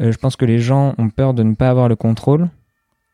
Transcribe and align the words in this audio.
Euh, 0.00 0.10
je 0.10 0.18
pense 0.18 0.36
que 0.36 0.44
les 0.44 0.58
gens 0.58 0.94
ont 0.98 1.08
peur 1.08 1.34
de 1.34 1.42
ne 1.42 1.54
pas 1.54 1.70
avoir 1.70 1.88
le 1.88 1.96
contrôle 1.96 2.48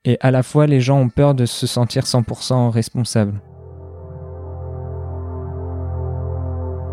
et 0.04 0.16
à 0.20 0.30
la 0.30 0.42
fois 0.42 0.66
les 0.66 0.80
gens 0.80 0.98
ont 0.98 1.10
peur 1.10 1.34
de 1.34 1.44
se 1.44 1.66
sentir 1.66 2.04
100% 2.04 2.70
responsable. 2.70 3.40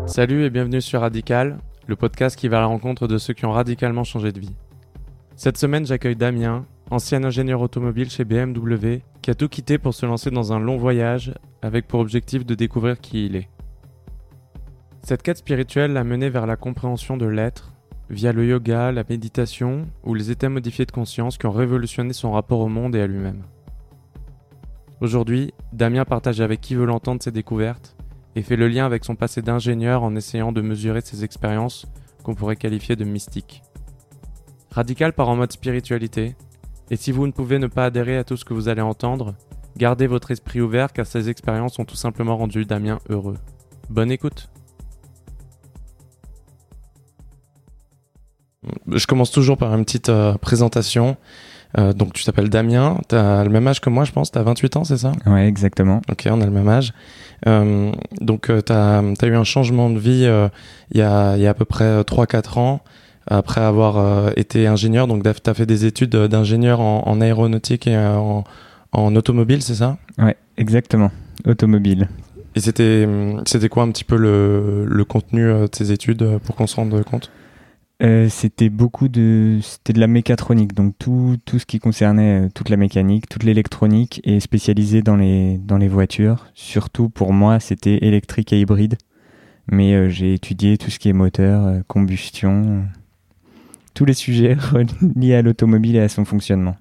Salut 0.06 0.44
et 0.44 0.50
bienvenue 0.50 0.80
sur 0.80 1.00
Radical, 1.00 1.58
le 1.86 1.96
podcast 1.96 2.36
qui 2.36 2.48
va 2.48 2.58
à 2.58 2.60
la 2.60 2.66
rencontre 2.66 3.06
de 3.06 3.18
ceux 3.18 3.34
qui 3.34 3.46
ont 3.46 3.52
radicalement 3.52 4.04
changé 4.04 4.32
de 4.32 4.40
vie. 4.40 4.56
Cette 5.36 5.56
semaine, 5.56 5.86
j'accueille 5.86 6.16
Damien, 6.16 6.66
ancien 6.90 7.22
ingénieur 7.24 7.60
automobile 7.60 8.10
chez 8.10 8.24
BMW, 8.24 9.02
qui 9.22 9.30
a 9.30 9.34
tout 9.34 9.48
quitté 9.48 9.78
pour 9.78 9.94
se 9.94 10.04
lancer 10.04 10.30
dans 10.30 10.52
un 10.52 10.58
long 10.58 10.76
voyage 10.76 11.32
avec 11.62 11.86
pour 11.86 12.00
objectif 12.00 12.44
de 12.44 12.54
découvrir 12.54 13.00
qui 13.00 13.26
il 13.26 13.36
est. 13.36 13.48
Cette 15.02 15.22
quête 15.22 15.38
spirituelle 15.38 15.92
l'a 15.92 16.04
mené 16.04 16.28
vers 16.28 16.46
la 16.46 16.56
compréhension 16.56 17.16
de 17.16 17.26
l'être, 17.26 17.72
via 18.10 18.32
le 18.32 18.46
yoga, 18.46 18.92
la 18.92 19.04
méditation 19.08 19.86
ou 20.04 20.14
les 20.14 20.30
états 20.30 20.48
modifiés 20.48 20.86
de 20.86 20.92
conscience 20.92 21.38
qui 21.38 21.46
ont 21.46 21.52
révolutionné 21.52 22.12
son 22.12 22.32
rapport 22.32 22.60
au 22.60 22.68
monde 22.68 22.96
et 22.96 23.00
à 23.00 23.06
lui-même. 23.06 23.42
Aujourd'hui, 25.00 25.52
Damien 25.72 26.04
partage 26.04 26.40
avec 26.40 26.60
qui 26.60 26.74
veut 26.74 26.86
l'entendre 26.86 27.22
ses 27.22 27.30
découvertes 27.30 27.96
et 28.34 28.42
fait 28.42 28.56
le 28.56 28.68
lien 28.68 28.86
avec 28.86 29.04
son 29.04 29.14
passé 29.14 29.42
d'ingénieur 29.42 30.02
en 30.02 30.16
essayant 30.16 30.52
de 30.52 30.60
mesurer 30.60 31.00
ses 31.00 31.24
expériences 31.24 31.86
qu'on 32.22 32.34
pourrait 32.34 32.56
qualifier 32.56 32.96
de 32.96 33.04
mystiques. 33.04 33.62
Radical 34.70 35.12
part 35.12 35.28
en 35.28 35.36
mode 35.36 35.52
spiritualité, 35.52 36.36
et 36.90 36.96
si 36.96 37.12
vous 37.12 37.26
ne 37.26 37.32
pouvez 37.32 37.58
ne 37.58 37.66
pas 37.66 37.86
adhérer 37.86 38.16
à 38.16 38.24
tout 38.24 38.36
ce 38.36 38.44
que 38.44 38.54
vous 38.54 38.68
allez 38.68 38.82
entendre, 38.82 39.34
gardez 39.76 40.06
votre 40.06 40.30
esprit 40.30 40.60
ouvert 40.60 40.92
car 40.92 41.06
ces 41.06 41.28
expériences 41.28 41.78
ont 41.78 41.84
tout 41.84 41.96
simplement 41.96 42.36
rendu 42.36 42.64
Damien 42.64 42.98
heureux. 43.08 43.36
Bonne 43.90 44.10
écoute 44.10 44.50
Je 48.92 49.06
commence 49.06 49.30
toujours 49.30 49.56
par 49.56 49.74
une 49.74 49.84
petite 49.84 50.08
euh, 50.08 50.34
présentation. 50.34 51.16
Euh, 51.76 51.92
donc 51.92 52.14
tu 52.14 52.24
t'appelles 52.24 52.48
Damien, 52.48 52.98
tu 53.10 53.14
as 53.14 53.44
le 53.44 53.50
même 53.50 53.66
âge 53.68 53.80
que 53.80 53.90
moi 53.90 54.04
je 54.04 54.12
pense, 54.12 54.30
tu 54.30 54.38
as 54.38 54.42
28 54.42 54.76
ans 54.76 54.84
c'est 54.84 54.96
ça? 54.96 55.12
Ouais 55.26 55.46
exactement. 55.46 56.00
Ok 56.10 56.26
on 56.30 56.40
a 56.40 56.46
le 56.46 56.50
même 56.50 56.68
âge. 56.68 56.94
Euh, 57.46 57.92
donc 58.22 58.50
tu 58.64 58.72
as, 58.72 59.02
eu 59.22 59.34
un 59.34 59.44
changement 59.44 59.90
de 59.90 59.98
vie 59.98 60.26
il 60.92 60.98
y, 60.98 61.02
a, 61.02 61.36
y 61.36 61.46
a 61.46 61.50
à 61.50 61.54
peu 61.54 61.66
près 61.66 62.00
3-4 62.00 62.58
ans 62.58 62.80
après 63.26 63.60
avoir 63.60 64.32
été 64.38 64.66
ingénieur. 64.66 65.06
Donc 65.08 65.22
tu 65.22 65.50
as 65.50 65.54
fait 65.54 65.66
des 65.66 65.84
études 65.84 66.16
d'ingénieur 66.16 66.80
en, 66.80 67.20
aéronautique 67.20 67.86
et 67.86 67.98
en, 67.98 68.44
en 68.92 69.14
automobile 69.14 69.60
c'est 69.60 69.74
ça? 69.74 69.98
Ouais 70.16 70.36
exactement, 70.56 71.10
automobile. 71.46 72.08
Et 72.54 72.60
c'était 72.60 73.06
c'était 73.44 73.68
quoi 73.68 73.82
un 73.82 73.90
petit 73.90 74.04
peu 74.04 74.16
le, 74.16 74.86
le 74.86 75.04
contenu 75.04 75.42
de 75.42 75.68
ces 75.70 75.92
études 75.92 76.38
pour 76.44 76.56
qu'on 76.56 76.66
se 76.66 76.76
rende 76.76 77.04
compte? 77.04 77.30
Euh, 78.00 78.28
c'était 78.28 78.68
beaucoup 78.68 79.08
de 79.08 79.58
c'était 79.60 79.92
de 79.92 79.98
la 79.98 80.06
mécatronique. 80.06 80.72
Donc 80.72 80.94
tout, 80.98 81.36
tout 81.44 81.58
ce 81.58 81.66
qui 81.66 81.80
concernait 81.80 82.46
euh, 82.46 82.48
toute 82.54 82.68
la 82.68 82.76
mécanique 82.76 83.28
toute 83.28 83.42
l'électronique 83.42 84.20
et 84.22 84.38
spécialisé 84.38 85.02
dans 85.02 85.16
les 85.16 85.58
dans 85.58 85.78
les 85.78 85.88
voitures. 85.88 86.46
Surtout 86.54 87.08
pour 87.08 87.32
moi 87.32 87.58
c'était 87.58 88.04
électrique 88.04 88.52
et 88.52 88.60
hybride. 88.60 88.96
Mais 89.70 89.94
euh, 89.94 90.08
j'ai 90.08 90.32
étudié 90.32 90.78
tout 90.78 90.90
ce 90.90 90.98
qui 91.00 91.08
est 91.08 91.12
moteur 91.12 91.82
combustion 91.88 92.84
tous 93.94 94.04
les 94.04 94.14
sujets 94.14 94.56
liés 95.16 95.34
à 95.34 95.42
l'automobile 95.42 95.96
et 95.96 96.00
à 96.00 96.08
son 96.08 96.24
fonctionnement. 96.24 96.76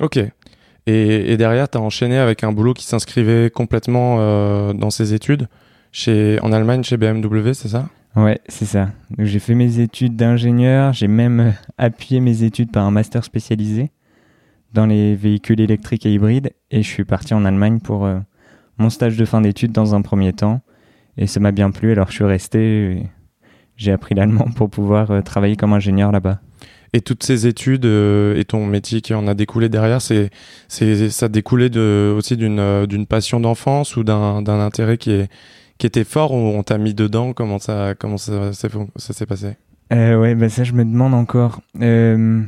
Ok. 0.00 0.18
Et, 0.18 1.32
et 1.32 1.36
derrière 1.38 1.70
tu 1.70 1.78
as 1.78 1.80
enchaîné 1.80 2.18
avec 2.18 2.44
un 2.44 2.52
boulot 2.52 2.74
qui 2.74 2.84
s'inscrivait 2.84 3.50
complètement 3.50 4.74
dans 4.74 4.90
ses 4.90 5.14
études 5.14 5.48
chez 5.92 6.38
en 6.42 6.52
Allemagne 6.52 6.84
chez 6.84 6.98
BMW 6.98 7.54
c'est 7.54 7.68
ça? 7.68 7.88
Ouais, 8.18 8.40
c'est 8.48 8.64
ça. 8.64 8.88
J'ai 9.16 9.38
fait 9.38 9.54
mes 9.54 9.78
études 9.78 10.16
d'ingénieur, 10.16 10.92
j'ai 10.92 11.06
même 11.06 11.38
euh, 11.38 11.50
appuyé 11.78 12.20
mes 12.20 12.42
études 12.42 12.72
par 12.72 12.84
un 12.84 12.90
master 12.90 13.22
spécialisé 13.22 13.92
dans 14.72 14.86
les 14.86 15.14
véhicules 15.14 15.60
électriques 15.60 16.04
et 16.04 16.12
hybrides 16.12 16.50
et 16.72 16.82
je 16.82 16.88
suis 16.88 17.04
parti 17.04 17.32
en 17.32 17.44
Allemagne 17.44 17.78
pour 17.78 18.06
euh, 18.06 18.18
mon 18.76 18.90
stage 18.90 19.16
de 19.16 19.24
fin 19.24 19.40
d'études 19.40 19.70
dans 19.70 19.94
un 19.94 20.02
premier 20.02 20.32
temps 20.32 20.62
et 21.16 21.28
ça 21.28 21.38
m'a 21.38 21.52
bien 21.52 21.70
plu 21.70 21.92
alors 21.92 22.08
je 22.08 22.14
suis 22.14 22.24
resté 22.24 23.08
j'ai 23.76 23.92
appris 23.92 24.16
l'allemand 24.16 24.48
pour 24.56 24.68
pouvoir 24.68 25.12
euh, 25.12 25.22
travailler 25.22 25.54
comme 25.54 25.72
ingénieur 25.72 26.10
là-bas. 26.10 26.40
Et 26.92 27.00
toutes 27.00 27.22
ces 27.22 27.46
études 27.46 27.84
et 27.84 28.44
ton 28.46 28.64
métier 28.64 29.02
qui 29.02 29.12
en 29.12 29.28
a 29.28 29.34
découlé 29.34 29.68
derrière, 29.68 30.00
c'est, 30.00 30.30
ça 30.68 31.28
découlait 31.28 31.68
de, 31.68 32.14
aussi 32.16 32.34
d'une, 32.34 33.06
passion 33.06 33.40
d'enfance 33.40 33.98
ou 33.98 34.04
d'un 34.04 34.46
intérêt 34.48 34.96
qui 34.96 35.10
est, 35.10 35.28
qui 35.78 35.86
était 35.86 36.04
fort 36.04 36.32
ou 36.32 36.36
on 36.36 36.62
t'a 36.62 36.76
mis 36.78 36.94
dedans? 36.94 37.32
Comment 37.32 37.58
ça, 37.58 37.94
comment 37.98 38.18
ça, 38.18 38.52
s'est 38.52 39.26
passé? 39.26 39.56
Euh, 39.92 40.20
Ouais, 40.20 40.34
bah 40.34 40.48
ça 40.48 40.64
je 40.64 40.72
me 40.72 40.84
demande 40.84 41.14
encore. 41.14 41.60
Euh, 41.80 42.42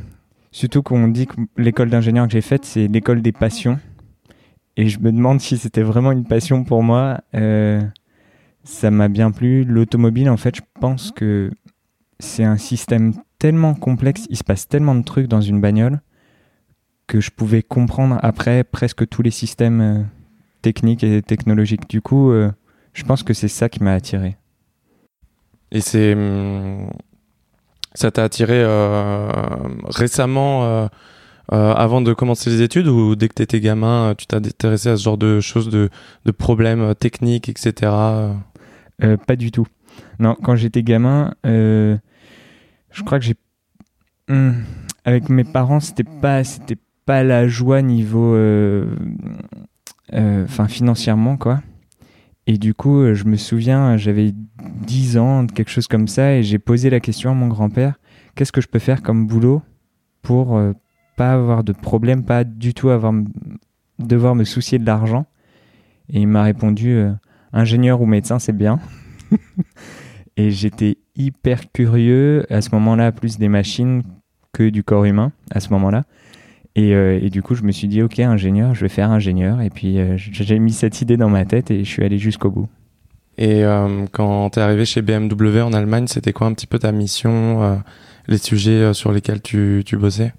surtout 0.51 0.83
qu'on 0.83 1.07
dit 1.07 1.27
que 1.27 1.35
l'école 1.57 1.89
d'ingénieur 1.89 2.27
que 2.27 2.33
j'ai 2.33 2.41
faite, 2.41 2.65
c'est 2.65 2.87
l'école 2.87 3.21
des 3.21 3.31
passions. 3.31 3.79
Et 4.77 4.87
je 4.87 4.99
me 4.99 5.11
demande 5.11 5.41
si 5.41 5.57
c'était 5.57 5.81
vraiment 5.81 6.11
une 6.11 6.25
passion 6.25 6.63
pour 6.63 6.83
moi. 6.83 7.21
Euh, 7.35 7.81
ça 8.63 8.91
m'a 8.91 9.07
bien 9.07 9.31
plu. 9.31 9.63
L'automobile, 9.63 10.29
en 10.29 10.37
fait, 10.37 10.55
je 10.55 10.61
pense 10.79 11.11
que 11.11 11.51
c'est 12.19 12.43
un 12.43 12.57
système 12.57 13.13
tellement 13.39 13.73
complexe, 13.73 14.27
il 14.29 14.37
se 14.37 14.43
passe 14.43 14.67
tellement 14.67 14.93
de 14.93 15.03
trucs 15.03 15.27
dans 15.27 15.41
une 15.41 15.59
bagnole 15.59 16.01
que 17.07 17.19
je 17.19 17.31
pouvais 17.31 17.63
comprendre 17.63 18.19
après 18.21 18.63
presque 18.63 19.07
tous 19.09 19.23
les 19.23 19.31
systèmes 19.31 19.81
euh, 19.81 20.03
techniques 20.61 21.03
et 21.03 21.21
technologiques. 21.23 21.89
Du 21.89 22.01
coup, 22.01 22.31
je 22.93 23.03
pense 23.03 23.23
que 23.23 23.33
c'est 23.33 23.47
ça 23.47 23.69
qui 23.69 23.83
m'a 23.83 23.93
attiré. 23.93 24.37
Et 25.71 25.81
c'est. 25.81 26.13
Hum, 26.13 26.89
ça 27.93 28.11
t'a 28.11 28.23
attiré 28.23 28.53
euh, 28.55 29.29
récemment, 29.85 30.63
euh, 30.63 30.87
euh, 31.51 31.73
avant 31.73 32.01
de 32.01 32.13
commencer 32.13 32.49
les 32.49 32.61
études, 32.61 32.87
ou 32.87 33.15
dès 33.15 33.27
que 33.27 33.33
tu 33.33 33.43
étais 33.43 33.59
gamin, 33.59 34.15
tu 34.17 34.27
t'as 34.27 34.37
intéressé 34.37 34.89
à 34.89 34.97
ce 34.97 35.03
genre 35.03 35.17
de 35.17 35.39
choses, 35.41 35.69
de, 35.69 35.89
de 36.25 36.31
problèmes 36.31 36.95
techniques, 36.95 37.49
etc. 37.49 37.91
pas 38.99 39.35
du 39.35 39.51
tout. 39.51 39.67
Non, 40.19 40.35
quand 40.41 40.55
j'étais 40.55 40.83
gamin, 40.83 41.33
je 41.43 41.97
crois 43.05 43.19
que 43.19 43.25
j'ai. 43.25 43.35
Hum, 44.29 44.63
avec 45.03 45.29
mes 45.29 45.43
parents, 45.43 45.79
c'était 45.79 46.05
pas, 46.05 46.43
c'était 46.43 46.77
pas 47.05 47.23
la 47.23 47.47
joie 47.47 47.81
niveau. 47.81 48.37
Enfin, 50.13 50.67
financièrement, 50.67 51.35
quoi. 51.37 51.61
Et 52.47 52.57
du 52.57 52.73
coup, 52.73 53.01
euh, 53.01 53.13
je 53.13 53.25
me 53.25 53.35
souviens, 53.35 53.97
j'avais 53.97 54.33
10 54.87 55.17
ans, 55.17 55.45
quelque 55.45 55.69
chose 55.69 55.87
comme 55.87 56.07
ça, 56.07 56.35
et 56.35 56.43
j'ai 56.43 56.59
posé 56.59 56.89
la 56.89 56.99
question 56.99 57.31
à 57.31 57.33
mon 57.33 57.47
grand-père, 57.47 57.99
qu'est-ce 58.35 58.51
que 58.51 58.61
je 58.61 58.67
peux 58.67 58.79
faire 58.79 59.01
comme 59.01 59.27
boulot 59.27 59.61
pour 60.21 60.57
euh, 60.57 60.73
pas 61.17 61.33
avoir 61.33 61.63
de 61.63 61.71
problème, 61.71 62.23
pas 62.23 62.43
du 62.43 62.73
tout 62.73 62.89
avoir 62.89 63.13
devoir 63.99 64.35
me 64.35 64.43
soucier 64.43 64.79
de 64.79 64.85
l'argent? 64.85 65.27
Et 66.09 66.21
il 66.21 66.27
m'a 66.27 66.43
répondu, 66.43 66.89
euh, 66.89 67.13
ingénieur 67.53 68.01
ou 68.01 68.05
médecin, 68.05 68.39
c'est 68.39 68.57
bien. 68.57 68.79
et 70.37 70.49
j'étais 70.51 70.97
hyper 71.15 71.71
curieux 71.71 72.45
à 72.49 72.61
ce 72.61 72.69
moment-là, 72.73 73.11
plus 73.11 73.37
des 73.37 73.49
machines 73.49 74.01
que 74.51 74.69
du 74.69 74.83
corps 74.83 75.05
humain, 75.05 75.31
à 75.51 75.59
ce 75.59 75.69
moment-là. 75.69 76.03
Euh, 76.77 77.19
et, 77.21 77.29
du 77.29 77.41
coup, 77.41 77.55
je 77.55 77.63
me 77.63 77.71
suis 77.71 77.87
dit, 77.87 78.01
ok, 78.01 78.19
ingénieur, 78.19 78.75
je 78.75 78.81
vais 78.81 78.89
faire 78.89 79.11
ingénieur. 79.11 79.61
Et 79.61 79.69
puis, 79.69 79.99
euh, 79.99 80.15
j'ai 80.17 80.59
mis 80.59 80.71
cette 80.71 81.01
idée 81.01 81.17
dans 81.17 81.29
ma 81.29 81.45
tête 81.45 81.71
et 81.71 81.83
je 81.83 81.89
suis 81.89 82.03
allé 82.03 82.17
jusqu'au 82.17 82.49
bout. 82.49 82.69
Et 83.37 83.63
euh, 83.63 84.05
quand 84.11 84.51
tu 84.51 84.59
es 84.59 84.61
arrivé 84.61 84.85
chez 84.85 85.01
BMW 85.01 85.61
en 85.61 85.73
Allemagne, 85.73 86.07
c'était 86.07 86.33
quoi 86.33 86.47
un 86.47 86.53
petit 86.53 86.67
peu 86.67 86.79
ta 86.79 86.91
mission, 86.91 87.81
les 88.27 88.37
sujets 88.37 88.93
sur 88.93 89.11
lesquels 89.11 89.41
tu, 89.41 89.83
tu 89.85 89.97
bossais? 89.97 90.33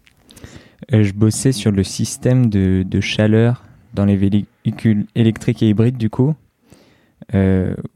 Je 0.90 1.12
bossais 1.12 1.52
sur 1.52 1.70
le 1.70 1.84
système 1.84 2.48
de, 2.48 2.84
de, 2.86 3.00
chaleur 3.00 3.64
dans 3.94 4.04
les 4.04 4.16
véhicules 4.16 5.06
électriques 5.14 5.62
et 5.62 5.68
hybrides, 5.68 5.96
du 5.96 6.10
coup, 6.10 6.34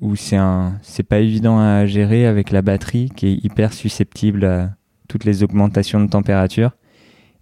où 0.01 0.17
c'est 0.17 0.37
un, 0.37 0.79
c'est 0.83 1.03
pas 1.03 1.19
évident 1.19 1.59
à 1.59 1.85
gérer 1.87 2.27
avec 2.27 2.51
la 2.51 2.63
batterie 2.63 3.11
qui 3.15 3.27
est 3.29 3.45
hyper 3.45 3.73
susceptible 3.73 4.45
à 4.45 4.71
toutes 5.09 5.25
les 5.25 5.43
augmentations 5.43 6.01
de 6.01 6.09
température. 6.09 6.73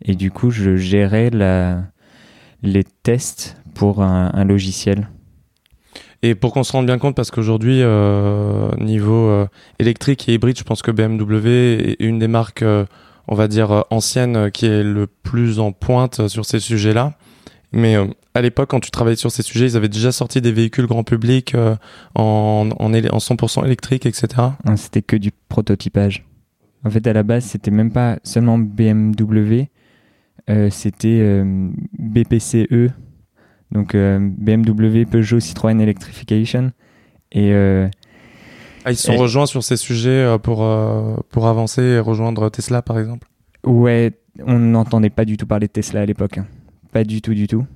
Et 0.04 0.14
du 0.14 0.30
coup, 0.30 0.50
je 0.50 0.76
gérais 0.76 1.30
la, 1.30 1.84
les 2.62 2.84
tests 2.84 3.56
pour 3.74 4.02
un, 4.02 4.44
logiciel. 4.44 5.08
Et 6.22 6.34
pour 6.34 6.52
qu'on 6.52 6.62
se 6.62 6.72
rende 6.72 6.86
bien 6.86 6.98
compte, 6.98 7.14
parce 7.14 7.30
qu'aujourd'hui, 7.30 7.80
euh, 7.82 8.70
niveau 8.78 9.28
euh, 9.28 9.46
électrique 9.78 10.28
et 10.28 10.34
hybride, 10.34 10.58
je 10.58 10.64
pense 10.64 10.80
que 10.80 10.90
BMW 10.90 11.48
est 11.90 11.96
une 12.00 12.18
des 12.18 12.28
marques, 12.28 12.62
euh, 12.62 12.86
on 13.28 13.34
va 13.34 13.48
dire, 13.48 13.84
anciennes 13.90 14.50
qui 14.50 14.66
est 14.66 14.82
le 14.82 15.06
plus 15.06 15.58
en 15.58 15.72
pointe 15.72 16.28
sur 16.28 16.44
ces 16.44 16.60
sujets-là. 16.60 17.14
Mais 17.72 17.96
à 18.34 18.40
l'époque, 18.40 18.70
quand 18.70 18.80
tu 18.80 18.92
travaillais 18.92 19.16
sur 19.16 19.32
ces 19.32 19.42
sujets, 19.42 19.66
ils 19.66 19.76
avaient 19.76 19.88
déjà 19.88 20.12
sorti 20.12 20.40
des 20.40 20.52
véhicules 20.52 20.86
grand 20.86 21.02
public 21.02 21.56
en, 22.14 22.70
en, 22.70 22.70
en 22.78 22.90
100% 23.18 23.64
électrique, 23.64 24.06
etc. 24.06 24.28
C'était 24.76 25.02
que 25.02 25.16
du 25.16 25.32
prototypage. 25.48 26.24
En 26.84 26.90
fait, 26.90 27.04
à 27.06 27.12
la 27.12 27.24
base, 27.24 27.44
c'était 27.44 27.72
même 27.72 27.90
pas 27.90 28.18
seulement 28.22 28.58
BMW, 28.58 29.66
c'était 30.70 31.20
euh, 31.22 31.70
BPCE, 31.98 32.90
donc 33.72 33.94
euh, 33.94 34.18
BMW, 34.20 35.04
Peugeot, 35.04 35.40
Citroën 35.40 35.80
Electrification. 35.80 36.72
Et 37.32 37.52
ah, 38.84 38.90
ils 38.92 38.96
sont 38.96 39.16
rejoints 39.16 39.46
sur 39.46 39.64
ces 39.64 39.76
sujets 39.76 40.36
pour, 40.42 40.58
pour 41.30 41.46
avancer 41.46 41.82
et 41.82 41.98
rejoindre 41.98 42.48
Tesla, 42.50 42.82
par 42.82 42.98
exemple? 42.98 43.28
Ouais, 43.64 44.12
on 44.46 44.58
n'entendait 44.58 45.10
pas 45.10 45.24
du 45.24 45.36
tout 45.36 45.46
parler 45.46 45.66
de 45.66 45.72
Tesla 45.72 46.02
à 46.02 46.06
l'époque. 46.06 46.38
hein. 46.38 46.46
Pas 46.92 47.02
du 47.04 47.22
tout, 47.22 47.34
du 47.34 47.46
tout. 47.48 47.66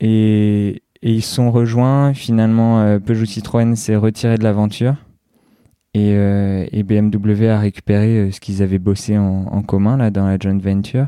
Et, 0.00 0.82
et 1.02 1.12
ils 1.12 1.22
se 1.22 1.34
sont 1.34 1.50
rejoints. 1.50 2.12
Finalement, 2.14 2.80
euh, 2.80 2.98
Peugeot 2.98 3.24
Citroën 3.24 3.74
s'est 3.76 3.96
retiré 3.96 4.36
de 4.36 4.42
l'aventure. 4.44 4.96
Et, 5.94 6.12
euh, 6.14 6.66
et 6.72 6.82
BMW 6.82 7.48
a 7.48 7.58
récupéré 7.58 8.18
euh, 8.18 8.30
ce 8.30 8.40
qu'ils 8.40 8.62
avaient 8.62 8.78
bossé 8.78 9.16
en, 9.18 9.46
en 9.46 9.62
commun 9.62 9.96
là, 9.96 10.10
dans 10.10 10.26
la 10.26 10.36
joint 10.38 10.58
venture. 10.58 11.06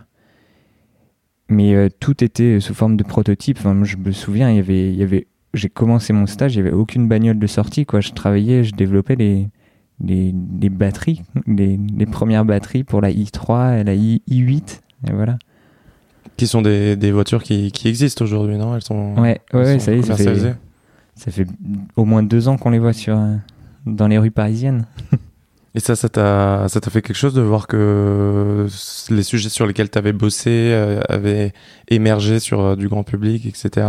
Mais 1.49 1.75
euh, 1.75 1.89
tout 2.00 2.23
était 2.25 2.61
sous 2.61 2.75
forme 2.75 2.97
de 2.97 3.05
prototype. 3.05 3.59
Enfin, 3.59 3.75
moi, 3.75 3.85
je 3.87 3.97
me 3.97 4.12
souviens, 4.12 4.50
il 4.50 4.56
y 4.56 4.61
avait, 4.61 4.91
il 4.93 4.99
y 4.99 5.03
avait, 5.03 5.27
j'ai 5.55 5.69
commencé 5.69 6.12
mon 6.12 6.27
stage, 6.27 6.55
il 6.55 6.62
n'y 6.62 6.69
avait 6.69 6.77
aucune 6.77 7.09
bagnole 7.09 7.39
de 7.39 7.47
sortie. 7.47 7.85
Quoi. 7.85 8.00
Je 8.00 8.12
travaillais, 8.12 8.65
je 8.65 8.73
développais 8.73 9.17
les, 9.17 9.49
les, 10.03 10.35
les 10.61 10.69
batteries, 10.71 11.23
les, 11.47 11.79
les 11.97 12.06
premières 12.06 12.44
batteries 12.44 12.85
pour 12.85 13.00
la 13.00 13.11
i3 13.11 13.81
et 13.81 13.85
la 13.85 13.94
i, 13.94 14.23
i8. 14.31 14.81
Et 15.09 15.12
voilà. 15.12 15.39
Qui 16.37 16.47
sont 16.47 16.62
des, 16.62 16.97
des 16.97 17.12
voitures 17.12 17.43
qui, 17.43 17.71
qui 17.73 17.89
existent 17.89 18.25
aujourd'hui, 18.25 18.56
non? 18.56 18.75
Elles 18.75 18.83
sont, 18.83 19.15
Ouais, 19.17 19.41
ça 19.53 19.62
y 19.62 19.67
est, 19.75 19.79
ça 19.79 19.93
fait, 19.93 20.00
commercialisées. 20.00 20.55
ça 21.17 21.31
fait 21.31 21.47
au 21.97 22.05
moins 22.06 22.23
deux 22.23 22.49
ans 22.49 22.56
qu'on 22.56 22.71
les 22.71 22.79
voit 22.79 22.94
sur, 22.94 23.19
euh, 23.19 23.37
dans 23.85 24.09
les 24.09 24.17
rues 24.17 24.31
parisiennes. 24.31 24.87
Et 25.75 25.81
ça, 25.81 25.97
ça 25.97 26.09
t'a, 26.09 26.67
ça 26.69 26.81
t'a 26.81 26.91
fait 26.91 27.01
quelque 27.01 27.17
chose 27.17 27.33
de 27.33 27.41
voir 27.41 27.67
que 27.67 28.67
les 29.11 29.23
sujets 29.23 29.49
sur 29.49 29.67
lesquels 29.67 29.91
tu 29.91 29.97
avais 29.97 30.13
bossé 30.13 30.51
euh, 30.51 31.01
avaient 31.09 31.53
émergé 31.89 32.41
sur 32.41 32.61
euh, 32.61 32.77
du 32.77 32.89
grand 32.89 33.05
public, 33.05 33.47
etc. 33.47 33.87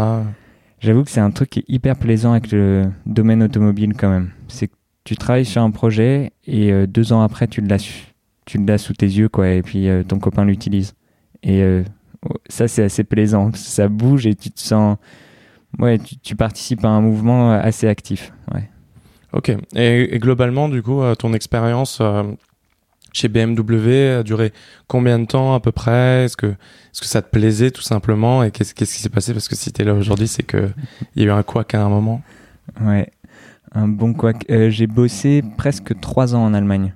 J'avoue 0.79 1.03
que 1.03 1.11
c'est 1.11 1.19
un 1.19 1.31
truc 1.31 1.49
qui 1.49 1.59
est 1.59 1.65
hyper 1.67 1.97
plaisant 1.97 2.31
avec 2.31 2.51
le 2.51 2.85
domaine 3.05 3.43
automobile 3.43 3.93
quand 3.97 4.09
même. 4.09 4.31
C'est 4.47 4.67
que 4.67 4.73
tu 5.03 5.17
travailles 5.17 5.45
sur 5.45 5.61
un 5.61 5.71
projet 5.71 6.31
et 6.45 6.71
euh, 6.71 6.87
deux 6.87 7.11
ans 7.11 7.21
après 7.21 7.47
tu 7.47 7.61
l'as 7.61 8.77
sous 8.77 8.93
tes 8.93 9.05
yeux 9.05 9.27
quoi 9.27 9.49
et 9.49 9.61
puis 9.61 9.87
ton 10.07 10.19
copain 10.19 10.45
l'utilise. 10.45 10.93
Et 11.41 11.61
euh, 11.63 11.83
ça 12.47 12.69
c'est 12.69 12.83
assez 12.83 13.03
plaisant. 13.03 13.51
Ça 13.55 13.89
bouge 13.89 14.25
et 14.25 14.35
tu 14.35 14.51
te 14.51 14.61
sens 14.61 14.97
ouais 15.79 15.99
tu, 15.99 16.37
participes 16.37 16.85
à 16.85 16.89
un 16.89 17.01
mouvement 17.01 17.51
assez 17.51 17.89
actif. 17.89 18.31
Ouais. 18.53 18.69
Ok. 19.33 19.51
Et, 19.75 20.19
globalement, 20.19 20.69
du 20.69 20.81
coup, 20.81 21.01
euh, 21.01 21.15
ton 21.15 21.33
expérience 21.33 21.99
euh, 22.01 22.23
chez 23.13 23.27
BMW 23.27 24.19
a 24.19 24.23
duré 24.23 24.51
combien 24.87 25.19
de 25.19 25.25
temps 25.25 25.53
à 25.53 25.59
peu 25.59 25.71
près? 25.71 26.25
Est-ce 26.25 26.37
que, 26.37 26.47
est-ce 26.47 27.01
que 27.01 27.07
ça 27.07 27.21
te 27.21 27.29
plaisait 27.29 27.71
tout 27.71 27.81
simplement? 27.81 28.43
Et 28.43 28.51
qu'est-ce, 28.51 28.73
qui 28.73 28.85
s'est 28.85 29.09
passé? 29.09 29.33
Parce 29.33 29.47
que 29.47 29.55
si 29.55 29.71
t'es 29.71 29.83
là 29.83 29.93
aujourd'hui, 29.93 30.27
c'est 30.27 30.43
que 30.43 30.69
il 31.15 31.23
y 31.23 31.25
a 31.25 31.29
eu 31.29 31.31
un 31.31 31.43
couac 31.43 31.73
à 31.75 31.83
un 31.83 31.89
moment. 31.89 32.21
Ouais, 32.81 33.11
un 33.73 33.87
bon 33.87 34.13
quoi. 34.13 34.33
J'ai 34.49 34.87
bossé 34.87 35.43
presque 35.57 35.99
trois 35.99 36.35
ans 36.35 36.43
en 36.43 36.53
Allemagne, 36.53 36.93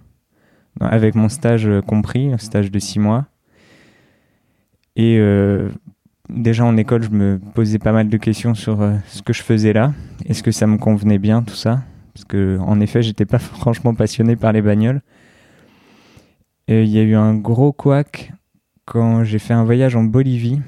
avec 0.80 1.16
mon 1.16 1.30
stage 1.30 1.68
euh, 1.68 1.82
compris, 1.82 2.34
un 2.34 2.38
stage 2.38 2.72
de 2.72 2.80
six 2.80 3.00
mois. 3.00 3.26
Et 4.96 5.18
euh, 5.20 5.70
déjà 6.30 6.66
en 6.66 6.78
école, 6.78 7.04
je 7.04 7.10
me 7.10 7.40
posais 7.54 7.78
pas 7.78 7.92
mal 7.92 8.10
de 8.10 8.18
questions 8.18 8.56
sur 8.56 8.82
euh, 8.82 8.96
ce 9.08 9.22
que 9.22 9.34
je 9.34 9.44
faisais 9.44 9.74
là. 9.74 9.94
Est-ce 10.26 10.42
que 10.42 10.52
ça 10.52 10.66
me 10.66 10.78
convenait 10.78 11.20
bien 11.20 11.44
tout 11.44 11.56
ça? 11.56 11.84
Parce 12.18 12.26
que 12.26 12.58
en 12.62 12.80
effet, 12.80 13.04
j'étais 13.04 13.28
pas 13.28 13.38
franchement 13.40 13.94
passionné 13.94 14.36
par 14.36 14.52
les 14.52 14.64
bagnoles. 14.64 15.02
Et 16.68 16.82
il 16.82 16.90
y 16.90 16.98
a 16.98 17.04
eu 17.04 17.14
un 17.14 17.36
gros 17.36 17.72
couac 17.72 18.34
quand 18.86 19.24
j'ai 19.24 19.38
fait 19.38 19.54
un 19.54 19.64
voyage 19.64 19.96
en 19.96 20.04
Bolivie 20.04 20.60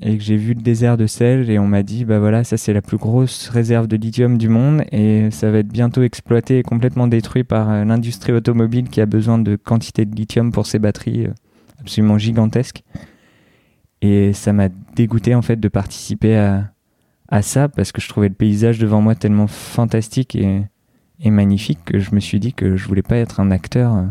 et 0.00 0.16
que 0.16 0.24
j'ai 0.24 0.38
vu 0.38 0.54
le 0.54 0.62
désert 0.62 0.96
de 0.96 1.06
sel 1.06 1.50
et 1.50 1.58
on 1.58 1.66
m'a 1.66 1.82
dit 1.82 2.04
bah 2.04 2.18
voilà 2.18 2.42
ça 2.42 2.56
c'est 2.56 2.72
la 2.72 2.82
plus 2.82 2.96
grosse 2.96 3.48
réserve 3.48 3.86
de 3.86 3.96
lithium 3.96 4.38
du 4.38 4.48
monde 4.48 4.82
et 4.90 5.30
ça 5.30 5.50
va 5.50 5.58
être 5.58 5.68
bientôt 5.68 6.02
exploité 6.02 6.58
et 6.58 6.62
complètement 6.64 7.06
détruit 7.06 7.44
par 7.44 7.70
euh, 7.70 7.84
l'industrie 7.84 8.32
automobile 8.32 8.88
qui 8.88 9.00
a 9.00 9.06
besoin 9.06 9.38
de 9.38 9.54
quantité 9.54 10.04
de 10.04 10.14
lithium 10.16 10.50
pour 10.50 10.66
ses 10.66 10.80
batteries 10.80 11.26
euh, 11.26 11.34
absolument 11.80 12.18
gigantesques 12.18 12.82
et 14.02 14.32
ça 14.32 14.52
m'a 14.52 14.68
dégoûté 14.96 15.34
en 15.36 15.42
fait 15.42 15.60
de 15.60 15.68
participer 15.68 16.36
à, 16.36 16.72
à 17.28 17.42
ça 17.42 17.68
parce 17.68 17.92
que 17.92 18.00
je 18.00 18.08
trouvais 18.08 18.28
le 18.28 18.34
paysage 18.34 18.80
devant 18.80 19.00
moi 19.00 19.14
tellement 19.14 19.46
fantastique 19.46 20.34
et, 20.34 20.62
et 21.24 21.30
magnifique 21.30 21.80
que 21.84 21.98
je 21.98 22.14
me 22.14 22.20
suis 22.20 22.38
dit 22.38 22.52
que 22.52 22.76
je 22.76 22.86
voulais 22.86 23.02
pas 23.02 23.16
être 23.16 23.40
un 23.40 23.50
acteur 23.50 23.94
euh, 23.94 24.02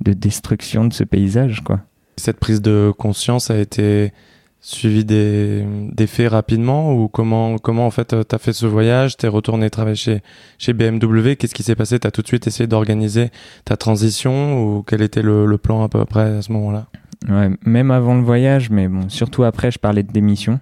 de 0.00 0.12
destruction 0.12 0.84
de 0.84 0.92
ce 0.92 1.04
paysage 1.04 1.62
quoi. 1.62 1.80
Cette 2.16 2.38
prise 2.38 2.60
de 2.60 2.92
conscience 2.96 3.50
a 3.50 3.58
été 3.58 4.12
suivie 4.60 5.06
des, 5.06 5.64
des 5.90 6.06
faits 6.06 6.30
rapidement 6.30 6.94
ou 6.94 7.08
comment, 7.08 7.56
comment 7.56 7.86
en 7.86 7.90
fait 7.90 8.14
t'as 8.28 8.38
fait 8.38 8.52
ce 8.52 8.66
voyage 8.66 9.16
T'es 9.16 9.26
retourné 9.26 9.70
travailler 9.70 9.96
chez, 9.96 10.22
chez 10.58 10.74
BMW 10.74 11.34
Qu'est-ce 11.36 11.54
qui 11.54 11.62
s'est 11.62 11.74
passé? 11.74 11.98
T'as 11.98 12.10
tout 12.10 12.20
de 12.20 12.26
suite 12.26 12.46
essayé 12.46 12.66
d'organiser 12.66 13.30
ta 13.64 13.78
transition 13.78 14.62
ou 14.62 14.82
quel 14.82 15.00
était 15.00 15.22
le, 15.22 15.46
le 15.46 15.58
plan 15.58 15.82
à 15.82 15.88
peu 15.88 16.04
près 16.04 16.36
à 16.36 16.42
ce 16.42 16.52
moment-là? 16.52 16.88
Ouais, 17.28 17.50
même 17.64 17.90
avant 17.90 18.14
le 18.14 18.22
voyage, 18.22 18.70
mais 18.70 18.88
bon, 18.88 19.08
surtout 19.08 19.44
après, 19.44 19.70
je 19.70 19.78
parlais 19.78 20.02
de 20.02 20.10
démission, 20.10 20.58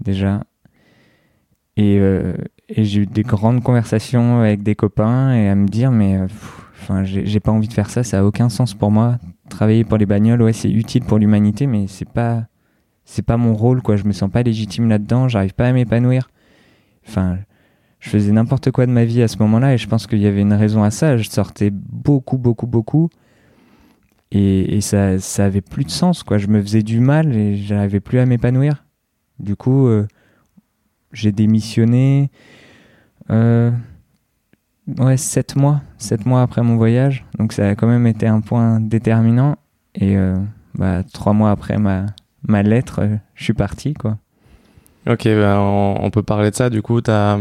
déjà. 0.00 0.42
Et, 1.76 1.98
euh, 2.00 2.34
et 2.68 2.84
j'ai 2.84 3.02
eu 3.02 3.06
des 3.06 3.22
grandes 3.22 3.62
conversations 3.62 4.40
avec 4.40 4.62
des 4.62 4.74
copains 4.74 5.34
et 5.34 5.48
à 5.48 5.54
me 5.54 5.68
dire, 5.68 5.90
mais 5.90 6.16
euh, 6.16 6.26
enfin, 6.80 7.04
j'ai 7.04 7.40
pas 7.40 7.52
envie 7.52 7.68
de 7.68 7.72
faire 7.72 7.90
ça, 7.90 8.02
ça 8.02 8.20
a 8.20 8.24
aucun 8.24 8.48
sens 8.48 8.74
pour 8.74 8.90
moi. 8.90 9.18
Travailler 9.48 9.84
pour 9.84 9.98
les 9.98 10.06
bagnoles, 10.06 10.42
ouais, 10.42 10.52
c'est 10.52 10.70
utile 10.70 11.04
pour 11.04 11.18
l'humanité, 11.18 11.66
mais 11.66 11.86
c'est 11.86 12.08
pas, 12.08 12.46
c'est 13.04 13.24
pas 13.24 13.36
mon 13.36 13.54
rôle, 13.54 13.82
quoi. 13.82 13.96
Je 13.96 14.04
me 14.04 14.12
sens 14.12 14.30
pas 14.30 14.42
légitime 14.42 14.88
là-dedans, 14.88 15.28
j'arrive 15.28 15.54
pas 15.54 15.68
à 15.68 15.72
m'épanouir. 15.72 16.30
Enfin, 17.06 17.38
je 18.00 18.10
faisais 18.10 18.32
n'importe 18.32 18.70
quoi 18.70 18.86
de 18.86 18.92
ma 18.92 19.04
vie 19.04 19.22
à 19.22 19.28
ce 19.28 19.38
moment-là 19.38 19.74
et 19.74 19.78
je 19.78 19.86
pense 19.86 20.06
qu'il 20.06 20.18
y 20.20 20.26
avait 20.26 20.40
une 20.40 20.52
raison 20.54 20.82
à 20.82 20.90
ça. 20.90 21.16
Je 21.16 21.28
sortais 21.28 21.70
beaucoup, 21.70 22.38
beaucoup, 22.38 22.66
beaucoup 22.66 23.10
et, 24.30 24.76
et 24.76 24.80
ça, 24.80 25.18
ça 25.18 25.44
avait 25.44 25.60
plus 25.60 25.84
de 25.84 25.90
sens, 25.90 26.22
quoi. 26.22 26.38
Je 26.38 26.46
me 26.48 26.60
faisais 26.62 26.82
du 26.82 27.00
mal 27.00 27.36
et 27.36 27.56
j'arrivais 27.56 28.00
plus 28.00 28.18
à 28.18 28.26
m'épanouir. 28.26 28.84
Du 29.38 29.56
coup, 29.56 29.86
euh, 29.86 30.06
j'ai 31.14 31.32
démissionné. 31.32 32.30
Euh, 33.30 33.70
ouais, 34.98 35.16
sept 35.16 35.56
mois, 35.56 35.80
sept 35.96 36.26
mois 36.26 36.42
après 36.42 36.62
mon 36.62 36.76
voyage. 36.76 37.24
Donc 37.38 37.52
ça 37.52 37.68
a 37.68 37.74
quand 37.74 37.86
même 37.86 38.06
été 38.06 38.26
un 38.26 38.40
point 38.40 38.80
déterminant. 38.80 39.56
Et 39.94 40.16
euh, 40.16 40.36
bah, 40.74 41.02
trois 41.12 41.32
mois 41.32 41.50
après 41.50 41.78
ma, 41.78 42.06
ma 42.46 42.62
lettre, 42.62 43.00
euh, 43.00 43.16
je 43.34 43.44
suis 43.44 43.54
parti, 43.54 43.94
quoi. 43.94 44.18
Ok, 45.08 45.26
bah, 45.26 45.60
on, 45.60 46.10
peut 46.10 46.22
parler 46.22 46.50
de 46.50 46.56
ça. 46.56 46.70
Du 46.70 46.80
coup, 46.80 47.00
t'as 47.02 47.38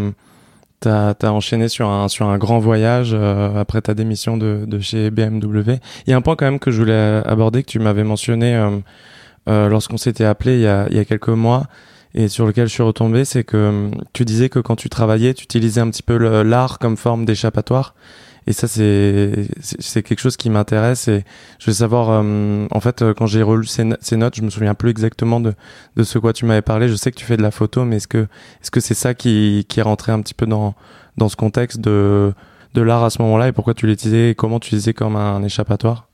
as, 0.86 1.16
as 1.22 1.32
enchaîné 1.32 1.70
sur 1.70 1.88
un, 1.88 2.10
sur 2.10 2.28
un 2.28 2.38
grand 2.38 2.60
voyage 2.60 3.12
euh, 3.14 3.58
après 3.58 3.82
ta 3.82 3.94
démission 3.94 4.36
de, 4.36 4.66
de 4.68 4.80
chez 4.80 5.12
BMW. 5.12 5.80
Il 6.06 6.10
y 6.10 6.14
a 6.14 6.18
un 6.18 6.22
point 6.22 6.36
quand 6.36 6.46
même 6.46 6.60
que 6.60 6.72
je 6.72 6.80
voulais 6.80 7.22
aborder, 7.26 7.64
que 7.64 7.70
tu 7.70 7.80
m'avais 7.80 8.04
mentionné 8.04 8.54
euh, 9.48 9.70
lorsqu'on 9.70 9.98
s'était 9.98 10.26
appelé 10.26 10.56
il 10.56 10.62
y, 10.62 10.68
a, 10.68 10.88
il 10.90 10.98
y 10.98 11.00
a 11.00 11.06
quelques 11.06 11.30
mois 11.30 11.64
et 12.16 12.28
sur 12.28 12.46
lequel 12.46 12.68
je 12.68 12.74
suis 12.74 12.84
retombé, 12.84 13.26
c'est 13.26 13.44
que 13.44 13.58
euh, 13.58 13.92
tu 14.14 14.26
disais 14.26 14.50
que 14.50 14.60
quand 14.60 14.76
tu 14.76 14.90
travaillais, 14.90 15.34
tu 15.34 15.44
utilisais 15.46 15.82
un 15.82 15.90
petit 15.90 16.04
peu 16.04 16.18
l'art 16.44 16.80
comme 16.80 16.98
forme 16.98 17.26
d'échappatoire. 17.26 17.96
Et 18.46 18.52
ça, 18.52 18.68
c'est 18.68 19.48
c'est- 19.62 20.04
quelque 20.04 20.20
chose 20.20 20.36
qui 20.36 20.50
m'intéresse. 20.50 21.08
Et 21.08 21.24
je 21.60 21.68
veux 21.68 21.74
savoir, 21.74 22.10
euh, 22.12 22.68
en 22.72 22.80
fait, 22.82 23.02
euh, 23.02 23.14
quand 23.14 23.26
j'ai 23.26 23.42
relu 23.42 23.66
ces, 23.66 23.86
no- 23.86 23.96
ces 24.02 24.18
notes, 24.18 24.36
je 24.36 24.42
me 24.42 24.50
souviens 24.50 24.74
plus 24.76 24.90
exactement 24.90 25.40
de, 25.40 25.54
de 25.96 26.04
ce 26.04 26.20
quoi 26.20 26.34
tu 26.34 26.46
m'avais 26.46 26.62
parlé. 26.62 26.90
Je 26.90 26.96
sais 26.96 27.10
que 27.10 27.16
tu 27.18 27.24
fais 27.26 27.38
de 27.38 27.42
la 27.42 27.52
photo, 27.52 27.86
mais 27.86 27.96
est-ce 27.98 28.08
que 28.10 28.28
est-ce 28.62 28.70
que 28.70 28.82
c'est 28.82 28.96
ça 28.96 29.14
qui, 29.14 29.66
qui 29.70 29.80
est 29.80 29.84
rentré 29.84 30.12
un 30.12 30.22
petit 30.22 30.34
peu 30.34 30.46
dans, 30.46 30.76
dans 31.18 31.30
ce 31.30 31.38
contexte 31.38 31.80
de, 31.80 32.34
de 32.74 32.82
l'art 32.82 33.04
à 33.06 33.10
ce 33.10 33.22
moment-là? 33.22 33.48
Et 33.48 33.52
pourquoi 33.54 33.74
tu 33.76 33.88
l'utilisais 33.88 34.32
et 34.32 34.36
comment 34.36 34.60
tu 34.60 34.68
l'utilisais 34.72 34.94
comme 34.94 35.16
un 35.16 35.42
échappatoire? 35.44 36.10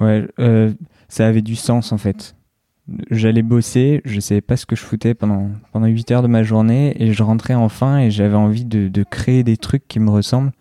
Ouais, 0.00 0.26
euh, 0.40 0.72
ça 1.08 1.26
avait 1.26 1.40
du 1.42 1.56
sens 1.56 1.90
en 1.92 1.98
fait. 1.98 2.34
J'allais 3.10 3.42
bosser, 3.42 4.02
je 4.04 4.20
savais 4.20 4.42
pas 4.42 4.58
ce 4.58 4.66
que 4.66 4.76
je 4.76 4.82
foutais 4.82 5.14
pendant, 5.14 5.48
pendant 5.72 5.86
8 5.86 6.10
heures 6.10 6.22
de 6.22 6.28
ma 6.28 6.42
journée 6.42 6.94
et 7.02 7.14
je 7.14 7.22
rentrais 7.22 7.54
enfin 7.54 7.98
et 7.98 8.10
j'avais 8.10 8.34
envie 8.36 8.66
de, 8.66 8.88
de 8.88 9.02
créer 9.02 9.42
des 9.42 9.56
trucs 9.56 9.88
qui 9.88 10.00
me 10.00 10.10
ressemblent. 10.10 10.52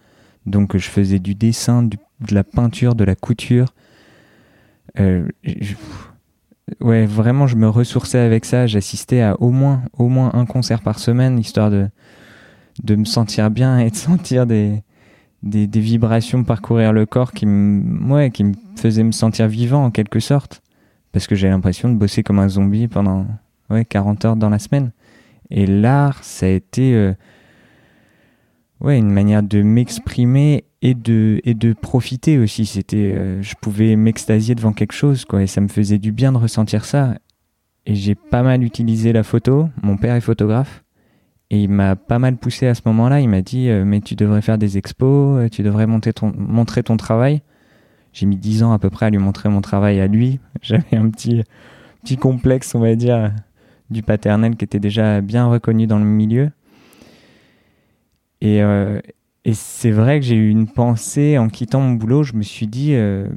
Donc 0.46 0.78
je 0.78 0.88
faisais 0.90 1.20
du 1.20 1.36
dessin, 1.36 1.84
de 1.84 1.98
la 2.32 2.46
peinture, 2.46 2.96
de 2.96 3.04
la 3.04 3.16
couture. 3.16 3.74
Euh, 5.00 5.28
je- 5.44 5.76
ouais, 6.80 7.06
vraiment, 7.06 7.46
je 7.48 7.58
me 7.58 7.68
ressourçais 7.68 8.20
avec 8.20 8.46
ça. 8.46 8.68
J'assistais 8.68 9.22
à 9.22 9.36
au 9.42 9.52
moins, 9.52 9.84
au 9.98 10.08
moins 10.08 10.32
un 10.34 10.46
concert 10.46 10.82
par 10.82 11.00
semaine, 11.00 11.38
histoire 11.40 11.70
de, 11.72 11.90
de 12.84 12.96
me 12.96 13.06
sentir 13.06 13.52
bien 13.52 13.80
et 13.80 13.92
de 13.92 13.96
sentir 13.98 14.48
des, 14.48 14.82
des, 15.44 15.68
des 15.68 15.82
vibrations 15.82 16.46
parcourir 16.46 16.94
le 16.94 17.06
corps 17.06 17.34
qui 17.34 17.46
me, 17.46 18.12
ouais, 18.14 18.32
qui 18.32 18.46
me 18.46 18.54
faisaient 18.78 19.04
me 19.04 19.12
sentir 19.14 19.50
vivant 19.50 19.86
en 19.86 19.92
quelque 19.92 20.22
sorte. 20.22 20.63
Parce 21.14 21.28
que 21.28 21.36
j'ai 21.36 21.48
l'impression 21.48 21.90
de 21.90 21.96
bosser 21.96 22.24
comme 22.24 22.40
un 22.40 22.50
zombie 22.50 22.88
pendant 22.88 23.26
ouais, 23.70 23.86
40 23.86 24.26
heures 24.26 24.36
dans 24.36 24.50
la 24.50 24.60
semaine. 24.60 24.92
Et 25.50 25.68
l'art, 25.68 26.24
ça 26.24 26.48
a 26.48 26.50
été 26.50 26.96
euh, 26.96 27.14
ouais, 28.82 28.98
une 28.98 29.12
manière 29.12 29.44
de 29.44 29.62
m'exprimer 29.62 30.66
et 30.82 30.96
de, 30.96 31.40
et 31.44 31.54
de 31.54 31.74
profiter 31.74 32.40
aussi. 32.40 32.66
C'était, 32.66 33.14
euh, 33.16 33.42
je 33.44 33.54
pouvais 33.62 33.96
m'extasier 33.96 34.56
devant 34.56 34.74
quelque 34.74 34.94
chose, 34.94 35.24
quoi, 35.26 35.44
et 35.44 35.48
ça 35.48 35.62
me 35.62 35.68
faisait 35.68 36.00
du 36.00 36.12
bien 36.12 36.32
de 36.32 36.38
ressentir 36.38 36.84
ça. 36.84 37.16
Et 37.86 37.94
j'ai 37.94 38.16
pas 38.16 38.42
mal 38.42 38.64
utilisé 38.64 39.14
la 39.14 39.24
photo. 39.24 39.70
Mon 39.84 39.98
père 39.98 40.16
est 40.16 40.22
photographe. 40.22 40.84
Et 41.52 41.62
il 41.64 41.70
m'a 41.70 41.96
pas 41.96 42.18
mal 42.18 42.38
poussé 42.38 42.66
à 42.66 42.74
ce 42.74 42.82
moment-là. 42.86 43.20
Il 43.22 43.30
m'a 43.30 43.44
dit, 43.44 43.70
euh, 43.70 43.86
mais 43.86 44.02
tu 44.02 44.16
devrais 44.16 44.42
faire 44.42 44.58
des 44.58 44.80
expos, 44.80 45.50
tu 45.52 45.62
devrais 45.62 45.86
monter 45.86 46.12
ton, 46.12 46.34
montrer 46.36 46.82
ton 46.82 46.98
travail. 46.98 47.44
J'ai 48.14 48.28
mis 48.28 48.38
dix 48.38 48.64
ans 48.64 48.72
à 48.72 48.80
peu 48.80 48.90
près 48.90 49.08
à 49.08 49.10
lui 49.10 49.18
montrer 49.18 49.50
mon 49.50 49.62
travail 49.62 50.00
à 50.00 50.08
lui. 50.08 50.40
J'avais 50.62 50.96
un 50.96 51.10
petit, 51.10 51.44
petit 52.04 52.16
complexe, 52.16 52.76
on 52.76 52.80
va 52.80 52.96
dire, 52.96 53.34
du 53.90 54.04
paternel 54.04 54.56
qui 54.56 54.64
était 54.64 54.80
déjà 54.80 55.20
bien 55.22 55.48
reconnu 55.48 55.88
dans 55.88 56.00
le 56.00 56.06
milieu. 56.06 56.52
Et, 58.40 58.62
euh, 58.62 59.00
c'est 59.52 59.92
vrai 59.92 60.22
que 60.22 60.26
j'ai 60.26 60.36
eu 60.36 60.50
une 60.50 60.68
pensée 60.68 61.38
en 61.38 61.50
quittant 61.50 61.82
mon 61.82 61.94
boulot. 61.94 62.24
Je 62.24 62.34
me 62.34 62.44
suis 62.44 62.68
dit, 62.68 62.94
euh, 62.94 63.28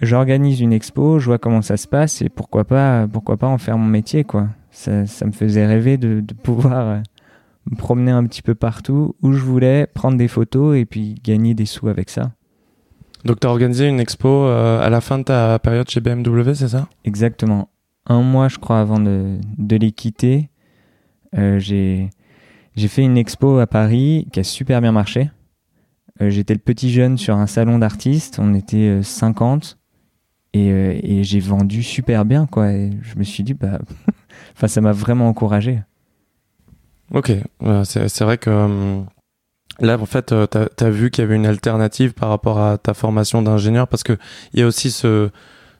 j'organise 0.00 0.60
une 0.60 0.72
expo, 0.72 1.18
je 1.18 1.26
vois 1.26 1.38
comment 1.38 1.62
ça 1.62 1.76
se 1.76 1.88
passe 1.88 2.22
et 2.22 2.28
pourquoi 2.28 2.64
pas, 2.64 3.08
pourquoi 3.08 3.38
pas 3.38 3.48
en 3.48 3.58
faire 3.58 3.78
mon 3.78 3.88
métier, 3.88 4.22
quoi. 4.22 4.48
Ça, 4.70 5.06
ça 5.06 5.26
me 5.26 5.32
faisait 5.32 5.66
rêver 5.66 5.96
de, 5.96 6.20
de 6.20 6.34
pouvoir 6.34 6.86
euh, 6.86 7.00
me 7.70 7.76
promener 7.76 8.12
un 8.12 8.24
petit 8.24 8.42
peu 8.42 8.54
partout 8.54 9.16
où 9.22 9.32
je 9.32 9.42
voulais, 9.42 9.88
prendre 9.92 10.16
des 10.16 10.28
photos 10.28 10.76
et 10.76 10.84
puis 10.84 11.16
gagner 11.24 11.54
des 11.54 11.66
sous 11.66 11.88
avec 11.88 12.10
ça. 12.10 12.30
Donc, 13.24 13.40
tu 13.40 13.46
as 13.46 13.50
organisé 13.50 13.88
une 13.88 14.00
expo 14.00 14.28
euh, 14.28 14.80
à 14.80 14.88
la 14.90 15.00
fin 15.00 15.18
de 15.18 15.24
ta 15.24 15.58
période 15.58 15.88
chez 15.90 16.00
BMW, 16.00 16.54
c'est 16.54 16.68
ça? 16.68 16.88
Exactement. 17.04 17.68
Un 18.06 18.22
mois, 18.22 18.48
je 18.48 18.58
crois, 18.58 18.80
avant 18.80 19.00
de, 19.00 19.38
de 19.58 19.76
les 19.76 19.92
quitter, 19.92 20.48
euh, 21.36 21.58
j'ai 21.58 22.08
fait 22.76 23.02
une 23.02 23.18
expo 23.18 23.58
à 23.58 23.66
Paris 23.66 24.28
qui 24.32 24.40
a 24.40 24.44
super 24.44 24.80
bien 24.80 24.92
marché. 24.92 25.30
Euh, 26.22 26.30
J'étais 26.30 26.54
le 26.54 26.60
petit 26.60 26.90
jeune 26.90 27.18
sur 27.18 27.36
un 27.36 27.46
salon 27.46 27.78
d'artistes, 27.78 28.38
on 28.40 28.54
était 28.54 29.02
50 29.02 29.78
et, 30.54 30.70
euh, 30.70 30.98
et 31.02 31.22
j'ai 31.24 31.40
vendu 31.40 31.82
super 31.82 32.24
bien, 32.24 32.46
quoi. 32.46 32.72
Et 32.72 32.90
je 33.02 33.18
me 33.18 33.24
suis 33.24 33.42
dit, 33.42 33.54
bah, 33.54 33.78
enfin, 34.56 34.68
ça 34.68 34.80
m'a 34.80 34.92
vraiment 34.92 35.28
encouragé. 35.28 35.80
Ok, 37.12 37.32
c'est 37.84 38.08
c'est 38.08 38.24
vrai 38.24 38.36
que 38.36 38.50
hum, 38.50 39.06
là, 39.80 39.98
en 39.98 40.06
fait, 40.06 40.32
euh, 40.32 40.46
t'as 40.46 40.66
as 40.80 40.90
vu 40.90 41.10
qu'il 41.10 41.22
y 41.22 41.26
avait 41.26 41.36
une 41.36 41.46
alternative 41.46 42.12
par 42.12 42.28
rapport 42.28 42.58
à 42.60 42.78
ta 42.78 42.94
formation 42.94 43.42
d'ingénieur 43.42 43.88
parce 43.88 44.02
que 44.02 44.16
il 44.52 44.60
y 44.60 44.62
a 44.62 44.66
aussi 44.66 44.90
ce, 44.90 45.30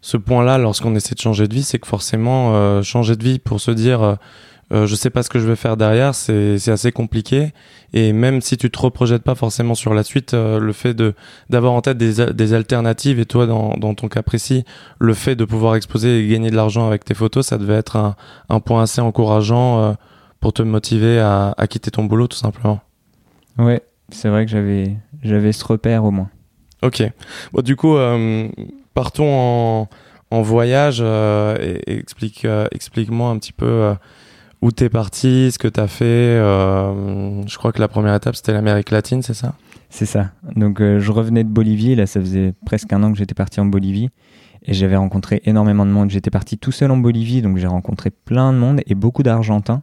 ce 0.00 0.16
point-là 0.16 0.58
lorsqu'on 0.58 0.94
essaie 0.94 1.14
de 1.14 1.20
changer 1.20 1.48
de 1.48 1.54
vie, 1.54 1.62
c'est 1.62 1.78
que 1.78 1.88
forcément, 1.88 2.54
euh, 2.54 2.82
changer 2.82 3.16
de 3.16 3.24
vie 3.24 3.38
pour 3.38 3.60
se 3.60 3.70
dire 3.70 4.02
euh, 4.02 4.14
euh, 4.70 4.86
je 4.86 4.94
sais 4.94 5.08
pas 5.08 5.22
ce 5.22 5.30
que 5.30 5.38
je 5.38 5.46
vais 5.46 5.56
faire 5.56 5.78
derrière, 5.78 6.14
c'est 6.14 6.68
assez 6.68 6.92
compliqué. 6.92 7.52
Et 7.94 8.12
même 8.12 8.42
si 8.42 8.58
tu 8.58 8.70
te 8.70 8.78
reprojettes 8.78 9.22
pas 9.22 9.34
forcément 9.34 9.74
sur 9.74 9.94
la 9.94 10.02
suite, 10.02 10.34
euh, 10.34 10.58
le 10.58 10.72
fait 10.74 10.92
de 10.92 11.14
d'avoir 11.48 11.72
en 11.72 11.80
tête 11.80 11.96
des, 11.96 12.32
des 12.34 12.52
alternatives 12.52 13.18
et 13.18 13.24
toi, 13.24 13.46
dans, 13.46 13.76
dans 13.78 13.94
ton 13.94 14.08
cas 14.08 14.22
précis, 14.22 14.64
le 14.98 15.14
fait 15.14 15.36
de 15.36 15.46
pouvoir 15.46 15.74
exposer 15.74 16.18
et 16.22 16.28
gagner 16.28 16.50
de 16.50 16.56
l'argent 16.56 16.86
avec 16.86 17.04
tes 17.04 17.14
photos, 17.14 17.46
ça 17.46 17.56
devait 17.56 17.76
être 17.76 17.96
un, 17.96 18.14
un 18.50 18.60
point 18.60 18.82
assez 18.82 19.00
encourageant 19.00 19.80
euh, 19.80 19.92
pour 20.38 20.52
te 20.52 20.62
motiver 20.62 21.18
à, 21.18 21.54
à 21.56 21.66
quitter 21.66 21.90
ton 21.90 22.04
boulot, 22.04 22.28
tout 22.28 22.36
simplement. 22.36 22.80
Ouais, 23.56 23.82
c'est 24.10 24.28
vrai 24.28 24.44
que 24.44 24.50
j'avais 24.50 24.96
j'avais 25.22 25.52
ce 25.52 25.64
repère 25.64 26.04
au 26.04 26.10
moins. 26.10 26.30
Ok. 26.82 27.02
Bon, 27.52 27.62
du 27.62 27.76
coup, 27.76 27.96
euh, 27.96 28.48
partons 28.94 29.28
en, 29.28 29.88
en 30.30 30.42
voyage 30.42 30.98
euh, 31.00 31.56
et, 31.60 31.92
et 31.92 31.98
explique, 31.98 32.44
euh, 32.44 32.66
explique-moi 32.70 33.30
un 33.30 33.38
petit 33.38 33.52
peu 33.52 33.94
où 34.62 34.70
t'es 34.70 34.88
parti, 34.88 35.50
ce 35.52 35.58
que 35.58 35.68
t'as 35.68 35.88
fait. 35.88 36.36
je 36.36 37.56
crois 37.58 37.72
que 37.72 37.80
la 37.80 37.88
première 37.88 38.14
étape, 38.14 38.36
c'était 38.36 38.52
l'Amérique 38.52 38.90
latine, 38.90 39.22
c'est 39.22 39.34
ça? 39.34 39.54
C'est 39.90 40.06
ça. 40.06 40.32
Donc 40.54 40.80
je 40.80 41.12
revenais 41.12 41.44
de 41.44 41.48
Bolivie, 41.48 41.94
là 41.94 42.06
ça 42.06 42.20
faisait 42.20 42.52
presque 42.66 42.92
un 42.92 43.02
an 43.02 43.10
que 43.10 43.18
j'étais 43.18 43.34
parti 43.34 43.58
en 43.58 43.64
Bolivie 43.64 44.10
et 44.64 44.74
j'avais 44.74 44.96
rencontré 44.96 45.40
énormément 45.44 45.86
de 45.86 45.90
monde. 45.90 46.10
J'étais 46.10 46.30
parti 46.30 46.58
tout 46.58 46.72
seul 46.72 46.90
en 46.90 46.96
Bolivie, 46.96 47.40
donc 47.40 47.56
j'ai 47.56 47.66
rencontré 47.66 48.10
plein 48.10 48.52
de 48.52 48.58
monde 48.58 48.82
et 48.86 48.94
beaucoup 48.94 49.22
d'Argentins. 49.22 49.82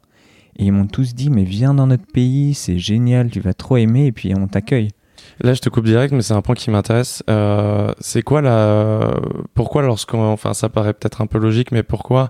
Et 0.57 0.65
ils 0.65 0.71
m'ont 0.71 0.87
tous 0.87 1.13
dit 1.13 1.29
mais 1.29 1.43
viens 1.43 1.73
dans 1.73 1.87
notre 1.87 2.05
pays, 2.05 2.53
c'est 2.53 2.77
génial, 2.77 3.29
tu 3.29 3.39
vas 3.39 3.53
trop 3.53 3.77
aimer 3.77 4.07
et 4.07 4.11
puis 4.11 4.33
on 4.35 4.47
t'accueille. 4.47 4.89
Là, 5.41 5.53
je 5.53 5.59
te 5.59 5.69
coupe 5.69 5.85
direct, 5.85 6.13
mais 6.13 6.21
c'est 6.21 6.33
un 6.33 6.41
point 6.41 6.55
qui 6.55 6.69
m'intéresse. 6.69 7.23
Euh, 7.29 7.91
c'est 7.99 8.21
quoi 8.21 8.41
la... 8.41 9.19
Pourquoi 9.53 9.81
lorsqu'on... 9.81 10.23
Enfin, 10.23 10.53
ça 10.53 10.69
paraît 10.69 10.93
peut-être 10.93 11.19
un 11.19 11.25
peu 11.25 11.39
logique, 11.39 11.71
mais 11.71 11.83
pourquoi 11.83 12.29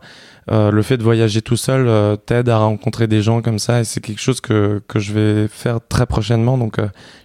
euh, 0.50 0.72
le 0.72 0.82
fait 0.82 0.98
de 0.98 1.04
voyager 1.04 1.42
tout 1.42 1.58
seul 1.58 1.88
euh, 1.88 2.16
t'aide 2.16 2.50
à 2.50 2.58
rencontrer 2.58 3.08
des 3.08 3.22
gens 3.22 3.42
comme 3.42 3.60
ça? 3.60 3.82
Et 3.82 3.84
c'est 3.84 4.00
quelque 4.00 4.22
chose 4.22 4.42
que, 4.42 4.82
que 4.88 4.98
je 4.98 5.14
vais 5.14 5.48
faire 5.48 5.80
très 5.88 6.08
prochainement. 6.08 6.58
Donc, 6.58 6.78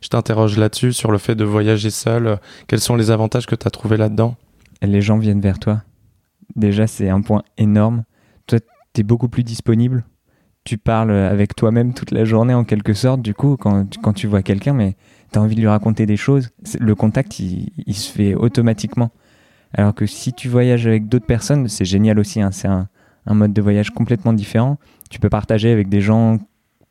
je 0.03 0.09
t'interroge 0.09 0.59
là-dessus, 0.59 0.93
sur 0.93 1.13
le 1.13 1.19
fait 1.19 1.35
de 1.35 1.45
voyager 1.45 1.91
seul. 1.91 2.39
Quels 2.67 2.81
sont 2.81 2.97
les 2.97 3.11
avantages 3.11 3.47
que 3.47 3.55
tu 3.55 3.67
as 3.67 3.71
trouvé 3.71 3.97
là-dedans? 3.97 4.37
Les 4.83 5.01
gens 5.01 5.19
viennent 5.19 5.41
vers 5.41 5.59
toi. 5.59 5.83
Déjà 6.57 6.87
c'est 6.87 7.09
un 7.09 7.23
point 7.23 7.43
énorme. 7.59 8.05
Toi 8.47 8.59
t'es 8.93 9.03
beaucoup 9.03 9.29
plus 9.29 9.45
disponible. 9.45 10.05
Tu 10.65 10.77
parles 10.79 11.11
avec 11.11 11.57
toi-même 11.57 11.95
toute 11.95 12.11
la 12.11 12.25
journée 12.25 12.55
en 12.55 12.65
quelque 12.65 12.93
sorte. 12.93 13.23
Du 13.23 13.35
coup 13.35 13.57
quand, 13.57 13.87
tu- 13.87 13.99
tu 14.15 14.27
vois 14.27 14.43
quelqu'un 14.43 14.75
mais 14.75 14.97
t'as 15.33 15.41
envie 15.41 15.55
de 15.55 15.61
lui 15.61 15.69
raconter 15.69 16.07
des 16.07 16.17
choses, 16.17 16.51
le 16.79 16.95
contact 16.95 17.39
il, 17.39 17.95
se 17.95 18.11
fait 18.11 18.35
automatiquement. 18.35 19.11
Alors 19.73 19.95
que 19.95 20.07
si 20.07 20.33
tu 20.33 20.49
voyages 20.49 20.87
avec 20.87 21.09
d'autres 21.09 21.27
personnes, 21.27 21.69
c'est 21.69 21.85
génial 21.85 22.19
aussi. 22.19 22.41
hein, 22.43 22.51
c'est 22.51 22.69
un, 22.69 22.89
mode 23.27 23.53
de 23.53 23.63
voyage 23.63 23.91
complètement 23.91 24.33
différent. 24.33 24.79
Tu 25.09 25.21
peux 25.21 25.29
partager 25.29 25.71
avec 25.71 25.89
des 25.89 26.01
gens 26.01 26.39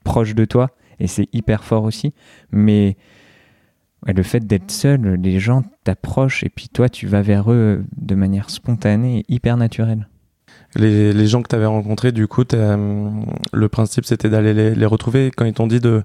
proches 0.04 0.36
de 0.36 0.46
toi 0.46 0.70
et 1.00 1.08
c'est 1.08 1.28
hyper 1.34 1.64
fort 1.64 1.84
aussi. 1.84 2.14
Mais 2.52 2.96
le 4.06 4.24
fait 4.24 4.46
d'être 4.46 4.72
seul, 4.72 5.16
les 5.16 5.40
gens 5.40 5.64
t'approchent 5.84 6.44
et 6.44 6.50
puis 6.50 6.70
toi 6.70 6.88
tu 6.88 7.08
vas 7.08 7.22
vers 7.22 7.52
eux 7.52 7.84
de 7.98 8.16
manière 8.16 8.50
spontanée 8.50 9.20
et 9.20 9.34
hyper 9.34 9.58
naturelle. 9.58 10.08
Les, 10.76 11.28
gens 11.28 11.42
que 11.42 11.48
tu 11.48 11.56
avais 11.56 11.66
rencontrés, 11.66 12.12
du 12.12 12.28
coup, 12.28 12.44
hum, 12.54 13.26
le 13.52 13.70
principe, 13.70 14.06
c'était 14.06 14.30
d'aller 14.30 14.54
les, 14.76 14.86
retrouver. 14.86 15.32
Quand 15.36 15.46
ils 15.46 15.54
t'ont 15.54 15.68
dit 15.68 15.80
de, 15.80 16.04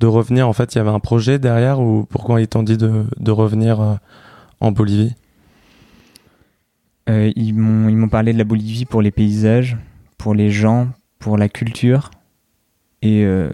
de 0.00 0.06
revenir, 0.06 0.48
en 0.48 0.52
fait, 0.52 0.74
il 0.74 0.78
y 0.78 0.80
avait 0.80 0.90
un 0.90 1.00
projet 1.00 1.38
derrière 1.38 1.80
ou 1.80 2.06
pourquoi 2.08 2.40
ils 2.40 2.48
t'ont 2.48 2.62
dit 2.62 2.76
de, 2.76 3.04
de 3.18 3.30
revenir 3.30 3.80
euh, 3.80 3.94
en 4.60 4.72
Bolivie? 4.72 5.14
Euh, 7.08 7.30
ils 7.36 7.54
m'ont 7.54 8.08
parlé 8.08 8.32
de 8.32 8.38
la 8.38 8.44
Bolivie 8.44 8.84
pour 8.84 9.00
les 9.00 9.12
paysages, 9.12 9.76
pour 10.18 10.34
les 10.34 10.50
gens, 10.50 10.88
pour 11.18 11.38
la 11.38 11.48
culture. 11.48 12.10
Et 13.02 13.24
euh, 13.24 13.50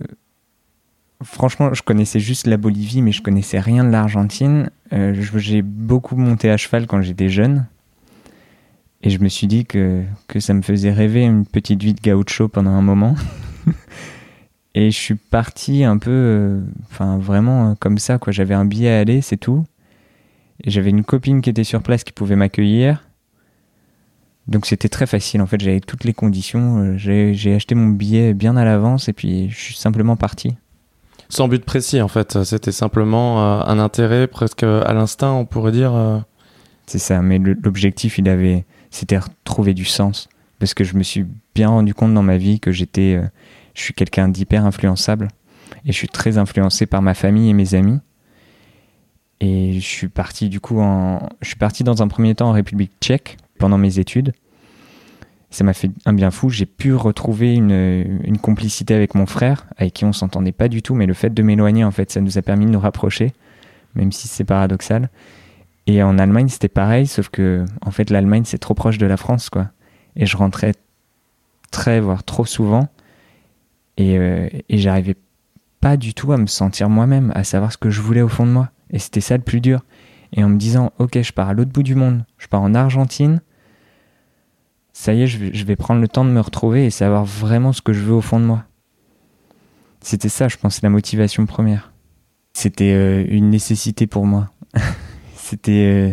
franchement, 1.22 1.74
je 1.74 1.82
connaissais 1.82 2.20
juste 2.20 2.46
la 2.46 2.56
Bolivie, 2.56 3.02
mais 3.02 3.12
je 3.12 3.20
connaissais 3.20 3.60
rien 3.60 3.84
de 3.84 3.90
l'Argentine. 3.90 4.70
J'ai 4.90 5.62
beaucoup 5.62 6.16
monté 6.16 6.50
à 6.50 6.56
cheval 6.56 6.86
quand 6.86 7.02
j'étais 7.02 7.28
jeune. 7.28 7.66
Et 9.02 9.10
je 9.10 9.18
me 9.18 9.28
suis 9.28 9.46
dit 9.46 9.64
que, 9.66 10.02
que 10.28 10.38
ça 10.40 10.54
me 10.54 10.62
faisait 10.62 10.92
rêver 10.92 11.22
une 11.24 11.44
petite 11.44 11.82
vie 11.82 11.94
de 11.94 12.00
gaucho 12.00 12.48
pendant 12.48 12.70
un 12.70 12.82
moment. 12.82 13.16
et 14.74 14.90
je 14.90 14.96
suis 14.96 15.16
parti 15.16 15.82
un 15.84 15.98
peu, 15.98 16.10
euh, 16.10 16.60
enfin 16.90 17.18
vraiment 17.18 17.70
euh, 17.70 17.74
comme 17.78 17.98
ça, 17.98 18.18
quoi. 18.18 18.32
J'avais 18.32 18.54
un 18.54 18.64
billet 18.64 18.90
à 18.90 19.00
aller, 19.00 19.20
c'est 19.20 19.36
tout. 19.36 19.64
Et 20.62 20.70
j'avais 20.70 20.90
une 20.90 21.02
copine 21.04 21.40
qui 21.40 21.50
était 21.50 21.64
sur 21.64 21.82
place 21.82 22.04
qui 22.04 22.12
pouvait 22.12 22.36
m'accueillir. 22.36 23.02
Donc 24.48 24.66
c'était 24.66 24.88
très 24.88 25.06
facile, 25.06 25.40
en 25.40 25.46
fait, 25.46 25.60
j'avais 25.60 25.80
toutes 25.80 26.04
les 26.04 26.12
conditions. 26.12 26.78
Euh, 26.78 26.96
J'ai 26.96 27.54
acheté 27.54 27.74
mon 27.74 27.88
billet 27.88 28.34
bien 28.34 28.56
à 28.56 28.64
l'avance 28.64 29.08
et 29.08 29.12
puis 29.12 29.50
je 29.50 29.58
suis 29.58 29.74
simplement 29.76 30.16
parti. 30.16 30.56
Sans 31.28 31.48
but 31.48 31.64
précis, 31.64 32.00
en 32.00 32.08
fait. 32.08 32.42
C'était 32.44 32.72
simplement 32.72 33.40
euh, 33.40 33.64
un 33.66 33.78
intérêt 33.78 34.26
presque 34.26 34.62
à 34.64 34.92
l'instinct, 34.92 35.32
on 35.32 35.44
pourrait 35.44 35.72
dire. 35.72 35.94
euh. 35.94 36.18
C'est 36.86 36.98
ça, 36.98 37.22
mais 37.22 37.38
l'objectif, 37.38 38.18
il 38.18 38.28
avait, 38.28 38.64
c'était 38.92 39.18
retrouver 39.18 39.74
du 39.74 39.84
sens. 39.84 40.28
Parce 40.60 40.74
que 40.74 40.84
je 40.84 40.96
me 40.96 41.02
suis 41.02 41.26
bien 41.56 41.68
rendu 41.68 41.92
compte 41.92 42.14
dans 42.14 42.22
ma 42.22 42.36
vie 42.36 42.60
que 42.60 42.70
j'étais, 42.70 43.16
euh, 43.16 43.26
je 43.74 43.82
suis 43.82 43.94
quelqu'un 43.94 44.28
d'hyper 44.28 44.64
influençable. 44.64 45.28
Et 45.84 45.90
je 45.90 45.96
suis 45.96 46.08
très 46.08 46.38
influencé 46.38 46.86
par 46.86 47.02
ma 47.02 47.14
famille 47.14 47.50
et 47.50 47.54
mes 47.54 47.74
amis. 47.74 47.98
Et 49.40 49.80
je 49.80 49.86
suis 49.86 50.08
parti 50.08 50.48
du 50.48 50.60
coup 50.60 50.78
en, 50.78 51.28
je 51.40 51.48
suis 51.48 51.56
parti 51.56 51.82
dans 51.82 52.00
un 52.00 52.06
premier 52.06 52.36
temps 52.36 52.50
en 52.50 52.52
République 52.52 52.92
tchèque 53.00 53.38
pendant 53.58 53.78
mes 53.78 53.98
études. 53.98 54.34
Ça 55.50 55.64
m'a 55.64 55.72
fait 55.72 55.90
un 56.06 56.12
bien 56.12 56.30
fou. 56.30 56.48
J'ai 56.48 56.66
pu 56.66 56.94
retrouver 56.94 57.54
une, 57.54 58.20
une 58.22 58.38
complicité 58.38 58.94
avec 58.94 59.16
mon 59.16 59.26
frère, 59.26 59.66
avec 59.76 59.94
qui 59.94 60.04
on 60.04 60.12
s'entendait 60.12 60.52
pas 60.52 60.68
du 60.68 60.80
tout, 60.80 60.94
mais 60.94 61.06
le 61.06 61.14
fait 61.14 61.34
de 61.34 61.42
m'éloigner, 61.42 61.82
en 61.82 61.90
fait, 61.90 62.10
ça 62.12 62.20
nous 62.20 62.38
a 62.38 62.42
permis 62.42 62.66
de 62.66 62.70
nous 62.70 62.80
rapprocher, 62.80 63.32
même 63.94 64.12
si 64.12 64.28
c'est 64.28 64.44
paradoxal. 64.44 65.10
Et 65.86 66.02
en 66.02 66.18
Allemagne, 66.18 66.48
c'était 66.48 66.68
pareil, 66.68 67.06
sauf 67.06 67.28
que, 67.28 67.64
en 67.84 67.90
fait, 67.90 68.10
l'Allemagne, 68.10 68.44
c'est 68.44 68.58
trop 68.58 68.74
proche 68.74 68.98
de 68.98 69.06
la 69.06 69.16
France, 69.16 69.50
quoi. 69.50 69.70
Et 70.14 70.26
je 70.26 70.36
rentrais 70.36 70.74
très, 71.70 72.00
voire 72.00 72.22
trop 72.22 72.44
souvent. 72.44 72.88
Et, 73.96 74.18
euh, 74.18 74.48
et 74.68 74.78
j'arrivais 74.78 75.16
pas 75.80 75.96
du 75.96 76.14
tout 76.14 76.32
à 76.32 76.36
me 76.36 76.46
sentir 76.46 76.88
moi-même, 76.88 77.32
à 77.34 77.44
savoir 77.44 77.72
ce 77.72 77.78
que 77.78 77.90
je 77.90 78.00
voulais 78.00 78.22
au 78.22 78.28
fond 78.28 78.46
de 78.46 78.52
moi. 78.52 78.70
Et 78.90 78.98
c'était 78.98 79.20
ça 79.20 79.36
le 79.36 79.42
plus 79.42 79.60
dur. 79.60 79.84
Et 80.32 80.44
en 80.44 80.48
me 80.48 80.56
disant, 80.56 80.92
ok, 80.98 81.20
je 81.20 81.32
pars 81.32 81.48
à 81.48 81.54
l'autre 81.54 81.72
bout 81.72 81.82
du 81.82 81.94
monde, 81.94 82.24
je 82.38 82.46
pars 82.46 82.62
en 82.62 82.74
Argentine, 82.74 83.40
ça 84.92 85.14
y 85.14 85.22
est, 85.22 85.26
je 85.26 85.64
vais, 85.64 85.76
prendre 85.76 86.00
le 86.00 86.08
temps 86.08 86.24
de 86.24 86.30
me 86.30 86.40
retrouver 86.40 86.86
et 86.86 86.90
savoir 86.90 87.24
vraiment 87.24 87.72
ce 87.72 87.82
que 87.82 87.92
je 87.92 88.00
veux 88.00 88.14
au 88.14 88.20
fond 88.20 88.38
de 88.38 88.44
moi. 88.44 88.64
C'était 90.00 90.28
ça, 90.28 90.48
je 90.48 90.56
pense, 90.56 90.82
la 90.82 90.90
motivation 90.90 91.46
première. 91.46 91.92
C'était 92.52 92.92
euh, 92.92 93.24
une 93.28 93.50
nécessité 93.50 94.06
pour 94.06 94.26
moi. 94.26 94.50
C'était 95.52 96.12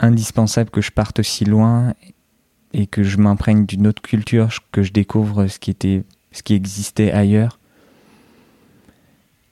indispensable 0.00 0.68
que 0.68 0.80
je 0.80 0.90
parte 0.90 1.20
aussi 1.20 1.44
loin 1.44 1.94
et 2.72 2.88
que 2.88 3.04
je 3.04 3.18
m'imprègne 3.18 3.64
d'une 3.64 3.86
autre 3.86 4.02
culture, 4.02 4.48
que 4.72 4.82
je 4.82 4.90
découvre 4.90 5.46
ce 5.46 5.60
qui 5.60 5.70
était, 5.70 6.02
ce 6.32 6.42
qui 6.42 6.54
existait 6.54 7.12
ailleurs. 7.12 7.60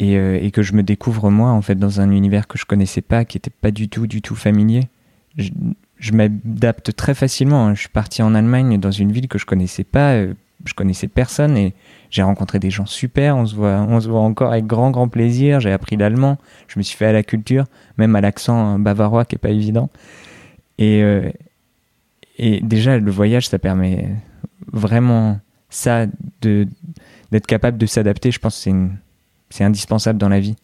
Et, 0.01 0.17
euh, 0.17 0.37
et 0.43 0.51
que 0.51 0.62
je 0.62 0.73
me 0.73 0.83
découvre 0.83 1.31
moi 1.31 1.51
en 1.51 1.62
fait 1.62 1.77
dans 1.77 2.01
un 2.01 2.11
univers 2.11 2.49
que 2.49 2.59
je 2.59 2.65
connaissais 2.65 3.03
pas, 3.03 3.25
qui 3.25 3.37
était 3.37 3.53
pas 3.53 3.71
du 3.71 3.89
tout, 3.89 4.09
du 4.09 4.21
tout 4.21 4.35
familier. 4.35 4.89
je, 5.37 6.12
m'adapte 6.12 6.93
très 6.97 7.15
facilement. 7.15 7.69
Hein. 7.69 7.75
Je 7.75 7.83
suis 7.83 7.89
parti 7.89 8.21
en 8.21 8.35
Allemagne 8.35 8.81
dans 8.81 8.91
une 8.91 9.12
ville 9.12 9.29
que 9.29 9.39
je 9.39 9.47
connaissais 9.47 9.85
pas, 9.85 10.15
euh, 10.15 10.35
je 10.64 10.75
connaissais 10.75 11.09
personne 11.09 11.57
et 11.57 11.75
j'ai 12.11 12.23
rencontré 12.23 12.59
des 12.59 12.71
gens 12.71 12.87
super. 12.87 13.37
On 13.37 13.47
se 13.47 13.54
voit, 13.54 13.81
on 13.88 14.00
se 14.00 14.09
voit 14.09 14.21
encore 14.21 14.52
avec 14.52 14.66
grand 14.66 14.90
grand 14.90 15.09
plaisir. 15.09 15.61
J'ai 15.61 15.73
appris 15.73 15.97
l'allemand. 15.97 16.38
Je 16.69 16.78
me 16.78 16.83
suis 16.83 16.97
fait 16.97 17.07
à 17.07 17.12
la 17.12 17.23
culture, 17.23 17.66
même 17.99 18.14
à 18.16 18.21
l'accent 18.21 18.78
bavarois 18.78 19.25
qui 19.25 19.37
est 19.37 19.38
pas 19.38 19.50
évident. 19.50 19.90
Et 20.78 21.02
euh, 21.02 21.31
et 22.38 22.61
déjà 22.61 22.99
le 22.99 23.11
voyage, 23.11 23.49
ça 23.49 23.59
permet 23.59 24.09
vraiment 24.73 25.38
ça 25.71 26.07
d'être 26.40 27.47
capable 27.47 27.78
de 27.78 27.87
s'adapter. 27.87 28.31
Je 28.31 28.38
pense 28.38 28.57
que 28.57 28.62
c'est 28.62 28.75
c'est 29.50 29.64
indispensable 29.64 30.19
dans 30.19 30.31
la 30.31 30.40
vie. 30.40 30.57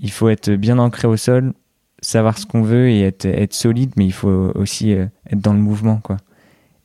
Il 0.00 0.10
faut 0.10 0.28
être 0.28 0.50
bien 0.52 0.78
ancré 0.78 1.08
au 1.08 1.16
sol, 1.16 1.52
savoir 2.00 2.38
ce 2.38 2.46
qu'on 2.46 2.62
veut 2.62 2.88
et 2.88 3.02
être, 3.02 3.26
être 3.26 3.54
solide, 3.54 3.92
mais 3.96 4.06
il 4.06 4.12
faut 4.12 4.52
aussi 4.54 4.92
euh, 4.92 5.06
être 5.30 5.40
dans 5.40 5.52
le 5.52 5.58
mouvement, 5.58 5.98
quoi. 5.98 6.16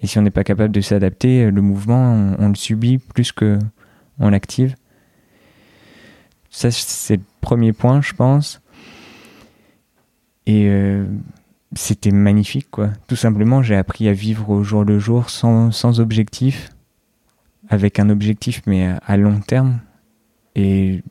Et 0.01 0.07
si 0.07 0.17
on 0.17 0.21
n'est 0.21 0.31
pas 0.31 0.43
capable 0.43 0.73
de 0.73 0.81
s'adapter, 0.81 1.45
euh, 1.45 1.51
le 1.51 1.61
mouvement, 1.61 2.35
on, 2.39 2.49
le 2.49 2.55
subit 2.55 2.97
plus 2.97 3.31
que 3.31 3.59
on 4.19 4.29
l'active. 4.29 4.75
Ça, 6.49 6.71
c'est 6.71 7.17
le 7.17 7.23
premier 7.41 7.73
point, 7.73 8.01
je 8.01 8.13
pense. 8.13 8.61
Et 10.45 10.67
euh, 10.67 11.05
c'était 11.75 12.11
magnifique, 12.11 12.69
quoi. 12.71 12.89
Tout 13.07 13.15
simplement, 13.15 13.61
j'ai 13.61 13.75
appris 13.75 14.07
à 14.07 14.13
vivre 14.13 14.49
au 14.49 14.63
jour 14.63 14.83
le 14.83 14.99
jour 14.99 15.29
sans, 15.29 15.71
sans 15.71 15.99
objectif, 15.99 16.69
avec 17.69 17.99
un 17.99 18.09
objectif, 18.09 18.61
mais 18.65 18.95
à 19.05 19.17
long 19.17 19.39
terme. 19.41 19.79
Et 20.55 21.03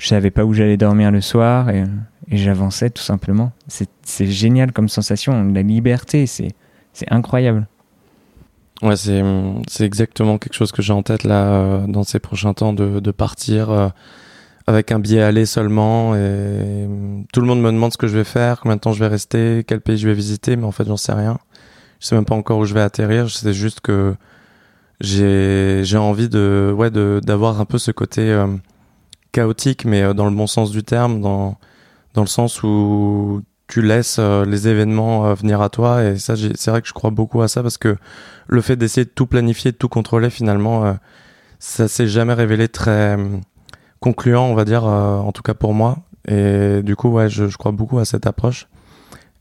je 0.00 0.08
savais 0.08 0.30
pas 0.30 0.44
où 0.44 0.54
j'allais 0.54 0.76
dormir 0.76 1.10
le 1.10 1.20
soir 1.20 1.70
et, 1.70 1.84
j'avançais 2.32 2.90
tout 2.90 3.02
simplement. 3.02 3.52
C'est 3.66 4.26
génial 4.26 4.72
comme 4.72 4.88
sensation, 4.88 5.44
la 5.52 5.62
liberté, 5.62 6.26
c'est 6.26 6.54
incroyable. 7.08 7.66
Ouais, 8.82 8.96
c'est 8.96 9.84
exactement 9.84 10.38
quelque 10.38 10.54
chose 10.54 10.72
que 10.72 10.80
j'ai 10.80 10.94
en 10.94 11.02
tête 11.02 11.24
là 11.24 11.52
euh, 11.52 11.86
dans 11.86 12.02
ces 12.02 12.18
prochains 12.18 12.54
temps 12.54 12.72
de, 12.72 12.98
de 13.00 13.10
partir 13.10 13.68
euh, 13.70 13.88
avec 14.66 14.90
un 14.90 14.98
billet 14.98 15.20
aller 15.20 15.44
seulement 15.44 16.14
et 16.16 16.88
tout 17.32 17.40
le 17.42 17.46
monde 17.46 17.60
me 17.60 17.70
demande 17.72 17.92
ce 17.92 17.98
que 17.98 18.06
je 18.08 18.16
vais 18.16 18.24
faire, 18.24 18.60
combien 18.60 18.76
de 18.76 18.80
temps 18.80 18.92
je 18.92 19.00
vais 19.00 19.08
rester, 19.08 19.64
quel 19.66 19.82
pays 19.82 19.98
je 19.98 20.08
vais 20.08 20.14
visiter, 20.14 20.56
mais 20.56 20.64
en 20.64 20.72
fait 20.72 20.86
j'en 20.86 20.96
sais 20.96 21.12
rien. 21.12 21.38
Je 22.00 22.06
sais 22.06 22.14
même 22.14 22.24
pas 22.24 22.34
encore 22.34 22.58
où 22.58 22.64
je 22.64 22.72
vais 22.72 22.80
atterrir, 22.80 23.28
je 23.28 23.34
sais 23.34 23.52
juste 23.52 23.80
que 23.80 24.14
j'ai 25.00 25.82
j'ai 25.84 25.98
envie 25.98 26.28
de 26.30 26.74
ouais 26.76 26.90
de 26.90 27.20
d'avoir 27.24 27.60
un 27.60 27.66
peu 27.66 27.78
ce 27.78 27.90
côté 27.90 28.22
euh, 28.30 28.46
chaotique, 29.32 29.84
mais 29.84 30.02
euh, 30.02 30.14
dans 30.14 30.24
le 30.28 30.34
bon 30.34 30.46
sens 30.46 30.70
du 30.70 30.82
terme, 30.82 31.20
dans, 31.20 31.56
dans 32.14 32.22
le 32.22 32.26
sens 32.28 32.62
où 32.62 33.42
tu 33.70 33.82
laisses 33.82 34.16
euh, 34.18 34.44
les 34.44 34.68
événements 34.68 35.26
euh, 35.26 35.34
venir 35.34 35.62
à 35.62 35.70
toi. 35.70 36.04
Et 36.04 36.18
ça, 36.18 36.34
c'est 36.36 36.70
vrai 36.70 36.82
que 36.82 36.88
je 36.88 36.92
crois 36.92 37.10
beaucoup 37.10 37.40
à 37.40 37.48
ça 37.48 37.62
parce 37.62 37.78
que 37.78 37.96
le 38.48 38.60
fait 38.60 38.76
d'essayer 38.76 39.04
de 39.04 39.10
tout 39.10 39.26
planifier, 39.26 39.72
de 39.72 39.76
tout 39.76 39.88
contrôler, 39.88 40.28
finalement, 40.28 40.98
ça 41.60 41.86
s'est 41.86 42.08
jamais 42.08 42.34
révélé 42.34 42.66
très 42.66 43.16
concluant, 44.00 44.46
on 44.46 44.54
va 44.54 44.64
dire, 44.64 44.82
en 44.84 45.30
tout 45.30 45.42
cas 45.42 45.54
pour 45.54 45.72
moi. 45.72 45.98
Et 46.26 46.82
du 46.82 46.96
coup, 46.96 47.10
ouais, 47.10 47.28
je, 47.28 47.46
je 47.46 47.56
crois 47.56 47.70
beaucoup 47.70 48.00
à 48.00 48.04
cette 48.04 48.26
approche. 48.26 48.66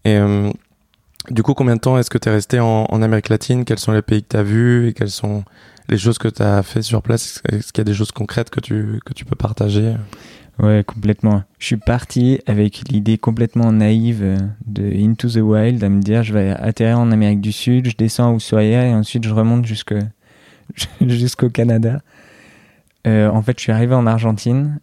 Et 0.05 0.19
du 1.31 1.41
coup, 1.41 1.55
combien 1.55 1.75
de 1.75 1.81
temps 1.81 1.97
est-ce 1.97 2.11
que 2.11 2.19
tu 2.19 2.29
es 2.29 2.31
resté 2.31 2.59
en, 2.59 2.85
en, 2.87 3.01
Amérique 3.01 3.29
latine? 3.29 3.65
Quels 3.65 3.79
sont 3.79 3.91
les 3.91 4.03
pays 4.03 4.21
que 4.21 4.29
tu 4.29 4.37
as 4.37 4.43
vus? 4.43 4.89
Et 4.89 4.93
quels 4.93 5.09
sont 5.09 5.43
les 5.87 5.97
choses 5.97 6.19
que 6.19 6.27
tu 6.27 6.43
as 6.43 6.61
fait 6.61 6.83
sur 6.83 7.01
place? 7.01 7.41
Est-ce 7.51 7.73
qu'il 7.73 7.81
y 7.81 7.87
a 7.87 7.91
des 7.91 7.95
choses 7.95 8.11
concrètes 8.11 8.51
que 8.51 8.59
tu, 8.59 8.99
que 9.05 9.13
tu 9.13 9.25
peux 9.25 9.35
partager? 9.35 9.95
Ouais, 10.59 10.83
complètement. 10.85 11.43
Je 11.57 11.67
suis 11.67 11.77
parti 11.77 12.41
avec 12.45 12.89
l'idée 12.89 13.17
complètement 13.17 13.71
naïve 13.71 14.37
de 14.65 14.91
Into 14.93 15.29
the 15.29 15.37
Wild, 15.37 15.81
à 15.83 15.89
me 15.89 16.01
dire 16.01 16.21
je 16.23 16.33
vais 16.33 16.49
atterrir 16.49 16.99
en 16.99 17.11
Amérique 17.11 17.39
du 17.39 17.53
Sud, 17.53 17.87
je 17.87 17.95
descends 17.95 18.33
à 18.33 18.35
Ushuaia 18.35 18.87
et 18.87 18.93
ensuite 18.93 19.23
je 19.23 19.33
remonte 19.33 19.65
jusque, 19.65 19.95
jusqu'au 21.01 21.49
Canada. 21.49 22.01
Euh, 23.07 23.29
en 23.29 23.41
fait, 23.41 23.57
je 23.57 23.63
suis 23.63 23.71
arrivé 23.71 23.95
en 23.95 24.05
Argentine. 24.05 24.79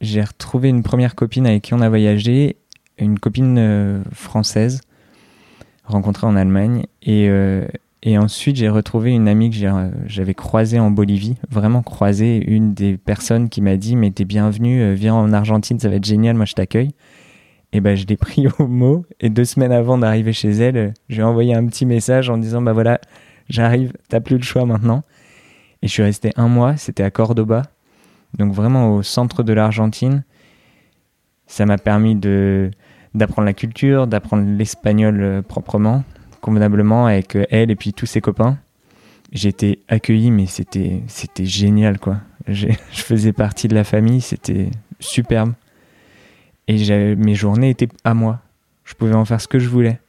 J'ai 0.00 0.22
retrouvé 0.22 0.68
une 0.68 0.82
première 0.82 1.14
copine 1.14 1.46
avec 1.46 1.62
qui 1.62 1.74
on 1.74 1.80
a 1.80 1.88
voyagé, 1.88 2.56
une 2.98 3.20
copine 3.20 3.58
euh, 3.58 4.02
française 4.12 4.80
rencontrée 5.84 6.26
en 6.26 6.34
Allemagne. 6.34 6.86
Et, 7.02 7.28
euh, 7.28 7.66
et 8.04 8.18
ensuite, 8.18 8.56
j'ai 8.56 8.68
retrouvé 8.68 9.12
une 9.12 9.28
amie 9.28 9.50
que 9.50 9.56
j'avais 10.06 10.34
croisée 10.34 10.80
en 10.80 10.90
Bolivie, 10.90 11.36
vraiment 11.48 11.82
croisée, 11.82 12.42
une 12.48 12.74
des 12.74 12.96
personnes 12.96 13.48
qui 13.48 13.60
m'a 13.60 13.76
dit, 13.76 13.94
mais 13.94 14.10
t'es 14.10 14.24
bienvenue, 14.24 14.82
euh, 14.82 14.94
viens 14.94 15.14
en 15.14 15.32
Argentine, 15.32 15.78
ça 15.78 15.88
va 15.88 15.96
être 15.96 16.04
génial, 16.04 16.34
moi 16.34 16.44
je 16.44 16.54
t'accueille. 16.54 16.90
Et 17.72 17.80
ben, 17.80 17.96
je 17.96 18.04
l'ai 18.06 18.16
pris 18.16 18.46
au 18.58 18.66
mot, 18.66 19.06
et 19.20 19.30
deux 19.30 19.44
semaines 19.44 19.70
avant 19.70 19.98
d'arriver 19.98 20.32
chez 20.32 20.50
elle, 20.50 20.94
j'ai 21.08 21.22
envoyé 21.22 21.54
un 21.54 21.64
petit 21.66 21.86
message 21.86 22.28
en 22.28 22.38
disant, 22.38 22.60
bah 22.60 22.72
voilà, 22.72 23.00
j'arrive, 23.48 23.92
t'as 24.08 24.18
plus 24.18 24.36
le 24.36 24.42
choix 24.42 24.66
maintenant. 24.66 25.04
Et 25.82 25.86
je 25.86 25.92
suis 25.92 26.02
resté 26.02 26.32
un 26.34 26.48
mois, 26.48 26.76
c'était 26.76 27.04
à 27.04 27.10
Cordoba, 27.12 27.62
donc 28.36 28.52
vraiment 28.52 28.96
au 28.96 29.04
centre 29.04 29.44
de 29.44 29.52
l'Argentine. 29.52 30.24
Ça 31.46 31.66
m'a 31.66 31.78
permis 31.78 32.16
d'apprendre 32.16 33.46
la 33.46 33.52
culture, 33.52 34.08
d'apprendre 34.08 34.44
l'espagnol 34.44 35.20
euh, 35.20 35.42
proprement, 35.42 36.02
convenablement 36.42 37.06
avec 37.06 37.36
euh, 37.36 37.44
elle 37.48 37.70
et 37.70 37.76
puis 37.76 37.94
tous 37.94 38.04
ses 38.04 38.20
copains. 38.20 38.58
J'ai 39.32 39.48
été 39.48 39.78
accueilli, 39.88 40.30
mais 40.30 40.44
c'était 40.44 41.02
c'était 41.06 41.46
génial 41.46 41.98
quoi. 41.98 42.18
Je 42.48 42.68
faisais 42.92 43.32
partie 43.32 43.68
de 43.68 43.74
la 43.74 43.84
famille, 43.84 44.20
c'était 44.20 44.68
superbe. 45.00 45.54
Et 46.68 47.16
mes 47.16 47.34
journées 47.34 47.70
étaient 47.70 47.88
à 48.04 48.12
moi. 48.12 48.40
Je 48.84 48.94
pouvais 48.94 49.14
en 49.14 49.24
faire 49.24 49.40
ce 49.40 49.48
que 49.48 49.58
je 49.58 49.68
voulais. 49.68 50.00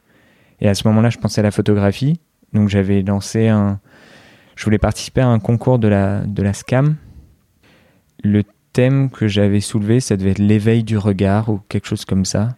Et 0.60 0.68
à 0.68 0.74
ce 0.74 0.86
moment-là, 0.88 1.10
je 1.10 1.18
pensais 1.18 1.40
à 1.40 1.42
la 1.42 1.50
photographie. 1.50 2.20
Donc 2.52 2.68
j'avais 2.68 3.02
lancé 3.02 3.48
un. 3.48 3.80
Je 4.56 4.64
voulais 4.64 4.78
participer 4.78 5.20
à 5.20 5.28
un 5.28 5.40
concours 5.40 5.78
de 5.78 5.88
la, 5.88 6.20
de 6.20 6.42
la 6.42 6.52
SCAM. 6.52 6.96
Le 8.22 8.42
thème 8.72 9.10
que 9.10 9.26
j'avais 9.26 9.60
soulevé, 9.60 10.00
ça 10.00 10.16
devait 10.16 10.30
être 10.30 10.38
l'éveil 10.38 10.84
du 10.84 10.96
regard 10.96 11.48
ou 11.48 11.60
quelque 11.68 11.86
chose 11.86 12.04
comme 12.04 12.24
ça 12.24 12.56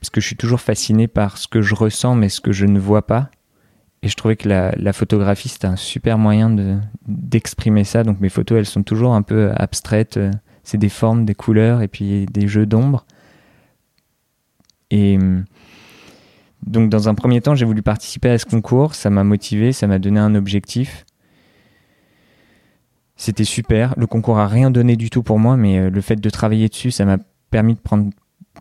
parce 0.00 0.10
que 0.10 0.20
je 0.20 0.26
suis 0.26 0.36
toujours 0.36 0.60
fasciné 0.60 1.08
par 1.08 1.38
ce 1.38 1.46
que 1.46 1.62
je 1.62 1.74
ressens 1.74 2.14
mais 2.14 2.28
ce 2.28 2.40
que 2.40 2.52
je 2.52 2.66
ne 2.66 2.78
vois 2.78 3.06
pas. 3.06 3.30
Et 4.02 4.08
je 4.08 4.16
trouvais 4.16 4.36
que 4.36 4.48
la, 4.48 4.92
photographie, 4.94 5.50
c'était 5.50 5.66
un 5.66 5.76
super 5.76 6.16
moyen 6.16 6.48
de, 6.48 6.78
d'exprimer 7.06 7.84
ça. 7.84 8.02
Donc 8.02 8.18
mes 8.20 8.30
photos, 8.30 8.58
elles 8.58 8.66
sont 8.66 8.82
toujours 8.82 9.14
un 9.14 9.20
peu 9.20 9.52
abstraites. 9.54 10.18
C'est 10.64 10.78
des 10.78 10.88
formes, 10.88 11.26
des 11.26 11.34
couleurs 11.34 11.82
et 11.82 11.88
puis 11.88 12.24
des 12.26 12.48
jeux 12.48 12.64
d'ombre. 12.64 13.04
Et 14.90 15.18
donc 16.66 16.88
dans 16.88 17.10
un 17.10 17.14
premier 17.14 17.42
temps, 17.42 17.54
j'ai 17.54 17.66
voulu 17.66 17.82
participer 17.82 18.30
à 18.30 18.38
ce 18.38 18.46
concours. 18.46 18.94
Ça 18.94 19.10
m'a 19.10 19.22
motivé, 19.22 19.72
ça 19.72 19.86
m'a 19.86 19.98
donné 19.98 20.18
un 20.18 20.34
objectif. 20.34 21.04
C'était 23.16 23.44
super. 23.44 23.92
Le 23.98 24.06
concours 24.06 24.38
a 24.38 24.48
rien 24.48 24.70
donné 24.70 24.96
du 24.96 25.10
tout 25.10 25.22
pour 25.22 25.38
moi, 25.38 25.58
mais 25.58 25.78
euh, 25.78 25.90
le 25.90 26.00
fait 26.00 26.16
de 26.16 26.30
travailler 26.30 26.70
dessus, 26.70 26.90
ça 26.90 27.04
m'a 27.04 27.18
permis 27.50 27.74
de 27.74 27.78
prendre 27.78 28.10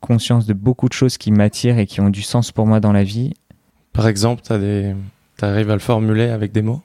conscience 0.01 0.45
de 0.45 0.53
beaucoup 0.53 0.87
de 0.87 0.93
choses 0.93 1.17
qui 1.17 1.31
m'attirent 1.31 1.79
et 1.79 1.85
qui 1.85 2.01
ont 2.01 2.09
du 2.09 2.21
sens 2.21 2.51
pour 2.51 2.65
moi 2.67 2.79
dans 2.79 2.91
la 2.91 3.03
vie. 3.03 3.33
Par 3.93 4.07
exemple, 4.07 4.41
tu 4.41 4.57
des... 4.57 4.95
arrives 5.41 5.69
à 5.69 5.73
le 5.73 5.79
formuler 5.79 6.29
avec 6.29 6.51
des 6.51 6.61
mots? 6.61 6.81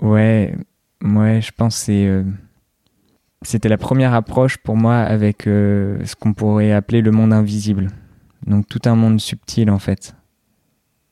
Ouais, 0.00 0.56
ouais, 1.02 1.40
je 1.40 1.52
pense 1.52 1.76
que 1.78 1.84
c'est, 1.84 2.06
euh, 2.06 2.24
c'était 3.42 3.68
la 3.68 3.78
première 3.78 4.14
approche 4.14 4.56
pour 4.58 4.76
moi 4.76 4.96
avec 4.96 5.46
euh, 5.46 6.04
ce 6.04 6.14
qu'on 6.16 6.34
pourrait 6.34 6.72
appeler 6.72 7.00
le 7.00 7.10
monde 7.10 7.32
invisible. 7.32 7.88
Donc 8.46 8.68
tout 8.68 8.80
un 8.84 8.94
monde 8.94 9.20
subtil 9.20 9.70
en 9.70 9.78
fait, 9.78 10.14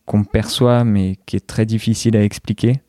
qu'on 0.04 0.24
perçoit 0.24 0.84
mais 0.84 1.16
qui 1.26 1.36
est 1.36 1.46
très 1.46 1.66
difficile 1.66 2.16
à 2.16 2.22
expliquer 2.22 2.80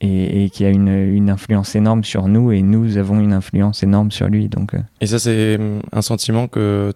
et, 0.00 0.50
qui 0.50 0.64
a 0.64 0.68
une, 0.68 1.30
influence 1.30 1.74
énorme 1.74 2.04
sur 2.04 2.28
nous 2.28 2.52
et 2.52 2.62
nous 2.62 2.98
avons 2.98 3.20
une 3.20 3.32
influence 3.32 3.82
énorme 3.82 4.10
sur 4.10 4.28
lui. 4.28 4.48
Donc, 4.48 4.74
euh. 4.74 4.80
Et 5.00 5.06
ça, 5.06 5.18
c'est 5.18 5.56
hum, 5.56 5.80
un 5.92 6.02
sentiment 6.02 6.48
que, 6.48 6.92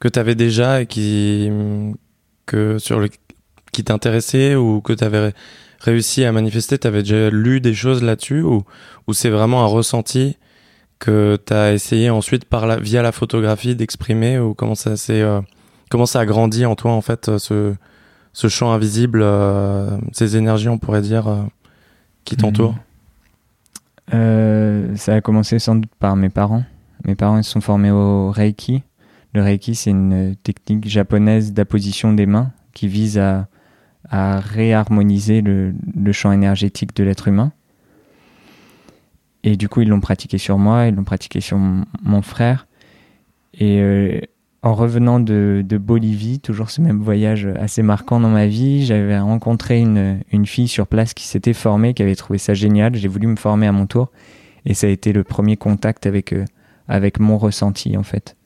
que 0.00 0.08
tu 0.08 0.18
avais 0.18 0.34
déjà 0.34 0.82
et 0.82 0.86
qui, 0.86 1.48
hum, 1.50 1.96
que 2.46 2.78
sur 2.78 3.00
le, 3.00 3.08
qui 3.72 3.84
t'intéressait 3.84 4.54
ou 4.54 4.80
que 4.80 4.92
tu 4.92 5.04
avais 5.04 5.32
réussi 5.80 6.24
à 6.24 6.32
manifester? 6.32 6.78
Tu 6.78 6.86
avais 6.86 7.02
déjà 7.02 7.30
lu 7.30 7.60
des 7.60 7.74
choses 7.74 8.02
là-dessus 8.02 8.42
ou, 8.42 8.62
ou 9.06 9.12
c'est 9.12 9.30
vraiment 9.30 9.64
un 9.64 9.66
ressenti 9.66 10.36
que 10.98 11.38
tu 11.44 11.52
as 11.52 11.72
essayé 11.72 12.10
ensuite 12.10 12.44
par 12.44 12.66
la, 12.66 12.76
via 12.76 13.02
la 13.02 13.12
photographie 13.12 13.74
d'exprimer 13.74 14.38
ou 14.38 14.54
comment 14.54 14.76
ça 14.76 14.94
euh, 15.10 15.40
comment 15.90 16.06
ça 16.06 16.20
a 16.20 16.24
grandi 16.24 16.64
en 16.64 16.76
toi 16.76 16.92
en 16.92 17.02
fait 17.02 17.36
ce, 17.38 17.74
ce 18.32 18.48
champ 18.48 18.72
invisible, 18.72 19.20
euh, 19.22 19.98
ces 20.12 20.36
énergies 20.36 20.68
on 20.68 20.78
pourrait 20.78 21.02
dire 21.02 21.28
qui 22.24 22.36
t'entoure 22.36 22.76
euh, 24.12 24.94
Ça 24.96 25.14
a 25.14 25.20
commencé 25.20 25.58
sans 25.58 25.76
doute 25.76 25.94
par 25.98 26.16
mes 26.16 26.30
parents. 26.30 26.64
Mes 27.04 27.14
parents 27.14 27.38
ils 27.38 27.44
sont 27.44 27.60
formés 27.60 27.90
au 27.90 28.30
Reiki. 28.30 28.82
Le 29.34 29.42
Reiki, 29.42 29.74
c'est 29.74 29.90
une 29.90 30.36
technique 30.42 30.88
japonaise 30.88 31.52
d'apposition 31.52 32.12
des 32.12 32.26
mains 32.26 32.52
qui 32.72 32.88
vise 32.88 33.18
à, 33.18 33.48
à 34.08 34.38
réharmoniser 34.38 35.40
le, 35.40 35.74
le, 35.94 36.12
champ 36.12 36.30
énergétique 36.30 36.94
de 36.94 37.04
l'être 37.04 37.28
humain. 37.28 37.52
Et 39.42 39.56
du 39.56 39.68
coup, 39.68 39.82
ils 39.82 39.88
l'ont 39.88 40.00
pratiqué 40.00 40.38
sur 40.38 40.58
moi, 40.58 40.86
ils 40.86 40.94
l'ont 40.94 41.04
pratiqué 41.04 41.40
sur 41.40 41.58
mon, 41.58 42.22
frère. 42.22 42.66
Et 43.54 43.80
euh, 43.80 44.20
en 44.64 44.74
revenant 44.74 45.20
de, 45.20 45.62
de, 45.62 45.76
Bolivie, 45.76 46.40
toujours 46.40 46.70
ce 46.70 46.80
même 46.80 47.02
voyage 47.02 47.46
assez 47.60 47.82
marquant 47.82 48.18
dans 48.18 48.30
ma 48.30 48.46
vie, 48.46 48.86
j'avais 48.86 49.18
rencontré 49.18 49.78
une, 49.78 50.20
une, 50.32 50.46
fille 50.46 50.68
sur 50.68 50.86
place 50.86 51.12
qui 51.12 51.26
s'était 51.26 51.52
formée, 51.52 51.92
qui 51.92 52.02
avait 52.02 52.14
trouvé 52.14 52.38
ça 52.38 52.54
génial. 52.54 52.94
J'ai 52.94 53.08
voulu 53.08 53.26
me 53.26 53.36
former 53.36 53.66
à 53.66 53.72
mon 53.72 53.86
tour. 53.86 54.10
Et 54.64 54.72
ça 54.72 54.86
a 54.86 54.90
été 54.90 55.12
le 55.12 55.22
premier 55.22 55.58
contact 55.58 56.06
avec, 56.06 56.32
euh, 56.32 56.46
avec 56.88 57.20
mon 57.20 57.36
ressenti, 57.36 57.94
en 57.98 58.02
fait. 58.02 58.36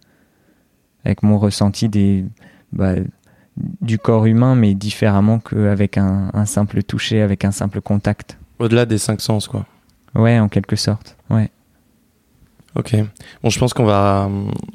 Avec 1.04 1.22
mon 1.22 1.38
ressenti 1.38 1.88
des, 1.88 2.24
bah, 2.72 2.94
du 3.80 4.00
corps 4.00 4.26
humain, 4.26 4.56
mais 4.56 4.74
différemment 4.74 5.38
qu'avec 5.38 5.98
un, 5.98 6.32
un 6.34 6.46
simple 6.46 6.82
toucher, 6.82 7.22
avec 7.22 7.44
un 7.44 7.52
simple 7.52 7.80
contact. 7.80 8.38
Au-delà 8.58 8.86
des 8.86 8.98
cinq 8.98 9.20
sens, 9.20 9.46
quoi. 9.46 9.66
Ouais, 10.16 10.40
en 10.40 10.48
quelque 10.48 10.74
sorte. 10.74 11.16
Ouais. 11.30 11.52
Ok. 12.76 12.94
Bon, 13.42 13.50
je 13.50 13.58
pense 13.58 13.72
qu'on 13.72 13.84
va, 13.84 14.28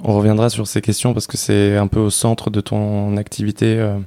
on 0.03 0.13
reviendra 0.13 0.49
sur 0.49 0.67
ces 0.67 0.81
questions 0.81 1.13
parce 1.13 1.27
que 1.27 1.37
c'est 1.37 1.77
un 1.77 1.87
peu 1.87 1.99
au 1.99 2.09
centre 2.09 2.49
de 2.49 2.59
ton 2.59 3.17
activité 3.17 3.77
euh, 3.79 3.99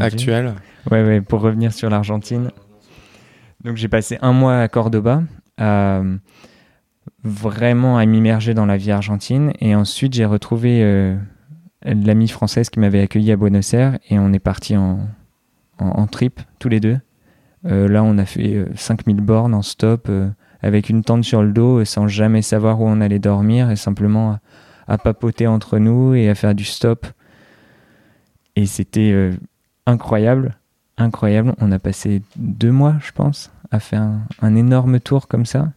actuelle. 0.00 0.54
Ouais, 0.90 1.04
ouais. 1.04 1.20
Pour 1.20 1.40
revenir 1.40 1.72
sur 1.72 1.90
l'Argentine. 1.90 2.50
Donc, 3.64 3.76
j'ai 3.76 3.88
passé 3.88 4.18
un 4.22 4.32
mois 4.32 4.60
à 4.60 4.68
Cordoba, 4.68 5.22
vraiment 7.24 7.98
à 7.98 8.06
m'immerger 8.06 8.54
dans 8.54 8.66
la 8.66 8.76
vie 8.76 8.92
argentine, 8.92 9.52
et 9.60 9.74
ensuite 9.74 10.14
j'ai 10.14 10.24
retrouvé 10.24 10.82
euh, 10.82 11.16
l'amie 11.84 12.28
française 12.28 12.70
qui 12.70 12.78
m'avait 12.78 13.00
accueilli 13.00 13.32
à 13.32 13.36
Buenos 13.36 13.74
Aires, 13.74 13.98
et 14.08 14.18
on 14.18 14.32
est 14.32 14.38
parti 14.38 14.76
en, 14.76 15.00
en, 15.78 16.06
trip 16.06 16.40
tous 16.58 16.68
les 16.68 16.80
deux. 16.80 16.98
Euh, 17.66 17.88
là, 17.88 18.02
on 18.04 18.18
a 18.18 18.24
fait 18.24 18.64
5000 18.74 19.16
bornes 19.16 19.54
en 19.54 19.62
stop 19.62 20.08
avec 20.66 20.90
une 20.90 21.04
tente 21.04 21.22
sur 21.22 21.44
le 21.44 21.52
dos 21.52 21.84
sans 21.84 22.08
jamais 22.08 22.42
savoir 22.42 22.80
où 22.80 22.88
on 22.88 23.00
allait 23.00 23.20
dormir 23.20 23.70
et 23.70 23.76
simplement 23.76 24.40
à, 24.88 24.98
papoter 24.98 25.46
entre 25.46 25.78
nous 25.78 26.14
et 26.14 26.28
à 26.28 26.34
faire 26.34 26.56
du 26.56 26.64
stop. 26.64 27.06
Et 28.56 28.66
c'était 28.66 29.12
euh, 29.12 29.30
incroyable, 29.86 30.58
incroyable. 30.96 31.54
On 31.60 31.70
a 31.70 31.78
passé 31.78 32.20
deux 32.34 32.72
mois, 32.72 32.96
je 33.00 33.12
pense, 33.12 33.52
à 33.70 33.78
faire 33.78 34.08
un, 34.42 34.56
énorme 34.56 34.98
tour 34.98 35.28
comme 35.28 35.46
ça, 35.46 35.70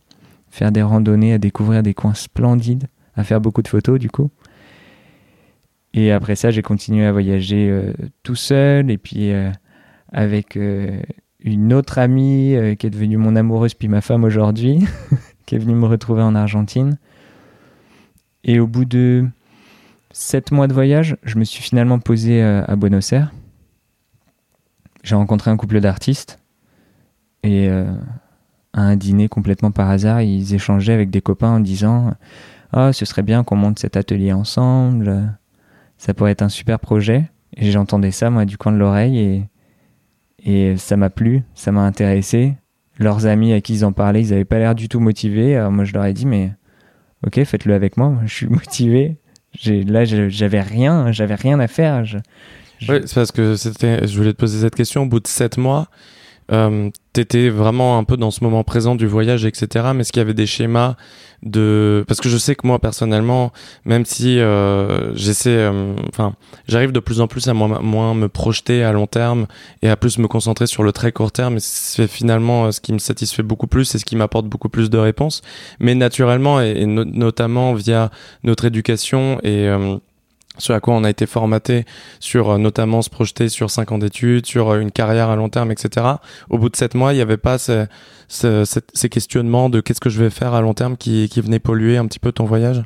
faire 0.49 0.71
des 0.71 0.82
randonnées, 0.82 1.34
à 1.34 1.38
découvrir 1.38 1.84
des 1.84 1.93
coins 1.93 2.15
splendides, 2.15 2.88
à 3.15 3.23
faire 3.23 3.41
beaucoup 3.41 3.62
de 3.62 3.67
photos 3.67 3.99
du 3.99 4.10
coup. 4.10 4.32
Et 5.93 6.12
après 6.12 6.36
ça, 6.36 6.49
j'ai 6.49 6.63
continué 6.63 7.06
à 7.06 7.12
voyager 7.12 7.69
euh, 7.69 7.93
tout 8.23 8.36
seul 8.36 8.89
et 8.89 8.97
puis 8.97 9.32
euh, 9.34 9.52
avec 10.12 10.58
une 11.41 11.73
autre 11.73 11.97
amie 11.97 12.56
euh, 12.56 12.75
qui 12.75 12.88
est 12.88 12.89
devenue 12.89 13.17
mon 13.17 13.36
amoureuse 13.36 13.73
puis 13.73 13.88
ma 13.88 14.02
femme 14.02 14.23
aujourd'hui, 14.23 14.80
qui 15.45 15.56
est 15.56 15.60
venue 15.60 15.75
me 15.75 15.86
retrouver 15.86 16.21
en 16.21 16.36
Argentine. 16.36 16.97
Et 18.43 18.60
au 18.60 18.67
bout 18.67 18.86
de 18.86 19.28
sept 20.12 20.52
mois 20.52 20.67
de 20.67 20.73
voyage, 20.73 21.17
je 21.23 21.38
me 21.38 21.43
suis 21.43 21.62
finalement 21.62 21.99
posé 21.99 22.41
euh, 22.43 22.63
à 22.67 22.75
Buenos 22.75 23.13
Aires. 23.13 23.32
J'ai 25.04 25.15
rencontré 25.15 25.49
un 25.49 25.58
couple 25.58 25.80
d'artistes 25.80 26.39
et 27.43 27.69
euh, 27.69 27.89
à 28.73 28.82
un 28.82 28.95
dîner 28.97 29.30
complètement 29.30 29.71
par 29.71 29.89
hasard, 29.89 30.21
ils 30.21 30.54
échangeaient 30.54 30.93
avec 30.93 31.10
des 31.10 31.21
copains 31.21 31.52
en 31.52 31.60
disant 31.62 32.13
Ah, 32.73 32.91
ce 32.91 33.06
serait 33.06 33.23
bien 33.23 33.43
qu'on 33.43 33.56
monte 33.56 33.80
cet 33.80 33.95
atelier 33.95 34.34
ensemble, 34.34 35.38
ça 35.97 36.13
pourrait 36.13 36.32
être 36.32 36.41
un 36.41 36.49
super 36.49 36.80
projet. 36.80 37.30
Et 37.56 37.71
j'entendais 37.71 38.12
ça, 38.12 38.30
moi, 38.30 38.45
du 38.45 38.58
coin 38.58 38.71
de 38.71 38.78
l'oreille 38.78 39.17
et 39.17 39.49
et 40.45 40.78
ça 40.78 40.97
m'a 40.97 41.10
plu, 41.10 41.43
ça 41.54 41.71
m'a 41.71 41.82
intéressé. 41.82 42.56
Leurs 42.97 43.25
amis 43.25 43.54
à 43.54 43.62
qui 43.62 43.73
ils 43.73 43.86
en 43.86 43.93
parlaient, 43.93 44.21
ils 44.21 44.32
n'avaient 44.32 44.45
pas 44.45 44.60
l'air 44.60 44.75
du 44.75 44.89
tout 44.89 44.99
motivés. 44.99 45.58
Moi, 45.71 45.86
je 45.86 45.93
leur 45.93 46.06
ai 46.06 46.13
dit, 46.13 46.25
mais 46.25 46.52
ok, 47.25 47.43
faites-le 47.43 47.73
avec 47.73 47.97
moi. 47.97 48.17
Je 48.25 48.34
suis 48.34 48.47
motivé. 48.49 49.17
Là, 49.65 50.04
j'avais 50.06 50.62
rien, 50.62 51.12
j'avais 51.12 51.36
rien 51.36 51.60
à 51.60 51.67
faire. 51.67 52.06
Je, 52.06 52.17
c'est 52.80 53.13
parce 53.13 53.32
que 53.32 53.56
c'était. 53.56 54.06
Je 54.08 54.17
voulais 54.17 54.34
te 54.34 54.38
poser 54.38 54.60
cette 54.62 54.75
question. 54.75 55.04
Au 55.04 55.06
bout 55.06 55.19
de 55.19 55.28
sept 55.28 55.58
mois, 55.58 55.88
euh, 56.52 56.90
t'étais 57.14 57.50
vraiment 57.50 57.98
un 57.98 58.04
peu 58.04 58.18
dans 58.18 58.32
ce 58.32 58.44
moment 58.44 58.64
présent 58.64 58.96
du 58.96 59.08
voyage, 59.08 59.46
etc. 59.46 59.88
Mais 59.94 60.02
est-ce 60.02 60.12
qu'il 60.12 60.20
y 60.20 60.22
avait 60.22 60.34
des 60.34 60.46
schémas 60.46 60.96
de 61.44 62.04
parce 62.08 62.20
que 62.20 62.30
je 62.30 62.38
sais 62.38 62.56
que 62.56 62.68
moi 62.68 62.80
personnellement, 62.80 63.52
même 63.86 64.06
si 64.06 64.40
euh, 64.40 65.16
j'essaie, 65.16 65.50
euh, 65.50 65.96
enfin, 66.10 66.34
j'arrive 66.68 66.92
de 66.92 67.00
plus 67.00 67.22
en 67.22 67.28
plus 67.28 67.48
à 67.48 67.54
moins, 67.54 68.14
me 68.14 68.28
projeter 68.28 68.84
à 68.84 68.92
long 68.92 69.08
terme 69.08 69.48
et 69.82 69.90
à 69.90 69.96
plus 69.96 70.18
me 70.18 70.28
concentrer 70.28 70.68
sur 70.68 70.84
le 70.84 70.92
très 70.92 71.12
court 71.12 71.32
terme. 71.32 71.58
C'est 71.60 72.08
finalement 72.08 72.66
euh, 72.66 72.72
ce 72.72 72.82
qui 72.82 72.94
me 72.94 73.00
satisfait 73.00 73.44
beaucoup 73.44 73.68
plus 73.68 73.96
et 73.96 74.00
ce 74.00 74.06
qui 74.06 74.16
m'apporte 74.16 74.48
beaucoup 74.48 74.70
plus 74.70 74.90
de 74.90 74.98
réponses. 74.98 75.42
Mais 75.80 75.96
naturellement 75.96 76.62
et, 76.62 76.86
notamment 76.86 77.74
via 77.74 78.12
notre 78.44 78.66
éducation 78.66 79.40
et 79.44 79.68
euh, 79.68 79.98
ce 80.60 80.74
à 80.74 80.80
quoi 80.80 80.93
on 80.93 81.04
a 81.04 81.10
été 81.10 81.26
formaté 81.26 81.86
sur 82.19 82.52
euh, 82.52 82.58
notamment 82.58 83.02
se 83.02 83.10
projeter 83.10 83.50
sur 83.50 83.72
cinq 83.72 83.91
ans 83.91 83.98
d'études, 83.98 84.45
sur 84.45 84.69
euh, 84.69 84.80
une 84.80 84.91
carrière 84.91 85.30
à 85.30 85.36
long 85.36 85.50
terme, 85.50 85.72
etc. 85.72 86.06
Au 86.50 86.58
bout 86.58 86.69
de 86.69 86.76
sept 86.76 86.93
mois, 86.93 87.13
il 87.13 87.15
n'y 87.15 87.22
avait 87.22 87.38
pas 87.38 87.58
ces, 87.58 89.10
questionnements 89.10 89.69
de 89.69 89.82
qu'est-ce 89.82 90.02
que 90.02 90.10
je 90.10 90.22
vais 90.22 90.30
faire 90.30 90.54
à 90.54 90.62
long 90.62 90.74
terme 90.74 90.98
qui, 90.98 91.28
qui 91.30 91.41
venaient 91.41 91.60
polluer 91.60 91.98
un 91.98 92.06
petit 92.06 92.19
peu 92.19 92.32
ton 92.32 92.45
voyage? 92.45 92.84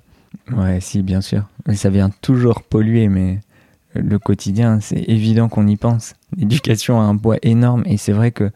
Ouais, 0.52 0.80
si, 0.80 1.02
bien 1.02 1.22
sûr. 1.22 1.44
Mais 1.68 1.76
ça 1.76 1.90
vient 1.90 2.10
toujours 2.22 2.64
polluer, 2.64 3.08
mais 3.08 3.40
le 3.94 4.18
quotidien, 4.20 4.80
c'est 4.80 5.04
évident 5.08 5.50
qu'on 5.50 5.68
y 5.68 5.76
pense. 5.76 6.14
L'éducation 6.38 7.00
a 7.00 7.04
un 7.04 7.18
poids 7.18 7.38
énorme 7.44 7.84
et 7.86 7.98
c'est 7.98 8.14
vrai 8.14 8.32
que 8.32 8.52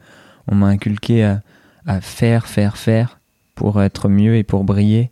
on 0.48 0.56
m'a 0.56 0.68
inculqué 0.68 1.24
à 1.24 2.02
faire, 2.02 2.48
faire, 2.48 2.78
faire 2.78 3.20
pour 3.54 3.82
être 3.82 4.08
mieux 4.08 4.36
et 4.36 4.44
pour 4.44 4.64
briller 4.64 5.12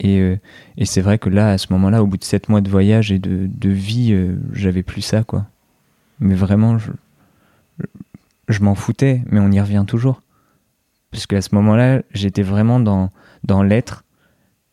et, 0.00 0.18
euh, 0.20 0.36
et 0.76 0.84
c'est 0.84 1.00
vrai 1.00 1.18
que 1.18 1.28
là, 1.28 1.50
à 1.50 1.58
ce 1.58 1.72
moment-là, 1.72 2.02
au 2.02 2.06
bout 2.06 2.16
de 2.16 2.24
sept 2.24 2.48
mois 2.48 2.60
de 2.60 2.68
voyage 2.68 3.12
et 3.12 3.18
de, 3.18 3.48
de 3.48 3.70
vie, 3.70 4.12
euh, 4.12 4.36
j'avais 4.52 4.82
plus 4.82 5.02
ça, 5.02 5.24
quoi. 5.24 5.46
Mais 6.20 6.34
vraiment, 6.34 6.78
je, 6.78 6.90
je 8.48 8.62
m'en 8.62 8.74
foutais, 8.74 9.22
mais 9.30 9.40
on 9.40 9.50
y 9.50 9.60
revient 9.60 9.84
toujours. 9.86 10.22
Parce 11.10 11.26
qu'à 11.26 11.40
ce 11.40 11.54
moment-là, 11.54 12.02
j'étais 12.12 12.42
vraiment 12.42 12.80
dans, 12.80 13.10
dans 13.44 13.62
l'être. 13.62 14.04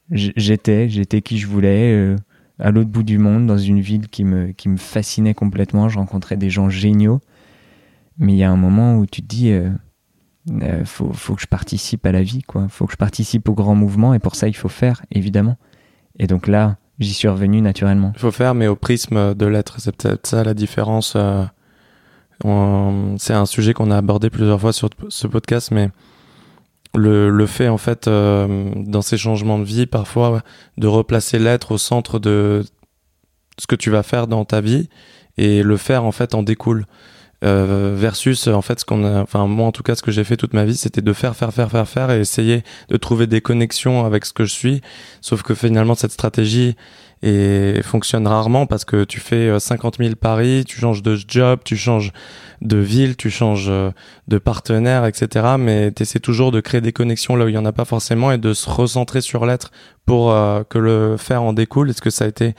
J'étais, 0.09 0.89
j'étais 0.89 1.21
qui 1.21 1.37
je 1.37 1.47
voulais, 1.47 1.93
euh, 1.93 2.15
à 2.59 2.71
l'autre 2.71 2.89
bout 2.89 3.03
du 3.03 3.17
monde, 3.17 3.47
dans 3.47 3.57
une 3.57 3.79
ville 3.79 4.07
qui 4.07 4.23
me, 4.23 4.51
qui 4.51 4.67
me 4.69 4.77
fascinait 4.77 5.33
complètement. 5.33 5.87
Je 5.87 5.97
rencontrais 5.99 6.35
des 6.35 6.49
gens 6.49 6.69
géniaux. 6.69 7.21
Mais 8.17 8.33
il 8.33 8.37
y 8.37 8.43
a 8.43 8.51
un 8.51 8.57
moment 8.57 8.97
où 8.97 9.05
tu 9.05 9.21
te 9.21 9.27
dis, 9.27 9.51
euh, 10.61 10.85
faut, 10.85 11.35
que 11.35 11.41
je 11.41 11.47
participe 11.47 12.05
à 12.05 12.11
la 12.11 12.23
vie, 12.23 12.43
quoi. 12.43 12.67
Faut 12.69 12.85
que 12.85 12.93
je 12.93 12.97
participe 12.97 13.49
au 13.49 13.53
grand 13.53 13.75
mouvement 13.75 14.13
et 14.13 14.19
pour 14.19 14.35
ça 14.35 14.47
il 14.47 14.55
faut 14.55 14.69
faire, 14.69 15.01
évidemment. 15.11 15.57
Et 16.19 16.27
donc 16.27 16.47
là, 16.47 16.77
j'y 16.99 17.13
suis 17.13 17.27
revenu 17.27 17.61
naturellement. 17.61 18.11
Il 18.15 18.19
faut 18.19 18.31
faire, 18.31 18.53
mais 18.53 18.67
au 18.67 18.75
prisme 18.75 19.33
de 19.33 19.45
l'être. 19.45 19.79
C'est 19.79 19.95
peut-être 19.95 20.27
ça 20.27 20.43
la 20.43 20.53
différence. 20.53 21.13
Euh, 21.15 21.45
c'est 23.17 23.33
un 23.33 23.45
sujet 23.45 23.73
qu'on 23.73 23.91
a 23.91 23.97
abordé 23.97 24.29
plusieurs 24.29 24.59
fois 24.59 24.73
sur 24.73 24.89
ce 25.09 25.27
podcast, 25.27 25.71
mais 25.71 25.89
le, 26.95 27.29
le 27.29 27.45
fait 27.45 27.67
en 27.67 27.77
fait 27.77 28.07
euh, 28.07 28.71
dans 28.75 29.01
ces 29.01 29.17
changements 29.17 29.59
de 29.59 29.63
vie 29.63 29.85
parfois 29.85 30.41
de 30.77 30.87
replacer 30.87 31.39
l'être 31.39 31.71
au 31.71 31.77
centre 31.77 32.19
de 32.19 32.63
ce 33.57 33.67
que 33.67 33.75
tu 33.75 33.89
vas 33.89 34.03
faire 34.03 34.27
dans 34.27 34.43
ta 34.43 34.59
vie 34.59 34.89
et 35.37 35.63
le 35.63 35.77
faire 35.77 36.03
en 36.03 36.11
fait 36.11 36.33
en 36.35 36.43
découle. 36.43 36.85
Euh, 37.43 37.95
versus 37.97 38.47
en 38.47 38.61
fait 38.61 38.81
ce 38.81 38.85
qu'on 38.85 39.03
a 39.03 39.19
enfin 39.19 39.47
moi 39.47 39.65
en 39.65 39.71
tout 39.71 39.81
cas 39.81 39.95
ce 39.95 40.03
que 40.03 40.11
j'ai 40.11 40.23
fait 40.23 40.37
toute 40.37 40.53
ma 40.53 40.63
vie 40.63 40.75
c'était 40.75 41.01
de 41.01 41.11
faire 41.11 41.35
faire 41.35 41.51
faire 41.51 41.71
faire 41.71 41.89
faire 41.89 42.11
et 42.11 42.19
essayer 42.19 42.61
de 42.89 42.97
trouver 42.97 43.25
des 43.25 43.41
connexions 43.41 44.05
avec 44.05 44.25
ce 44.25 44.33
que 44.33 44.45
je 44.45 44.51
suis 44.51 44.81
sauf 45.21 45.41
que 45.41 45.55
finalement 45.55 45.95
cette 45.95 46.11
stratégie 46.11 46.75
et 47.23 47.81
fonctionne 47.81 48.27
rarement 48.27 48.67
parce 48.67 48.85
que 48.85 49.05
tu 49.05 49.19
fais 49.19 49.59
50 49.59 49.99
euh, 49.99 50.03
000 50.03 50.15
paris, 50.17 50.65
tu 50.67 50.79
changes 50.79 51.01
de 51.01 51.17
job, 51.27 51.61
tu 51.63 51.77
changes 51.77 52.13
de 52.61 52.77
ville, 52.77 53.15
tu 53.15 53.31
changes 53.31 53.69
euh, 53.69 53.91
de 54.27 54.37
partenaire, 54.37 55.05
etc. 55.05 55.55
Mais 55.59 55.91
tu 55.91 56.03
essaies 56.03 56.19
toujours 56.19 56.51
de 56.51 56.61
créer 56.61 56.81
des 56.81 56.93
connexions 56.93 57.35
là 57.35 57.45
où 57.45 57.47
il 57.47 57.55
y 57.55 57.59
en 57.59 57.65
a 57.65 57.73
pas 57.73 57.85
forcément 57.85 58.31
et 58.31 58.39
de 58.39 58.53
se 58.53 58.69
recentrer 58.69 59.21
sur 59.21 59.45
l'être 59.45 59.71
pour 60.07 60.33
que 60.69 60.79
le 60.79 61.15
faire 61.17 61.43
en 61.43 61.53
découle. 61.53 61.91
Est-ce 61.91 62.01
que 62.01 62.09
ça 62.09 62.25
a 62.25 62.27
été 62.27 62.55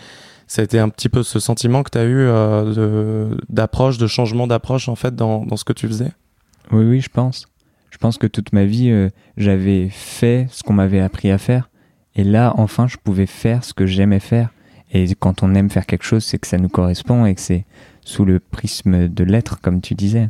ça 0.53 0.61
a 0.61 0.67
été 0.67 0.79
un 0.79 0.91
petit 0.91 1.09
peu 1.09 1.23
ce 1.23 1.41
sentiment 1.41 1.83
que 1.83 1.89
tu 1.89 1.97
as 1.97 2.05
eu 2.05 2.15
euh, 2.19 3.35
d'approche, 3.49 3.97
de, 3.97 4.07
changement 4.07 4.47
d'approche 4.47 4.87
en 4.91 4.97
fait 4.97 5.17
dans, 5.17 5.47
dans, 5.47 5.57
ce 5.57 5.65
que 5.65 5.73
tu 5.73 5.89
faisais? 5.89 6.13
Oui, 6.71 6.85
oui, 6.85 7.01
je 7.01 7.09
pense. 7.09 7.47
Je 7.89 7.97
pense 7.97 8.19
que 8.19 8.27
toute 8.27 8.53
ma 8.53 8.67
vie, 8.67 8.91
euh, 8.91 9.09
j'avais 9.39 9.89
fait 9.89 10.49
ce 10.51 10.63
qu'on 10.63 10.75
m'avait 10.75 11.01
appris 11.01 11.31
à 11.31 11.39
faire. 11.39 11.71
Et 12.17 12.23
là, 12.23 12.53
enfin, 12.59 12.87
je 12.87 12.99
pouvais 13.03 13.25
faire 13.25 13.65
ce 13.65 13.73
que 13.73 13.87
j'aimais 13.87 14.21
faire. 14.21 14.51
Et 14.93 15.15
quand 15.15 15.43
on 15.43 15.55
aime 15.55 15.71
faire 15.71 15.87
quelque 15.87 16.05
chose, 16.05 16.23
c'est 16.23 16.37
que 16.37 16.47
ça 16.47 16.59
nous 16.59 16.69
correspond 16.69 17.25
et 17.25 17.35
que 17.35 17.41
c'est 17.41 17.65
sous 18.05 18.27
le 18.27 18.39
prisme 18.39 19.09
de 19.09 19.25
l'être, 19.25 19.59
comme 19.63 19.81
tu 19.81 19.95
disais. 19.95 20.29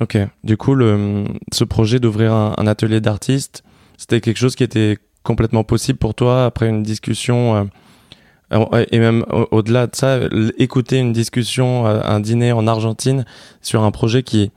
Ok. 0.00 0.16
Du 0.44 0.56
coup, 0.56 0.76
le, 0.76 1.24
ce 1.52 1.64
projet 1.64 1.98
d'ouvrir 1.98 2.32
un, 2.32 2.54
un, 2.58 2.66
atelier 2.68 3.00
d'artiste, 3.00 3.64
c'était 3.96 4.20
quelque 4.20 4.38
chose 4.38 4.54
qui 4.54 4.62
était 4.62 4.98
complètement 5.24 5.64
possible 5.64 5.98
pour 5.98 6.14
toi 6.14 6.44
après 6.44 6.68
une 6.68 6.84
discussion 6.84 7.56
euh, 7.56 7.64
et 8.50 8.98
même 8.98 9.24
au-delà 9.50 9.86
de 9.86 9.96
ça, 9.96 10.20
écouter 10.58 10.98
une 10.98 11.12
discussion, 11.12 11.86
euh, 11.86 12.00
un 12.04 12.20
dîner 12.20 12.52
en 12.52 12.66
Argentine 12.66 13.24
sur 13.60 13.82
un 13.82 13.90
projet 13.90 14.22
qui 14.22 14.52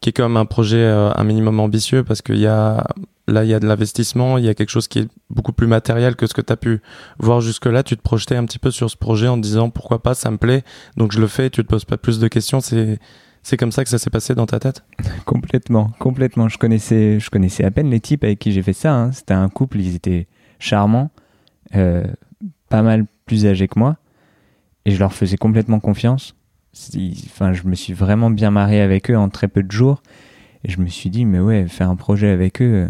qui 0.00 0.10
est 0.10 0.12
comme 0.12 0.36
un 0.36 0.44
projet 0.44 0.78
euh, 0.78 1.10
un 1.14 1.24
minimum 1.24 1.60
ambitieux 1.60 2.04
parce 2.04 2.20
qu'il 2.20 2.38
y 2.38 2.46
a 2.46 2.86
là, 3.26 3.44
il 3.44 3.48
y 3.48 3.54
a 3.54 3.60
de 3.60 3.66
l'investissement, 3.66 4.36
il 4.38 4.44
y 4.44 4.48
a 4.48 4.54
quelque 4.54 4.70
chose 4.70 4.88
qui 4.88 4.98
est 4.98 5.08
beaucoup 5.30 5.52
plus 5.52 5.66
matériel 5.66 6.16
que 6.16 6.26
ce 6.26 6.34
que 6.34 6.42
tu 6.42 6.52
as 6.52 6.56
pu 6.56 6.80
voir 7.18 7.40
jusque-là. 7.40 7.82
Tu 7.82 7.96
te 7.96 8.02
projetais 8.02 8.36
un 8.36 8.44
petit 8.44 8.58
peu 8.58 8.70
sur 8.70 8.90
ce 8.90 8.96
projet 8.96 9.28
en 9.28 9.36
disant 9.36 9.70
pourquoi 9.70 10.02
pas, 10.02 10.14
ça 10.14 10.30
me 10.30 10.36
plaît, 10.36 10.62
donc 10.96 11.12
je 11.12 11.20
le 11.20 11.26
fais, 11.26 11.48
tu 11.50 11.62
te 11.62 11.68
poses 11.68 11.84
pas 11.86 11.96
plus 11.96 12.18
de 12.18 12.28
questions. 12.28 12.60
C'est, 12.60 12.98
c'est 13.42 13.56
comme 13.56 13.72
ça 13.72 13.82
que 13.82 13.90
ça 13.90 13.98
s'est 13.98 14.10
passé 14.10 14.34
dans 14.34 14.46
ta 14.46 14.58
tête? 14.58 14.84
Complètement, 15.24 15.90
complètement. 15.98 16.48
Je 16.48 16.58
connaissais, 16.58 17.18
je 17.20 17.30
connaissais 17.30 17.64
à 17.64 17.70
peine 17.70 17.90
les 17.90 18.00
types 18.00 18.24
avec 18.24 18.38
qui 18.38 18.52
j'ai 18.52 18.62
fait 18.62 18.72
ça. 18.72 18.94
Hein. 18.94 19.12
C'était 19.12 19.34
un 19.34 19.48
couple, 19.48 19.80
ils 19.80 19.94
étaient 19.94 20.26
charmants, 20.58 21.10
euh, 21.74 22.04
pas 22.68 22.82
mal 22.82 23.06
plus 23.26 23.46
âgés 23.46 23.68
que 23.68 23.78
moi, 23.78 23.96
et 24.84 24.90
je 24.90 24.98
leur 24.98 25.12
faisais 25.12 25.36
complètement 25.36 25.80
confiance. 25.80 26.34
Enfin, 27.26 27.52
je 27.52 27.66
me 27.66 27.74
suis 27.74 27.92
vraiment 27.92 28.30
bien 28.30 28.50
marié 28.50 28.80
avec 28.80 29.10
eux 29.10 29.16
en 29.16 29.28
très 29.28 29.48
peu 29.48 29.62
de 29.62 29.70
jours. 29.70 30.02
Et 30.64 30.70
je 30.70 30.80
me 30.80 30.86
suis 30.86 31.10
dit, 31.10 31.24
mais 31.24 31.40
ouais, 31.40 31.68
faire 31.68 31.90
un 31.90 31.96
projet 31.96 32.28
avec 32.28 32.60
eux, 32.60 32.88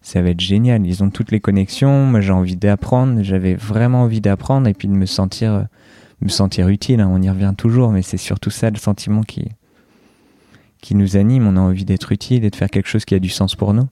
ça 0.00 0.22
va 0.22 0.30
être 0.30 0.40
génial. 0.40 0.84
Ils 0.84 1.02
ont 1.02 1.10
toutes 1.10 1.30
les 1.30 1.40
connexions. 1.40 2.06
Moi, 2.06 2.20
j'ai 2.20 2.32
envie 2.32 2.56
d'apprendre. 2.56 3.22
J'avais 3.22 3.54
vraiment 3.54 4.02
envie 4.02 4.20
d'apprendre 4.20 4.66
et 4.66 4.74
puis 4.74 4.88
de 4.88 4.92
me 4.92 5.06
sentir, 5.06 5.66
me 6.20 6.28
sentir 6.28 6.68
utile. 6.68 7.00
Hein. 7.00 7.08
On 7.10 7.22
y 7.22 7.30
revient 7.30 7.54
toujours, 7.56 7.92
mais 7.92 8.02
c'est 8.02 8.16
surtout 8.16 8.50
ça 8.50 8.70
le 8.70 8.76
sentiment 8.76 9.22
qui, 9.22 9.48
qui 10.80 10.94
nous 10.94 11.16
anime. 11.16 11.46
On 11.46 11.56
a 11.56 11.60
envie 11.60 11.84
d'être 11.84 12.12
utile 12.12 12.44
et 12.44 12.50
de 12.50 12.56
faire 12.56 12.70
quelque 12.70 12.88
chose 12.88 13.04
qui 13.04 13.14
a 13.14 13.18
du 13.18 13.28
sens 13.28 13.54
pour 13.54 13.72
nous. 13.72 13.88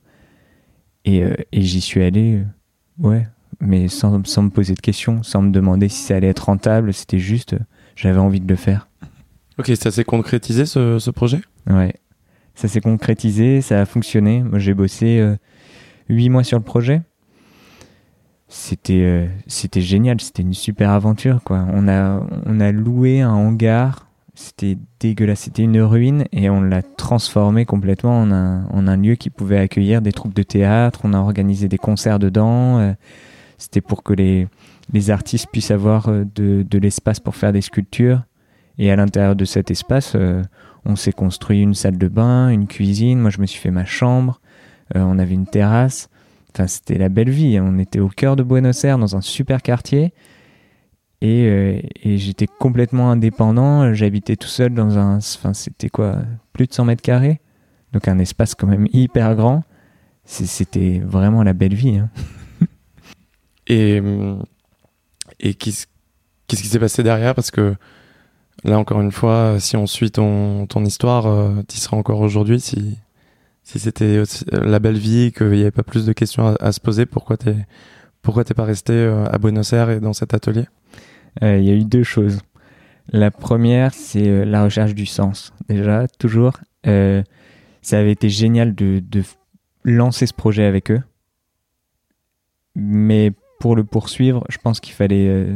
Et, 1.04 1.22
euh, 1.22 1.34
et 1.52 1.62
j'y 1.62 1.80
suis 1.80 2.02
allé, 2.02 2.36
euh, 2.36 3.08
ouais, 3.08 3.26
mais 3.58 3.88
sans, 3.88 4.24
sans, 4.26 4.42
me 4.42 4.50
poser 4.50 4.74
de 4.74 4.80
questions, 4.80 5.22
sans 5.22 5.42
me 5.42 5.50
demander 5.50 5.88
si 5.88 6.02
ça 6.02 6.16
allait 6.16 6.28
être 6.28 6.46
rentable. 6.46 6.92
C'était 6.92 7.18
juste, 7.18 7.56
j'avais 7.96 8.18
envie 8.18 8.40
de 8.40 8.48
le 8.48 8.56
faire. 8.56 8.88
Ok, 9.58 9.72
ça 9.74 9.90
s'est 9.90 10.04
concrétisé 10.04 10.66
ce, 10.66 10.98
ce 10.98 11.10
projet? 11.10 11.40
Ouais, 11.68 11.94
ça 12.54 12.68
s'est 12.68 12.80
concrétisé, 12.80 13.60
ça 13.60 13.80
a 13.80 13.86
fonctionné. 13.86 14.42
Moi, 14.42 14.58
j'ai 14.58 14.74
bossé 14.74 15.18
euh, 15.18 15.36
huit 16.08 16.28
mois 16.28 16.44
sur 16.44 16.58
le 16.58 16.64
projet. 16.64 17.02
C'était 18.48 19.02
euh, 19.04 19.26
c'était 19.46 19.80
génial, 19.80 20.20
c'était 20.20 20.42
une 20.42 20.54
super 20.54 20.90
aventure 20.90 21.40
quoi. 21.44 21.66
On 21.72 21.86
a 21.86 22.20
on 22.46 22.58
a 22.58 22.72
loué 22.72 23.20
un 23.20 23.30
hangar, 23.30 24.08
c'était 24.34 24.76
dégueulasse, 24.98 25.40
c'était 25.40 25.62
une 25.62 25.80
ruine 25.80 26.24
et 26.32 26.50
on 26.50 26.60
l'a 26.60 26.82
transformé 26.82 27.64
complètement 27.64 28.20
en 28.20 28.32
un, 28.32 28.64
en 28.66 28.88
un 28.88 28.96
lieu 28.96 29.14
qui 29.14 29.30
pouvait 29.30 29.58
accueillir 29.58 30.02
des 30.02 30.12
troupes 30.12 30.34
de 30.34 30.42
théâtre. 30.42 31.00
On 31.04 31.12
a 31.12 31.18
organisé 31.18 31.68
des 31.68 31.78
concerts 31.78 32.18
dedans. 32.18 32.78
Euh, 32.78 32.92
c'était 33.60 33.80
pour 33.80 34.02
que 34.02 34.12
les 34.12 34.48
les 34.92 35.10
artistes 35.10 35.46
puissent 35.52 35.70
avoir 35.70 36.08
de, 36.08 36.66
de 36.68 36.78
l'espace 36.78 37.20
pour 37.20 37.36
faire 37.36 37.52
des 37.52 37.60
sculptures. 37.60 38.22
Et 38.76 38.90
à 38.90 38.96
l'intérieur 38.96 39.36
de 39.36 39.44
cet 39.44 39.70
espace, 39.70 40.16
on 40.84 40.96
s'est 40.96 41.12
construit 41.12 41.60
une 41.60 41.74
salle 41.74 41.98
de 41.98 42.08
bain, 42.08 42.48
une 42.48 42.66
cuisine. 42.66 43.20
Moi, 43.20 43.30
je 43.30 43.40
me 43.40 43.46
suis 43.46 43.60
fait 43.60 43.70
ma 43.70 43.84
chambre. 43.84 44.40
Euh, 44.96 45.00
on 45.00 45.18
avait 45.18 45.34
une 45.34 45.46
terrasse. 45.46 46.08
Enfin, 46.54 46.66
c'était 46.66 46.98
la 46.98 47.08
belle 47.08 47.30
vie. 47.30 47.58
On 47.60 47.78
était 47.78 48.00
au 48.00 48.08
cœur 48.08 48.36
de 48.36 48.42
Buenos 48.42 48.84
Aires, 48.84 48.98
dans 48.98 49.16
un 49.16 49.20
super 49.20 49.62
quartier. 49.62 50.12
Et, 51.20 51.46
euh, 51.46 51.80
j'étais 52.04 52.46
complètement 52.46 53.10
indépendant. 53.10 53.92
J'habitais 53.92 54.36
tout 54.36 54.48
seul 54.48 54.72
dans 54.74 54.98
un. 54.98 55.18
Enfin, 55.18 55.52
c'était 55.52 55.90
quoi 55.90 56.22
Plus 56.52 56.66
de 56.66 56.72
100 56.72 56.86
mètres 56.86 57.02
carrés. 57.02 57.40
Donc, 57.92 58.08
un 58.08 58.18
espace 58.18 58.54
quand 58.54 58.66
même 58.66 58.88
hyper 58.92 59.34
grand. 59.36 59.62
C'était 60.24 61.00
vraiment 61.04 61.42
la 61.42 61.52
belle 61.52 61.74
vie. 61.74 61.98
Hein. 61.98 62.10
et 63.72 64.02
et 65.38 65.54
qu'est-ce 65.54 65.86
qui 66.46 66.56
s'est 66.56 66.78
passé 66.78 67.02
derrière? 67.02 67.34
Parce 67.34 67.50
que 67.50 67.76
Là, 68.64 68.78
encore 68.78 69.00
une 69.00 69.12
fois, 69.12 69.58
si 69.58 69.76
on 69.76 69.86
suit 69.86 70.10
ton, 70.10 70.66
ton 70.66 70.84
histoire, 70.84 71.26
euh, 71.26 71.62
tu 71.66 71.78
serais 71.78 71.96
encore 71.96 72.20
aujourd'hui 72.20 72.60
si, 72.60 72.98
si 73.62 73.78
c'était 73.78 74.18
euh, 74.18 74.24
la 74.52 74.78
belle 74.78 74.98
vie, 74.98 75.32
qu'il 75.32 75.48
n'y 75.50 75.62
avait 75.62 75.70
pas 75.70 75.82
plus 75.82 76.04
de 76.04 76.12
questions 76.12 76.54
à, 76.60 76.72
se 76.72 76.80
poser. 76.80 77.06
Pourquoi 77.06 77.36
t'es 77.36 77.56
pourquoi 78.22 78.44
t'es 78.44 78.52
pas 78.52 78.64
resté 78.64 78.92
euh, 78.92 79.24
à 79.30 79.38
Buenos 79.38 79.72
Aires 79.72 79.88
et 79.88 79.98
dans 79.98 80.12
cet 80.12 80.34
atelier? 80.34 80.66
Il 81.40 81.62
y 81.62 81.70
a 81.70 81.74
eu 81.74 81.84
deux 81.84 82.02
choses. 82.02 82.40
La 83.12 83.30
première, 83.30 83.94
c'est 83.94 84.44
la 84.44 84.64
recherche 84.64 84.94
du 84.94 85.06
sens. 85.06 85.52
Déjà, 85.68 86.08
toujours, 86.18 86.58
ça 86.84 87.98
avait 87.98 88.10
été 88.10 88.28
génial 88.28 88.74
de, 88.74 89.00
de 89.00 89.22
lancer 89.84 90.26
ce 90.26 90.34
projet 90.34 90.64
avec 90.64 90.90
eux. 90.90 91.00
Mais 92.74 93.30
pour 93.60 93.76
le 93.76 93.84
poursuivre, 93.84 94.44
je 94.48 94.58
pense 94.58 94.80
qu'il 94.80 94.94
fallait 94.94 95.46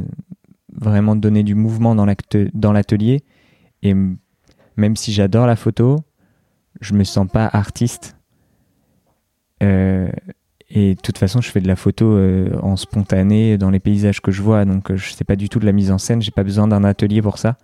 vraiment 0.73 1.17
donner 1.17 1.43
du 1.43 1.57
mouvement 1.57 1.97
dans 1.97 2.73
l'atelier. 2.73 3.25
Et 3.83 3.95
même 4.77 4.97
si 4.97 5.13
j'adore 5.13 5.47
la 5.47 5.57
photo, 5.57 5.99
je 6.81 6.95
me 6.95 7.05
sens 7.05 7.29
pas 7.29 7.49
artiste. 7.53 8.17
Euh, 9.63 10.09
et 10.71 10.95
de 10.95 11.01
toute 11.01 11.19
façon, 11.19 11.41
je 11.41 11.51
fais 11.51 11.61
de 11.61 11.69
la 11.69 11.77
photo 11.77 12.07
euh, 12.13 12.59
en 12.63 12.77
spontané 12.77 13.59
dans 13.59 13.71
les 13.71 13.81
paysages 13.81 14.21
que 14.21 14.33
je 14.33 14.43
vois, 14.43 14.65
donc 14.65 14.91
euh, 14.91 14.97
je 14.97 15.13
sais 15.13 15.25
pas 15.25 15.37
du 15.37 15.49
tout 15.49 15.61
de 15.61 15.67
la 15.67 15.73
mise 15.73 15.91
en 15.91 15.99
scène. 15.99 16.21
J'ai 16.21 16.33
pas 16.33 16.43
besoin 16.43 16.67
d'un 16.67 16.85
atelier 16.85 17.23
pour 17.23 17.39
ça. 17.39 17.57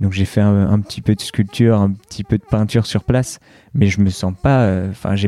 Donc 0.00 0.12
j'ai 0.12 0.24
fait 0.24 0.40
un, 0.40 0.78
petit 0.80 1.02
peu 1.02 1.16
de 1.16 1.20
sculpture, 1.20 1.76
un 1.80 1.90
petit 1.90 2.22
peu 2.22 2.38
de 2.38 2.44
peinture 2.44 2.86
sur 2.86 3.02
place, 3.02 3.40
mais 3.74 3.88
je 3.88 4.00
me 4.00 4.10
sens 4.10 4.32
pas, 4.40 4.84
enfin 4.88 5.16
je 5.16 5.26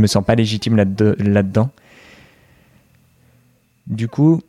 me 0.00 0.08
sens 0.08 0.24
pas 0.24 0.34
légitime 0.34 0.74
là-dedans. 0.74 1.70
Du 3.88 4.06
coup, 4.06 4.40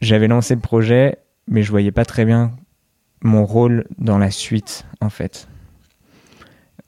j'avais 0.00 0.26
lancé 0.26 0.54
le 0.54 0.60
projet, 0.60 1.18
mais 1.46 1.62
je 1.62 1.70
voyais 1.70 1.92
pas 1.92 2.04
très 2.04 2.24
bien 2.24 2.52
mon 3.22 3.44
rôle 3.44 3.86
dans 3.98 4.18
la 4.18 4.30
suite, 4.30 4.86
en 5.00 5.10
fait. 5.10 5.46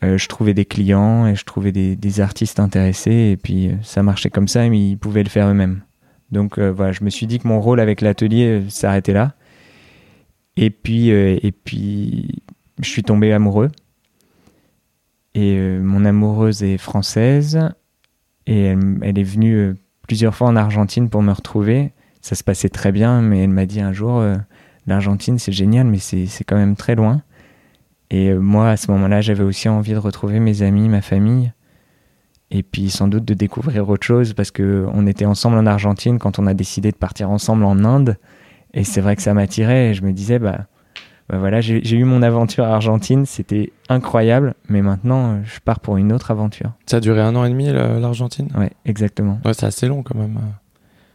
Euh, 0.02 0.18
je 0.18 0.28
trouvais 0.28 0.54
des 0.54 0.64
clients 0.64 1.26
et 1.26 1.36
je 1.36 1.44
trouvais 1.44 1.72
des, 1.72 2.20
artistes 2.20 2.58
intéressés, 2.58 3.30
et 3.32 3.36
puis 3.36 3.68
euh, 3.68 3.74
ça 3.82 4.02
marchait 4.02 4.30
comme 4.30 4.48
ça, 4.48 4.68
mais 4.68 4.90
ils 4.90 4.96
pouvaient 4.96 5.22
le 5.22 5.28
faire 5.28 5.48
eux-mêmes. 5.48 5.82
Donc 6.30 6.58
euh, 6.58 6.72
voilà, 6.72 6.92
je 6.92 7.04
me 7.04 7.10
suis 7.10 7.26
dit 7.26 7.38
que 7.38 7.46
mon 7.46 7.60
rôle 7.60 7.80
avec 7.80 8.00
l'atelier 8.00 8.64
s'arrêtait 8.68 9.12
là. 9.12 9.34
Et 10.56 10.70
puis, 10.70 11.08
et 11.08 11.52
puis, 11.52 12.42
je 12.78 12.88
suis 12.88 13.02
tombé 13.02 13.32
amoureux. 13.32 13.70
Et 15.34 15.58
mon 15.58 16.04
amoureuse 16.04 16.62
est 16.62 16.76
française, 16.76 17.58
et 18.46 18.74
elle 19.00 19.18
est 19.18 19.22
venue 19.22 19.74
plusieurs 20.06 20.34
fois 20.34 20.48
en 20.48 20.56
Argentine 20.56 21.08
pour 21.08 21.22
me 21.22 21.32
retrouver. 21.32 21.92
Ça 22.20 22.34
se 22.34 22.44
passait 22.44 22.68
très 22.68 22.92
bien, 22.92 23.22
mais 23.22 23.44
elle 23.44 23.50
m'a 23.50 23.66
dit 23.66 23.80
un 23.80 23.92
jour, 23.92 24.18
euh, 24.18 24.36
l'Argentine 24.86 25.38
c'est 25.38 25.52
génial, 25.52 25.86
mais 25.86 25.98
c'est 25.98 26.44
quand 26.44 26.56
même 26.56 26.76
très 26.76 26.94
loin. 26.94 27.22
Et 28.10 28.30
euh, 28.30 28.38
moi, 28.38 28.70
à 28.70 28.76
ce 28.76 28.90
moment-là, 28.90 29.20
j'avais 29.20 29.42
aussi 29.42 29.68
envie 29.68 29.92
de 29.92 29.98
retrouver 29.98 30.38
mes 30.38 30.62
amis, 30.62 30.88
ma 30.88 31.00
famille, 31.00 31.52
et 32.50 32.62
puis 32.62 32.90
sans 32.90 33.08
doute 33.08 33.24
de 33.24 33.34
découvrir 33.34 33.88
autre 33.88 34.06
chose, 34.06 34.34
parce 34.34 34.50
qu'on 34.50 35.06
était 35.06 35.24
ensemble 35.24 35.56
en 35.56 35.66
Argentine 35.66 36.18
quand 36.18 36.38
on 36.38 36.46
a 36.46 36.54
décidé 36.54 36.92
de 36.92 36.96
partir 36.96 37.30
ensemble 37.30 37.64
en 37.64 37.84
Inde, 37.84 38.18
et 38.74 38.84
c'est 38.84 39.00
vrai 39.00 39.16
que 39.16 39.22
ça 39.22 39.34
m'attirait, 39.34 39.90
et 39.90 39.94
je 39.94 40.02
me 40.02 40.12
disais, 40.12 40.38
bah, 40.38 40.66
bah 41.32 41.38
voilà, 41.38 41.62
j'ai 41.62 41.96
eu 41.96 42.04
mon 42.04 42.20
aventure 42.20 42.64
Argentine, 42.64 43.24
c'était 43.24 43.72
incroyable, 43.88 44.52
mais 44.68 44.82
maintenant, 44.82 45.42
je 45.42 45.60
pars 45.60 45.80
pour 45.80 45.96
une 45.96 46.12
autre 46.12 46.30
aventure. 46.30 46.72
Ça 46.84 46.98
a 46.98 47.00
duré 47.00 47.22
un 47.22 47.34
an 47.36 47.46
et 47.46 47.48
demi, 47.48 47.72
l'Argentine? 47.72 48.50
Ouais, 48.54 48.70
exactement. 48.84 49.40
Ouais, 49.42 49.54
c'est 49.54 49.64
assez 49.64 49.88
long 49.88 50.02
quand 50.02 50.14
même. 50.14 50.38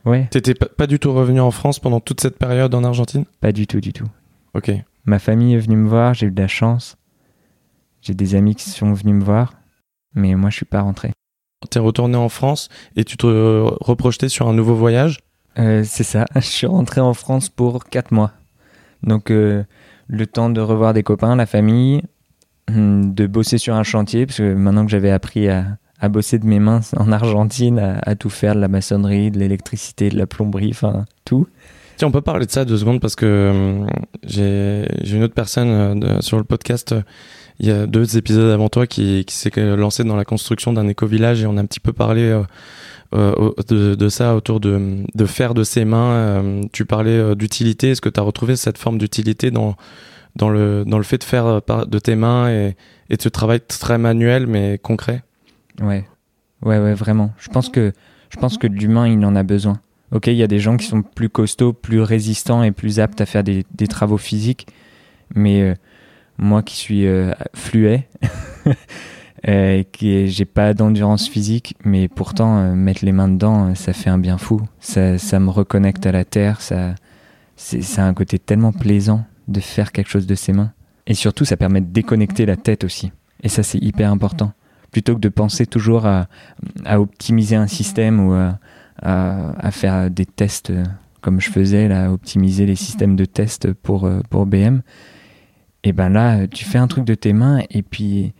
Ouais. 0.05 0.27
T'étais 0.31 0.55
pas 0.55 0.87
du 0.87 0.97
tout 0.97 1.13
revenu 1.13 1.39
en 1.39 1.51
France 1.51 1.77
pendant 1.77 1.99
toute 1.99 2.19
cette 2.19 2.39
période 2.39 2.73
en 2.73 2.83
Argentine? 2.83 3.25
Pas 3.41 3.51
du 3.51 3.67
tout, 3.67 3.79
du 3.79 3.93
tout. 3.93 4.07
Ok. 4.55 4.71
Ma 5.05 5.19
famille 5.19 5.53
est 5.53 5.59
venue 5.59 5.75
me 5.75 5.87
voir, 5.87 6.15
j'ai 6.15 6.25
eu 6.25 6.31
de 6.31 6.41
la 6.41 6.47
chance. 6.47 6.97
J'ai 8.01 8.15
des 8.15 8.33
amis 8.33 8.55
qui 8.55 8.71
sont 8.71 8.93
venus 8.93 9.13
me 9.13 9.23
voir, 9.23 9.53
mais 10.15 10.33
moi 10.33 10.49
je 10.49 10.55
suis 10.55 10.65
pas 10.65 10.81
rentré. 10.81 11.11
T'es 11.69 11.77
retourné 11.77 12.17
en 12.17 12.29
France 12.29 12.69
et 12.95 13.03
tu 13.03 13.17
te 13.17 13.27
reprojetais 13.83 14.29
sur 14.29 14.47
un 14.47 14.53
nouveau 14.53 14.73
voyage? 14.73 15.19
Euh, 15.59 15.83
C'est 15.85 16.03
ça, 16.03 16.25
je 16.35 16.39
suis 16.41 16.65
rentré 16.65 17.01
en 17.01 17.13
France 17.13 17.49
pour 17.49 17.85
4 17.85 18.11
mois. 18.11 18.31
Donc 19.03 19.29
euh, 19.29 19.63
le 20.07 20.25
temps 20.25 20.49
de 20.49 20.61
revoir 20.61 20.93
des 20.93 21.03
copains, 21.03 21.35
la 21.35 21.45
famille, 21.45 22.01
hum, 22.69 23.13
de 23.13 23.27
bosser 23.27 23.57
sur 23.57 23.75
un 23.75 23.83
chantier, 23.83 24.25
parce 24.25 24.37
que 24.37 24.53
maintenant 24.53 24.85
que 24.85 24.91
j'avais 24.91 25.11
appris 25.11 25.49
à, 25.49 25.77
bosser 26.09 26.39
de 26.39 26.45
mes 26.45 26.59
mains 26.59 26.81
en 26.97 27.11
Argentine, 27.11 27.79
à, 27.79 28.15
tout 28.15 28.29
faire, 28.29 28.55
de 28.55 28.59
la 28.61 28.67
maçonnerie, 28.67 29.31
de 29.31 29.39
l'électricité, 29.39 30.09
de 30.09 30.17
la 30.17 30.27
plomberie, 30.27 30.69
enfin 30.71 31.05
tout. 31.25 31.47
Tiens, 31.97 32.09
on 32.09 32.11
peut 32.11 32.21
parler 32.21 32.45
de 32.45 32.51
ça 32.51 32.63
deux 32.63 32.77
secondes 32.77 33.01
parce 33.01 33.15
que 33.15 33.25
euh, 33.25 33.87
j'ai 34.23 35.15
une 35.15 35.23
autre 35.23 35.33
personne 35.33 36.03
euh, 36.03 36.21
sur 36.21 36.37
le 36.37 36.43
podcast. 36.43 36.91
Euh, 36.91 37.01
il 37.59 37.67
y 37.67 37.71
a 37.71 37.87
deux 37.87 38.17
épisodes 38.17 38.51
avant 38.51 38.69
toi 38.69 38.85
qui, 38.85 39.25
s'est 39.27 39.49
lancé 39.75 40.03
dans 40.03 40.15
la 40.15 40.23
construction 40.23 40.73
d'un 40.73 40.87
éco-village 40.87 41.41
et 41.41 41.47
on 41.47 41.57
a 41.57 41.61
un 41.61 41.65
petit 41.65 41.79
peu 41.79 41.91
parlé 41.91 42.39
de, 43.13 43.95
de, 43.95 44.09
ça 44.09 44.35
autour 44.35 44.59
de, 44.59 45.03
de 45.13 45.25
faire 45.25 45.53
de 45.53 45.63
ses 45.63 45.85
mains. 45.85 46.61
tu 46.73 46.85
parlais 46.85 47.35
d'utilité. 47.35 47.91
Est-ce 47.91 48.01
que 48.01 48.09
tu 48.09 48.19
as 48.19 48.23
retrouvé 48.23 48.55
cette 48.55 48.77
forme 48.77 48.97
d'utilité 48.97 49.51
dans, 49.51 49.75
dans, 50.35 50.49
le, 50.49 50.83
dans 50.85 50.97
le 50.97 51.03
fait 51.03 51.17
de 51.17 51.23
faire 51.23 51.61
de 51.61 51.99
tes 51.99 52.15
mains 52.15 52.49
et, 52.49 52.75
et 53.09 53.17
de 53.17 53.21
ce 53.21 53.29
travail 53.29 53.61
très 53.61 53.97
manuel 53.97 54.47
mais 54.47 54.77
concret? 54.77 55.23
Ouais, 55.81 56.05
ouais, 56.63 56.79
ouais, 56.79 56.93
vraiment. 56.93 57.33
Je 57.37 57.49
pense 57.49 57.69
que, 57.69 57.93
je 58.29 58.37
pense 58.37 58.57
que 58.57 58.67
l'humain, 58.67 59.07
il 59.07 59.23
en 59.25 59.35
a 59.35 59.43
besoin. 59.43 59.79
Ok, 60.11 60.27
il 60.27 60.35
y 60.35 60.43
a 60.43 60.47
des 60.47 60.59
gens 60.59 60.77
qui 60.77 60.85
sont 60.85 61.01
plus 61.01 61.29
costauds, 61.29 61.73
plus 61.73 62.01
résistants 62.01 62.63
et 62.63 62.71
plus 62.71 62.99
aptes 62.99 63.19
à 63.19 63.25
faire 63.25 63.43
des, 63.43 63.65
des 63.75 63.87
travaux 63.87 64.17
physiques, 64.17 64.67
mais 65.35 65.61
euh, 65.61 65.73
moi 66.37 66.63
qui 66.63 66.77
suis 66.77 67.05
euh, 67.05 67.33
fluet, 67.53 68.07
Euh, 69.47 69.83
j'ai 70.01 70.45
pas 70.45 70.73
d'endurance 70.73 71.27
physique, 71.29 71.75
mais 71.83 72.07
pourtant 72.07 72.57
euh, 72.57 72.73
mettre 72.73 73.05
les 73.05 73.11
mains 73.11 73.27
dedans, 73.27 73.69
euh, 73.69 73.75
ça 73.75 73.93
fait 73.93 74.09
un 74.09 74.17
bien 74.17 74.37
fou. 74.37 74.61
Ça, 74.79 75.17
ça 75.17 75.39
me 75.39 75.49
reconnecte 75.49 76.05
à 76.05 76.11
la 76.11 76.25
terre. 76.25 76.61
Ça, 76.61 76.95
c'est 77.55 77.99
un 77.99 78.13
côté 78.13 78.39
tellement 78.39 78.71
plaisant 78.71 79.25
de 79.47 79.59
faire 79.59 79.91
quelque 79.91 80.09
chose 80.09 80.27
de 80.27 80.35
ses 80.35 80.53
mains. 80.53 80.71
Et 81.05 81.13
surtout, 81.13 81.45
ça 81.45 81.55
permet 81.55 81.81
de 81.81 81.87
déconnecter 81.87 82.45
la 82.45 82.55
tête 82.55 82.83
aussi. 82.83 83.11
Et 83.43 83.49
ça, 83.49 83.63
c'est 83.63 83.77
hyper 83.77 84.11
important. 84.11 84.53
Plutôt 84.91 85.15
que 85.15 85.19
de 85.19 85.29
penser 85.29 85.65
toujours 85.65 86.05
à, 86.05 86.27
à 86.85 86.99
optimiser 86.99 87.55
un 87.55 87.67
système 87.67 88.19
ou 88.19 88.33
à, 88.33 88.59
à, 89.01 89.71
faire 89.71 90.09
des 90.09 90.25
tests 90.25 90.73
comme 91.21 91.39
je 91.39 91.49
faisais, 91.49 91.87
là, 91.87 92.11
optimiser 92.11 92.65
les 92.65 92.75
systèmes 92.75 93.15
de 93.15 93.25
tests 93.25 93.73
pour, 93.73 94.09
pour 94.29 94.45
BM. 94.45 94.81
Et 95.83 95.91
ben 95.91 96.09
là, 96.09 96.47
tu 96.47 96.65
fais 96.65 96.77
un 96.77 96.87
truc 96.87 97.05
de 97.05 97.15
tes 97.15 97.33
mains 97.33 97.61
et 97.69 97.81
puis 97.81 98.33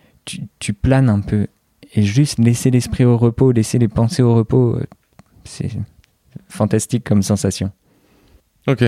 tu, 0.59 0.73
planes 0.73 1.09
un 1.09 1.21
peu. 1.21 1.47
Et 1.93 2.03
juste 2.03 2.39
laisser 2.39 2.69
l'esprit 2.69 3.05
au 3.05 3.17
repos, 3.17 3.51
laisser 3.51 3.79
les 3.79 3.87
pensées 3.87 4.21
au 4.21 4.35
repos, 4.35 4.77
c'est 5.43 5.71
fantastique 6.49 7.03
comme 7.03 7.23
sensation. 7.23 7.71
Ok. 8.67 8.83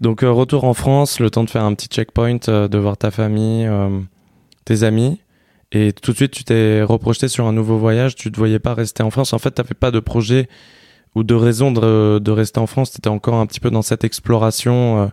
Donc 0.00 0.22
euh, 0.22 0.30
retour 0.30 0.64
en 0.64 0.74
France, 0.74 1.20
le 1.20 1.30
temps 1.30 1.44
de 1.44 1.50
faire 1.50 1.64
un 1.64 1.74
petit 1.74 1.88
checkpoint, 1.88 2.38
euh, 2.48 2.68
de 2.68 2.78
voir 2.78 2.96
ta 2.96 3.10
famille, 3.10 3.66
euh, 3.66 4.00
tes 4.64 4.82
amis. 4.82 5.20
Et 5.72 5.92
tout 5.92 6.12
de 6.12 6.16
suite, 6.16 6.32
tu 6.32 6.44
t'es 6.44 6.82
reprojeté 6.82 7.28
sur 7.28 7.46
un 7.46 7.52
nouveau 7.52 7.78
voyage. 7.78 8.14
Tu 8.14 8.28
ne 8.28 8.32
te 8.32 8.38
voyais 8.38 8.58
pas 8.58 8.74
rester 8.74 9.02
en 9.02 9.10
France. 9.10 9.32
En 9.32 9.38
fait, 9.38 9.52
tu 9.52 9.60
n'avais 9.60 9.74
pas 9.74 9.90
de 9.90 10.00
projet 10.00 10.48
ou 11.14 11.24
de 11.24 11.34
raison 11.34 11.72
de, 11.72 12.18
de 12.18 12.30
rester 12.30 12.58
en 12.58 12.66
France. 12.66 12.92
Tu 12.92 12.98
étais 12.98 13.08
encore 13.08 13.34
un 13.34 13.46
petit 13.46 13.60
peu 13.60 13.70
dans 13.70 13.82
cette 13.82 14.02
exploration 14.02 15.10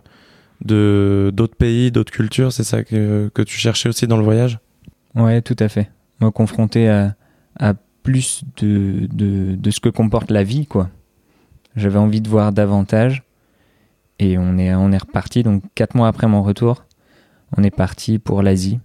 de 0.64 1.30
d'autres 1.34 1.56
pays, 1.56 1.90
d'autres 1.90 2.12
cultures. 2.12 2.52
C'est 2.52 2.64
ça 2.64 2.84
que, 2.84 3.30
que 3.34 3.42
tu 3.42 3.58
cherchais 3.58 3.90
aussi 3.90 4.06
dans 4.06 4.16
le 4.16 4.24
voyage? 4.24 4.58
Ouais, 5.16 5.42
tout 5.42 5.56
à 5.58 5.68
fait. 5.68 5.90
Me 6.20 6.30
confronter 6.30 6.88
à, 6.88 7.14
à 7.58 7.74
plus 8.02 8.44
de, 8.58 9.08
de, 9.12 9.56
de, 9.56 9.70
ce 9.70 9.80
que 9.80 9.88
comporte 9.88 10.30
la 10.30 10.44
vie, 10.44 10.66
quoi. 10.66 10.90
J'avais 11.74 11.98
envie 11.98 12.20
de 12.20 12.28
voir 12.28 12.52
davantage. 12.52 13.22
Et 14.18 14.38
on 14.38 14.56
est, 14.56 14.74
on 14.74 14.92
est 14.92 14.98
reparti. 14.98 15.42
Donc, 15.42 15.62
quatre 15.74 15.94
mois 15.94 16.08
après 16.08 16.26
mon 16.26 16.42
retour, 16.42 16.84
on 17.56 17.62
est 17.62 17.74
parti 17.74 18.18
pour 18.18 18.42
l'Asie. 18.42 18.78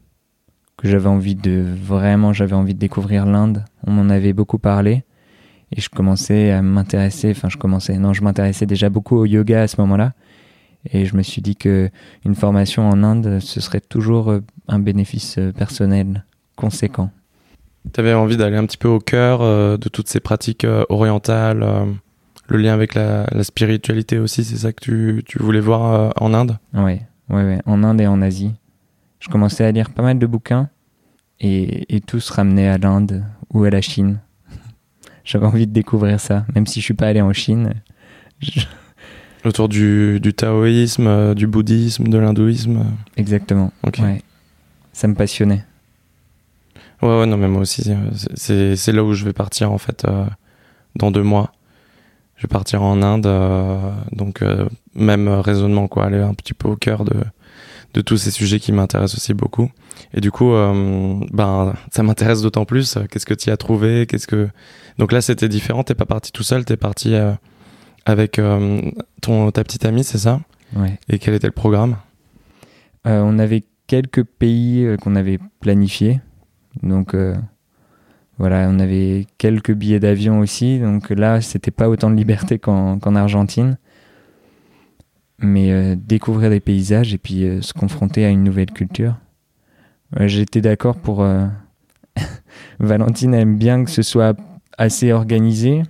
Que 0.78 0.88
j'avais 0.88 1.08
envie 1.08 1.36
de, 1.36 1.64
vraiment, 1.84 2.34
j'avais 2.34 2.56
envie 2.56 2.74
de 2.74 2.80
découvrir 2.80 3.26
l'Inde. 3.26 3.64
On 3.86 3.92
m'en 3.92 4.10
avait 4.10 4.34
beaucoup 4.34 4.58
parlé. 4.58 5.04
Et 5.74 5.80
je 5.80 5.90
commençais 5.90 6.52
à 6.52 6.62
m'intéresser, 6.62 7.32
enfin, 7.32 7.48
je 7.48 7.58
commençais, 7.58 7.98
non, 7.98 8.12
je 8.12 8.24
m'intéressais 8.24 8.66
déjà 8.66 8.90
beaucoup 8.90 9.16
au 9.16 9.26
yoga 9.26 9.62
à 9.62 9.68
ce 9.68 9.80
moment-là. 9.80 10.12
Et 10.90 11.06
je 11.06 11.16
me 11.16 11.22
suis 11.22 11.42
dit 11.42 11.56
que 11.56 11.90
une 12.26 12.36
formation 12.36 12.90
en 12.90 13.04
Inde, 13.04 13.40
ce 13.40 13.62
serait 13.62 13.82
toujours 13.82 14.32
euh, 14.32 14.42
un 14.68 14.80
bénéfice 14.80 15.38
euh, 15.38 15.52
personnel 15.52 16.26
conséquent. 16.56 17.12
Tu 17.94 18.00
avais 18.00 18.14
envie 18.14 18.38
d'aller 18.38 18.58
un 18.58 18.66
petit 18.66 18.78
peu 18.78 18.88
au 18.88 19.00
cœur 19.00 19.42
euh, 19.42 19.78
de 19.78 19.90
toutes 19.90 20.08
ces 20.08 20.20
pratiques 20.20 20.68
orientales 20.90 21.66
le 22.48 22.58
lien 22.58 22.74
avec 22.74 22.96
la, 22.96 23.26
spiritualité 23.44 24.20
aussi, 24.20 24.44
c'est 24.44 24.58
ça 24.58 24.74
que 24.74 24.84
tu, 24.84 25.24
tu 25.26 25.40
voulais 25.40 25.62
voir 25.62 26.14
en 26.20 26.34
Inde? 26.34 26.58
Oui, 26.74 27.00
ouais, 27.30 27.44
ouais, 27.44 27.62
en 27.66 27.82
Inde 27.82 28.02
et 28.02 28.08
en 28.08 28.22
Asie. 28.22 28.52
Je 29.20 29.30
commençais 29.30 29.64
à 29.64 29.72
lire 29.72 29.90
pas 29.90 30.04
mal 30.04 30.20
de 30.20 30.26
bouquins 30.26 30.68
et, 31.40 31.96
et 31.96 32.02
tous 32.02 32.30
ramenaient 32.30 32.68
à 32.68 32.78
l'Inde 32.78 33.24
ou 33.54 33.64
à 33.64 33.70
la 33.70 33.80
Chine. 33.80 34.20
J'avais 35.24 35.46
envie 35.46 35.66
de 35.66 35.72
découvrir 35.72 36.20
ça, 36.20 36.46
même 36.54 36.68
si 36.68 36.82
je 36.82 36.86
suis 36.86 36.94
pas 36.94 37.08
allé 37.08 37.22
en 37.22 37.32
Chine. 37.32 37.74
Autour 39.44 39.70
du, 39.70 40.20
du 40.20 40.34
taoïsme, 40.34 41.08
euh, 41.08 41.34
du 41.34 41.48
bouddhisme, 41.48 42.08
de 42.08 42.18
l'hindouisme 42.18 42.86
Exactement. 43.18 43.72
Ouais. 43.84 44.22
Ça 44.94 45.08
me 45.08 45.16
passionnait. 45.16 45.64
Ouais, 47.02 47.20
ouais, 47.20 47.26
non, 47.26 47.38
mais 47.38 47.48
moi 47.48 47.62
aussi, 47.62 47.92
c'est 48.36 48.92
là 48.92 49.04
où 49.04 49.14
je 49.14 49.26
vais 49.26 49.34
partir 49.34 49.72
en 49.72 49.80
fait 49.80 50.06
euh, 50.06 50.26
dans 50.96 51.10
deux 51.10 51.24
mois 51.24 51.52
je 52.42 52.48
vais 52.48 52.52
partir 52.52 52.82
en 52.82 53.04
Inde, 53.04 53.28
euh, 53.28 53.78
donc 54.14 54.42
euh, 54.42 54.68
même 54.96 55.28
raisonnement 55.30 55.88
quoi, 55.88 56.06
aller 56.06 56.18
un 56.18 56.34
petit 56.34 56.56
peu 56.56 56.70
au 56.70 56.76
cœur 56.76 57.06
de 57.06 57.14
de 57.94 58.02
tous 58.02 58.18
ces 58.18 58.32
sujets 58.32 58.60
qui 58.60 58.72
m'intéressent 58.72 59.20
aussi 59.20 59.34
beaucoup. 59.36 59.70
Et 60.14 60.22
du 60.22 60.32
coup, 60.32 60.54
euh, 60.54 61.20
ben 61.32 61.76
ça 61.92 62.02
m'intéresse 62.02 62.42
d'autant 62.42 62.66
plus. 62.66 62.98
Qu'est-ce 63.12 63.28
que 63.28 63.36
tu 63.36 63.52
as 63.52 63.58
trouvé 63.58 64.08
Qu'est-ce 64.08 64.26
que 64.26 64.50
donc 64.98 65.12
là 65.12 65.22
c'était 65.22 65.50
différent. 65.50 65.84
T'es 65.84 65.94
pas 65.94 66.08
parti 66.08 66.32
tout 66.32 66.42
seul, 66.42 66.66
t'es 66.66 66.78
parti 66.78 67.14
avec 68.06 68.40
ton 69.22 69.52
ta 69.52 69.64
petite 69.64 69.86
amie, 69.86 70.04
c'est 70.04 70.18
ça? 70.18 70.42
Ouais. 70.76 71.00
Et 71.10 71.20
quel 71.20 71.34
était 71.34 71.48
le 71.48 71.54
programme? 71.54 71.98
On 73.06 73.40
avait 73.40 73.64
quelques 73.88 74.24
pays 74.24 74.96
qu'on 75.02 75.16
avait 75.16 75.40
planifiés, 75.60 76.20
donc 76.84 77.16
voilà, 78.42 78.68
on 78.72 78.80
avait 78.80 79.28
quelques 79.38 79.72
billets 79.72 80.00
d'avion 80.00 80.40
aussi, 80.40 80.80
donc 80.80 81.12
là, 81.12 81.42
c'était 81.42 81.70
pas 81.70 81.88
autant 81.90 82.10
de 82.10 82.16
liberté 82.16 82.58
qu'en 82.60 83.16
Argentine. 83.16 83.78
Mais 85.38 85.72
euh, 85.72 85.96
découvrir 85.96 86.50
des 86.50 86.60
paysages 86.60 87.14
et 87.14 87.20
puis 87.20 87.44
euh, 87.44 87.62
se 87.62 87.72
confronter 87.72 88.26
à 88.26 88.30
une 88.30 88.44
nouvelle 88.44 88.72
culture. 88.72 89.16
J'étais 90.22 90.62
d'accord 90.62 90.98
pour. 90.98 91.22
Euh, 91.22 91.46
Valentine 92.80 93.36
aime 93.36 93.58
bien 93.60 93.84
que 93.84 93.92
ce 93.92 94.02
soit 94.02 94.36
assez 94.76 95.12
organisé. 95.12 95.84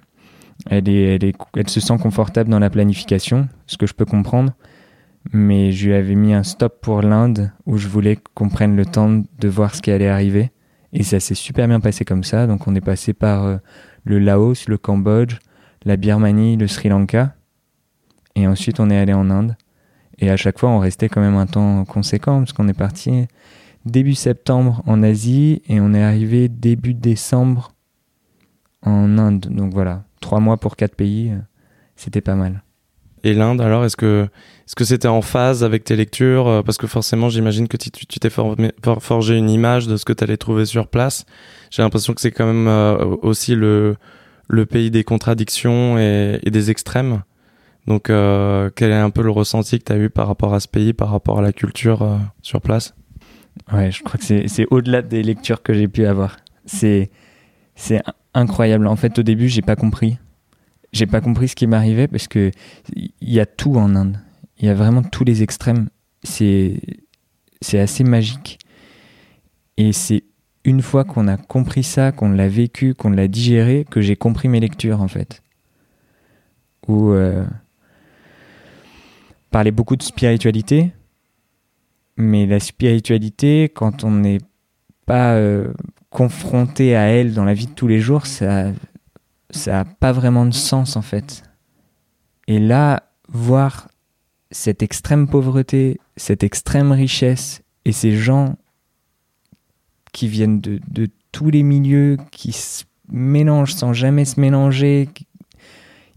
Elle, 0.69 1.33
se 1.67 1.79
sent 1.79 1.97
confortable 2.01 2.49
dans 2.49 2.59
la 2.59 2.69
planification, 2.69 3.47
ce 3.67 3.77
que 3.77 3.87
je 3.87 3.93
peux 3.93 4.05
comprendre. 4.05 4.53
Mais 5.33 5.71
je 5.71 5.87
lui 5.87 5.93
avais 5.93 6.15
mis 6.15 6.33
un 6.33 6.43
stop 6.43 6.81
pour 6.81 7.01
l'Inde 7.01 7.51
où 7.65 7.77
je 7.77 7.87
voulais 7.87 8.17
qu'on 8.33 8.49
prenne 8.49 8.75
le 8.75 8.85
temps 8.85 9.09
de 9.39 9.47
voir 9.47 9.75
ce 9.75 9.81
qui 9.81 9.91
allait 9.91 10.09
arriver 10.09 10.51
et 10.93 11.03
ça 11.03 11.19
s'est 11.19 11.35
super 11.35 11.67
bien 11.67 11.79
passé 11.79 12.05
comme 12.05 12.23
ça. 12.23 12.47
Donc 12.47 12.67
on 12.67 12.75
est 12.75 12.81
passé 12.81 13.13
par 13.13 13.45
euh, 13.45 13.57
le 14.03 14.19
Laos, 14.19 14.67
le 14.67 14.77
Cambodge, 14.77 15.37
la 15.85 15.97
Birmanie, 15.97 16.57
le 16.57 16.67
Sri 16.67 16.89
Lanka. 16.89 17.35
Et 18.35 18.47
ensuite 18.47 18.79
on 18.79 18.89
est 18.89 18.97
allé 18.97 19.13
en 19.13 19.29
Inde. 19.29 19.55
Et 20.19 20.29
à 20.29 20.37
chaque 20.37 20.59
fois 20.59 20.69
on 20.69 20.79
restait 20.79 21.09
quand 21.09 21.21
même 21.21 21.35
un 21.35 21.47
temps 21.47 21.85
conséquent 21.85 22.39
parce 22.39 22.53
qu'on 22.53 22.67
est 22.67 22.73
parti 22.73 23.27
début 23.85 24.13
septembre 24.13 24.83
en 24.85 25.01
Asie 25.01 25.61
et 25.67 25.81
on 25.81 25.93
est 25.93 26.03
arrivé 26.03 26.47
début 26.49 26.93
décembre 26.93 27.71
en 28.83 29.17
Inde. 29.17 29.47
Donc 29.49 29.73
voilà, 29.73 30.03
trois 30.21 30.39
mois 30.39 30.57
pour 30.57 30.77
quatre 30.77 30.95
pays, 30.95 31.31
euh, 31.31 31.39
c'était 31.95 32.21
pas 32.21 32.35
mal. 32.35 32.63
Et 33.23 33.33
l'Inde, 33.33 33.61
alors, 33.61 33.85
est-ce 33.85 33.97
que 33.97 34.27
est-ce 34.65 34.75
que 34.75 34.83
c'était 34.83 35.07
en 35.07 35.21
phase 35.21 35.63
avec 35.63 35.83
tes 35.83 35.95
lectures 35.95 36.47
euh, 36.47 36.61
Parce 36.63 36.77
que 36.77 36.87
forcément, 36.87 37.29
j'imagine 37.29 37.67
que 37.67 37.77
tu 37.77 37.91
t'es 37.91 38.29
forgé 38.29 39.35
une 39.35 39.49
image 39.49 39.87
de 39.87 39.97
ce 39.97 40.05
que 40.05 40.13
tu 40.13 40.23
allais 40.23 40.37
trouver 40.37 40.65
sur 40.65 40.87
place. 40.87 41.25
J'ai 41.69 41.83
l'impression 41.83 42.13
que 42.13 42.21
c'est 42.21 42.31
quand 42.31 42.45
même 42.45 42.67
euh, 42.67 43.17
aussi 43.21 43.55
le, 43.55 43.95
le 44.47 44.65
pays 44.65 44.89
des 44.89 45.03
contradictions 45.03 45.99
et, 45.99 46.39
des 46.43 46.71
extrêmes. 46.71 47.21
Donc, 47.85 48.09
euh, 48.09 48.69
quel 48.75 48.91
est 48.91 48.95
un 48.95 49.09
peu 49.09 49.23
le 49.23 49.31
ressenti 49.31 49.79
que 49.79 49.83
tu 49.83 49.91
as 49.91 49.97
eu 49.97 50.09
par 50.09 50.27
rapport 50.27 50.53
à 50.53 50.59
ce 50.59 50.67
pays, 50.67 50.93
par 50.93 51.11
rapport 51.11 51.39
à 51.39 51.41
la 51.41 51.51
culture 51.51 52.19
sur 52.41 52.61
place? 52.61 52.95
Ouais, 53.73 53.91
je 53.91 54.01
crois 54.03 54.19
que 54.19 54.47
c'est 54.47 54.67
au-delà 54.71 55.01
des 55.01 55.21
lectures 55.21 55.61
que 55.61 55.73
j'ai 55.73 55.87
pu 55.87 56.05
avoir. 56.05 56.37
C'est 56.65 57.11
incroyable. 58.33 58.87
En 58.87 58.95
fait, 58.95 59.19
au 59.19 59.23
début, 59.23 59.47
j'ai 59.49 59.61
pas 59.61 59.75
compris 59.75 60.17
j'ai 60.91 61.05
pas 61.05 61.21
compris 61.21 61.47
ce 61.47 61.55
qui 61.55 61.67
m'arrivait 61.67 62.07
parce 62.07 62.27
que 62.27 62.51
il 62.95 63.11
y 63.21 63.39
a 63.39 63.45
tout 63.45 63.75
en 63.75 63.95
Inde. 63.95 64.17
Il 64.59 64.65
y 64.65 64.69
a 64.69 64.73
vraiment 64.73 65.03
tous 65.03 65.23
les 65.23 65.43
extrêmes. 65.43 65.89
C'est 66.23 66.79
c'est 67.61 67.79
assez 67.79 68.03
magique. 68.03 68.59
Et 69.77 69.93
c'est 69.93 70.23
une 70.63 70.81
fois 70.81 71.05
qu'on 71.05 71.27
a 71.27 71.37
compris 71.37 71.83
ça, 71.83 72.11
qu'on 72.11 72.29
l'a 72.29 72.47
vécu, 72.47 72.93
qu'on 72.93 73.09
l'a 73.09 73.27
digéré, 73.27 73.85
que 73.89 74.01
j'ai 74.01 74.15
compris 74.15 74.47
mes 74.47 74.59
lectures 74.59 75.01
en 75.01 75.07
fait. 75.07 75.41
Où 76.87 77.11
euh, 77.11 77.45
parlait 79.49 79.71
beaucoup 79.71 79.95
de 79.95 80.03
spiritualité, 80.03 80.91
mais 82.17 82.45
la 82.45 82.59
spiritualité, 82.59 83.69
quand 83.73 84.03
on 84.03 84.11
n'est 84.11 84.41
pas 85.05 85.35
euh, 85.35 85.73
confronté 86.11 86.95
à 86.95 87.07
elle 87.07 87.33
dans 87.33 87.45
la 87.45 87.55
vie 87.55 87.65
de 87.65 87.73
tous 87.73 87.87
les 87.87 87.99
jours, 87.99 88.27
ça, 88.27 88.71
ça 89.49 89.71
n'a 89.71 89.85
pas 89.85 90.11
vraiment 90.11 90.45
de 90.45 90.53
sens 90.53 90.95
en 90.95 91.01
fait. 91.01 91.43
Et 92.47 92.59
là, 92.59 93.03
voir 93.29 93.87
cette 94.51 94.83
extrême 94.83 95.27
pauvreté, 95.27 95.99
cette 96.17 96.43
extrême 96.43 96.91
richesse 96.91 97.63
et 97.85 97.93
ces 97.93 98.15
gens 98.15 98.57
qui 100.11 100.27
viennent 100.27 100.59
de, 100.59 100.79
tous 101.31 101.49
les 101.49 101.63
milieux, 101.63 102.17
qui 102.31 102.51
se 102.51 102.83
mélangent 103.09 103.73
sans 103.73 103.93
jamais 103.93 104.25
se 104.25 104.37
mélanger, 104.37 105.07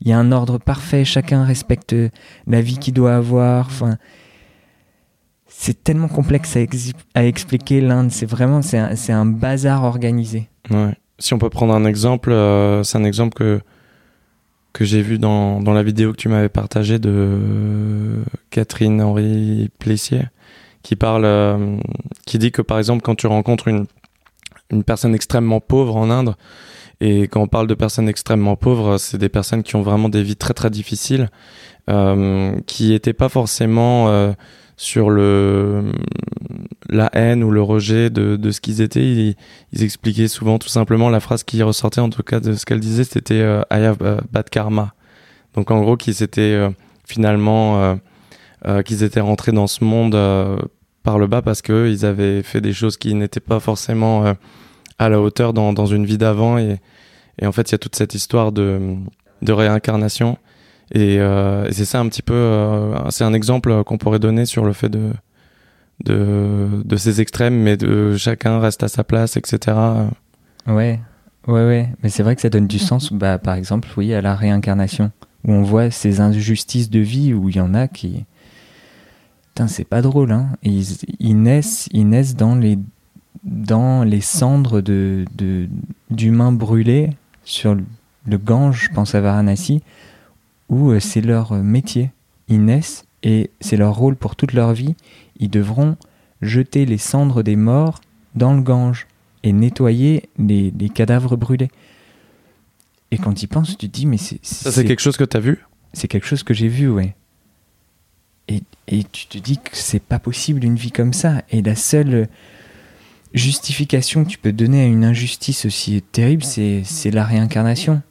il 0.00 0.08
y 0.08 0.12
a 0.12 0.18
un 0.18 0.32
ordre 0.32 0.58
parfait, 0.58 1.04
chacun 1.04 1.44
respecte 1.44 1.94
la 2.48 2.60
vie 2.60 2.78
qu'il 2.78 2.94
doit 2.94 3.14
avoir. 3.14 3.70
C'est 5.64 5.82
tellement 5.82 6.08
complexe 6.08 6.56
à, 7.14 7.24
expliquer 7.24 7.80
l'Inde. 7.80 8.10
C'est 8.10 8.26
vraiment 8.26 8.62
c'est 8.62 8.78
un, 8.78 9.20
un, 9.20 9.26
bazar 9.26 9.84
organisé. 9.84 10.48
Ouais 10.70 10.94
si 11.18 11.34
on 11.34 11.38
peut 11.38 11.50
prendre 11.50 11.74
un 11.74 11.84
exemple, 11.84 12.32
euh, 12.32 12.82
c'est 12.82 12.98
un 12.98 13.04
exemple 13.04 13.34
que, 13.34 13.60
que 14.72 14.84
j'ai 14.84 15.02
vu 15.02 15.18
dans, 15.18 15.60
dans 15.60 15.72
la 15.72 15.82
vidéo 15.82 16.12
que 16.12 16.16
tu 16.16 16.28
m'avais 16.28 16.48
partagée 16.48 16.98
de 16.98 18.22
Catherine 18.50 19.00
Henri 19.00 19.70
Plessier, 19.78 20.24
qui 20.82 20.96
parle, 20.96 21.24
euh, 21.24 21.78
qui 22.26 22.38
dit 22.38 22.50
que 22.50 22.62
par 22.62 22.78
exemple, 22.78 23.02
quand 23.02 23.14
tu 23.14 23.26
rencontres 23.26 23.68
une, 23.68 23.86
une 24.70 24.84
personne 24.84 25.14
extrêmement 25.14 25.60
pauvre 25.60 25.96
en 25.96 26.10
Inde. 26.10 26.34
Et 27.00 27.22
quand 27.22 27.42
on 27.42 27.48
parle 27.48 27.66
de 27.66 27.74
personnes 27.74 28.08
extrêmement 28.08 28.54
pauvres, 28.56 28.98
c'est 28.98 29.18
des 29.18 29.28
personnes 29.28 29.62
qui 29.62 29.74
ont 29.76 29.82
vraiment 29.82 30.08
des 30.08 30.22
vies 30.22 30.36
très 30.36 30.54
très 30.54 30.70
difficiles, 30.70 31.28
euh, 31.90 32.58
qui 32.66 32.90
n'étaient 32.90 33.12
pas 33.12 33.28
forcément 33.28 34.08
euh, 34.08 34.32
sur 34.76 35.10
le 35.10 35.92
la 36.88 37.10
haine 37.14 37.42
ou 37.42 37.50
le 37.50 37.62
rejet 37.62 38.10
de, 38.10 38.36
de 38.36 38.50
ce 38.50 38.60
qu'ils 38.60 38.80
étaient. 38.80 39.04
Ils, 39.04 39.36
ils, 39.72 39.82
expliquaient 39.82 40.28
souvent 40.28 40.58
tout 40.58 40.68
simplement 40.68 41.08
la 41.10 41.20
phrase 41.20 41.42
qui 41.44 41.62
ressortait 41.62 42.00
en 42.00 42.10
tout 42.10 42.22
cas 42.22 42.40
de 42.40 42.54
ce 42.54 42.66
qu'elle 42.66 42.80
disait, 42.80 43.04
c'était 43.04 43.40
euh, 43.40 43.62
I 43.70 43.84
have 43.84 44.22
bad 44.30 44.50
karma. 44.50 44.94
Donc 45.54 45.70
en 45.70 45.80
gros, 45.80 45.96
qu'ils 45.96 46.22
étaient 46.22 46.40
euh, 46.40 46.70
finalement 47.06 47.80
euh, 47.82 47.94
euh, 48.66 48.82
qu'ils 48.82 49.02
étaient 49.02 49.20
rentrés 49.20 49.52
dans 49.52 49.66
ce 49.66 49.84
monde 49.84 50.16
par 51.02 51.18
le 51.18 51.26
bas 51.26 51.42
parce 51.42 51.62
que 51.62 51.88
ils 51.90 52.04
avaient 52.04 52.42
fait 52.42 52.60
des 52.60 52.72
choses 52.72 52.96
qui 52.96 53.14
n'étaient 53.14 53.40
pas 53.40 53.60
forcément 53.60 54.34
à 54.98 55.08
la 55.08 55.20
hauteur 55.20 55.52
dans, 55.52 55.72
dans 55.72 55.86
une 55.86 56.06
vie 56.06 56.18
d'avant 56.18 56.56
et, 56.56 56.80
et, 57.38 57.46
en 57.46 57.52
fait 57.52 57.70
il 57.70 57.72
y 57.72 57.74
a 57.74 57.78
toute 57.78 57.94
cette 57.94 58.14
histoire 58.14 58.52
de, 58.52 58.96
de 59.42 59.52
réincarnation 59.52 60.38
et, 60.92 61.18
euh, 61.18 61.66
et 61.68 61.72
c'est 61.72 61.84
ça 61.84 62.00
un 62.00 62.08
petit 62.08 62.22
peu 62.22 62.34
euh, 62.34 63.10
c'est 63.10 63.24
un 63.24 63.32
exemple 63.32 63.84
qu'on 63.84 63.98
pourrait 63.98 64.18
donner 64.18 64.44
sur 64.44 64.64
le 64.64 64.72
fait 64.72 64.88
de, 64.88 65.12
de 66.04 66.82
de 66.84 66.96
ces 66.96 67.20
extrêmes 67.20 67.56
mais 67.56 67.76
de 67.76 68.16
chacun 68.16 68.58
reste 68.58 68.82
à 68.82 68.88
sa 68.88 69.04
place 69.04 69.36
etc 69.36 69.76
ouais. 70.66 71.00
Ouais 71.46 71.66
ouais. 71.66 71.88
Mais 72.02 72.08
c'est 72.08 72.22
vrai 72.22 72.34
que 72.34 72.42
ça 72.42 72.50
donne 72.50 72.66
du 72.66 72.78
sens 72.78 73.12
bah 73.12 73.38
par 73.38 73.54
exemple 73.54 73.88
oui 73.96 74.14
à 74.14 74.20
la 74.20 74.34
réincarnation 74.34 75.10
où 75.44 75.52
on 75.52 75.62
voit 75.62 75.90
ces 75.90 76.20
injustices 76.20 76.90
de 76.90 77.00
vie 77.00 77.34
où 77.34 77.48
il 77.48 77.56
y 77.56 77.60
en 77.60 77.74
a 77.74 77.88
qui 77.88 78.24
Putain, 79.54 79.68
c'est 79.68 79.84
pas 79.84 80.02
drôle 80.02 80.32
hein. 80.32 80.48
Ils, 80.64 81.40
naissent 81.40 81.88
ils 81.92 82.08
naissent 82.08 82.34
dans 82.34 82.56
les 82.56 82.76
dans 83.44 84.02
les 84.02 84.20
cendres 84.20 84.80
de, 84.80 85.24
de, 85.36 85.68
d'humains 86.10 86.50
brûlés 86.50 87.10
sur 87.44 87.76
le 88.26 88.38
Gange, 88.38 88.88
je 88.88 88.94
pense 88.94 89.14
à 89.14 89.20
Varanasi, 89.20 89.82
où 90.68 90.90
euh, 90.90 91.00
c'est 91.00 91.20
leur 91.20 91.52
métier. 91.54 92.10
Ils 92.48 92.64
naissent 92.64 93.04
et 93.22 93.50
c'est 93.60 93.76
leur 93.76 93.94
rôle 93.94 94.16
pour 94.16 94.36
toute 94.36 94.52
leur 94.52 94.72
vie. 94.72 94.94
Ils 95.38 95.50
devront 95.50 95.96
jeter 96.42 96.84
les 96.84 96.98
cendres 96.98 97.42
des 97.42 97.56
morts 97.56 98.00
dans 98.34 98.54
le 98.54 98.62
Gange 98.62 99.06
et 99.42 99.52
nettoyer 99.52 100.28
les, 100.38 100.72
les 100.78 100.88
cadavres 100.88 101.36
brûlés. 101.36 101.70
Et 103.10 103.18
quand 103.18 103.32
tu 103.34 103.44
y 103.44 103.46
penses, 103.46 103.76
tu 103.76 103.76
te 103.76 103.86
dis, 103.86 104.06
mais 104.06 104.16
c'est. 104.16 104.44
Ça, 104.44 104.72
c'est 104.72 104.84
quelque 104.84 105.00
chose 105.00 105.16
que 105.16 105.24
tu 105.24 105.36
as 105.36 105.40
vu? 105.40 105.64
C'est 105.92 106.08
quelque 106.08 106.26
chose 106.26 106.42
que 106.42 106.52
j'ai 106.52 106.68
vu, 106.68 106.88
ouais. 106.88 107.14
Et, 108.48 108.62
et 108.88 109.04
tu 109.04 109.26
te 109.26 109.38
dis 109.38 109.58
que 109.58 109.70
c'est 109.72 110.02
pas 110.02 110.18
possible 110.18 110.64
une 110.64 110.76
vie 110.76 110.90
comme 110.90 111.12
ça. 111.12 111.42
Et 111.50 111.62
la 111.62 111.76
seule 111.76 112.28
justification 113.32 114.24
que 114.24 114.30
tu 114.30 114.38
peux 114.38 114.52
donner 114.52 114.82
à 114.82 114.86
une 114.86 115.04
injustice 115.04 115.64
aussi 115.64 116.02
terrible, 116.12 116.42
c'est, 116.42 116.82
c'est 116.84 117.10
la 117.10 117.24
réincarnation. 117.24 118.02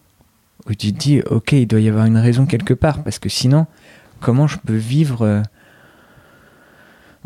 Où 0.70 0.74
tu 0.74 0.94
te 0.94 0.98
dis, 0.98 1.22
ok, 1.30 1.52
il 1.52 1.68
doit 1.68 1.82
y 1.82 1.90
avoir 1.90 2.06
une 2.06 2.18
raison 2.18 2.46
quelque 2.46 2.74
part, 2.74 3.04
parce 3.04 3.20
que 3.20 3.28
sinon, 3.28 3.68
comment 4.22 4.48
je 4.48 4.58
peux 4.66 4.76
vivre 4.76 5.24
euh, 5.24 5.42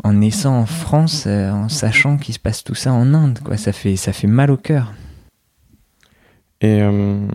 en 0.02 0.12
naissant 0.12 0.58
en 0.58 0.66
France, 0.66 1.24
euh, 1.28 1.50
en 1.52 1.68
sachant 1.68 2.16
qu'il 2.16 2.34
se 2.34 2.40
passe 2.40 2.64
tout 2.64 2.74
ça 2.74 2.92
en 2.92 3.14
Inde, 3.14 3.38
quoi? 3.44 3.56
Ça 3.56 3.72
fait, 3.72 3.94
ça 3.94 4.12
fait 4.12 4.26
mal 4.26 4.50
au 4.50 4.56
cœur. 4.56 4.92
Et 6.60 6.82
euh, 6.82 7.28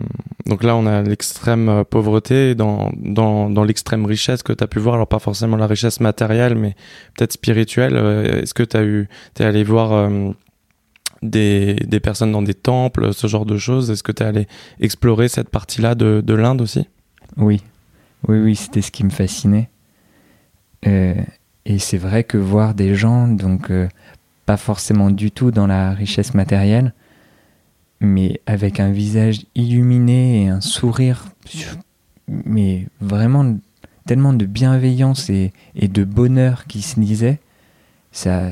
donc 0.44 0.62
là, 0.62 0.76
on 0.76 0.84
a 0.84 1.00
l'extrême 1.00 1.84
pauvreté 1.88 2.54
dans, 2.54 2.92
dans, 2.96 3.48
dans 3.48 3.64
l'extrême 3.64 4.04
richesse 4.04 4.42
que 4.42 4.52
tu 4.52 4.62
as 4.62 4.66
pu 4.66 4.80
voir. 4.80 4.96
Alors, 4.96 5.08
pas 5.08 5.18
forcément 5.18 5.56
la 5.56 5.66
richesse 5.66 6.00
matérielle, 6.00 6.54
mais 6.54 6.76
peut-être 7.16 7.32
spirituelle. 7.32 7.96
Est-ce 7.96 8.52
que 8.52 8.62
tu 8.62 9.08
t'es 9.32 9.44
allé 9.44 9.64
voir 9.64 10.10
des, 11.24 11.74
des 11.74 12.00
personnes 12.00 12.32
dans 12.32 12.42
des 12.42 12.54
temples, 12.54 13.12
ce 13.12 13.26
genre 13.26 13.46
de 13.46 13.56
choses. 13.56 13.90
Est-ce 13.90 14.02
que 14.02 14.12
tu 14.12 14.22
es 14.22 14.26
allé 14.26 14.46
explorer 14.80 15.28
cette 15.28 15.48
partie-là 15.48 15.94
de, 15.94 16.22
de 16.24 16.34
l'Inde 16.34 16.60
aussi? 16.60 16.88
Oui, 17.36 17.62
oui, 18.28 18.38
oui, 18.38 18.56
c'était 18.56 18.82
ce 18.82 18.90
qui 18.90 19.04
me 19.04 19.10
fascinait. 19.10 19.68
Euh, 20.86 21.14
et 21.64 21.78
c'est 21.78 21.98
vrai 21.98 22.24
que 22.24 22.36
voir 22.36 22.74
des 22.74 22.94
gens, 22.94 23.26
donc 23.26 23.70
euh, 23.70 23.88
pas 24.46 24.56
forcément 24.56 25.10
du 25.10 25.30
tout 25.30 25.50
dans 25.50 25.66
la 25.66 25.92
richesse 25.92 26.34
matérielle, 26.34 26.92
mais 28.00 28.40
avec 28.46 28.80
un 28.80 28.90
visage 28.90 29.46
illuminé 29.54 30.42
et 30.42 30.48
un 30.48 30.60
sourire, 30.60 31.24
mais 32.28 32.86
vraiment 33.00 33.56
tellement 34.06 34.34
de 34.34 34.44
bienveillance 34.44 35.30
et, 35.30 35.52
et 35.74 35.88
de 35.88 36.04
bonheur 36.04 36.66
qui 36.66 36.82
se 36.82 37.00
lisait, 37.00 37.40
ça, 38.12 38.50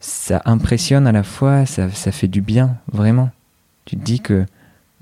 ça 0.00 0.40
impressionne 0.46 1.06
à 1.06 1.12
la 1.12 1.22
fois, 1.22 1.66
ça, 1.66 1.88
fait 1.90 2.28
du 2.28 2.40
bien, 2.40 2.78
vraiment. 2.90 3.30
Tu 3.84 3.96
te 3.96 4.02
dis 4.02 4.20
que, 4.20 4.46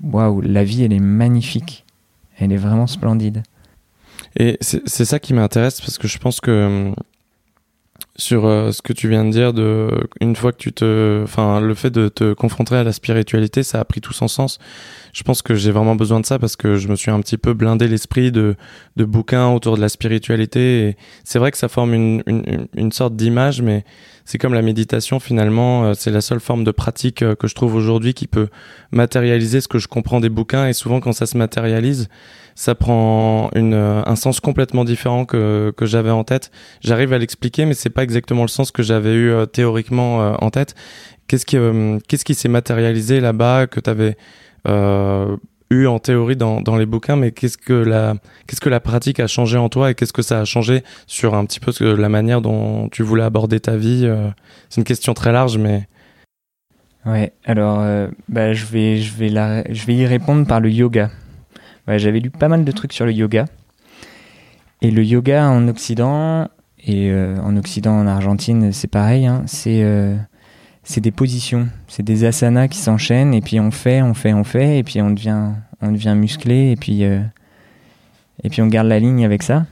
waouh, 0.03 0.41
la 0.41 0.63
vie, 0.63 0.83
elle 0.83 0.93
est 0.93 0.99
magnifique. 0.99 1.85
Elle 2.37 2.51
est 2.51 2.57
vraiment 2.57 2.87
splendide. 2.87 3.43
Et 4.37 4.57
c'est 4.61 4.87
c'est 4.87 5.05
ça 5.05 5.19
qui 5.19 5.33
m'intéresse 5.33 5.81
parce 5.81 5.97
que 5.97 6.07
je 6.07 6.17
pense 6.19 6.39
que 6.39 6.89
hum, 6.89 6.95
sur 8.19 8.45
euh, 8.45 8.71
ce 8.71 8.81
que 8.81 8.93
tu 8.93 9.07
viens 9.09 9.25
de 9.25 9.31
dire, 9.31 9.53
de 9.53 9.89
une 10.19 10.35
fois 10.35 10.51
que 10.51 10.57
tu 10.57 10.71
te, 10.73 11.21
enfin, 11.23 11.61
le 11.61 11.73
fait 11.73 11.89
de 11.89 12.09
te 12.09 12.33
confronter 12.33 12.75
à 12.75 12.83
la 12.83 12.91
spiritualité, 12.91 13.63
ça 13.63 13.79
a 13.79 13.85
pris 13.85 14.01
tout 14.01 14.13
son 14.13 14.27
sens. 14.27 14.59
Je 15.13 15.23
pense 15.23 15.41
que 15.41 15.55
j'ai 15.55 15.71
vraiment 15.71 15.95
besoin 15.95 16.19
de 16.19 16.25
ça 16.25 16.37
parce 16.37 16.55
que 16.55 16.75
je 16.75 16.87
me 16.89 16.95
suis 16.95 17.09
un 17.09 17.19
petit 17.21 17.37
peu 17.37 17.53
blindé 17.53 17.87
l'esprit 17.87 18.31
de, 18.31 18.55
de 18.97 19.05
bouquins 19.05 19.47
autour 19.47 19.75
de 19.77 19.81
la 19.81 19.89
spiritualité. 19.89 20.89
Et 20.89 20.97
c'est 21.23 21.39
vrai 21.39 21.49
que 21.51 21.57
ça 21.57 21.69
forme 21.69 21.93
une, 21.93 22.21
une, 22.27 22.67
une 22.75 22.91
sorte 22.91 23.15
d'image, 23.15 23.61
mais 23.61 23.85
c'est 24.25 24.37
comme 24.37 24.53
la 24.53 24.61
méditation 24.61 25.19
finalement. 25.19 25.85
euh, 25.85 25.93
C'est 25.95 26.11
la 26.11 26.21
seule 26.21 26.41
forme 26.41 26.63
de 26.63 26.71
pratique 26.71 27.23
euh, 27.23 27.35
que 27.35 27.47
je 27.47 27.55
trouve 27.55 27.73
aujourd'hui 27.73 28.13
qui 28.13 28.27
peut 28.27 28.49
matérialiser 28.91 29.61
ce 29.61 29.67
que 29.67 29.79
je 29.79 29.87
comprends 29.87 30.19
des 30.19 30.29
bouquins. 30.29 30.67
Et 30.67 30.73
souvent, 30.73 30.99
quand 30.99 31.13
ça 31.13 31.25
se 31.25 31.37
matérialise, 31.37 32.09
ça 32.53 32.75
prend 32.75 33.49
une, 33.55 33.73
euh, 33.73 34.01
un 34.05 34.15
sens 34.17 34.41
complètement 34.41 34.83
différent 34.83 35.23
que, 35.25 35.73
que 35.77 35.85
j'avais 35.85 36.11
en 36.11 36.25
tête. 36.25 36.51
J'arrive 36.81 37.13
à 37.13 37.17
l'expliquer, 37.17 37.65
mais 37.65 37.73
c'est 37.73 37.89
pas 37.89 38.03
exactement 38.09 38.41
le 38.41 38.49
sens 38.49 38.71
que 38.71 38.83
j'avais 38.83 39.13
eu 39.13 39.29
euh, 39.31 39.45
théoriquement 39.45 40.21
euh, 40.21 40.35
en 40.39 40.49
tête. 40.49 40.75
Qu'est-ce 41.27 41.45
qui, 41.45 41.57
euh, 41.57 41.99
qu'est-ce 42.07 42.25
qui 42.25 42.33
s'est 42.33 42.49
matérialisé 42.49 43.19
là-bas 43.19 43.67
que 43.67 43.79
tu 43.79 43.89
avais 43.89 44.17
eu 45.71 45.85
en 45.85 45.99
théorie 45.99 46.35
dans, 46.35 46.61
dans 46.61 46.75
les 46.75 46.87
bouquins, 46.87 47.15
mais 47.15 47.31
qu'est-ce 47.31 47.57
que 47.57 47.73
la 47.73 48.15
qu'est-ce 48.47 48.59
que 48.59 48.69
la 48.69 48.79
pratique 48.79 49.19
a 49.19 49.27
changé 49.27 49.57
en 49.59 49.69
toi 49.69 49.91
et 49.91 49.95
qu'est-ce 49.95 50.13
que 50.13 50.23
ça 50.23 50.39
a 50.39 50.45
changé 50.45 50.83
sur 51.05 51.35
un 51.35 51.45
petit 51.45 51.59
peu 51.59 51.71
la 51.95 52.09
manière 52.09 52.41
dont 52.41 52.89
tu 52.89 53.03
voulais 53.03 53.23
aborder 53.23 53.59
ta 53.59 53.77
vie 53.77 54.11
C'est 54.69 54.81
une 54.81 54.85
question 54.85 55.13
très 55.13 55.31
large, 55.31 55.59
mais 55.59 55.87
Ouais, 57.05 57.31
alors 57.45 57.85
bah, 58.27 58.53
je, 58.53 58.65
vais, 58.65 58.97
je, 58.97 59.13
vais 59.15 59.29
je 59.69 59.85
vais 59.85 59.95
y 59.95 60.07
répondre 60.07 60.47
par 60.47 60.59
le 60.59 60.71
yoga. 60.71 61.11
J'avais 61.87 62.19
lu 62.19 62.31
pas 62.31 62.47
mal 62.47 62.65
de 62.65 62.71
trucs 62.71 62.93
sur 62.93 63.05
le 63.05 63.13
yoga. 63.13 63.45
Et 64.81 64.91
le 64.91 65.03
yoga 65.03 65.49
en 65.49 65.67
Occident, 65.67 66.47
et 66.83 67.11
euh, 67.11 67.37
en 67.41 67.57
Occident, 67.57 67.93
en 67.93 68.07
Argentine, 68.07 68.71
c'est 68.71 68.87
pareil, 68.87 69.25
hein, 69.25 69.43
c'est 69.45 69.83
euh, 69.83 70.15
c'est 70.83 71.01
des 71.01 71.11
positions, 71.11 71.67
c'est 71.87 72.03
des 72.03 72.25
asanas 72.25 72.67
qui 72.67 72.79
s'enchaînent, 72.79 73.33
et 73.33 73.41
puis 73.41 73.59
on 73.59 73.71
fait, 73.71 74.01
on 74.01 74.13
fait, 74.13 74.33
on 74.33 74.43
fait, 74.43 74.79
et 74.79 74.83
puis 74.83 75.01
on 75.01 75.11
devient, 75.11 75.51
on 75.81 75.91
devient 75.91 76.15
musclé, 76.15 76.71
et 76.71 76.75
puis, 76.75 77.03
euh, 77.03 77.21
et 78.43 78.49
puis 78.49 78.61
on 78.61 78.67
garde 78.67 78.87
la 78.87 78.99
ligne 78.99 79.25
avec 79.25 79.43
ça. 79.43 79.65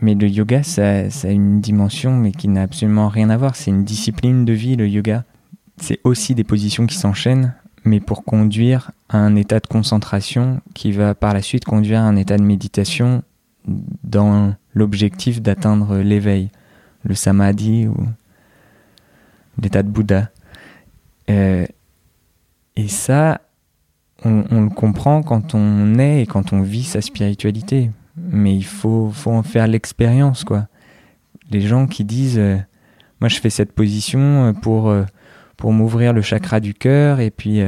Mais 0.00 0.14
le 0.14 0.26
yoga, 0.26 0.64
ça, 0.64 1.10
ça 1.10 1.28
a 1.28 1.30
une 1.30 1.60
dimension, 1.60 2.16
mais 2.16 2.32
qui 2.32 2.48
n'a 2.48 2.62
absolument 2.62 3.08
rien 3.08 3.30
à 3.30 3.36
voir. 3.36 3.54
C'est 3.54 3.70
une 3.70 3.84
discipline 3.84 4.44
de 4.44 4.52
vie, 4.52 4.74
le 4.74 4.88
yoga 4.88 5.24
c'est 5.82 6.00
aussi 6.04 6.34
des 6.34 6.44
positions 6.44 6.86
qui 6.86 6.96
s'enchaînent, 6.96 7.54
mais 7.84 8.00
pour 8.00 8.24
conduire 8.24 8.92
à 9.08 9.18
un 9.18 9.36
état 9.36 9.60
de 9.60 9.66
concentration 9.66 10.60
qui 10.74 10.92
va 10.92 11.14
par 11.14 11.34
la 11.34 11.42
suite 11.42 11.64
conduire 11.64 12.00
à 12.00 12.04
un 12.04 12.16
état 12.16 12.36
de 12.36 12.42
méditation 12.42 13.22
dans 13.66 14.54
l'objectif 14.74 15.40
d'atteindre 15.40 15.98
l'éveil, 15.98 16.50
le 17.04 17.14
samadhi 17.14 17.86
ou 17.86 17.96
l'état 19.60 19.82
de 19.82 19.88
Bouddha. 19.88 20.30
Euh, 21.30 21.66
et 22.76 22.88
ça, 22.88 23.40
on, 24.24 24.44
le 24.50 24.70
comprend 24.70 25.22
quand 25.22 25.54
on 25.54 25.98
est 25.98 26.22
et 26.22 26.26
quand 26.26 26.52
on 26.52 26.62
vit 26.62 26.84
sa 26.84 27.00
spiritualité. 27.00 27.90
Mais 28.16 28.54
il 28.54 28.64
faut, 28.64 29.10
faut 29.10 29.32
en 29.32 29.42
faire 29.42 29.66
l'expérience, 29.66 30.44
quoi. 30.44 30.68
Les 31.50 31.60
gens 31.60 31.86
qui 31.86 32.04
disent, 32.04 32.38
euh, 32.38 32.56
moi 33.20 33.28
je 33.28 33.38
fais 33.40 33.50
cette 33.50 33.72
position 33.72 34.48
euh, 34.48 34.52
pour... 34.52 34.94
pour 35.56 35.72
m'ouvrir 35.72 36.12
le 36.12 36.22
chakra 36.22 36.58
du 36.60 36.74
cœur 36.74 37.20
et 37.20 37.30
puis 37.30 37.60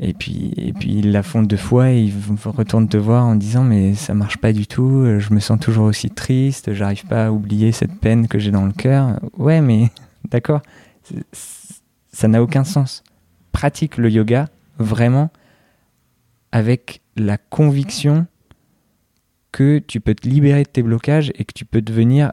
et 0.00 0.14
puis 0.14 0.52
et 0.56 0.72
puis 0.72 0.98
ils 0.98 1.10
la 1.10 1.22
font 1.22 1.42
deux 1.42 1.56
fois 1.56 1.90
et 1.90 2.00
ils 2.00 2.14
retournent 2.44 2.88
te 2.88 2.96
voir 2.96 3.26
en 3.26 3.34
disant 3.34 3.64
mais 3.64 3.94
ça 3.94 4.14
marche 4.14 4.38
pas 4.38 4.52
du 4.52 4.66
tout 4.66 5.02
euh, 5.04 5.18
je 5.18 5.32
me 5.34 5.40
sens 5.40 5.58
toujours 5.58 5.86
aussi 5.86 6.10
triste 6.10 6.72
j'arrive 6.72 7.04
pas 7.06 7.26
à 7.26 7.30
oublier 7.32 7.72
cette 7.72 7.94
peine 7.98 8.28
que 8.28 8.38
j'ai 8.38 8.50
dans 8.50 8.66
le 8.66 8.72
cœur. 8.72 9.18
Ouais 9.36 9.60
mais 9.60 9.90
d'accord. 10.30 10.62
Ça 12.12 12.28
n'a 12.28 12.42
aucun 12.42 12.64
sens. 12.64 13.02
Pratique 13.52 13.96
le 13.96 14.10
yoga 14.10 14.48
vraiment 14.78 15.30
avec 16.52 17.00
la 17.16 17.38
conviction 17.38 18.26
que 19.52 19.78
tu 19.78 20.00
peux 20.00 20.14
te 20.14 20.28
libérer 20.28 20.62
de 20.62 20.68
tes 20.68 20.82
blocages 20.82 21.32
et 21.34 21.44
que 21.44 21.52
tu 21.54 21.64
peux 21.64 21.82
devenir 21.82 22.32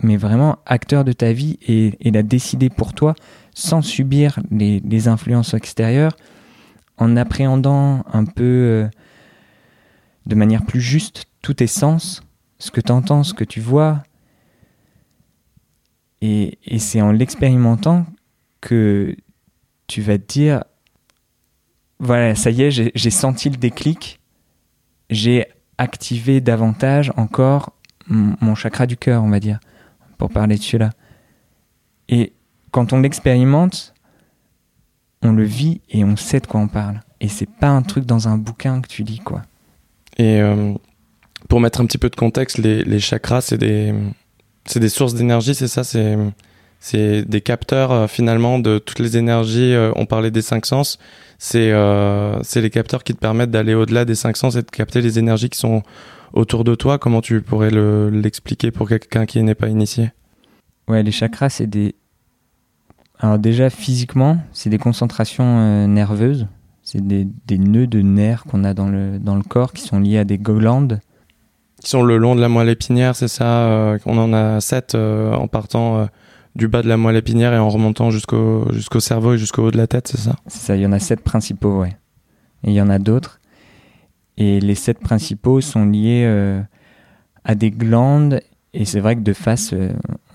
mais 0.00 0.16
vraiment 0.16 0.58
acteur 0.64 1.04
de 1.04 1.12
ta 1.12 1.32
vie 1.32 1.58
et 1.66 2.10
la 2.12 2.22
décider 2.22 2.70
pour 2.70 2.92
toi 2.92 3.14
sans 3.58 3.82
subir 3.82 4.38
les, 4.52 5.08
influences 5.08 5.52
extérieures, 5.52 6.16
en 6.98 7.16
appréhendant 7.16 8.04
un 8.12 8.24
peu 8.24 8.42
euh, 8.42 8.88
de 10.26 10.34
manière 10.34 10.64
plus 10.64 10.80
juste 10.80 11.26
tous 11.42 11.54
tes 11.54 11.66
sens, 11.66 12.22
ce 12.58 12.70
que 12.70 12.80
tu 12.80 12.92
entends, 12.92 13.22
ce 13.22 13.34
que 13.34 13.44
tu 13.44 13.60
vois. 13.60 14.02
Et, 16.20 16.58
et 16.64 16.78
c'est 16.78 17.00
en 17.00 17.12
l'expérimentant 17.12 18.06
que 18.60 19.16
tu 19.86 20.02
vas 20.02 20.18
te 20.18 20.26
dire, 20.26 20.64
voilà, 22.00 22.34
ça 22.34 22.50
y 22.50 22.62
est, 22.62 22.70
j'ai 22.70 23.10
senti 23.10 23.48
le 23.48 23.56
déclic, 23.56 24.20
j'ai 25.10 25.46
activé 25.78 26.40
davantage 26.40 27.12
encore 27.16 27.72
mon 28.08 28.54
chakra 28.54 28.86
du 28.86 28.96
cœur, 28.96 29.22
on 29.22 29.28
va 29.28 29.40
dire, 29.40 29.60
pour 30.16 30.30
parler 30.30 30.56
de 30.56 30.62
celui-là. 30.62 30.90
Et 32.08 32.32
quand 32.70 32.92
on 32.92 33.00
l'expérimente, 33.00 33.94
on 35.22 35.32
le 35.32 35.44
vit 35.44 35.80
et 35.90 36.04
on 36.04 36.16
sait 36.16 36.40
de 36.40 36.46
quoi 36.46 36.60
on 36.60 36.68
parle. 36.68 37.00
Et 37.20 37.28
c'est 37.28 37.48
pas 37.48 37.68
un 37.68 37.82
truc 37.82 38.04
dans 38.06 38.28
un 38.28 38.38
bouquin 38.38 38.80
que 38.80 38.88
tu 38.88 39.02
lis, 39.02 39.18
quoi. 39.18 39.42
Et 40.18 40.40
euh, 40.40 40.74
pour 41.48 41.60
mettre 41.60 41.80
un 41.80 41.86
petit 41.86 41.98
peu 41.98 42.10
de 42.10 42.16
contexte, 42.16 42.58
les, 42.58 43.00
chakras, 43.00 43.40
c'est 43.40 43.58
des, 43.58 43.94
c'est 44.64 44.80
des 44.80 44.88
sources 44.88 45.14
d'énergie, 45.14 45.54
c'est 45.54 45.68
ça? 45.68 45.84
C'est 45.84 46.16
c'est 46.80 47.28
des 47.28 47.40
capteurs 47.40 47.90
euh, 47.90 48.06
finalement 48.06 48.60
de 48.60 48.78
toutes 48.78 49.00
les 49.00 49.16
énergies. 49.16 49.74
Euh, 49.74 49.90
on 49.96 50.06
parlait 50.06 50.30
des 50.30 50.42
cinq 50.42 50.64
sens. 50.64 50.98
C'est 51.38 51.72
c'est 52.42 52.60
les 52.60 52.70
capteurs 52.70 53.04
qui 53.04 53.14
te 53.14 53.18
permettent 53.18 53.50
d'aller 53.52 53.74
au-delà 53.74 54.04
des 54.04 54.16
cinq 54.16 54.36
sens 54.36 54.56
et 54.56 54.62
de 54.62 54.70
capter 54.70 55.00
les 55.00 55.20
énergies 55.20 55.48
qui 55.50 55.58
sont 55.58 55.82
autour 56.32 56.64
de 56.64 56.74
toi. 56.74 56.98
Comment 56.98 57.20
tu 57.20 57.42
pourrais 57.42 57.70
l'expliquer 58.10 58.72
pour 58.72 58.88
quelqu'un 58.88 59.24
qui 59.24 59.40
n'est 59.42 59.54
pas 59.54 59.68
initié? 59.68 60.10
Ouais, 60.88 61.02
les 61.02 61.12
chakras, 61.12 61.50
c'est 61.50 61.66
des. 61.66 61.94
Alors, 63.18 63.38
déjà, 63.38 63.70
physiquement, 63.70 64.38
c'est 64.52 64.70
des 64.70 64.78
concentrations 64.78 65.86
nerveuses. 65.88 66.46
C'est 66.82 67.06
des, 67.06 67.28
des, 67.46 67.58
nœuds 67.58 67.86
de 67.86 68.00
nerfs 68.00 68.44
qu'on 68.44 68.64
a 68.64 68.72
dans 68.72 68.88
le, 68.88 69.18
dans 69.18 69.36
le 69.36 69.42
corps 69.42 69.74
qui 69.74 69.82
sont 69.82 70.00
liés 70.00 70.18
à 70.18 70.24
des 70.24 70.38
glandes. 70.38 71.00
Qui 71.82 71.90
sont 71.90 72.02
le 72.02 72.16
long 72.16 72.34
de 72.34 72.40
la 72.40 72.48
moelle 72.48 72.68
épinière, 72.68 73.14
c'est 73.14 73.28
ça 73.28 73.68
euh, 73.68 73.98
On 74.04 74.18
en 74.18 74.32
a 74.32 74.60
sept 74.60 74.94
euh, 74.94 75.32
en 75.34 75.46
partant 75.46 75.98
euh, 75.98 76.06
du 76.56 76.66
bas 76.66 76.82
de 76.82 76.88
la 76.88 76.96
moelle 76.96 77.16
épinière 77.16 77.52
et 77.52 77.58
en 77.58 77.68
remontant 77.68 78.10
jusqu'au 78.10 78.66
jusqu'au 78.72 78.98
cerveau 78.98 79.34
et 79.34 79.38
jusqu'au 79.38 79.66
haut 79.66 79.70
de 79.70 79.76
la 79.76 79.86
tête, 79.86 80.08
c'est 80.08 80.18
ça? 80.18 80.34
C'est 80.48 80.58
ça, 80.58 80.76
il 80.76 80.82
y 80.82 80.86
en 80.86 80.92
a 80.92 80.98
sept 80.98 81.20
principaux, 81.20 81.80
ouais. 81.80 81.96
Et 82.64 82.70
il 82.70 82.72
y 82.72 82.80
en 82.80 82.90
a 82.90 82.98
d'autres. 82.98 83.38
Et 84.38 84.58
les 84.58 84.74
sept 84.74 84.98
principaux 84.98 85.60
sont 85.60 85.84
liés 85.84 86.26
à 87.44 87.54
des 87.54 87.70
glandes. 87.70 88.40
Et 88.74 88.84
c'est 88.84 89.00
vrai 89.00 89.16
que 89.16 89.20
de 89.20 89.32
face, 89.32 89.74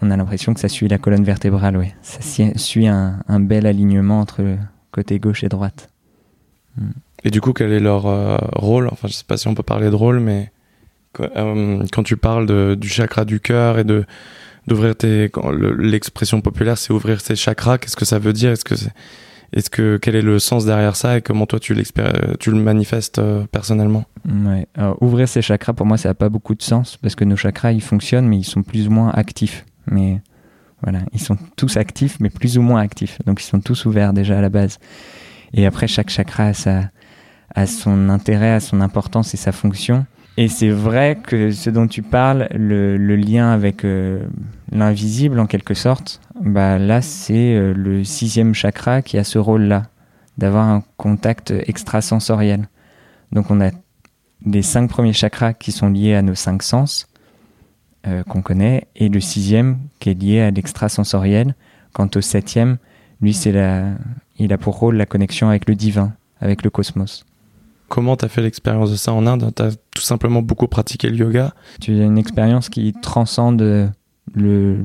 on 0.01 0.11
a 0.11 0.17
l'impression 0.17 0.53
que 0.53 0.59
ça 0.59 0.67
suit 0.69 0.87
la 0.87 0.97
colonne 0.97 1.23
vertébrale, 1.23 1.77
ouais. 1.77 1.93
Ça 2.01 2.19
suit 2.55 2.87
un, 2.87 3.19
un 3.27 3.39
bel 3.39 3.65
alignement 3.65 4.19
entre 4.19 4.57
côté 4.91 5.19
gauche 5.19 5.43
et 5.43 5.49
droite. 5.49 5.89
Et 7.23 7.31
du 7.31 7.41
coup, 7.41 7.53
quel 7.53 7.71
est 7.71 7.79
leur 7.79 8.07
euh, 8.07 8.37
rôle? 8.53 8.87
Enfin, 8.91 9.07
je 9.07 9.13
sais 9.13 9.23
pas 9.25 9.37
si 9.37 9.47
on 9.47 9.55
peut 9.55 9.63
parler 9.63 9.89
de 9.89 9.95
rôle, 9.95 10.19
mais 10.19 10.51
euh, 11.19 11.85
quand 11.91 12.03
tu 12.03 12.17
parles 12.17 12.75
du 12.75 12.89
chakra 12.89 13.25
du 13.25 13.39
cœur 13.39 13.79
et 13.79 13.83
de 13.83 14.05
d'ouvrir 14.65 14.95
tes 14.95 15.29
l'expression 15.77 16.39
populaire 16.39 16.77
c'est 16.77 16.93
ouvrir 16.93 17.21
tes 17.21 17.35
chakras 17.35 17.77
qu'est-ce 17.77 17.97
que 17.97 18.05
ça 18.05 18.17
veut 18.17 18.31
dire? 18.31 18.51
Est-ce 18.51 18.63
que 18.63 18.75
est-ce 19.53 19.69
que 19.69 19.97
quel 19.97 20.15
est 20.15 20.21
le 20.21 20.39
sens 20.39 20.65
derrière 20.65 20.95
ça 20.95 21.17
et 21.17 21.21
comment 21.21 21.45
toi 21.45 21.59
tu 21.59 21.73
le 21.73 22.53
manifestes 22.55 23.19
euh, 23.19 23.45
personnellement? 23.51 24.05
Ouvrir 25.01 25.27
ses 25.27 25.41
chakras 25.41 25.73
pour 25.73 25.85
moi 25.85 25.97
ça 25.97 26.09
n'a 26.09 26.15
pas 26.15 26.29
beaucoup 26.29 26.55
de 26.55 26.63
sens 26.63 26.97
parce 26.97 27.15
que 27.15 27.25
nos 27.25 27.35
chakras 27.35 27.71
ils 27.71 27.81
fonctionnent 27.81 28.27
mais 28.27 28.37
ils 28.37 28.43
sont 28.43 28.63
plus 28.63 28.87
ou 28.87 28.91
moins 28.91 29.09
actifs. 29.11 29.65
Mais 29.87 30.21
voilà 30.81 30.99
ils 31.13 31.21
sont 31.21 31.37
tous 31.55 31.77
actifs 31.77 32.19
mais 32.19 32.29
plus 32.29 32.57
ou 32.57 32.61
moins 32.61 32.81
actifs. 32.81 33.19
Donc 33.25 33.41
ils 33.41 33.45
sont 33.45 33.61
tous 33.61 33.85
ouverts 33.85 34.13
déjà 34.13 34.37
à 34.37 34.41
la 34.41 34.49
base. 34.49 34.79
Et 35.53 35.65
après, 35.65 35.87
chaque 35.87 36.09
chakra 36.09 36.51
a, 37.55 37.65
son 37.67 38.09
intérêt, 38.09 38.53
a 38.53 38.59
son 38.59 38.81
importance 38.81 39.33
et 39.33 39.37
sa 39.37 39.51
fonction. 39.51 40.05
Et 40.35 40.47
c'est 40.47 40.69
vrai 40.69 41.19
que 41.21 41.51
ce 41.51 41.69
dont 41.69 41.87
tu 41.87 42.01
parles, 42.01 42.47
le, 42.53 43.15
lien 43.15 43.51
avec 43.51 43.85
euh, 43.85 44.25
l'invisible 44.71 45.39
en 45.39 45.45
quelque 45.45 45.75
sorte, 45.75 46.21
bah 46.41 46.79
là 46.79 47.03
c'est 47.03 47.55
euh, 47.55 47.73
le 47.73 48.03
sixième 48.03 48.55
chakra 48.55 49.03
qui 49.03 49.19
a 49.19 49.23
ce 49.23 49.37
rôle-là, 49.37 49.83
d'avoir 50.39 50.67
un 50.67 50.83
contact 50.97 51.51
extrasensoriel. 51.67 52.67
Donc 53.31 53.51
on 53.51 53.61
a 53.61 53.69
les 54.45 54.63
cinq 54.63 54.89
premiers 54.89 55.13
chakras 55.13 55.53
qui 55.53 55.71
sont 55.71 55.89
liés 55.89 56.15
à 56.15 56.23
nos 56.23 56.35
cinq 56.35 56.63
sens 56.63 57.07
euh, 58.07 58.23
qu'on 58.23 58.41
connaît, 58.41 58.87
et 58.95 59.09
le 59.09 59.19
sixième 59.19 59.77
qui 59.99 60.09
est 60.09 60.19
lié 60.19 60.41
à 60.41 60.49
l'extrasensoriel. 60.49 61.53
Quant 61.93 62.09
au 62.15 62.21
septième, 62.21 62.77
lui 63.21 63.35
c'est 63.35 63.51
la, 63.51 63.91
il 64.39 64.51
a 64.51 64.57
pour 64.57 64.79
rôle 64.79 64.95
la 64.95 65.05
connexion 65.05 65.49
avec 65.49 65.69
le 65.69 65.75
divin, 65.75 66.13
avec 66.41 66.63
le 66.63 66.71
cosmos. 66.71 67.23
Comment 67.89 68.15
tu 68.17 68.25
as 68.25 68.27
fait 68.27 68.41
l'expérience 68.41 68.91
de 68.91 68.95
ça 68.95 69.13
en 69.13 69.27
Inde? 69.27 69.51
Tu 69.55 69.61
as 69.61 69.71
tout 69.93 70.01
simplement 70.01 70.41
beaucoup 70.41 70.67
pratiqué 70.67 71.09
le 71.09 71.15
yoga? 71.15 71.53
Tu 71.79 71.99
as 71.99 72.05
une 72.05 72.17
expérience 72.17 72.69
qui 72.69 72.93
transcende 73.01 73.91
le, 74.33 74.77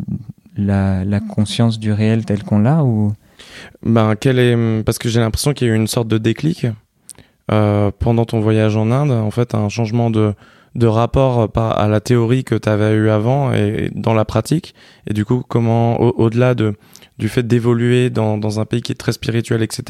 la, 0.56 1.20
conscience 1.20 1.78
du 1.78 1.92
réel 1.92 2.24
tel 2.24 2.42
qu'on 2.42 2.58
l'a 2.58 2.84
ou? 2.84 3.12
Ben, 3.82 4.14
quel 4.16 4.38
est... 4.38 4.82
Parce 4.84 4.98
que 4.98 5.08
j'ai 5.08 5.20
l'impression 5.20 5.52
qu'il 5.52 5.68
y 5.68 5.70
a 5.70 5.74
eu 5.74 5.76
une 5.76 5.86
sorte 5.86 6.08
de 6.08 6.18
déclic 6.18 6.66
euh, 7.50 7.90
pendant 7.98 8.24
ton 8.24 8.40
voyage 8.40 8.76
en 8.76 8.90
Inde, 8.90 9.12
en 9.12 9.30
fait, 9.30 9.54
un 9.54 9.68
changement 9.68 10.10
de, 10.10 10.34
de 10.74 10.86
rapport 10.86 11.48
à 11.56 11.88
la 11.88 12.00
théorie 12.00 12.44
que 12.44 12.54
tu 12.54 12.68
avais 12.68 12.92
eu 12.92 13.08
avant 13.08 13.52
et 13.52 13.90
dans 13.94 14.14
la 14.14 14.24
pratique. 14.24 14.74
Et 15.06 15.14
du 15.14 15.24
coup, 15.24 15.42
comment, 15.46 15.98
au-delà 16.00 16.54
de 16.54 16.74
du 17.18 17.28
fait 17.28 17.42
d'évoluer 17.42 18.10
dans, 18.10 18.38
dans, 18.38 18.60
un 18.60 18.64
pays 18.64 18.80
qui 18.80 18.92
est 18.92 18.96
très 18.96 19.12
spirituel, 19.12 19.62
etc. 19.62 19.82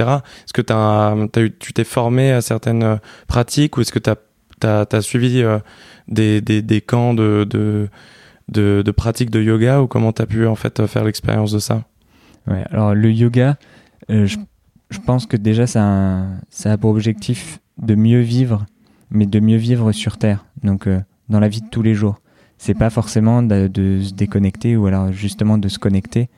Est-ce 0.44 0.52
que 0.52 0.72
as, 0.72 1.12
as 1.12 1.40
eu, 1.40 1.54
tu 1.58 1.72
t'es 1.72 1.84
formé 1.84 2.32
à 2.32 2.40
certaines 2.40 2.82
euh, 2.82 2.96
pratiques 3.26 3.76
ou 3.76 3.82
est-ce 3.82 3.92
que 3.92 3.98
tu 3.98 4.10
as, 4.66 5.00
suivi 5.02 5.42
euh, 5.42 5.58
des, 6.08 6.40
des, 6.40 6.62
des, 6.62 6.80
camps 6.80 7.14
de, 7.14 7.46
de, 7.48 7.88
de, 8.48 8.90
pratiques 8.90 9.30
de 9.30 9.42
yoga 9.42 9.82
ou 9.82 9.86
comment 9.86 10.12
tu 10.12 10.22
as 10.22 10.26
pu 10.26 10.46
en 10.46 10.54
fait 10.54 10.86
faire 10.86 11.04
l'expérience 11.04 11.52
de 11.52 11.58
ça? 11.58 11.84
Ouais, 12.46 12.64
Alors 12.70 12.94
le 12.94 13.12
yoga, 13.12 13.58
euh, 14.10 14.26
je, 14.26 14.38
je, 14.88 14.98
pense 14.98 15.26
que 15.26 15.36
déjà 15.36 15.66
ça 15.66 15.82
a, 15.84 16.26
ça 16.48 16.72
a 16.72 16.78
pour 16.78 16.90
objectif 16.90 17.60
de 17.76 17.94
mieux 17.94 18.20
vivre, 18.20 18.64
mais 19.10 19.26
de 19.26 19.38
mieux 19.38 19.58
vivre 19.58 19.92
sur 19.92 20.16
Terre, 20.16 20.46
donc 20.64 20.88
dans 21.28 21.40
la 21.40 21.48
vie 21.48 21.60
de 21.60 21.68
tous 21.68 21.82
les 21.82 21.94
jours. 21.94 22.20
C'est 22.56 22.74
pas 22.74 22.90
forcément 22.90 23.42
de 23.42 23.68
se 24.02 24.14
déconnecter 24.14 24.76
ou 24.76 24.86
alors 24.86 25.12
justement 25.12 25.58
de 25.58 25.68
se 25.68 25.78
connecter, 25.78 26.28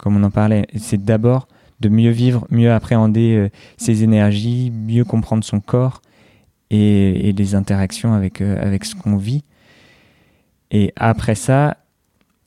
comme 0.00 0.16
on 0.16 0.22
en 0.22 0.30
parlait. 0.30 0.66
C'est 0.76 1.04
d'abord 1.04 1.46
de 1.80 1.88
mieux 1.88 2.10
vivre, 2.10 2.46
mieux 2.50 2.72
appréhender 2.72 3.36
euh, 3.36 3.48
ses 3.76 4.02
énergies, 4.02 4.70
mieux 4.70 5.04
comprendre 5.04 5.44
son 5.44 5.60
corps 5.60 6.02
et, 6.70 7.32
les 7.36 7.54
interactions 7.54 8.12
avec, 8.12 8.40
euh, 8.40 8.56
avec 8.60 8.84
ce 8.84 8.94
qu'on 8.94 9.16
vit. 9.16 9.44
Et 10.70 10.92
après 10.96 11.34
ça, 11.34 11.78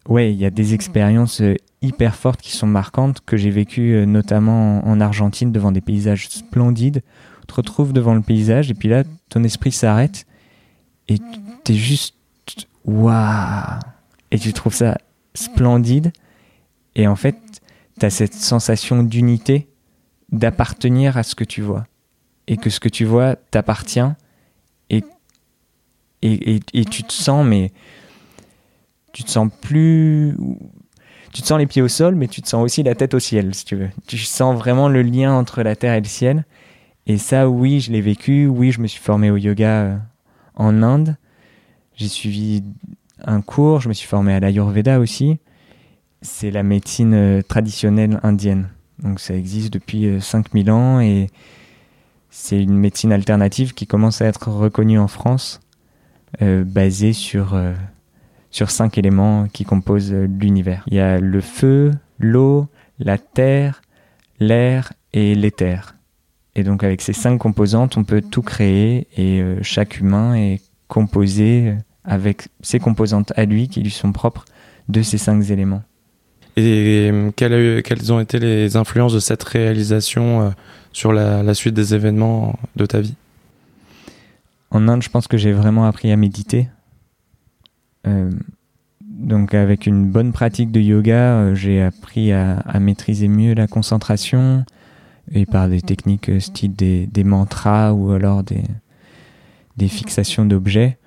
ouais, 0.07 0.31
il 0.31 0.39
y 0.39 0.45
a 0.45 0.49
des 0.49 0.73
expériences 0.73 1.41
euh, 1.41 1.55
hyper 1.81 2.15
fortes 2.15 2.41
qui 2.41 2.51
sont 2.51 2.67
marquantes 2.67 3.21
que 3.25 3.37
j'ai 3.37 3.49
vécues 3.49 4.05
notamment 4.07 4.87
en, 4.87 5.01
Argentine 5.01 5.51
devant 5.51 5.71
des 5.71 5.81
paysages 5.81 6.29
splendides. 6.29 7.03
Tu 7.41 7.47
te 7.47 7.53
retrouves 7.55 7.91
devant 7.91 8.13
le 8.13 8.21
paysage 8.21 8.71
et 8.71 8.73
puis 8.73 8.87
là, 8.87 9.03
ton 9.29 9.43
esprit 9.43 9.73
s'arrête 9.73 10.25
et 11.09 11.17
tu 11.65 11.73
es 11.73 11.75
juste 11.75 12.15
waouh 12.85 13.79
et 14.31 14.39
tu 14.39 14.53
trouves 14.53 14.73
ça 14.73 14.97
splendide 15.33 16.13
et 16.95 17.07
en 17.07 17.15
fait, 17.15 17.37
tu 17.99 18.05
as 18.05 18.09
cette 18.09 18.33
sensation 18.33 19.03
d'unité, 19.03 19.67
d'appartenir 20.31 21.17
à 21.17 21.23
ce 21.23 21.35
que 21.35 21.43
tu 21.43 21.61
vois. 21.61 21.85
Et 22.47 22.57
que 22.57 22.69
ce 22.69 22.79
que 22.79 22.89
tu 22.89 23.05
vois 23.05 23.35
t'appartient. 23.35 24.01
Et, 24.89 25.03
et, 26.21 26.59
et, 26.73 26.85
tu 26.85 27.03
te 27.03 27.13
sens, 27.13 27.45
mais. 27.45 27.71
Tu 29.11 29.23
te 29.23 29.29
sens 29.29 29.49
plus. 29.61 30.35
Tu 31.31 31.41
te 31.41 31.47
sens 31.47 31.57
les 31.57 31.65
pieds 31.65 31.81
au 31.81 31.87
sol, 31.87 32.15
mais 32.15 32.27
tu 32.27 32.41
te 32.41 32.47
sens 32.47 32.63
aussi 32.63 32.83
la 32.83 32.95
tête 32.95 33.13
au 33.13 33.19
ciel, 33.19 33.55
si 33.55 33.65
tu 33.65 33.75
veux. 33.75 33.89
Tu 34.07 34.17
sens 34.19 34.55
vraiment 34.57 34.87
le 34.87 35.01
lien 35.01 35.33
entre 35.33 35.63
la 35.63 35.75
terre 35.75 35.93
et 35.93 36.01
le 36.01 36.07
ciel. 36.07 36.45
Et 37.07 37.17
ça, 37.17 37.49
oui, 37.49 37.79
je 37.79 37.91
l'ai 37.91 38.01
vécu. 38.01 38.47
Oui, 38.47 38.71
je 38.71 38.81
me 38.81 38.87
suis 38.87 39.01
formé 39.01 39.31
au 39.31 39.37
yoga 39.37 39.81
euh, 39.81 39.97
en 40.55 40.83
Inde. 40.83 41.17
J'ai 41.95 42.07
suivi 42.07 42.63
un 43.23 43.41
cours. 43.41 43.81
Je 43.81 43.89
me 43.89 43.93
suis 43.93 44.07
formé 44.07 44.33
à 44.33 44.39
l'Ayurveda 44.39 44.99
aussi 44.99 45.39
c'est 46.23 46.51
la 46.51 46.63
médecine 46.63 47.13
euh, 47.13 47.41
traditionnelle 47.41 48.19
indienne. 48.23 48.69
Donc 48.99 49.19
ça 49.19 49.35
existe 49.35 49.71
depuis 49.73 50.19
5000 50.19 50.69
euh, 50.69 50.73
ans 50.73 50.99
et 50.99 51.27
c'est 52.29 52.61
une 52.61 52.77
médecine 52.77 53.11
alternative 53.11 53.73
qui 53.73 53.85
commence 53.85 54.21
à 54.21 54.25
être 54.25 54.49
reconnue 54.49 54.97
en 54.97 55.07
France, 55.07 55.59
euh, 56.41 56.63
basée 56.63 57.13
sur, 57.13 57.55
sur 58.49 58.71
cinq 58.71 58.97
éléments 58.97 59.47
qui 59.53 59.65
composent 59.65 60.13
l'univers. 60.13 60.83
Il 60.87 60.95
y 60.95 60.99
a 60.99 61.19
le 61.19 61.41
feu, 61.41 61.91
l'eau, 62.17 62.67
la 62.97 63.19
terre, 63.19 63.81
l'air 64.39 64.93
et 65.11 65.35
l'éther. 65.35 65.95
Et 66.55 66.63
donc 66.63 66.83
avec 66.83 67.01
ces 67.01 67.13
cinq 67.13 67.37
composantes, 67.37 67.97
on 67.97 68.03
peut 68.03 68.21
tout 68.21 68.41
créer 68.41 69.07
et 69.15 69.43
chaque 69.61 69.99
humain 69.99 70.33
est 70.35 70.61
composé 70.87 71.75
avec 72.03 72.47
ses 72.61 72.79
composantes 72.79 73.31
à 73.35 73.45
lui 73.45 73.67
qui 73.67 73.81
lui 73.81 73.91
sont 73.91 74.11
propres 74.11 74.45
de 74.89 75.03
ces 75.03 75.19
cinq 75.19 75.49
éléments. 75.51 75.83
Et 76.55 77.11
quelles, 77.35 77.81
quelles, 77.81 78.13
ont 78.13 78.19
été 78.19 78.37
les 78.39 78.77
influences 78.77 79.13
de 79.13 79.19
cette 79.19 79.43
réalisation 79.43 80.53
sur 80.91 81.11
la, 81.11 81.41
la, 81.41 81.53
suite 81.53 81.73
des 81.73 81.95
événements 81.95 82.59
de 82.75 82.85
ta 82.85 83.01
vie? 83.01 83.15
En 84.73 84.87
Inde, 84.87 85.03
je 85.03 85.09
pense 85.09 85.27
que 85.27 85.37
j'ai 85.37 85.51
vraiment 85.51 85.85
appris 85.85 86.11
à 86.11 86.17
méditer. 86.17 86.67
Euh, 88.07 88.31
donc 89.01 89.53
avec 89.53 89.85
une 89.85 90.09
bonne 90.09 90.33
pratique 90.33 90.71
de 90.71 90.81
yoga, 90.81 91.13
euh, 91.13 91.55
j'ai 91.55 91.81
appris 91.81 92.33
à, 92.33 92.57
à, 92.57 92.79
maîtriser 92.79 93.27
mieux 93.27 93.53
la 93.53 93.67
concentration 93.67 94.65
et 95.31 95.45
par 95.45 95.69
des 95.69 95.81
techniques 95.81 96.29
euh, 96.29 96.39
style 96.39 96.73
des, 96.73 97.07
des 97.07 97.23
mantras 97.23 97.93
ou 97.93 98.11
alors 98.11 98.43
des, 98.43 98.63
des 99.77 99.87
fixations 99.87 100.45
d'objets. 100.45 100.97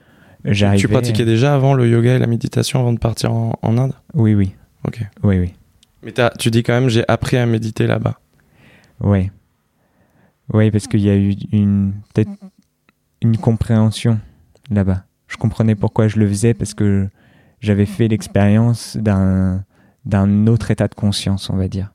Tu 0.76 0.86
pratiquais 0.86 1.24
déjà 1.24 1.55
avant 1.55 1.74
le 1.74 1.88
yoga 1.88 2.14
et 2.14 2.18
la 2.20 2.28
méditation 2.28 2.78
avant 2.78 2.92
de 2.92 3.01
partir 3.01 3.32
en, 3.32 3.59
en 3.62 3.78
Inde? 3.78 3.94
Oui, 4.14 4.34
oui. 4.34 4.55
Ok. 4.87 5.01
Oui, 5.22 5.39
oui. 5.39 5.55
Mais 6.03 6.12
tu 6.39 6.51
dis 6.51 6.62
quand 6.62 6.74
même 6.74 6.89
j'ai 6.89 7.05
appris 7.09 7.37
à 7.37 7.47
méditer 7.47 7.87
là-bas. 7.87 8.18
Oui. 9.01 9.30
Oui, 10.53 10.70
parce 10.70 10.87
qu'il 10.87 11.01
y 11.01 11.11
a 11.11 11.16
eu 11.16 11.34
une 11.53 11.95
peut-être 12.14 12.30
une 13.20 13.37
compréhension 13.37 14.20
là-bas. 14.70 15.05
Je 15.26 15.37
comprenais 15.37 15.74
pourquoi 15.74 16.09
je 16.09 16.18
le 16.18 16.28
faisais 16.28 16.55
parce 16.55 16.74
que 16.74 17.09
j'avais 17.61 17.87
fait 17.87 18.09
l'expérience 18.09 18.97
d'un 18.97 19.64
d'un 20.05 20.47
autre 20.47 20.70
état 20.70 20.87
de 20.87 20.95
conscience, 20.95 21.51
on 21.51 21.57
va 21.57 21.66
dire. 21.66 21.93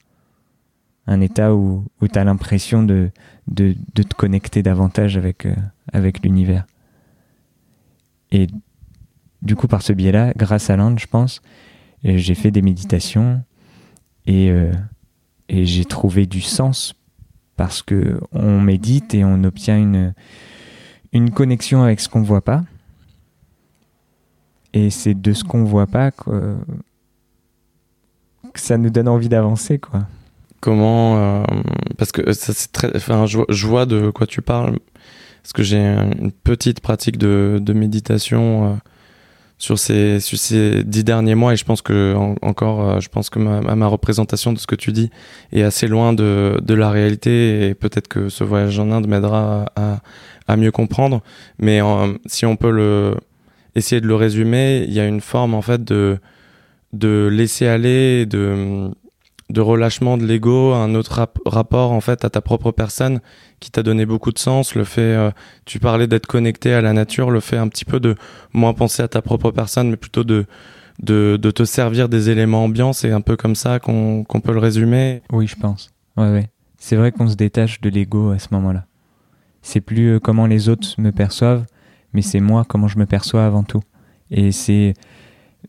Un 1.07 1.21
état 1.21 1.55
où, 1.55 1.85
où 2.01 2.07
tu 2.07 2.19
as 2.19 2.23
l'impression 2.25 2.83
de, 2.83 3.09
de, 3.47 3.73
de, 3.95 4.03
te 4.03 4.13
connecter 4.13 4.61
davantage 4.61 5.15
avec, 5.17 5.45
euh, 5.45 5.55
avec 5.93 6.21
l'univers. 6.21 6.65
Et 8.31 8.47
du 9.41 9.55
coup, 9.55 9.67
par 9.67 9.81
ce 9.81 9.93
biais-là, 9.93 10.33
grâce 10.35 10.69
à 10.69 10.75
l'Inde, 10.75 10.99
je 10.99 11.07
pense, 11.07 11.41
j'ai 12.03 12.35
fait 12.35 12.51
des 12.51 12.61
méditations 12.61 13.43
et, 14.25 14.49
euh, 14.49 14.71
et 15.49 15.65
j'ai 15.65 15.85
trouvé 15.85 16.25
du 16.25 16.41
sens 16.41 16.95
parce 17.57 17.81
que 17.81 18.19
on 18.31 18.59
médite 18.59 19.13
et 19.13 19.23
on 19.23 19.43
obtient 19.43 19.77
une, 19.77 20.13
une 21.13 21.31
connexion 21.31 21.83
avec 21.83 21.99
ce 21.99 22.09
qu'on 22.09 22.21
voit 22.21 22.41
pas. 22.41 22.63
Et 24.73 24.89
c'est 24.89 25.13
de 25.13 25.33
ce 25.33 25.43
qu'on 25.43 25.63
voit 25.63 25.87
pas 25.87 26.11
que, 26.11 26.55
ça 28.55 28.77
nous 28.77 28.89
donne 28.89 29.07
envie 29.07 29.29
d'avancer, 29.29 29.79
quoi. 29.79 30.07
Comment 30.59 31.17
euh, 31.17 31.43
Parce 31.97 32.11
que 32.11 32.33
ça 32.33 32.53
c'est 32.53 32.71
très. 32.71 32.95
Enfin, 32.95 33.25
je, 33.25 33.39
je, 33.49 33.67
vois 33.67 33.85
de 33.85 34.11
quoi 34.11 34.27
tu 34.27 34.41
parles. 34.41 34.77
Parce 35.41 35.53
que 35.53 35.63
j'ai 35.63 35.79
une 35.79 36.31
petite 36.31 36.81
pratique 36.81 37.17
de, 37.17 37.59
de 37.61 37.73
méditation. 37.73 38.65
Euh, 38.65 38.75
sur 39.61 39.77
ces, 39.77 40.19
sur 40.19 40.39
ces 40.39 40.83
dix 40.83 41.03
derniers 41.03 41.35
mois 41.35 41.53
et 41.53 41.55
je 41.55 41.63
pense 41.63 41.83
que 41.83 42.15
encore 42.41 42.81
euh, 42.81 42.99
je 42.99 43.09
pense 43.09 43.29
que 43.29 43.37
ma, 43.37 43.61
ma, 43.75 43.85
représentation 43.85 44.53
de 44.53 44.57
ce 44.57 44.65
que 44.65 44.73
tu 44.73 44.91
dis 44.91 45.11
est 45.51 45.61
assez 45.61 45.87
loin 45.87 46.13
de, 46.13 46.59
de 46.63 46.73
la 46.73 46.89
réalité 46.89 47.67
et 47.67 47.75
peut-être 47.75 48.07
que 48.07 48.27
ce 48.27 48.43
voyage 48.43 48.79
en 48.79 48.89
Inde 48.91 49.07
m'aidera 49.07 49.67
à, 49.75 49.99
à, 50.47 50.57
mieux 50.57 50.71
comprendre. 50.71 51.21
Mais 51.59 51.79
si 52.25 52.47
on 52.47 52.55
peut 52.55 52.71
le 52.71 53.15
essayer 53.75 54.01
de 54.01 54.07
le 54.07 54.15
résumer 54.15 54.83
il 54.87 54.93
y 54.93 54.99
a 54.99 55.05
une 55.05 55.21
forme 55.21 55.53
en 55.53 55.61
fait 55.61 55.83
de 55.83 56.17
de 56.91 57.29
laisser 57.31 57.67
aller 57.67 58.25
de 58.25 58.89
de 59.51 59.61
relâchement 59.61 60.17
de 60.17 60.25
l'ego, 60.25 60.73
un 60.73 60.95
autre 60.95 61.27
rapport 61.45 61.91
en 61.91 62.01
fait 62.01 62.25
à 62.25 62.29
ta 62.29 62.41
propre 62.41 62.71
personne 62.71 63.19
qui 63.59 63.69
t'a 63.71 63.83
donné 63.83 64.05
beaucoup 64.05 64.31
de 64.31 64.39
sens, 64.39 64.75
le 64.75 64.83
fait, 64.83 65.01
euh, 65.01 65.31
tu 65.65 65.79
parlais 65.79 66.07
d'être 66.07 66.27
connecté 66.27 66.73
à 66.73 66.81
la 66.81 66.93
nature, 66.93 67.29
le 67.31 67.39
fait 67.39 67.57
un 67.57 67.67
petit 67.67 67.85
peu 67.85 67.99
de 67.99 68.15
moins 68.53 68.73
penser 68.73 69.03
à 69.03 69.07
ta 69.07 69.21
propre 69.21 69.51
personne, 69.51 69.89
mais 69.89 69.97
plutôt 69.97 70.23
de 70.23 70.45
de, 70.99 71.39
de 71.41 71.51
te 71.51 71.63
servir 71.63 72.09
des 72.09 72.29
éléments 72.29 72.65
ambiants, 72.65 72.93
c'est 72.93 73.11
un 73.11 73.21
peu 73.21 73.35
comme 73.35 73.55
ça 73.55 73.79
qu'on 73.79 74.23
qu'on 74.23 74.39
peut 74.39 74.53
le 74.53 74.59
résumer. 74.59 75.21
Oui, 75.31 75.47
je 75.47 75.55
pense. 75.55 75.91
Ouais, 76.15 76.31
ouais. 76.31 76.49
C'est 76.77 76.95
vrai 76.95 77.11
qu'on 77.11 77.27
se 77.27 77.35
détache 77.35 77.81
de 77.81 77.89
l'ego 77.89 78.31
à 78.31 78.39
ce 78.39 78.47
moment-là. 78.51 78.85
C'est 79.61 79.81
plus 79.81 80.15
euh, 80.15 80.19
comment 80.19 80.47
les 80.47 80.69
autres 80.69 80.89
me 80.99 81.11
perçoivent, 81.11 81.65
mais 82.13 82.21
c'est 82.21 82.39
moi 82.39 82.65
comment 82.67 82.87
je 82.87 82.97
me 82.97 83.05
perçois 83.05 83.45
avant 83.45 83.63
tout. 83.63 83.81
Et 84.29 84.51
c'est 84.51 84.93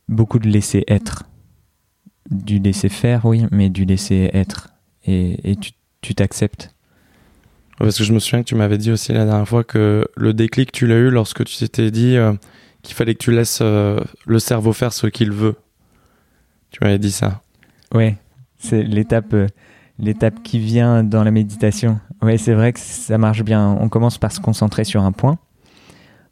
beaucoup 0.08 0.38
de 0.38 0.48
laisser 0.48 0.84
être 0.88 1.24
du 2.32 2.58
laisser 2.58 2.88
faire, 2.88 3.24
oui, 3.24 3.46
mais 3.50 3.70
du 3.70 3.84
laisser 3.84 4.30
être. 4.32 4.70
Et, 5.04 5.52
et 5.52 5.56
tu 6.00 6.14
t'acceptes. 6.14 6.72
Parce 7.78 7.98
que 7.98 8.04
je 8.04 8.12
me 8.12 8.18
souviens 8.18 8.42
que 8.42 8.48
tu 8.48 8.54
m'avais 8.54 8.78
dit 8.78 8.92
aussi 8.92 9.12
la 9.12 9.24
dernière 9.24 9.48
fois 9.48 9.64
que 9.64 10.06
le 10.16 10.32
déclic, 10.32 10.70
tu 10.70 10.86
l'as 10.86 10.98
eu 10.98 11.10
lorsque 11.10 11.44
tu 11.44 11.56
t'étais 11.56 11.90
dit 11.90 12.16
euh, 12.16 12.32
qu'il 12.82 12.94
fallait 12.94 13.14
que 13.14 13.22
tu 13.22 13.32
laisses 13.32 13.58
euh, 13.60 13.98
le 14.24 14.38
cerveau 14.38 14.72
faire 14.72 14.92
ce 14.92 15.08
qu'il 15.08 15.32
veut. 15.32 15.56
Tu 16.70 16.78
m'avais 16.82 16.98
dit 16.98 17.10
ça. 17.10 17.42
Ouais, 17.92 18.16
c'est 18.58 18.82
l'étape, 18.82 19.34
euh, 19.34 19.48
l'étape 19.98 20.42
qui 20.42 20.58
vient 20.58 21.02
dans 21.02 21.24
la 21.24 21.30
méditation. 21.30 21.98
Ouais, 22.22 22.38
c'est 22.38 22.54
vrai 22.54 22.72
que 22.72 22.78
ça 22.78 23.18
marche 23.18 23.42
bien. 23.42 23.76
On 23.80 23.88
commence 23.88 24.18
par 24.18 24.30
se 24.30 24.40
concentrer 24.40 24.84
sur 24.84 25.02
un 25.02 25.12
point. 25.12 25.38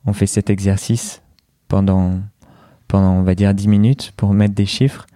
On 0.07 0.13
fait 0.13 0.27
cet 0.27 0.51
exercice 0.51 1.21
pendant, 1.69 2.21
pendant 2.87 3.13
on 3.15 3.23
va 3.23 3.35
dire, 3.35 3.55
10 3.55 3.67
minutes 3.67 4.13
pour 4.17 4.33
mettre 4.35 4.55
des 4.55 4.67
chiffres 4.67 5.07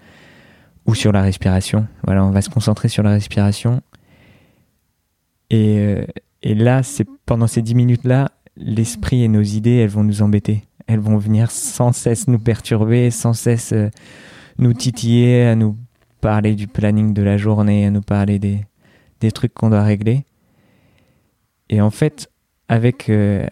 ou 0.87 0.95
sur 0.95 1.13
la 1.13 1.23
respiration. 1.23 1.87
Voilà, 2.05 2.25
on 2.25 2.31
va 2.31 2.43
se 2.43 2.51
concentrer 2.51 2.89
sur 2.89 3.03
la 3.03 3.11
respiration. 3.11 3.83
Et, 5.51 5.79
euh, 5.79 6.05
et 6.43 6.55
là, 6.55 6.83
c'est 6.83 7.07
pendant 7.27 7.47
ces 7.47 7.63
dix 7.63 7.75
minutes-là, 7.75 8.31
l'esprit 8.57 9.23
et 9.23 9.29
nos 9.29 9.43
idées, 9.43 9.77
elles 9.77 9.89
vont 9.89 10.05
nous 10.05 10.23
embêter. 10.23 10.65
Elles 10.87 11.01
vont 11.01 11.17
venir 11.17 11.51
sans 11.51 11.93
cesse 11.93 12.29
nous 12.29 12.39
perturber, 12.39 13.11
sans 13.11 13.33
cesse 13.33 13.73
euh, 13.73 13.89
nous 14.59 14.73
titiller, 14.73 15.45
à 15.45 15.55
nous 15.55 15.77
parler 16.21 16.55
du 16.55 16.67
planning 16.67 17.15
de 17.15 17.23
la 17.23 17.37
journée, 17.37 17.87
à 17.87 17.91
nous 17.91 18.03
parler 18.03 18.39
des, 18.39 18.65
des 19.21 19.33
trucs 19.33 19.55
qu'on 19.55 19.71
doit 19.71 19.83
régler. 19.83 20.25
Et 21.71 21.81
en 21.81 21.91
fait, 21.91 22.31
avec, 22.69 23.09
euh, 23.09 23.47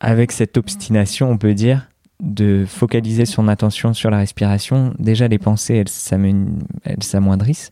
avec 0.00 0.32
cette 0.32 0.56
obstination, 0.56 1.30
on 1.30 1.38
peut 1.38 1.54
dire, 1.54 1.88
de 2.20 2.64
focaliser 2.66 3.26
son 3.26 3.48
attention 3.48 3.92
sur 3.92 4.10
la 4.10 4.18
respiration, 4.18 4.94
déjà 4.98 5.28
les 5.28 5.38
pensées, 5.38 5.74
elles 5.74 7.02
s'amoindrissent. 7.02 7.70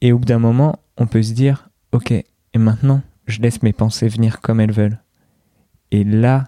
Et 0.00 0.12
au 0.12 0.18
bout 0.18 0.26
d'un 0.26 0.38
moment, 0.38 0.78
on 0.96 1.06
peut 1.06 1.22
se 1.22 1.32
dire, 1.32 1.70
ok, 1.92 2.12
et 2.12 2.24
maintenant, 2.58 3.02
je 3.26 3.40
laisse 3.40 3.62
mes 3.62 3.72
pensées 3.72 4.08
venir 4.08 4.40
comme 4.40 4.60
elles 4.60 4.72
veulent. 4.72 4.98
Et 5.90 6.04
là, 6.04 6.44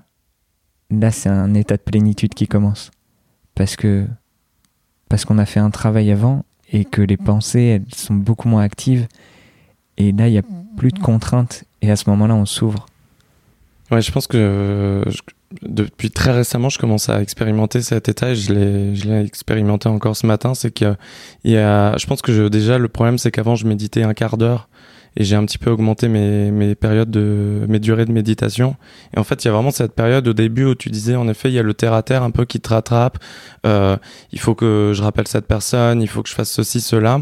là, 0.91 1.11
c'est 1.11 1.29
un 1.29 1.55
état 1.55 1.77
de 1.77 1.83
plénitude 1.83 2.35
qui 2.35 2.47
commence. 2.47 2.91
Parce 3.55 3.77
que, 3.77 4.07
parce 5.09 5.25
qu'on 5.25 5.39
a 5.39 5.47
fait 5.47 5.61
un 5.61 5.71
travail 5.71 6.11
avant 6.11 6.45
et 6.73 6.85
que 6.85 7.03
les 7.03 7.17
pensées, 7.17 7.63
elles 7.63 7.95
sont 7.95 8.15
beaucoup 8.15 8.49
moins 8.49 8.63
actives. 8.63 9.09
Et 9.97 10.13
là, 10.13 10.29
il 10.29 10.33
n'y 10.33 10.39
a 10.39 10.43
plus 10.77 10.93
de 10.93 10.99
contraintes. 10.99 11.65
Et 11.83 11.91
à 11.91 11.97
ce 11.97 12.09
moment-là, 12.11 12.35
on 12.35 12.47
s'ouvre. 12.47 12.87
Ouais, 13.91 14.01
je 14.01 14.13
pense 14.13 14.27
que 14.27 15.05
depuis 15.63 16.11
très 16.11 16.33
récemment, 16.33 16.69
je 16.69 16.79
commence 16.79 17.09
à 17.09 17.21
expérimenter 17.21 17.83
cet 17.83 18.09
état 18.09 18.31
et 18.31 18.37
je 18.37 18.53
l'ai, 18.53 19.25
expérimenté 19.25 19.89
encore 19.89 20.17
ce 20.17 20.27
matin. 20.27 20.55
C'est 20.55 20.71
qu'il 20.71 20.97
y 21.45 21.57
a, 21.57 21.97
je 21.97 22.07
pense 22.07 22.23
que 22.23 22.33
je, 22.33 22.45
déjà, 22.45 22.79
le 22.79 22.89
problème, 22.89 23.19
c'est 23.19 23.31
qu'avant, 23.31 23.57
je 23.57 23.67
méditais 23.67 24.03
un 24.03 24.15
quart 24.15 24.37
d'heure 24.37 24.69
et 25.17 25.25
j'ai 25.25 25.35
un 25.35 25.45
petit 25.45 25.59
peu 25.59 25.71
augmenté 25.71 26.07
mes, 26.07 26.53
mes 26.53 26.77
périodes 26.77 27.11
de, 27.11 27.67
mes 27.69 27.81
durées 27.81 28.05
de 28.05 28.13
méditation. 28.13 28.77
Et 29.15 29.19
en 29.19 29.25
fait, 29.25 29.45
il 29.45 29.49
y 29.49 29.51
a 29.51 29.53
vraiment 29.53 29.73
cette 29.73 29.93
période 29.93 30.29
au 30.29 30.33
début 30.33 30.67
où 30.67 30.75
tu 30.77 30.89
disais, 30.89 31.17
en 31.17 31.29
effet, 31.29 31.51
il 31.51 31.55
y 31.55 31.59
a 31.59 31.65
le 31.65 31.75
terre 31.75 31.95
à 31.95 32.03
terre 32.05 32.23
un 32.23 32.31
peu 32.31 32.45
qui 32.45 32.61
te 32.61 32.69
rattrape. 32.69 33.19
Euh, 33.67 33.97
il 34.31 34.39
faut 34.39 34.55
que 34.55 34.93
je 34.95 35.03
rappelle 35.03 35.27
cette 35.27 35.49
personne, 35.49 36.01
il 36.01 36.09
faut 36.09 36.23
que 36.23 36.29
je 36.29 36.35
fasse 36.35 36.51
ceci, 36.51 36.81
cela. 36.81 37.21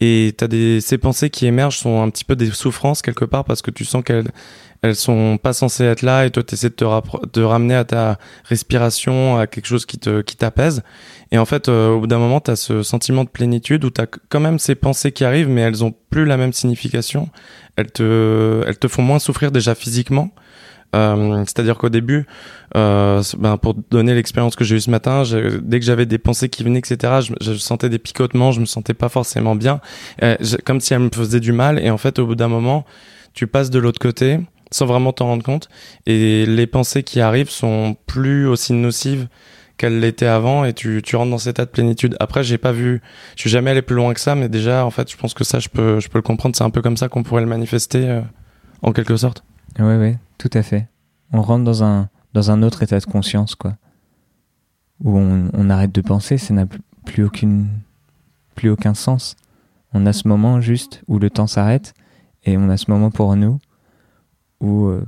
Et 0.00 0.34
t'as 0.36 0.48
des, 0.48 0.80
ces 0.80 0.98
pensées 0.98 1.30
qui 1.30 1.46
émergent 1.46 1.78
sont 1.78 2.02
un 2.02 2.08
petit 2.10 2.24
peu 2.24 2.34
des 2.34 2.50
souffrances 2.50 3.02
quelque 3.02 3.26
part 3.26 3.44
parce 3.44 3.62
que 3.62 3.70
tu 3.70 3.84
sens 3.84 4.02
qu'elles, 4.02 4.30
elles 4.82 4.96
sont 4.96 5.38
pas 5.42 5.52
censées 5.52 5.84
être 5.84 6.02
là 6.02 6.26
et 6.26 6.30
toi 6.30 6.42
tu 6.42 6.54
essaies 6.54 6.70
de 6.70 6.74
te 6.74 6.84
de 7.32 7.42
ramener 7.42 7.74
à 7.74 7.84
ta 7.84 8.18
respiration 8.44 9.38
à 9.38 9.46
quelque 9.46 9.66
chose 9.66 9.86
qui 9.86 9.98
te 9.98 10.22
qui 10.22 10.36
t'apaise 10.36 10.82
et 11.32 11.38
en 11.38 11.44
fait 11.44 11.68
euh, 11.68 11.90
au 11.90 12.00
bout 12.00 12.06
d'un 12.06 12.18
moment 12.18 12.40
tu 12.40 12.50
as 12.50 12.56
ce 12.56 12.82
sentiment 12.82 13.24
de 13.24 13.28
plénitude 13.28 13.84
où 13.84 13.90
tu 13.90 14.00
as 14.00 14.06
quand 14.06 14.40
même 14.40 14.58
ces 14.58 14.74
pensées 14.74 15.12
qui 15.12 15.24
arrivent 15.24 15.48
mais 15.48 15.60
elles 15.62 15.84
ont 15.84 15.94
plus 16.10 16.24
la 16.24 16.36
même 16.36 16.52
signification 16.52 17.28
elles 17.76 17.90
te 17.90 18.62
elles 18.66 18.78
te 18.78 18.88
font 18.88 19.02
moins 19.02 19.18
souffrir 19.18 19.52
déjà 19.52 19.74
physiquement 19.74 20.30
euh, 20.94 21.44
c'est-à-dire 21.46 21.78
qu'au 21.78 21.88
début, 21.88 22.26
euh, 22.76 23.22
ben 23.38 23.56
pour 23.58 23.74
donner 23.74 24.14
l'expérience 24.14 24.56
que 24.56 24.64
j'ai 24.64 24.76
eue 24.76 24.80
ce 24.80 24.90
matin, 24.90 25.22
dès 25.62 25.78
que 25.78 25.86
j'avais 25.86 26.06
des 26.06 26.18
pensées 26.18 26.48
qui 26.48 26.64
venaient, 26.64 26.80
etc., 26.80 27.20
je, 27.20 27.32
je, 27.40 27.54
sentais 27.54 27.88
des 27.88 27.98
picotements, 27.98 28.50
je 28.50 28.60
me 28.60 28.64
sentais 28.64 28.94
pas 28.94 29.08
forcément 29.08 29.54
bien, 29.54 29.80
euh, 30.22 30.36
comme 30.64 30.80
si 30.80 30.92
elles 30.92 31.00
me 31.00 31.10
faisaient 31.14 31.40
du 31.40 31.52
mal. 31.52 31.78
Et 31.78 31.90
en 31.90 31.98
fait, 31.98 32.18
au 32.18 32.26
bout 32.26 32.34
d'un 32.34 32.48
moment, 32.48 32.84
tu 33.34 33.46
passes 33.46 33.70
de 33.70 33.78
l'autre 33.78 34.00
côté 34.00 34.40
sans 34.70 34.86
vraiment 34.86 35.12
t'en 35.12 35.26
rendre 35.26 35.42
compte. 35.42 35.68
Et 36.06 36.46
les 36.46 36.66
pensées 36.66 37.02
qui 37.02 37.20
arrivent 37.20 37.50
sont 37.50 37.96
plus 38.06 38.46
aussi 38.46 38.72
nocives 38.72 39.28
qu'elles 39.76 40.00
l'étaient 40.00 40.26
avant 40.26 40.64
et 40.64 40.74
tu, 40.74 41.00
tu 41.02 41.16
rentres 41.16 41.30
dans 41.30 41.38
cet 41.38 41.56
état 41.56 41.64
de 41.64 41.70
plénitude. 41.70 42.14
Après, 42.20 42.44
j'ai 42.44 42.58
pas 42.58 42.72
vu, 42.72 43.00
je 43.34 43.40
suis 43.40 43.50
jamais 43.50 43.70
allé 43.70 43.80
plus 43.80 43.96
loin 43.96 44.12
que 44.12 44.20
ça, 44.20 44.34
mais 44.34 44.48
déjà, 44.48 44.84
en 44.84 44.90
fait, 44.90 45.10
je 45.10 45.16
pense 45.16 45.32
que 45.32 45.42
ça, 45.42 45.58
je 45.58 45.68
peux, 45.70 46.00
je 46.00 46.08
peux 46.08 46.18
le 46.18 46.22
comprendre. 46.22 46.54
C'est 46.54 46.64
un 46.64 46.70
peu 46.70 46.82
comme 46.82 46.98
ça 46.98 47.08
qu'on 47.08 47.22
pourrait 47.22 47.40
le 47.40 47.48
manifester, 47.48 48.08
euh, 48.08 48.20
en 48.82 48.92
quelque 48.92 49.16
sorte. 49.16 49.42
Ouais, 49.78 49.96
ouais, 49.96 50.18
tout 50.36 50.50
à 50.52 50.62
fait. 50.62 50.86
On 51.32 51.40
rentre 51.40 51.64
dans 51.64 51.82
un, 51.82 52.10
dans 52.34 52.50
un 52.50 52.62
autre 52.62 52.82
état 52.82 52.98
de 52.98 53.04
conscience, 53.06 53.54
quoi. 53.54 53.76
Où 55.02 55.16
on, 55.18 55.48
on 55.54 55.70
arrête 55.70 55.92
de 55.92 56.02
penser, 56.02 56.36
ça 56.36 56.52
n'a 56.52 56.66
plus 57.06 57.24
aucune, 57.24 57.68
plus 58.54 58.68
aucun 58.68 58.92
sens. 58.92 59.34
On 59.94 60.04
a 60.04 60.12
ce 60.12 60.28
moment 60.28 60.60
juste 60.60 61.02
où 61.08 61.18
le 61.18 61.30
temps 61.30 61.46
s'arrête 61.46 61.94
et 62.44 62.58
on 62.58 62.68
a 62.68 62.76
ce 62.76 62.90
moment 62.90 63.10
pour 63.10 63.34
nous 63.34 63.58
où 64.60 64.86
euh, 64.86 65.04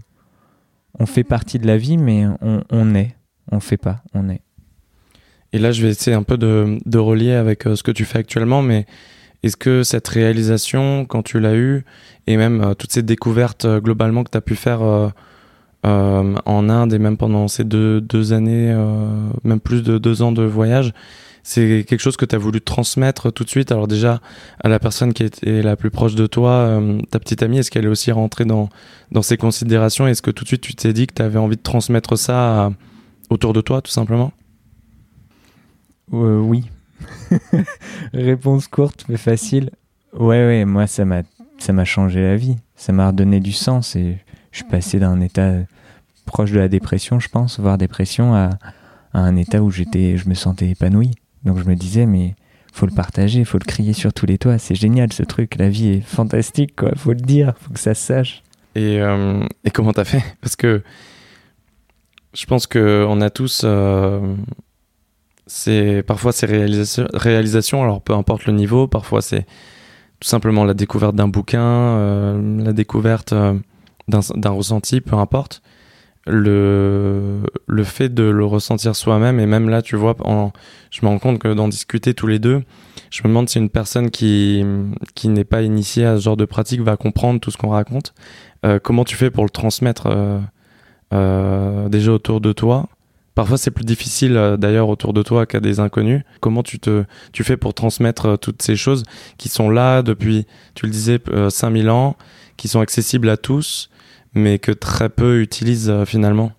on 0.99 1.07
fait 1.07 1.25
partie 1.25 1.59
de 1.59 1.67
la 1.67 1.77
vie, 1.77 1.99
mais 1.99 2.25
on, 2.41 2.95
est. 2.95 3.15
On 3.51 3.61
fait 3.61 3.77
pas, 3.77 4.03
on 4.15 4.29
est. 4.29 4.41
Et 5.53 5.59
là, 5.59 5.73
je 5.73 5.83
vais 5.83 5.91
essayer 5.91 6.17
un 6.17 6.23
peu 6.23 6.39
de, 6.39 6.79
de 6.85 6.99
relier 6.99 7.33
avec 7.33 7.67
euh, 7.67 7.77
ce 7.77 7.83
que 7.83 7.91
tu 7.91 8.05
fais 8.05 8.19
actuellement, 8.19 8.63
mais 8.63 8.87
est-ce 9.43 9.57
que 9.57 9.83
cette 9.83 10.09
réalisation, 10.09 11.05
quand 11.05 11.23
tu 11.23 11.41
l'as 11.41 11.57
eue, 11.57 11.85
et 12.27 12.37
même 12.37 12.63
euh, 12.63 12.75
toutes 12.75 12.93
ces 12.93 13.03
découvertes 13.03 13.67
globalement 13.67 14.25
que 14.25 14.31
tu 14.31 14.39
as 14.39 14.43
pu 14.43 14.55
faire 14.55 14.81
en 15.85 16.69
Inde 16.69 16.93
et 16.93 16.99
même 16.99 17.17
pendant 17.17 17.49
ces 17.49 17.65
deux, 17.65 18.01
deux 18.01 18.33
années, 18.33 18.73
même 19.43 19.61
plus 19.61 19.83
de 19.83 19.99
deux 19.99 20.23
ans 20.23 20.31
de 20.31 20.45
voyage, 20.45 20.95
c'est 21.43 21.85
quelque 21.89 22.01
chose 22.01 22.17
que 22.17 22.25
tu 22.25 22.35
as 22.37 22.39
voulu 22.39 22.61
transmettre 22.61 23.33
tout 23.33 23.45
de 23.45 23.49
suite 23.49 23.73
Alors 23.73 23.89
déjà, 23.89 24.21
à 24.63 24.69
la 24.69 24.79
personne 24.79 25.13
qui 25.13 25.25
est 25.25 25.63
la 25.63 25.77
plus 25.77 25.91
proche 25.91 26.15
de 26.15 26.27
toi, 26.27 26.81
ta 27.11 27.19
petite 27.19 27.43
amie, 27.43 27.59
est-ce 27.59 27.71
qu'elle 27.71 27.85
est 27.85 27.89
aussi 27.89 28.13
rentrée 28.13 28.45
dans, 28.45 28.69
ces 29.23 29.37
considérations? 29.37 30.07
Est-ce 30.07 30.23
que 30.23 30.31
tout 30.31 30.45
de 30.45 30.49
suite 30.49 30.63
tu 30.63 30.75
t'es 30.75 30.93
dit 30.93 31.07
que 31.07 31.15
tu 31.15 31.23
avais 31.23 31.39
envie 31.39 31.57
de 31.57 31.63
transmettre 31.63 32.17
ça 32.17 32.73
autour 33.29 33.53
de 33.53 33.61
toi, 33.61 33.83
tout 33.83 33.91
simplement? 33.91 34.33
Euh, 36.13 36.39
oui. 36.39 36.65
Réponse 38.15 38.69
courte 38.69 39.05
mais 39.09 39.17
facile. 39.17 39.71
Ouais, 40.13 40.47
ouais, 40.47 40.65
moi 40.65 40.87
ça 40.87 41.05
m'a 41.05 41.23
ça 41.59 41.73
m'a 41.73 41.85
changé 41.85 42.21
la 42.21 42.37
vie. 42.37 42.57
Ça 42.77 42.93
m'a 42.93 43.09
redonné 43.09 43.41
du 43.41 43.53
sens 43.53 43.97
et 43.97 44.19
je 44.51 44.59
suis 44.59 44.69
passé 44.69 44.99
d'un 44.99 45.21
état 45.21 45.55
proche 46.27 46.53
de 46.53 46.59
la 46.59 46.69
dépression, 46.69 47.21
je 47.21 47.29
pense, 47.29 47.59
voire 47.61 47.79
dépression, 47.79 48.35
à, 48.35 48.51
à 49.13 49.21
un 49.21 49.37
état 49.37 49.63
où 49.63 49.71
j'étais, 49.71 50.17
je 50.17 50.29
me 50.29 50.35
sentais 50.35 50.71
épanoui. 50.71 51.13
Donc 51.45 51.59
je 51.59 51.65
me 51.65 51.75
disais, 51.75 52.07
mais 52.07 52.35
faut 52.73 52.87
le 52.87 52.95
partager, 52.95 53.45
faut 53.45 53.59
le 53.59 53.65
crier 53.65 53.93
sur 53.93 54.13
tous 54.13 54.27
les 54.27 54.39
toits. 54.39 54.59
C'est 54.59 54.75
génial 54.75 55.13
ce 55.13 55.23
truc, 55.23 55.57
la 55.57 55.69
vie 55.69 55.89
est 55.89 56.01
fantastique, 56.01 56.77
quoi. 56.77 56.93
Faut 56.97 57.13
le 57.13 57.21
dire, 57.21 57.55
faut 57.61 57.73
que 57.73 57.81
ça 57.81 57.95
se 57.95 58.03
sache. 58.03 58.43
Et, 58.75 59.01
euh, 59.01 59.45
et 59.65 59.71
comment 59.71 59.93
t'as 59.93 60.05
fait? 60.05 60.23
Parce 60.41 60.57
que 60.57 60.83
je 62.33 62.47
pense 62.47 62.67
que 62.67 63.05
on 63.09 63.21
a 63.21 63.29
tous 63.29 63.63
euh, 63.65 64.35
c'est 65.47 66.03
parfois 66.03 66.33
c'est 66.33 66.47
réalisation, 66.47 67.07
réalisation, 67.13 67.83
alors 67.83 68.01
peu 68.01 68.15
importe 68.15 68.47
le 68.47 68.55
niveau, 68.55 68.87
parfois 68.87 69.21
c'est 69.21 69.47
tout 70.21 70.29
simplement 70.29 70.65
la 70.65 70.75
découverte 70.75 71.15
d'un 71.15 71.29
bouquin, 71.29 71.61
euh, 71.63 72.63
la 72.65 72.73
découverte 72.73 73.33
euh, 73.33 73.59
d'un 74.09 74.51
ressenti, 74.51 75.01
peu 75.01 75.17
importe. 75.17 75.63
Le, 76.25 77.41
le 77.67 77.85
fait 77.85 78.09
de 78.09 78.23
le 78.23 78.45
ressentir 78.45 78.95
soi-même, 78.95 79.41
et 79.41 79.47
même 79.47 79.69
là, 79.69 79.83
tu 79.83 79.97
vois, 79.97 80.17
je 80.91 81.01
me 81.03 81.09
rends 81.09 81.19
compte 81.19 81.41
que 81.41 81.53
d'en 81.53 81.67
discuter 81.67 82.15
tous 82.15 82.29
les 82.29 82.39
deux, 82.39 82.63
je 83.11 83.23
me 83.25 83.29
demande 83.29 83.49
si 83.49 83.59
une 83.59 83.71
personne 83.71 84.11
qui, 84.11 84.65
qui 85.15 85.29
n'est 85.29 85.45
pas 85.45 85.63
initiée 85.63 86.05
à 86.05 86.17
ce 86.17 86.23
genre 86.23 86.37
de 86.37 86.45
pratique 86.45 86.81
va 86.81 86.97
comprendre 86.97 87.41
tout 87.41 87.51
ce 87.51 87.57
qu'on 87.57 87.71
raconte. 87.71 88.15
Euh, 88.65 88.79
comment 88.79 89.05
tu 89.05 89.17
fais 89.17 89.31
pour 89.33 89.43
le 89.43 89.51
transmettre 89.51 90.09
déjà 91.11 92.13
autour 92.13 92.41
de 92.41 92.53
toi? 92.53 92.89
Parfois, 93.35 93.57
c'est 93.57 93.71
plus 93.71 93.85
difficile 93.85 94.37
euh, 94.37 94.57
d'ailleurs 94.57 94.89
autour 94.89 95.15
de 95.15 95.23
toi 95.23 95.47
qu'à 95.47 95.61
des 95.61 95.81
inconnus. 95.81 96.23
Comment 96.41 96.63
tu 96.63 96.79
te, 96.79 97.05
tu 97.33 97.45
fais 97.45 97.57
pour 97.57 97.73
transmettre 97.73 98.27
euh, 98.27 98.37
toutes 98.37 98.61
ces 98.61 98.77
choses 98.77 99.05
qui 99.39 99.49
sont 99.49 99.71
là 99.71 100.03
depuis, 100.03 100.47
tu 100.75 100.87
le 100.87 100.93
disais, 100.93 101.19
5000 101.49 101.89
euh, 101.89 101.93
ans, 101.93 102.17
qui 102.59 102.69
sont 102.69 102.81
accessibles 102.81 103.31
à 103.31 103.39
tous, 103.39 103.89
mais 104.35 104.59
que 104.59 104.73
très 104.73 105.09
peu 105.09 105.41
utilisent 105.41 105.93
finalement 106.07 106.53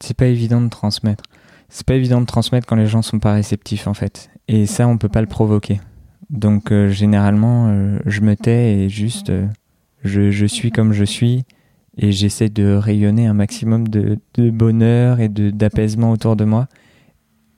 C'est 0.00 0.16
pas 0.16 0.26
évident 0.26 0.60
de 0.60 0.68
transmettre. 0.68 1.24
C'est 1.68 1.86
pas 1.86 1.94
évident 1.94 2.20
de 2.20 2.26
transmettre 2.26 2.66
quand 2.66 2.76
les 2.76 2.86
gens 2.86 3.02
sont 3.02 3.18
pas 3.18 3.32
réceptifs 3.32 3.86
en 3.86 3.94
fait. 3.94 4.30
Et 4.48 4.66
ça, 4.66 4.86
on 4.86 4.98
peut 4.98 5.08
pas 5.08 5.20
le 5.20 5.26
provoquer. 5.26 5.80
Donc 6.30 6.72
généralement, 6.88 7.98
je 8.04 8.20
me 8.20 8.36
tais 8.36 8.74
et 8.74 8.88
juste, 8.88 9.32
je, 10.04 10.30
je 10.30 10.46
suis 10.46 10.70
comme 10.70 10.92
je 10.92 11.04
suis 11.04 11.44
et 11.96 12.12
j'essaie 12.12 12.48
de 12.48 12.74
rayonner 12.74 13.26
un 13.26 13.34
maximum 13.34 13.88
de, 13.88 14.18
de 14.34 14.50
bonheur 14.50 15.20
et 15.20 15.28
d'apaisement 15.28 16.10
autour 16.10 16.36
de 16.36 16.44
moi. 16.44 16.68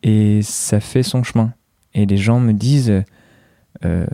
Et 0.02 0.42
ça 0.42 0.80
fait 0.80 1.02
son 1.02 1.24
chemin. 1.24 1.52
Et 1.94 2.06
les 2.06 2.16
gens 2.16 2.38
me 2.38 2.52
disent, 2.52 3.02
euh, 3.84 4.06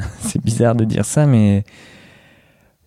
c'est 0.20 0.42
bizarre 0.42 0.74
de 0.74 0.84
dire 0.84 1.04
ça, 1.04 1.26
mais 1.26 1.64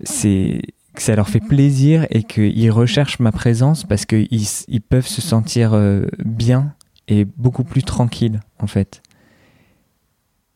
c'est 0.04 0.62
que 0.94 1.02
ça 1.02 1.16
leur 1.16 1.30
fait 1.30 1.40
plaisir 1.40 2.06
et 2.10 2.24
qu'ils 2.24 2.72
recherchent 2.72 3.20
ma 3.20 3.32
présence 3.32 3.84
parce 3.84 4.06
qu'ils 4.06 4.28
ils 4.68 4.82
peuvent 4.82 5.08
se 5.08 5.22
sentir 5.22 5.74
euh, 5.74 6.06
bien 6.24 6.74
et 7.08 7.26
beaucoup 7.26 7.64
plus 7.64 7.84
tranquilles 7.84 8.42
en 8.60 8.68
fait. 8.68 9.02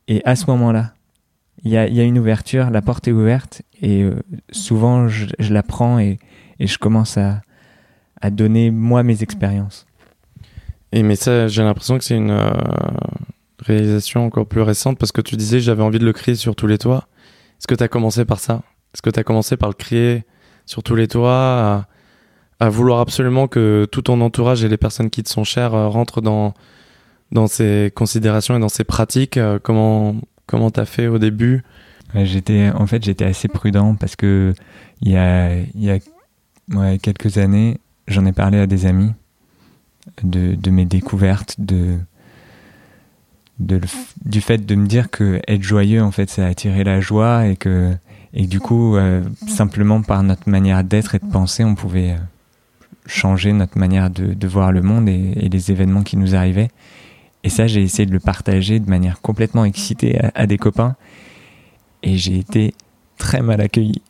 Et 0.07 0.21
à 0.25 0.35
ce 0.35 0.45
moment-là, 0.47 0.93
il 1.63 1.71
y 1.71 1.77
a, 1.77 1.87
y 1.87 1.99
a, 2.01 2.03
une 2.03 2.19
ouverture, 2.19 2.69
la 2.69 2.81
porte 2.81 3.07
est 3.07 3.11
ouverte 3.11 3.61
et 3.81 4.03
euh, 4.03 4.21
souvent 4.51 5.07
je, 5.07 5.27
je, 5.39 5.53
la 5.53 5.63
prends 5.63 5.97
et, 5.99 6.19
et 6.59 6.67
je 6.67 6.77
commence 6.77 7.17
à, 7.17 7.41
à, 8.21 8.29
donner 8.29 8.69
moi 8.69 9.03
mes 9.03 9.23
expériences. 9.23 9.85
Et 10.91 11.03
mais 11.03 11.15
ça, 11.15 11.47
j'ai 11.47 11.63
l'impression 11.63 11.97
que 11.97 12.03
c'est 12.03 12.17
une 12.17 12.31
euh, 12.31 12.51
réalisation 13.59 14.25
encore 14.25 14.45
plus 14.45 14.61
récente 14.61 14.99
parce 14.99 15.11
que 15.11 15.21
tu 15.21 15.37
disais 15.37 15.59
j'avais 15.59 15.83
envie 15.83 15.99
de 15.99 16.05
le 16.05 16.13
crier 16.13 16.35
sur 16.35 16.55
tous 16.55 16.67
les 16.67 16.77
toits. 16.77 17.07
Est-ce 17.59 17.67
que 17.67 17.75
tu 17.75 17.83
as 17.83 17.87
commencé 17.87 18.25
par 18.25 18.39
ça? 18.39 18.61
Est-ce 18.93 19.01
que 19.01 19.09
tu 19.09 19.19
as 19.19 19.23
commencé 19.23 19.57
par 19.57 19.69
le 19.69 19.75
crier 19.75 20.23
sur 20.65 20.83
tous 20.83 20.95
les 20.95 21.07
toits 21.07 21.85
à, 22.59 22.69
vouloir 22.69 23.01
absolument 23.01 23.47
que 23.49 23.85
tout 23.91 24.03
ton 24.03 24.21
entourage 24.21 24.63
et 24.63 24.69
les 24.69 24.77
personnes 24.77 25.09
qui 25.09 25.21
te 25.21 25.29
sont 25.29 25.43
chères 25.43 25.73
euh, 25.73 25.89
rentrent 25.89 26.21
dans, 26.21 26.53
dans 27.33 27.47
ces 27.47 27.91
considérations 27.93 28.55
et 28.55 28.59
dans 28.59 28.69
ces 28.69 28.85
pratiques 28.85 29.37
Comment 29.63 30.15
comment 30.47 30.71
t'as 30.71 30.85
fait 30.85 31.07
au 31.07 31.17
début? 31.17 31.63
J'étais, 32.15 32.69
en 32.69 32.85
fait, 32.85 33.03
j'étais 33.03 33.25
assez 33.25 33.47
prudent 33.47 33.95
parce 33.95 34.15
que 34.15 34.53
il 35.01 35.11
y 35.11 35.17
a, 35.17 35.55
y 35.75 35.89
a 35.89 36.97
quelques 36.99 37.37
années, 37.37 37.79
j'en 38.07 38.25
ai 38.25 38.31
parlé 38.31 38.59
à 38.59 38.67
des 38.67 38.85
amis 38.85 39.11
de, 40.21 40.53
de 40.53 40.69
mes 40.69 40.85
découvertes, 40.85 41.55
de, 41.57 41.97
de, 43.59 43.81
du 44.25 44.41
fait 44.41 44.63
de 44.63 44.75
me 44.75 44.85
dire 44.85 45.09
que 45.09 45.41
être 45.47 45.63
joyeux, 45.63 46.03
en 46.03 46.11
fait, 46.11 46.29
ça 46.29 46.45
attirer 46.45 46.83
la 46.83 47.01
joie 47.01 47.47
et 47.47 47.55
que, 47.55 47.95
et 48.33 48.47
du 48.47 48.59
coup, 48.59 48.95
euh, 48.95 49.23
simplement 49.47 50.01
par 50.01 50.23
notre 50.23 50.49
manière 50.49 50.83
d'être 50.83 51.13
et 51.13 51.19
de 51.19 51.25
penser, 51.25 51.63
on 51.63 51.75
pouvait 51.75 52.11
euh, 52.11 52.17
changer 53.05 53.53
notre 53.53 53.77
manière 53.77 54.09
de, 54.09 54.47
voir 54.47 54.71
le 54.71 54.81
monde 54.81 55.07
et, 55.07 55.49
les 55.49 55.71
événements 55.71 56.01
qui 56.01 56.17
nous 56.17 56.33
arrivaient. 56.33 56.69
Et 57.43 57.49
ça, 57.49 57.67
j'ai 57.67 57.83
essayé 57.83 58.07
de 58.07 58.11
le 58.11 58.19
partager 58.19 58.79
de 58.79 58.89
manière 58.89 59.21
complètement 59.21 59.65
excitée 59.65 60.19
à, 60.33 60.47
des 60.47 60.57
copains. 60.57 60.95
Et 62.01 62.17
j'ai 62.17 62.39
été 62.39 62.73
très 63.17 63.41
mal 63.41 63.61
accueilli. 63.61 64.01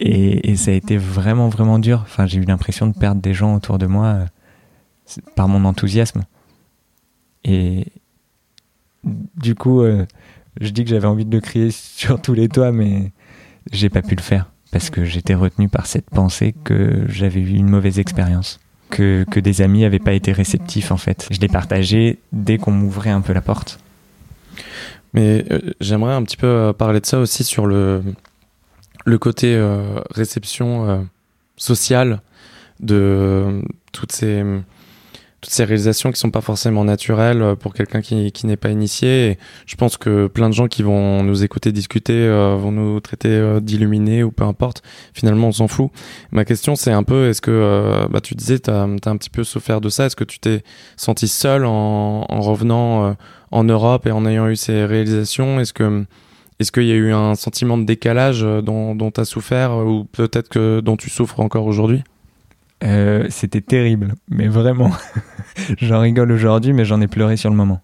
Et, 0.00 0.56
ça 0.56 0.70
a 0.70 0.74
été 0.74 0.96
vraiment, 0.96 1.50
vraiment 1.50 1.78
dur. 1.78 2.00
Enfin, 2.02 2.26
j'ai 2.26 2.38
eu 2.38 2.44
l'impression 2.44 2.86
de 2.86 2.94
perdre 2.94 3.20
des 3.20 3.34
gens 3.34 3.54
autour 3.54 3.76
de 3.76 3.86
moi 3.86 4.06
euh, 4.06 4.26
par 5.34 5.48
mon 5.48 5.66
enthousiasme. 5.66 6.22
Et 7.44 7.86
du 9.04 9.54
coup, 9.54 9.84
je 10.60 10.70
dis 10.70 10.82
que 10.82 10.90
j'avais 10.90 11.06
envie 11.06 11.26
de 11.26 11.34
le 11.34 11.40
crier 11.40 11.70
sur 11.72 12.22
tous 12.22 12.32
les 12.32 12.48
toits, 12.48 12.72
mais 12.72 13.12
j'ai 13.72 13.88
pas 13.88 14.02
pu 14.02 14.14
le 14.14 14.22
faire 14.22 14.46
parce 14.72 14.90
que 14.90 15.04
j'étais 15.04 15.34
retenu 15.34 15.68
par 15.68 15.86
cette 15.86 16.10
pensée 16.10 16.54
que 16.64 17.04
j'avais 17.08 17.40
eu 17.40 17.54
une 17.54 17.68
mauvaise 17.68 17.98
expérience 17.98 18.60
que, 18.90 19.24
que 19.30 19.40
des 19.40 19.62
amis 19.62 19.82
n'avaient 19.82 19.98
pas 19.98 20.12
été 20.12 20.32
réceptifs 20.32 20.90
en 20.90 20.96
fait. 20.96 21.28
Je 21.30 21.40
l'ai 21.40 21.48
partagé 21.48 22.18
dès 22.32 22.58
qu'on 22.58 22.72
m'ouvrait 22.72 23.10
un 23.10 23.20
peu 23.20 23.32
la 23.32 23.40
porte. 23.40 23.78
Mais 25.14 25.44
euh, 25.50 25.60
j'aimerais 25.80 26.14
un 26.14 26.22
petit 26.22 26.36
peu 26.36 26.46
euh, 26.46 26.72
parler 26.72 27.00
de 27.00 27.06
ça 27.06 27.18
aussi 27.18 27.44
sur 27.44 27.66
le, 27.66 28.02
le 29.04 29.18
côté 29.18 29.54
euh, 29.54 30.00
réception 30.10 31.06
sociale 31.56 32.20
de 32.80 33.62
toutes 33.92 34.12
ces 34.12 34.44
toutes 35.46 35.54
ces 35.54 35.64
réalisations 35.64 36.10
qui 36.10 36.18
sont 36.18 36.32
pas 36.32 36.40
forcément 36.40 36.82
naturelles 36.82 37.40
euh, 37.40 37.54
pour 37.54 37.72
quelqu'un 37.72 38.00
qui, 38.00 38.32
qui 38.32 38.48
n'est 38.48 38.56
pas 38.56 38.70
initié. 38.70 39.38
Je 39.64 39.76
pense 39.76 39.96
que 39.96 40.26
plein 40.26 40.48
de 40.48 40.54
gens 40.54 40.66
qui 40.66 40.82
vont 40.82 41.22
nous 41.22 41.44
écouter 41.44 41.70
discuter 41.70 42.14
euh, 42.14 42.56
vont 42.56 42.72
nous 42.72 42.98
traiter 42.98 43.28
euh, 43.28 43.60
d'illuminés 43.60 44.24
ou 44.24 44.32
peu 44.32 44.42
importe. 44.42 44.82
Finalement, 45.14 45.46
on 45.46 45.52
s'en 45.52 45.68
fout. 45.68 45.90
Ma 46.32 46.44
question, 46.44 46.74
c'est 46.74 46.90
un 46.90 47.04
peu, 47.04 47.28
est-ce 47.28 47.40
que, 47.40 48.08
bah, 48.10 48.20
tu 48.20 48.34
disais, 48.34 48.58
tu 48.58 48.70
as, 48.70 48.82
un 48.82 48.96
petit 48.96 49.30
peu 49.30 49.44
souffert 49.44 49.80
de 49.80 49.88
ça. 49.88 50.06
Est-ce 50.06 50.16
que 50.16 50.24
tu 50.24 50.40
t'es 50.40 50.64
senti 50.96 51.28
seul 51.28 51.64
en, 51.64 52.26
en 52.28 52.40
revenant 52.40 53.14
en 53.52 53.64
Europe 53.64 54.04
et 54.08 54.10
en 54.10 54.26
ayant 54.26 54.48
eu 54.48 54.56
ces 54.56 54.84
réalisations? 54.84 55.60
Est-ce 55.60 55.72
que 55.72 56.04
est-ce 56.58 56.72
qu'il 56.72 56.86
y 56.86 56.92
a 56.92 56.96
eu 56.96 57.12
un 57.12 57.36
sentiment 57.36 57.78
de 57.78 57.84
décalage 57.84 58.40
dont, 58.42 58.96
dont 58.96 59.12
tu 59.12 59.20
as 59.20 59.26
souffert 59.26 59.76
ou 59.76 60.04
peut-être 60.04 60.48
que 60.48 60.80
dont 60.80 60.96
tu 60.96 61.08
souffres 61.08 61.38
encore 61.38 61.66
aujourd'hui? 61.66 62.02
Euh, 62.84 63.26
c'était 63.30 63.60
terrible, 63.60 64.14
mais 64.28 64.48
vraiment. 64.48 64.90
j'en 65.80 66.00
rigole 66.00 66.30
aujourd'hui, 66.30 66.72
mais 66.72 66.84
j'en 66.84 67.00
ai 67.00 67.06
pleuré 67.06 67.36
sur 67.36 67.50
le 67.50 67.56
moment. 67.56 67.80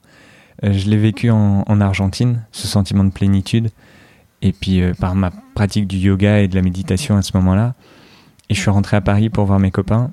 Euh, 0.64 0.72
je 0.72 0.88
l'ai 0.88 0.99
vécu 0.99 1.30
en, 1.30 1.64
en, 1.66 1.80
Argentine, 1.80 2.45
ce 2.53 2.66
sentiment 2.66 3.05
de 3.05 3.11
plénitude, 3.11 3.70
et 4.43 4.53
puis 4.53 4.82
euh, 4.82 4.93
par 4.95 5.14
ma 5.14 5.30
pratique 5.55 5.86
du 5.86 5.97
yoga 5.97 6.40
et 6.40 6.49
de 6.49 6.55
la 6.55 6.62
méditation 6.62 7.16
à 7.16 7.22
ce 7.22 7.36
moment-là. 7.36 7.74
Et 8.49 8.55
je 8.55 8.61
suis 8.61 8.70
rentré 8.70 8.97
à 8.97 9.01
Paris 9.01 9.30
pour 9.30 9.47
voir 9.47 9.59
mes 9.59 9.70
copains. 9.70 10.11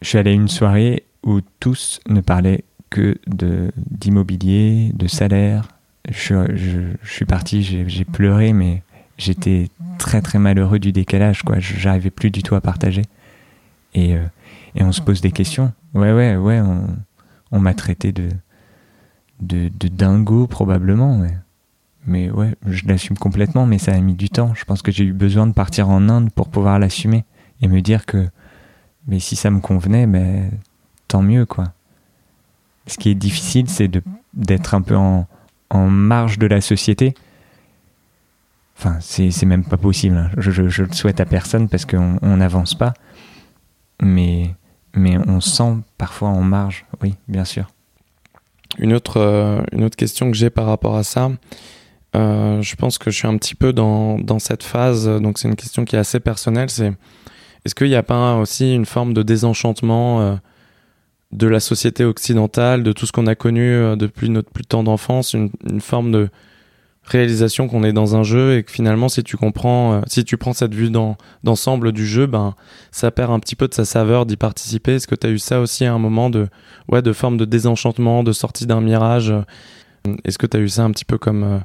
Je 0.00 0.08
suis 0.08 0.18
allé 0.18 0.30
à 0.30 0.34
une 0.34 0.48
soirée 0.48 1.04
où 1.22 1.40
tous 1.60 2.00
ne 2.08 2.20
parlaient 2.20 2.64
que 2.90 3.16
d'immobilier, 3.26 4.90
de, 4.94 5.06
salaire. 5.06 5.68
Je, 6.10 6.92
suis 7.04 7.24
parti, 7.24 7.62
j'ai 7.62 8.04
pleuré, 8.04 8.52
mais 8.52 8.82
j'étais 9.16 9.68
très 9.98 10.20
très 10.20 10.40
malheureux 10.40 10.80
du 10.80 10.90
décalage. 10.90 11.42
quoi. 11.42 11.60
J'arrivais 11.60 12.10
plus 12.10 12.30
du 12.30 12.42
tout 12.42 12.56
à 12.56 12.60
partager. 12.60 13.02
Et, 13.94 14.16
euh, 14.16 14.24
et, 14.74 14.82
on 14.82 14.92
se 14.92 15.00
pose 15.00 15.20
des 15.20 15.32
questions. 15.32 15.72
Ouais, 15.94 16.12
ouais, 16.12 16.36
ouais, 16.36 16.60
on, 16.60 16.86
on 17.50 17.60
m'a 17.60 17.74
traité 17.74 18.12
de, 18.12 18.28
de, 19.40 19.70
de, 19.78 19.88
dingo 19.88 20.46
probablement. 20.46 21.20
Ouais. 21.20 21.36
Mais 22.06 22.30
ouais, 22.30 22.54
je 22.66 22.86
l'assume 22.86 23.18
complètement, 23.18 23.66
mais 23.66 23.78
ça 23.78 23.92
a 23.92 24.00
mis 24.00 24.14
du 24.14 24.30
temps. 24.30 24.54
Je 24.54 24.64
pense 24.64 24.82
que 24.82 24.90
j'ai 24.90 25.04
eu 25.04 25.12
besoin 25.12 25.46
de 25.46 25.52
partir 25.52 25.88
en 25.88 26.08
Inde 26.08 26.30
pour 26.32 26.48
pouvoir 26.48 26.78
l'assumer 26.78 27.24
et 27.60 27.68
me 27.68 27.80
dire 27.80 28.06
que 28.06 28.28
mais 29.06 29.18
si 29.18 29.36
ça 29.36 29.50
me 29.50 29.60
convenait, 29.60 30.06
ben, 30.06 30.50
tant 31.08 31.22
mieux 31.22 31.46
quoi. 31.46 31.72
Ce 32.86 32.98
qui 32.98 33.10
est 33.10 33.14
difficile, 33.14 33.68
c'est 33.68 33.90
d'être 34.34 34.74
un 34.74 34.82
peu 34.82 34.96
en, 34.96 35.26
en, 35.70 35.88
marge 35.88 36.38
de 36.38 36.46
la 36.46 36.60
société. 36.60 37.14
Enfin, 38.76 38.98
c'est 39.00 39.46
même 39.46 39.64
pas 39.64 39.76
possible. 39.76 40.16
Hein. 40.16 40.30
Je, 40.36 40.50
je, 40.50 40.82
le 40.82 40.92
souhaite 40.92 41.20
à 41.20 41.24
personne 41.24 41.68
parce 41.68 41.84
qu'on 41.84 42.36
n'avance 42.36 42.74
pas. 42.74 42.94
Mais, 44.02 44.54
mais 44.94 45.16
on 45.26 45.40
sent 45.40 45.76
parfois 45.96 46.28
en 46.28 46.42
marge, 46.42 46.84
oui, 47.00 47.14
bien 47.28 47.44
sûr. 47.44 47.68
Une 48.78 48.92
autre, 48.92 49.18
euh, 49.18 49.62
une 49.72 49.84
autre 49.84 49.96
question 49.96 50.30
que 50.30 50.36
j'ai 50.36 50.50
par 50.50 50.66
rapport 50.66 50.96
à 50.96 51.04
ça, 51.04 51.30
euh, 52.16 52.60
je 52.60 52.74
pense 52.74 52.98
que 52.98 53.10
je 53.10 53.16
suis 53.16 53.28
un 53.28 53.36
petit 53.36 53.54
peu 53.54 53.72
dans, 53.72 54.18
dans 54.18 54.38
cette 54.38 54.64
phase, 54.64 55.06
donc 55.06 55.38
c'est 55.38 55.48
une 55.48 55.56
question 55.56 55.84
qui 55.84 55.96
est 55.96 55.98
assez 55.98 56.20
personnelle, 56.20 56.68
c'est 56.68 56.92
est-ce 57.64 57.74
qu'il 57.74 57.88
n'y 57.88 57.94
a 57.94 58.02
pas 58.02 58.36
aussi 58.36 58.74
une 58.74 58.86
forme 58.86 59.14
de 59.14 59.22
désenchantement 59.22 60.20
euh, 60.20 60.34
de 61.30 61.46
la 61.46 61.60
société 61.60 62.04
occidentale, 62.04 62.82
de 62.82 62.92
tout 62.92 63.06
ce 63.06 63.12
qu'on 63.12 63.28
a 63.28 63.36
connu 63.36 63.96
depuis 63.96 64.28
notre 64.30 64.50
plus 64.50 64.64
temps 64.64 64.82
d'enfance, 64.82 65.32
une, 65.32 65.50
forme 65.80 66.12
de 66.12 66.28
réalisation 67.04 67.68
qu'on 67.68 67.82
est 67.84 67.92
dans 67.92 68.16
un 68.16 68.22
jeu 68.22 68.56
et 68.56 68.62
que 68.62 68.70
finalement 68.70 69.08
si 69.08 69.22
tu 69.24 69.36
comprends, 69.36 69.94
euh, 69.94 70.00
si 70.06 70.24
tu 70.24 70.36
prends 70.36 70.52
cette 70.52 70.74
vue 70.74 70.90
d'ensemble 71.42 71.92
du 71.92 72.06
jeu, 72.06 72.26
ben 72.26 72.54
ça 72.90 73.10
perd 73.10 73.32
un 73.32 73.40
petit 73.40 73.56
peu 73.56 73.68
de 73.68 73.74
sa 73.74 73.84
saveur 73.84 74.26
d'y 74.26 74.36
participer. 74.36 74.94
Est-ce 74.94 75.06
que 75.06 75.14
tu 75.14 75.26
as 75.26 75.30
eu 75.30 75.38
ça 75.38 75.60
aussi 75.60 75.84
à 75.84 75.92
un 75.92 75.98
moment 75.98 76.30
de, 76.30 76.48
ouais, 76.90 77.02
de 77.02 77.12
forme 77.12 77.36
de 77.36 77.44
désenchantement, 77.44 78.22
de 78.22 78.32
sortie 78.32 78.66
d'un 78.66 78.80
mirage 78.80 79.34
Est-ce 80.24 80.38
que 80.38 80.46
tu 80.46 80.56
as 80.56 80.60
eu 80.60 80.68
ça 80.68 80.84
un 80.84 80.90
petit 80.90 81.04
peu 81.04 81.18
comme, 81.18 81.62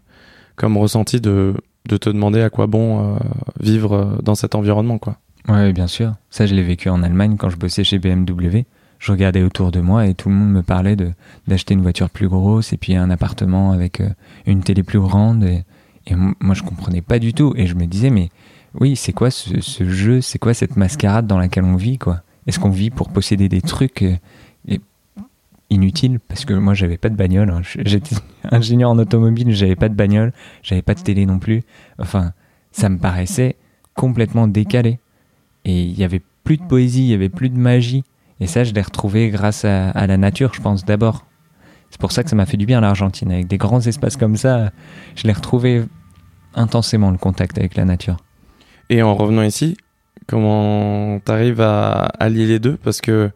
comme 0.56 0.78
ressenti 0.78 1.22
de, 1.22 1.54
de 1.88 1.98
te 1.98 2.10
demander 2.10 2.42
à 2.42 2.50
quoi 2.50 2.68
bon 2.68 3.20
vivre 3.60 4.18
dans 4.24 4.36
cet 4.36 4.56
environnement 4.56 4.98
quoi? 4.98 5.18
Ouais, 5.48 5.72
bien 5.72 5.88
sûr. 5.88 6.14
Ça, 6.30 6.46
je 6.46 6.54
l'ai 6.56 6.64
vécu 6.64 6.90
en 6.90 7.04
Allemagne 7.04 7.38
quand 7.38 7.50
je 7.50 7.58
bossais 7.58 7.84
chez 7.84 8.00
BMW. 8.00 8.66
Je 9.00 9.12
regardais 9.12 9.44
autour 9.44 9.72
de 9.72 9.80
moi 9.80 10.08
et 10.08 10.14
tout 10.14 10.30
le 10.30 10.36
monde 10.36 10.52
me 10.52 10.64
parlait 10.64 10.96
d'acheter 11.48 11.74
une 11.74 11.82
voiture 11.82 12.10
plus 12.10 12.28
grosse 12.28 12.74
et 12.74 12.78
puis 12.78 12.96
un 12.96 13.10
appartement 13.10 13.72
avec 13.72 14.02
euh, 14.02 14.10
une 14.46 14.64
télé 14.64 14.84
plus 14.84 15.00
grande. 15.00 15.44
Et, 15.44 15.64
moi, 16.16 16.56
je 16.56 16.64
comprenais 16.64 17.02
pas 17.02 17.20
du 17.20 17.34
tout. 17.34 17.54
Et 17.58 17.68
je 17.68 17.76
me 17.76 17.86
disais, 17.86 18.10
mais 18.10 18.30
oui, 18.80 18.96
c'est 18.96 19.12
quoi 19.12 19.30
ce, 19.30 19.60
ce 19.60 19.90
jeu? 19.90 20.22
C'est 20.22 20.40
quoi 20.40 20.54
cette 20.54 20.78
mascarade 20.78 21.28
dans 21.28 21.38
laquelle 21.38 21.66
on 21.66 21.76
vit, 21.76 21.98
quoi? 21.98 22.22
Est-ce 22.48 22.60
qu'on 22.60 22.70
vit 22.70 22.90
pour 22.90 23.10
posséder 23.10 23.50
des 23.50 23.62
trucs 23.62 24.04
euh, 24.04 24.78
inutiles? 25.70 26.20
Parce 26.30 26.46
que 26.46 26.54
moi, 26.54 26.74
j'avais 26.74 26.98
pas 26.98 27.10
de 27.10 27.16
bagnole. 27.16 27.50
Hein. 27.50 27.62
J'étais 27.64 28.16
ingénieur 28.52 28.90
en 28.90 28.98
automobile, 28.98 29.52
j'avais 29.52 29.76
pas 29.76 29.90
de 29.90 29.96
bagnole, 29.96 30.32
j'avais 30.64 30.82
pas 30.82 30.94
de 30.94 31.02
télé 31.02 31.26
non 31.26 31.40
plus. 31.40 31.64
Enfin, 32.00 32.32
ça 32.72 32.88
me 32.88 32.98
paraissait 32.98 33.58
complètement 33.94 34.48
décalé. 34.48 35.00
Et 35.66 35.84
il 35.84 36.00
y 36.00 36.06
avait 36.06 36.22
plus 36.46 36.56
de 36.56 36.64
poésie, 36.64 37.02
il 37.02 37.10
y 37.10 37.14
avait 37.14 37.28
plus 37.28 37.50
de 37.50 37.58
magie. 37.58 38.06
Et 38.40 38.48
ça, 38.48 38.64
je 38.64 38.74
l'ai 38.74 38.82
retrouvé 38.82 39.30
grâce 39.30 39.66
à, 39.66 40.08
la 40.08 40.18
nature, 40.18 40.54
je 40.54 40.62
pense, 40.62 40.86
d'abord. 40.86 41.26
C'est 41.90 42.00
pour 42.00 42.12
ça 42.12 42.24
que 42.24 42.30
ça 42.30 42.36
m'a 42.36 42.46
fait 42.46 42.58
du 42.58 42.66
bien 42.66 42.82
l'Argentine. 42.82 43.32
Avec 43.32 43.48
des 43.48 43.58
grands 43.58 43.82
espaces 43.82 44.18
comme 44.18 44.38
ça, 44.38 44.72
je 45.16 45.24
l'ai 45.24 45.34
retrouvé 45.34 45.84
intensément 46.54 47.12
le 47.12 47.18
contact 47.18 47.58
avec 47.58 47.76
la 47.76 47.86
nature. 47.86 48.18
Et 48.90 49.02
en 49.02 49.16
revenant 49.16 49.42
ici, 49.42 49.78
comment 50.28 51.20
t'arrives 51.20 51.62
à 51.62 52.06
allier 52.20 52.46
les 52.46 52.60
deux? 52.60 52.78
Parce 52.78 53.02
que 53.02 53.32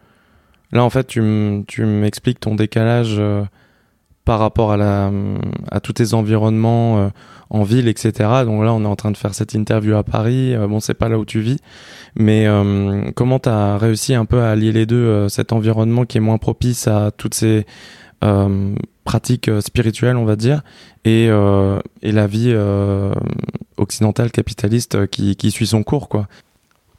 là, 0.72 0.84
en 0.84 0.90
fait, 0.90 1.08
tu 1.08 1.22
m'expliques 1.22 2.40
ton 2.40 2.56
décalage 2.56 3.16
euh, 3.18 3.44
par 4.26 4.40
rapport 4.40 4.72
à, 4.72 4.78
la, 4.78 5.12
à 5.72 5.80
tous 5.80 5.94
tes 5.94 6.14
environnements 6.14 7.00
euh, 7.00 7.10
en 7.50 7.64
ville, 7.64 7.88
etc. 7.88 8.12
Donc 8.46 8.64
là, 8.64 8.74
on 8.74 8.84
est 8.84 8.88
en 8.88 8.96
train 8.96 9.12
de 9.12 9.18
faire 9.18 9.34
cette 9.34 9.54
interview 9.54 9.96
à 9.96 10.04
Paris. 10.04 10.54
Euh, 10.54 10.68
bon, 10.68 10.80
c'est 10.80 10.94
pas 10.94 11.10
là 11.10 11.18
où 11.18 11.26
tu 11.26 11.40
vis, 11.40 11.58
mais 12.16 12.46
euh, 12.48 13.10
comment 13.16 13.40
tu 13.40 13.50
as 13.50 13.78
réussi 13.78 14.14
un 14.14 14.26
peu 14.26 14.42
à 14.42 14.52
allier 14.52 14.72
les 14.72 14.86
deux, 14.86 15.28
cet 15.30 15.54
environnement 15.54 16.06
qui 16.06 16.18
est 16.18 16.22
moins 16.22 16.38
propice 16.38 16.88
à 16.88 17.12
toutes 17.12 17.36
ces 17.36 17.66
pratiques 19.04 19.50
spirituelles, 19.62 20.16
on 20.16 20.26
va 20.26 20.36
dire, 20.36 20.62
et, 21.06 21.28
la 21.28 22.28
vie 22.28 22.56
occidentale 23.78 24.32
capitaliste 24.32 25.08
qui, 25.08 25.52
suit 25.52 25.66
son 25.66 25.82
cours, 25.82 26.08
quoi? 26.08 26.28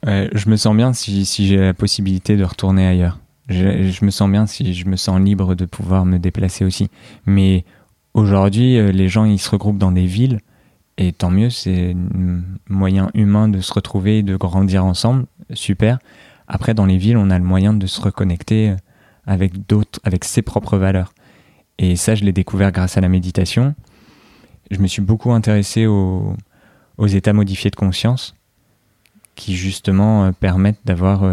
je 0.04 0.48
me 0.48 0.56
sens 0.56 0.76
bien 0.76 0.92
si 0.92 1.24
j'ai 1.46 1.58
la 1.58 1.74
possibilité 1.74 2.36
de 2.36 2.42
retourner 2.42 2.88
ailleurs. 2.88 3.21
Je, 3.48 4.04
me 4.04 4.10
sens 4.10 4.30
bien 4.30 4.46
si 4.46 4.72
je 4.72 4.86
me 4.86 4.96
sens 4.96 5.20
libre 5.20 5.54
de 5.54 5.64
pouvoir 5.64 6.04
me 6.04 6.18
déplacer 6.18 6.64
aussi. 6.64 6.88
Mais 7.26 7.64
aujourd'hui, 8.14 8.78
euh, 8.78 8.92
les 8.92 9.08
gens 9.08 9.24
ils 9.24 9.38
se 9.38 9.50
regroupent 9.50 9.78
dans 9.78 9.92
des 9.92 10.06
villes 10.06 10.40
et 10.98 11.12
tant 11.12 11.30
mieux, 11.30 11.50
c'est 11.50 11.92
un 11.94 12.42
moyen 12.68 13.10
humain 13.14 13.48
de 13.48 13.60
se 13.60 13.72
retrouver 13.72 14.18
et 14.18 14.22
de 14.22 14.36
grandir 14.36 14.84
ensemble, 14.84 15.26
super. 15.52 15.98
Après, 16.46 16.74
dans 16.74 16.86
les 16.86 16.98
villes, 16.98 17.16
on 17.16 17.30
a 17.30 17.38
le 17.38 17.44
moyen 17.44 17.72
de 17.72 17.86
se 17.86 18.00
reconnecter 18.00 18.70
euh, 18.70 18.76
avec 19.26 19.66
d'autres, 19.66 20.00
avec 20.04 20.24
ses 20.24 20.42
propres 20.42 20.76
valeurs. 20.76 21.14
Et 21.78 21.96
ça, 21.96 22.14
je 22.14 22.24
l'ai 22.24 22.32
découvert 22.32 22.72
grâce 22.72 22.98
à 22.98 23.00
la 23.00 23.08
méditation. 23.08 23.74
Je 24.70 24.78
me 24.78 24.86
suis 24.86 25.02
beaucoup 25.02 25.32
intéressé 25.32 25.86
aux, 25.86 26.36
états 26.98 27.32
modifiés 27.32 27.70
de 27.70 27.76
conscience 27.76 28.36
qui 29.34 29.56
justement 29.56 30.26
euh, 30.26 30.32
permettent 30.32 30.80
d'avoir 30.84 31.24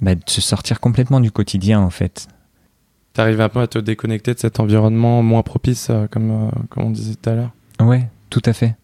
bah, 0.00 0.14
de 0.14 0.22
se 0.26 0.40
sortir 0.40 0.80
complètement 0.80 1.20
du 1.20 1.30
quotidien 1.30 1.80
en 1.80 1.90
fait. 1.90 2.28
T'arrives 3.12 3.40
un 3.40 3.48
peu 3.48 3.60
à 3.60 3.66
te 3.66 3.78
déconnecter 3.78 4.34
de 4.34 4.38
cet 4.38 4.60
environnement 4.60 5.22
moins 5.22 5.42
propice, 5.42 5.88
euh, 5.90 6.06
comme, 6.06 6.30
euh, 6.30 6.50
comme 6.68 6.84
on 6.84 6.90
disait 6.90 7.16
tout 7.16 7.28
à 7.30 7.34
l'heure? 7.34 7.50
Ouais, 7.80 8.08
tout 8.30 8.42
à 8.44 8.52
fait. 8.52 8.76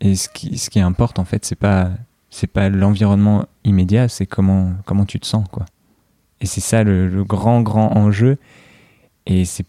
Et 0.00 0.14
ce 0.14 0.28
qui, 0.28 0.56
ce 0.58 0.70
qui 0.70 0.80
importe 0.80 1.18
en 1.18 1.24
fait, 1.24 1.44
c'est 1.44 1.56
pas 1.56 1.90
c'est 2.30 2.46
pas 2.46 2.68
l'environnement 2.68 3.46
immédiat, 3.64 4.08
c'est 4.08 4.26
comment 4.26 4.74
comment 4.84 5.04
tu 5.04 5.18
te 5.18 5.26
sens 5.26 5.46
quoi. 5.50 5.64
Et 6.40 6.46
c'est 6.46 6.60
ça 6.60 6.84
le, 6.84 7.24
grand 7.24 7.62
grand 7.62 7.96
enjeu. 7.96 8.38
Et 9.26 9.44
c'est 9.44 9.66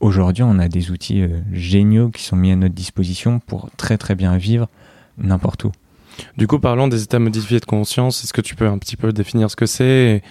aujourd'hui 0.00 0.42
on 0.42 0.58
a 0.58 0.68
des 0.68 0.90
outils 0.90 1.22
euh, 1.22 1.40
géniaux 1.52 2.10
qui 2.10 2.22
sont 2.22 2.36
mis 2.36 2.52
à 2.52 2.56
notre 2.56 2.74
disposition 2.74 3.38
pour 3.40 3.70
très 3.76 3.96
très 3.96 4.14
bien 4.14 4.36
vivre 4.36 4.68
n'importe 5.18 5.64
où. 5.64 5.72
Du 6.36 6.46
coup, 6.46 6.58
parlons 6.58 6.88
des 6.88 7.02
états 7.02 7.18
modifiés 7.18 7.60
de 7.60 7.64
conscience. 7.64 8.22
Est-ce 8.24 8.32
que 8.32 8.40
tu 8.40 8.54
peux 8.54 8.66
un 8.66 8.78
petit 8.78 8.96
peu 8.96 9.12
définir 9.12 9.50
ce 9.50 9.56
que 9.56 9.66
c'est 9.66 10.22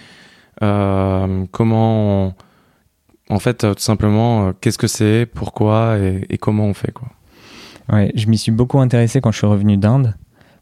euh, 0.62 1.46
Comment, 1.50 2.34
en 3.28 3.38
fait, 3.38 3.58
tout 3.58 3.74
simplement, 3.78 4.48
euh, 4.48 4.52
qu'est-ce 4.60 4.78
que 4.78 4.86
c'est, 4.86 5.26
pourquoi 5.26 5.98
et, 5.98 6.38
comment 6.38 6.66
on 6.66 6.74
fait 6.74 6.92
quoi? 6.92 7.08
Ouais, 7.90 8.12
je 8.14 8.26
m'y 8.26 8.36
suis 8.36 8.52
beaucoup 8.52 8.80
intéressé 8.80 9.20
quand 9.20 9.32
je 9.32 9.38
suis 9.38 9.46
revenu 9.46 9.76
d'Inde 9.76 10.14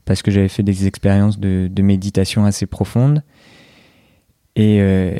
parce 0.04 0.22
que 0.22 0.30
j'avais 0.30 0.48
fait 0.48 0.62
des 0.62 0.86
expériences 0.86 1.40
de, 1.40 1.82
méditation 1.82 2.44
assez 2.44 2.66
profondes 2.66 3.24
et 4.54 4.80
euh, 4.80 5.18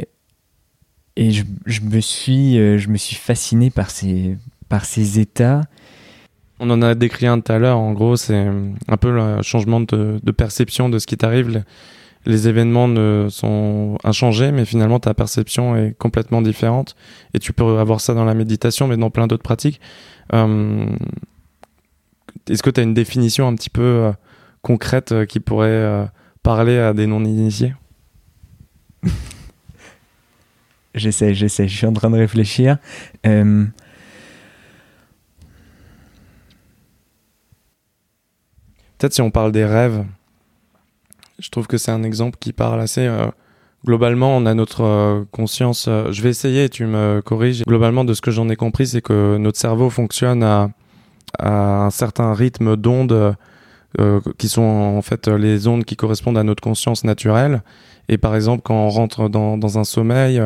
et 1.16 1.32
je, 1.32 1.44
me 1.82 2.00
suis 2.00 2.54
je 2.78 2.88
me 2.88 2.96
suis 2.96 3.16
fasciné 3.16 3.70
par 3.70 3.90
ces 3.90 4.36
par 4.68 4.84
ces 4.84 5.18
états 5.18 5.62
on 6.58 6.70
en 6.70 6.82
a 6.82 6.94
décrit 6.94 7.26
un 7.26 7.40
tout 7.40 7.52
à 7.52 7.58
l'heure. 7.58 7.78
En 7.78 7.92
gros, 7.92 8.16
c'est 8.16 8.46
un 8.88 8.96
peu 8.96 9.10
le 9.10 9.42
changement 9.42 9.80
de, 9.80 10.30
perception 10.32 10.88
de 10.88 10.98
ce 10.98 11.06
qui 11.06 11.16
t'arrive. 11.16 11.62
Les, 12.24 12.48
événements 12.48 12.88
ne 12.88 13.28
sont 13.30 13.98
inchangés, 14.02 14.50
mais 14.50 14.64
finalement 14.64 14.98
ta 14.98 15.14
perception 15.14 15.76
est 15.76 15.96
complètement 15.96 16.42
différente. 16.42 16.96
Et 17.34 17.38
tu 17.38 17.52
peux 17.52 17.78
avoir 17.78 18.00
ça 18.00 18.14
dans 18.14 18.24
la 18.24 18.34
méditation, 18.34 18.88
mais 18.88 18.96
dans 18.96 19.10
plein 19.10 19.26
d'autres 19.26 19.42
pratiques. 19.42 19.80
Euh, 20.32 20.86
est-ce 22.48 22.62
que 22.62 22.70
tu 22.70 22.80
as 22.80 22.82
une 22.82 22.94
définition 22.94 23.46
un 23.46 23.54
petit 23.54 23.70
peu 23.70 23.82
euh, 23.82 24.12
concrète 24.62 25.12
euh, 25.12 25.24
qui 25.24 25.40
pourrait 25.40 26.08
parler 26.42 26.78
à 26.78 26.94
des 26.94 27.06
non-initiés? 27.06 27.74
J'essaie, 30.94 31.34
j'essaie. 31.34 31.68
Je 31.68 31.76
suis 31.76 31.86
en 31.86 31.92
train 31.92 32.08
de 32.08 32.16
réfléchir. 32.16 32.78
Peut-être 38.98 39.12
si 39.12 39.20
on 39.22 39.30
parle 39.30 39.52
des 39.52 39.64
rêves, 39.64 40.04
je 41.38 41.50
trouve 41.50 41.66
que 41.66 41.76
c'est 41.76 41.90
un 41.90 42.02
exemple 42.02 42.38
qui 42.40 42.52
parle 42.52 42.80
assez. 42.80 43.06
Euh, 43.06 43.26
globalement, 43.84 44.36
on 44.36 44.46
a 44.46 44.54
notre 44.54 44.84
euh, 44.84 45.24
conscience. 45.32 45.86
Euh, 45.88 46.10
je 46.12 46.22
vais 46.22 46.30
essayer, 46.30 46.68
tu 46.68 46.86
me 46.86 47.20
corriges. 47.20 47.64
Globalement, 47.64 48.04
de 48.04 48.14
ce 48.14 48.22
que 48.22 48.30
j'en 48.30 48.48
ai 48.48 48.56
compris, 48.56 48.86
c'est 48.86 49.02
que 49.02 49.36
notre 49.36 49.58
cerveau 49.58 49.90
fonctionne 49.90 50.42
à, 50.42 50.70
à 51.38 51.84
un 51.84 51.90
certain 51.90 52.34
rythme 52.34 52.76
d'onde 52.76 53.36
qui 54.36 54.48
sont 54.50 54.60
en 54.60 55.00
fait 55.00 55.26
les 55.26 55.68
ondes 55.68 55.86
qui 55.86 55.96
correspondent 55.96 56.36
à 56.36 56.42
notre 56.42 56.62
conscience 56.62 57.02
naturelle. 57.02 57.62
Et 58.10 58.18
par 58.18 58.36
exemple, 58.36 58.60
quand 58.62 58.74
on 58.74 58.90
rentre 58.90 59.30
dans, 59.30 59.56
dans 59.56 59.78
un 59.78 59.84
sommeil, 59.84 60.38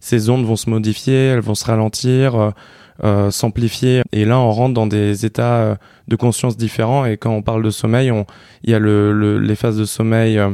ces 0.00 0.30
ondes 0.30 0.46
vont 0.46 0.56
se 0.56 0.70
modifier, 0.70 1.26
elles 1.26 1.40
vont 1.40 1.54
se 1.54 1.66
ralentir, 1.66 2.54
euh, 3.02 3.30
s'amplifier. 3.30 4.02
Et 4.12 4.24
là, 4.24 4.38
on 4.38 4.50
rentre 4.50 4.74
dans 4.74 4.86
des 4.86 5.26
états 5.26 5.56
euh, 5.56 5.74
de 6.08 6.16
conscience 6.16 6.56
différents. 6.56 7.04
Et 7.04 7.16
quand 7.16 7.32
on 7.32 7.42
parle 7.42 7.62
de 7.62 7.70
sommeil, 7.70 8.10
on, 8.10 8.26
il 8.62 8.70
y 8.70 8.74
a 8.74 8.78
le, 8.78 9.38
les 9.38 9.56
phases 9.56 9.78
de 9.78 9.84
sommeil 9.84 10.38
euh, 10.38 10.50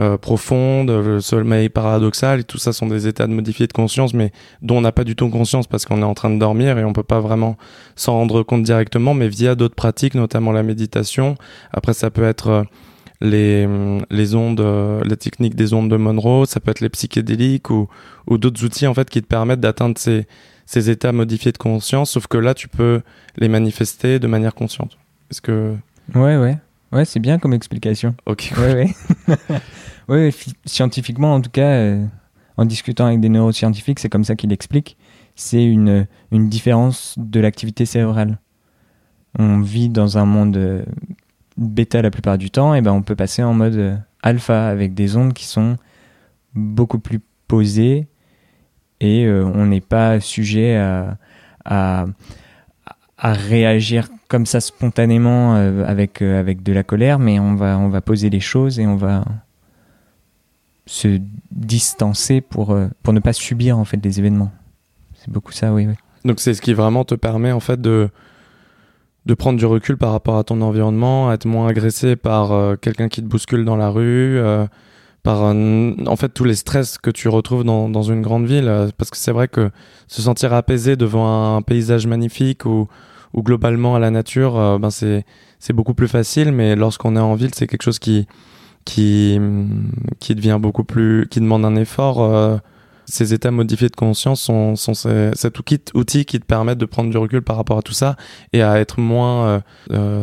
euh, 0.00 0.16
profondes, 0.16 0.90
le 0.90 1.20
sommeil 1.20 1.68
paradoxal. 1.68 2.40
Et 2.40 2.44
tout 2.44 2.58
ça 2.58 2.72
sont 2.72 2.86
des 2.86 3.08
états 3.08 3.26
de 3.26 3.32
modifié 3.32 3.66
de 3.66 3.72
conscience, 3.72 4.14
mais 4.14 4.30
dont 4.62 4.78
on 4.78 4.80
n'a 4.82 4.92
pas 4.92 5.04
du 5.04 5.16
tout 5.16 5.28
conscience 5.28 5.66
parce 5.66 5.84
qu'on 5.84 6.02
est 6.02 6.04
en 6.04 6.14
train 6.14 6.30
de 6.30 6.38
dormir 6.38 6.78
et 6.78 6.84
on 6.84 6.92
peut 6.92 7.02
pas 7.02 7.20
vraiment 7.20 7.56
s'en 7.96 8.12
rendre 8.12 8.42
compte 8.42 8.62
directement, 8.62 9.12
mais 9.12 9.28
via 9.28 9.54
d'autres 9.54 9.74
pratiques, 9.74 10.14
notamment 10.14 10.52
la 10.52 10.62
méditation. 10.62 11.34
Après, 11.72 11.94
ça 11.94 12.10
peut 12.10 12.24
être 12.24 12.64
les, 13.20 13.68
les 14.10 14.34
ondes, 14.34 14.60
la 14.60 15.16
technique 15.16 15.56
des 15.56 15.74
ondes 15.74 15.90
de 15.90 15.96
Monroe, 15.96 16.46
ça 16.46 16.60
peut 16.60 16.70
être 16.70 16.80
les 16.80 16.88
psychédéliques 16.88 17.70
ou, 17.70 17.88
ou 18.28 18.38
d'autres 18.38 18.64
outils 18.64 18.86
en 18.86 18.94
fait 18.94 19.10
qui 19.10 19.20
te 19.20 19.26
permettent 19.26 19.60
d'atteindre 19.60 19.96
ces, 19.98 20.26
ces 20.66 20.90
états 20.90 21.12
modifiés 21.12 21.52
de 21.52 21.58
conscience, 21.58 22.12
sauf 22.12 22.26
que 22.26 22.38
là, 22.38 22.54
tu 22.54 22.68
peux 22.68 23.02
les 23.36 23.48
manifester 23.48 24.18
de 24.18 24.26
manière 24.26 24.54
consciente. 24.54 24.98
Est-ce 25.30 25.40
que... 25.40 25.76
Ouais, 26.14 26.36
ouais. 26.36 26.58
Ouais, 26.92 27.04
c'est 27.04 27.20
bien 27.20 27.38
comme 27.38 27.54
explication. 27.54 28.14
Ok. 28.26 28.52
Ouais, 28.58 28.74
ouais. 28.74 29.36
ouais, 30.08 30.30
scientifiquement, 30.66 31.34
en 31.34 31.40
tout 31.40 31.50
cas, 31.50 31.70
euh, 31.70 32.04
en 32.56 32.66
discutant 32.66 33.06
avec 33.06 33.20
des 33.20 33.30
neuroscientifiques, 33.30 33.98
c'est 33.98 34.10
comme 34.10 34.24
ça 34.24 34.36
qu'il 34.36 34.52
explique. 34.52 34.96
C'est 35.34 35.64
une, 35.64 36.06
une 36.30 36.48
différence 36.48 37.14
de 37.16 37.40
l'activité 37.40 37.86
cérébrale. 37.86 38.38
On 39.38 39.60
vit 39.60 39.88
dans 39.88 40.18
un 40.18 40.26
monde 40.26 40.56
euh, 40.58 40.84
bêta 41.56 42.02
la 42.02 42.10
plupart 42.10 42.36
du 42.36 42.50
temps, 42.50 42.74
et 42.74 42.82
ben 42.82 42.92
on 42.92 43.02
peut 43.02 43.16
passer 43.16 43.42
en 43.42 43.54
mode 43.54 43.76
euh, 43.76 43.96
alpha 44.22 44.68
avec 44.68 44.92
des 44.92 45.16
ondes 45.16 45.32
qui 45.32 45.46
sont 45.46 45.78
beaucoup 46.54 46.98
plus 46.98 47.20
posées 47.48 48.06
et 49.02 49.26
euh, 49.26 49.44
on 49.44 49.66
n'est 49.66 49.80
pas 49.80 50.20
sujet 50.20 50.76
à, 50.76 51.18
à, 51.64 52.06
réagir 53.18 54.08
comme 54.28 54.46
ça 54.46 54.60
spontanément 54.60 55.56
euh, 55.56 55.84
avec, 55.84 56.22
euh, 56.22 56.38
avec 56.38 56.62
de 56.62 56.72
la 56.72 56.84
colère, 56.84 57.18
mais 57.18 57.38
on 57.38 57.56
va, 57.56 57.78
on 57.78 57.88
va 57.88 58.00
poser 58.00 58.30
les 58.30 58.40
choses 58.40 58.78
et 58.78 58.86
on 58.86 58.96
va 58.96 59.24
se 60.86 61.20
distancer 61.50 62.40
pour, 62.40 62.76
pour 63.02 63.12
ne 63.12 63.20
pas 63.20 63.32
subir 63.32 63.76
en 63.76 63.84
fait 63.84 63.96
des 63.96 64.20
événements. 64.20 64.52
C'est 65.14 65.30
beaucoup 65.30 65.52
ça, 65.52 65.72
oui. 65.72 65.88
Donc 66.24 66.38
c'est 66.38 66.54
ce 66.54 66.62
qui 66.62 66.72
vraiment 66.72 67.04
te 67.04 67.16
permet 67.16 67.50
en 67.50 67.60
fait 67.60 67.80
de, 67.80 68.08
de 69.26 69.34
prendre 69.34 69.58
du 69.58 69.66
recul 69.66 69.96
par 69.96 70.12
rapport 70.12 70.38
à 70.38 70.44
ton 70.44 70.60
environnement, 70.60 71.32
être 71.32 71.46
moins 71.46 71.66
agressé 71.68 72.14
par 72.14 72.78
quelqu'un 72.80 73.08
qui 73.08 73.20
te 73.20 73.26
bouscule 73.26 73.64
dans 73.64 73.76
la 73.76 73.88
rue, 73.88 74.40
par 75.22 75.42
en 75.42 76.16
fait 76.16 76.30
tous 76.30 76.44
les 76.44 76.56
stress 76.56 76.98
que 76.98 77.10
tu 77.10 77.28
retrouves 77.28 77.64
dans, 77.64 77.88
dans 77.88 78.02
une 78.02 78.22
grande 78.22 78.46
ville 78.46 78.66
euh, 78.66 78.88
parce 78.96 79.10
que 79.10 79.16
c'est 79.16 79.30
vrai 79.30 79.48
que 79.48 79.70
se 80.08 80.20
sentir 80.22 80.52
apaisé 80.52 80.96
devant 80.96 81.56
un 81.56 81.62
paysage 81.62 82.06
magnifique 82.06 82.64
ou, 82.66 82.88
ou 83.32 83.42
globalement 83.42 83.94
à 83.94 83.98
la 84.00 84.10
nature 84.10 84.58
euh, 84.58 84.78
ben 84.78 84.90
c'est 84.90 85.24
beaucoup 85.72 85.94
plus 85.94 86.08
facile 86.08 86.50
mais 86.50 86.74
lorsqu'on 86.74 87.14
est 87.16 87.20
en 87.20 87.34
ville 87.34 87.54
c'est 87.54 87.68
quelque 87.68 87.84
chose 87.84 88.00
qui 88.00 88.26
qui 88.84 89.38
qui 90.18 90.34
devient 90.34 90.58
beaucoup 90.60 90.82
plus 90.82 91.28
qui 91.30 91.40
demande 91.40 91.64
un 91.64 91.76
effort 91.76 92.20
euh, 92.20 92.56
ces 93.04 93.32
états 93.32 93.50
modifiés 93.50 93.88
de 93.88 93.96
conscience 93.96 94.40
sont, 94.40 94.74
sont 94.74 94.94
cet 94.94 95.58
outil, 95.58 96.24
qui 96.24 96.40
te 96.40 96.44
permet 96.46 96.76
de 96.76 96.84
prendre 96.86 97.10
du 97.10 97.18
recul 97.18 97.42
par 97.42 97.56
rapport 97.56 97.76
à 97.76 97.82
tout 97.82 97.92
ça 97.92 98.16
et 98.52 98.62
à 98.62 98.78
être 98.78 99.00
moins 99.00 99.60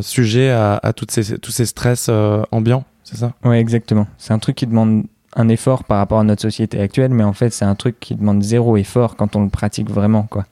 sujet 0.01 0.49
à, 0.49 0.79
à 0.81 0.93
toutes 0.93 1.11
ces, 1.11 1.37
tous 1.37 1.51
ces 1.51 1.65
stress 1.65 2.09
ambiants 2.51 2.85
c'est 3.09 3.17
ça? 3.17 3.33
Ouais, 3.43 3.59
exactement. 3.59 4.05
C'est 4.17 4.33
un 4.33 4.39
truc 4.39 4.55
qui 4.55 4.67
demande 4.67 5.05
un 5.35 5.49
effort 5.49 5.83
par 5.83 5.97
rapport 5.97 6.19
à 6.19 6.23
notre 6.23 6.41
société 6.41 6.79
actuelle, 6.79 7.11
mais 7.11 7.23
en 7.23 7.33
fait, 7.33 7.49
c'est 7.51 7.65
un 7.65 7.75
truc 7.75 7.99
qui 7.99 8.15
demande 8.15 8.43
zéro 8.43 8.77
effort 8.77 9.15
quand 9.15 9.35
on 9.35 9.43
le 9.43 9.49
pratique 9.49 9.89
vraiment, 9.89 10.23
quoi. 10.23 10.45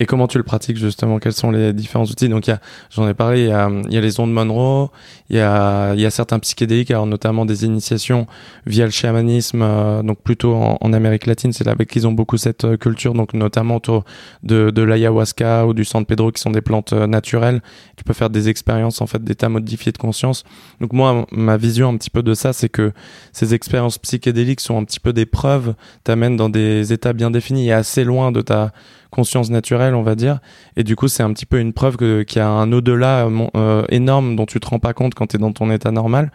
Et 0.00 0.06
comment 0.06 0.28
tu 0.28 0.38
le 0.38 0.44
pratiques 0.44 0.76
justement? 0.76 1.18
Quels 1.18 1.32
sont 1.32 1.50
les 1.50 1.72
différents 1.72 2.04
outils? 2.04 2.28
Donc, 2.28 2.50
j'en 2.90 3.08
ai 3.08 3.14
parlé, 3.14 3.42
il 3.42 3.48
y, 3.48 3.52
a, 3.52 3.68
y 3.90 3.96
a, 3.96 4.00
les 4.00 4.20
ondes 4.20 4.32
Monroe, 4.32 4.90
il 5.28 5.36
y 5.36 5.40
a, 5.40 5.94
y 5.94 6.06
a 6.06 6.10
certains 6.10 6.38
psychédéliques, 6.38 6.90
alors 6.90 7.06
notamment 7.06 7.44
des 7.44 7.64
initiations 7.64 8.26
via 8.66 8.84
le 8.84 8.90
chamanisme, 8.90 9.62
euh, 9.62 10.02
donc 10.02 10.22
plutôt 10.22 10.54
en, 10.54 10.78
en, 10.80 10.92
Amérique 10.92 11.26
latine, 11.26 11.52
c'est 11.52 11.64
là 11.64 11.74
qu'ils 11.74 12.06
ont 12.06 12.12
beaucoup 12.12 12.36
cette 12.36 12.64
euh, 12.64 12.76
culture, 12.76 13.12
donc 13.14 13.34
notamment 13.34 13.76
autour 13.76 14.04
de, 14.42 14.70
de 14.70 14.82
l'ayahuasca 14.82 15.66
ou 15.66 15.74
du 15.74 15.84
San 15.84 16.04
Pedro, 16.04 16.30
qui 16.32 16.40
sont 16.40 16.50
des 16.50 16.60
plantes 16.60 16.92
euh, 16.92 17.06
naturelles, 17.06 17.60
qui 17.96 18.04
peuvent 18.04 18.16
faire 18.16 18.30
des 18.30 18.48
expériences 18.48 19.00
en 19.00 19.06
fait 19.06 19.22
d'état 19.22 19.48
modifié 19.48 19.92
de 19.92 19.98
conscience. 19.98 20.44
Donc 20.80 20.92
moi, 20.92 21.26
ma 21.32 21.56
vision 21.56 21.88
un 21.88 21.96
petit 21.96 22.10
peu 22.10 22.22
de 22.22 22.34
ça, 22.34 22.52
c'est 22.52 22.68
que 22.68 22.92
ces 23.32 23.54
expériences 23.54 23.98
psychédéliques 23.98 24.60
sont 24.60 24.78
un 24.78 24.84
petit 24.84 25.00
peu 25.00 25.12
des 25.12 25.26
preuves, 25.26 25.74
t'amènent 26.04 26.36
dans 26.36 26.48
des 26.48 26.92
états 26.92 27.12
bien 27.12 27.30
définis. 27.30 27.68
Et 27.68 27.72
assez 27.72 28.04
loin 28.04 28.32
de 28.32 28.40
ta 28.40 28.72
conscience 29.10 29.50
naturelle, 29.50 29.94
on 29.94 30.02
va 30.02 30.14
dire. 30.14 30.40
Et 30.76 30.84
du 30.84 30.96
coup, 30.96 31.08
c'est 31.08 31.22
un 31.22 31.32
petit 31.32 31.46
peu 31.46 31.58
une 31.58 31.72
preuve 31.72 31.96
qu'il 31.96 32.38
y 32.38 32.40
a 32.40 32.48
un 32.48 32.72
au-delà 32.72 33.26
euh, 33.26 33.46
euh, 33.56 33.84
énorme 33.88 34.36
dont 34.36 34.46
tu 34.46 34.60
te 34.60 34.68
rends 34.68 34.78
pas 34.78 34.92
compte 34.92 35.14
quand 35.14 35.28
tu 35.28 35.36
es 35.36 35.38
dans 35.38 35.52
ton 35.52 35.70
état 35.70 35.90
normal. 35.90 36.30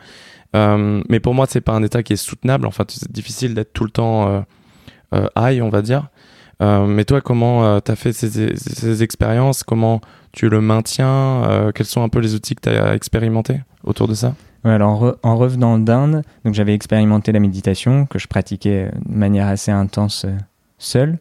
Euh, 0.56 1.02
mais 1.10 1.20
pour 1.20 1.34
moi, 1.34 1.46
c'est 1.50 1.62
pas 1.62 1.74
un 1.74 1.84
état 1.84 2.04
qui 2.04 2.14
est 2.14 2.18
soutenable. 2.18 2.68
En 2.68 2.72
fait, 2.72 2.92
c'est 2.92 3.12
difficile 3.12 3.54
d'être 3.54 3.74
tout 3.74 3.84
le 3.86 3.92
temps 3.92 4.46
high, 5.38 5.62
on 5.62 5.70
va 5.70 5.82
dire. 5.82 6.10
mais 6.60 7.06
toi, 7.06 7.22
comment 7.22 7.80
tu 7.82 7.92
as 7.92 7.96
fait 7.96 8.14
ces, 8.14 8.56
ces, 8.56 9.04
expériences? 9.04 9.64
Comment 9.64 10.02
tu 10.32 10.50
le 10.50 10.62
maintiens? 10.62 11.72
Quels 11.74 11.86
sont 11.86 12.04
un 12.04 12.10
peu 12.10 12.20
les 12.20 12.36
outils 12.36 12.56
que 12.56 12.70
tu 12.70 12.70
as 12.70 12.96
expérimentés 12.96 13.62
autour 13.84 14.08
de 14.08 14.14
ça? 14.14 14.36
Alors 14.64 15.18
en, 15.24 15.36
revenant 15.36 15.78
d'Inde, 15.78 16.22
donc 16.46 16.54
j'avais 16.54 16.74
expérimenté 16.74 17.34
la 17.34 17.42
méditation 17.42 18.06
que 18.06 18.18
je 18.18 18.28
pratiquais 18.28 18.92
de 19.06 19.14
manière 19.14 19.48
assez 19.48 19.72
intense 19.72 20.26
seul. 20.78 21.18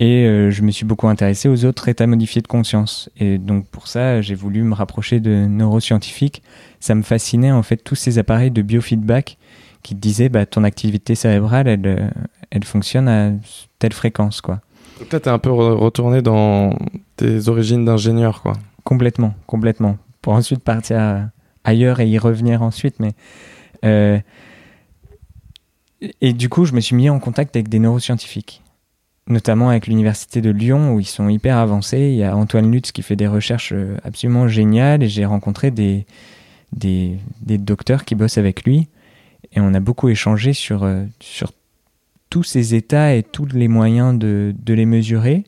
Et 0.00 0.26
euh, 0.26 0.50
je 0.50 0.62
me 0.62 0.70
suis 0.70 0.84
beaucoup 0.84 1.06
intéressé 1.08 1.48
aux 1.48 1.64
autres 1.64 1.88
états 1.88 2.06
modifiés 2.06 2.42
de 2.42 2.48
conscience. 2.48 3.10
Et 3.18 3.38
donc 3.38 3.66
pour 3.68 3.86
ça, 3.86 4.20
j'ai 4.22 4.34
voulu 4.34 4.62
me 4.62 4.74
rapprocher 4.74 5.20
de 5.20 5.46
neuroscientifiques. 5.46 6.42
Ça 6.80 6.94
me 6.94 7.02
fascinait 7.02 7.52
en 7.52 7.62
fait 7.62 7.76
tous 7.76 7.94
ces 7.94 8.18
appareils 8.18 8.50
de 8.50 8.62
biofeedback 8.62 9.38
qui 9.82 9.94
te 9.94 10.00
disaient 10.00 10.28
bah, 10.28 10.46
ton 10.46 10.64
activité 10.64 11.14
cérébrale, 11.14 11.68
elle, 11.68 11.86
euh, 11.86 12.08
elle 12.50 12.64
fonctionne 12.64 13.06
à 13.08 13.30
telle 13.78 13.92
fréquence. 13.92 14.40
quoi. 14.40 14.60
Donc 14.98 15.12
là, 15.12 15.20
tu 15.20 15.28
un 15.28 15.38
peu 15.38 15.50
retourné 15.50 16.22
dans 16.22 16.76
tes 17.16 17.48
origines 17.48 17.84
d'ingénieur. 17.84 18.42
quoi. 18.42 18.54
Complètement, 18.82 19.34
complètement. 19.46 19.98
Pour 20.22 20.32
ensuite 20.32 20.62
partir 20.64 21.28
ailleurs 21.62 22.00
et 22.00 22.08
y 22.08 22.18
revenir 22.18 22.62
ensuite. 22.62 22.96
Mais, 22.98 23.12
euh, 23.84 24.18
Et 26.20 26.32
du 26.32 26.48
coup, 26.48 26.64
je 26.64 26.72
me 26.72 26.80
suis 26.80 26.96
mis 26.96 27.08
en 27.10 27.20
contact 27.20 27.54
avec 27.54 27.68
des 27.68 27.78
neuroscientifiques 27.78 28.63
notamment 29.26 29.70
avec 29.70 29.86
l'université 29.86 30.40
de 30.40 30.50
Lyon 30.50 30.94
où 30.94 31.00
ils 31.00 31.06
sont 31.06 31.28
hyper 31.28 31.56
avancés. 31.56 32.10
Il 32.10 32.16
y 32.16 32.24
a 32.24 32.36
Antoine 32.36 32.70
Lutz 32.70 32.92
qui 32.92 33.02
fait 33.02 33.16
des 33.16 33.26
recherches 33.26 33.72
euh, 33.72 33.96
absolument 34.04 34.48
géniales 34.48 35.02
et 35.02 35.08
j'ai 35.08 35.24
rencontré 35.24 35.70
des, 35.70 36.06
des, 36.72 37.18
docteurs 37.58 38.04
qui 38.04 38.14
bossent 38.14 38.38
avec 38.38 38.64
lui 38.64 38.88
et 39.52 39.60
on 39.60 39.72
a 39.74 39.80
beaucoup 39.80 40.08
échangé 40.08 40.52
sur, 40.52 40.84
euh, 40.84 41.04
tous 42.28 42.42
ces 42.42 42.74
états 42.74 43.14
et 43.14 43.22
tous 43.22 43.46
les 43.46 43.68
moyens 43.68 44.18
de, 44.18 44.54
de 44.58 44.74
les 44.74 44.86
mesurer. 44.86 45.44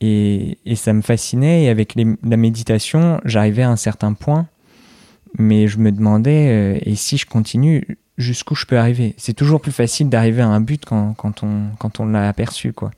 Et, 0.00 0.58
et, 0.64 0.76
ça 0.76 0.92
me 0.92 1.02
fascinait 1.02 1.64
et 1.64 1.68
avec 1.70 1.96
la 1.96 2.36
méditation, 2.36 3.20
j'arrivais 3.24 3.62
à 3.62 3.70
un 3.70 3.76
certain 3.76 4.12
point, 4.12 4.46
mais 5.36 5.66
je 5.66 5.78
me 5.78 5.90
demandais, 5.90 6.48
euh, 6.50 6.78
et 6.82 6.94
si 6.94 7.16
je 7.16 7.26
continue, 7.26 7.98
jusqu'où 8.18 8.54
je 8.54 8.66
peux 8.66 8.76
arriver. 8.76 9.14
C'est 9.16 9.32
toujours 9.32 9.60
plus 9.60 9.72
facile 9.72 10.10
d'arriver 10.10 10.42
à 10.42 10.48
un 10.48 10.60
but 10.60 10.84
quand, 10.84 11.14
quand 11.14 11.42
on, 11.42 11.68
quand 11.78 12.00
on 12.00 12.06
l'a 12.06 12.28
aperçu, 12.28 12.72
quoi. 12.72 12.90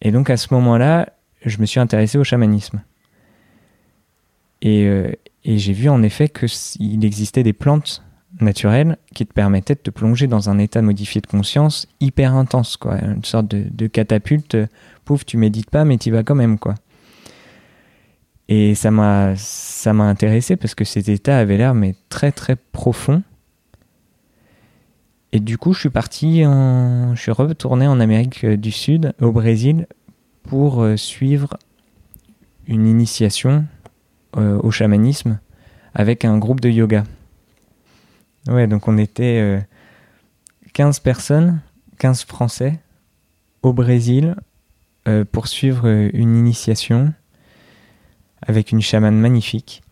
Et 0.00 0.12
donc 0.12 0.30
à 0.30 0.38
ce 0.38 0.54
moment-là, 0.54 1.10
je 1.44 1.58
me 1.58 1.66
suis 1.66 1.80
intéressé 1.80 2.16
au 2.16 2.24
chamanisme. 2.24 2.82
Et, 4.62 4.86
euh, 4.86 5.12
et 5.44 5.58
j'ai 5.58 5.72
vu 5.72 5.88
en 5.88 6.02
effet 6.02 6.28
qu'il 6.28 7.04
existait 7.04 7.42
des 7.42 7.52
plantes 7.52 8.02
naturelles 8.40 8.96
qui 9.14 9.26
te 9.26 9.32
permettaient 9.32 9.74
de 9.74 9.80
te 9.80 9.90
plonger 9.90 10.26
dans 10.26 10.48
un 10.48 10.58
état 10.58 10.80
modifié 10.80 11.20
de 11.20 11.26
conscience 11.26 11.88
hyper 11.98 12.34
intense, 12.34 12.76
quoi. 12.76 12.98
Une 12.98 13.24
sorte 13.24 13.48
de, 13.48 13.86
catapulte. 13.88 14.56
Pouf, 15.04 15.26
tu 15.26 15.36
médites 15.36 15.70
pas, 15.70 15.84
mais 15.84 15.98
tu 15.98 16.10
vas 16.10 16.22
quand 16.22 16.36
même, 16.36 16.58
quoi. 16.58 16.74
Et 18.48 18.74
ça 18.74 18.90
m'a, 18.90 19.34
ça 19.36 19.92
m'a 19.92 20.04
intéressé 20.04 20.56
parce 20.56 20.74
que 20.74 20.84
ces 20.84 21.10
états 21.10 21.38
avaient 21.38 21.56
l'air 21.56 21.74
mais 21.74 21.94
très 22.08 22.32
très 22.32 22.56
profonds 22.56 23.22
et 25.32 25.40
du 25.40 25.58
coup, 25.58 25.72
je 25.72 25.80
suis 25.80 25.90
parti, 25.90 26.44
en... 26.44 27.14
je 27.14 27.20
suis 27.20 27.30
retourné 27.30 27.86
en 27.86 28.00
Amérique 28.00 28.44
du 28.44 28.72
Sud, 28.72 29.14
au 29.20 29.30
Brésil, 29.30 29.86
pour 30.42 30.82
euh, 30.82 30.96
suivre 30.96 31.56
une 32.66 32.86
initiation 32.86 33.64
euh, 34.36 34.58
au 34.62 34.70
chamanisme 34.70 35.38
avec 35.94 36.24
un 36.24 36.38
groupe 36.38 36.60
de 36.60 36.68
yoga. 36.68 37.04
Ouais, 38.48 38.66
donc 38.66 38.88
on 38.88 38.98
était 38.98 39.64
15 40.72 40.98
euh, 40.98 41.02
personnes, 41.02 41.60
15 41.98 42.24
Français, 42.24 42.80
au 43.62 43.72
Brésil, 43.72 44.34
pour 45.32 45.48
suivre 45.48 45.88
une 45.88 46.36
initiation 46.36 47.12
avec 48.42 48.70
une 48.70 48.80
chamane 48.80 49.18
magnifique. 49.18 49.82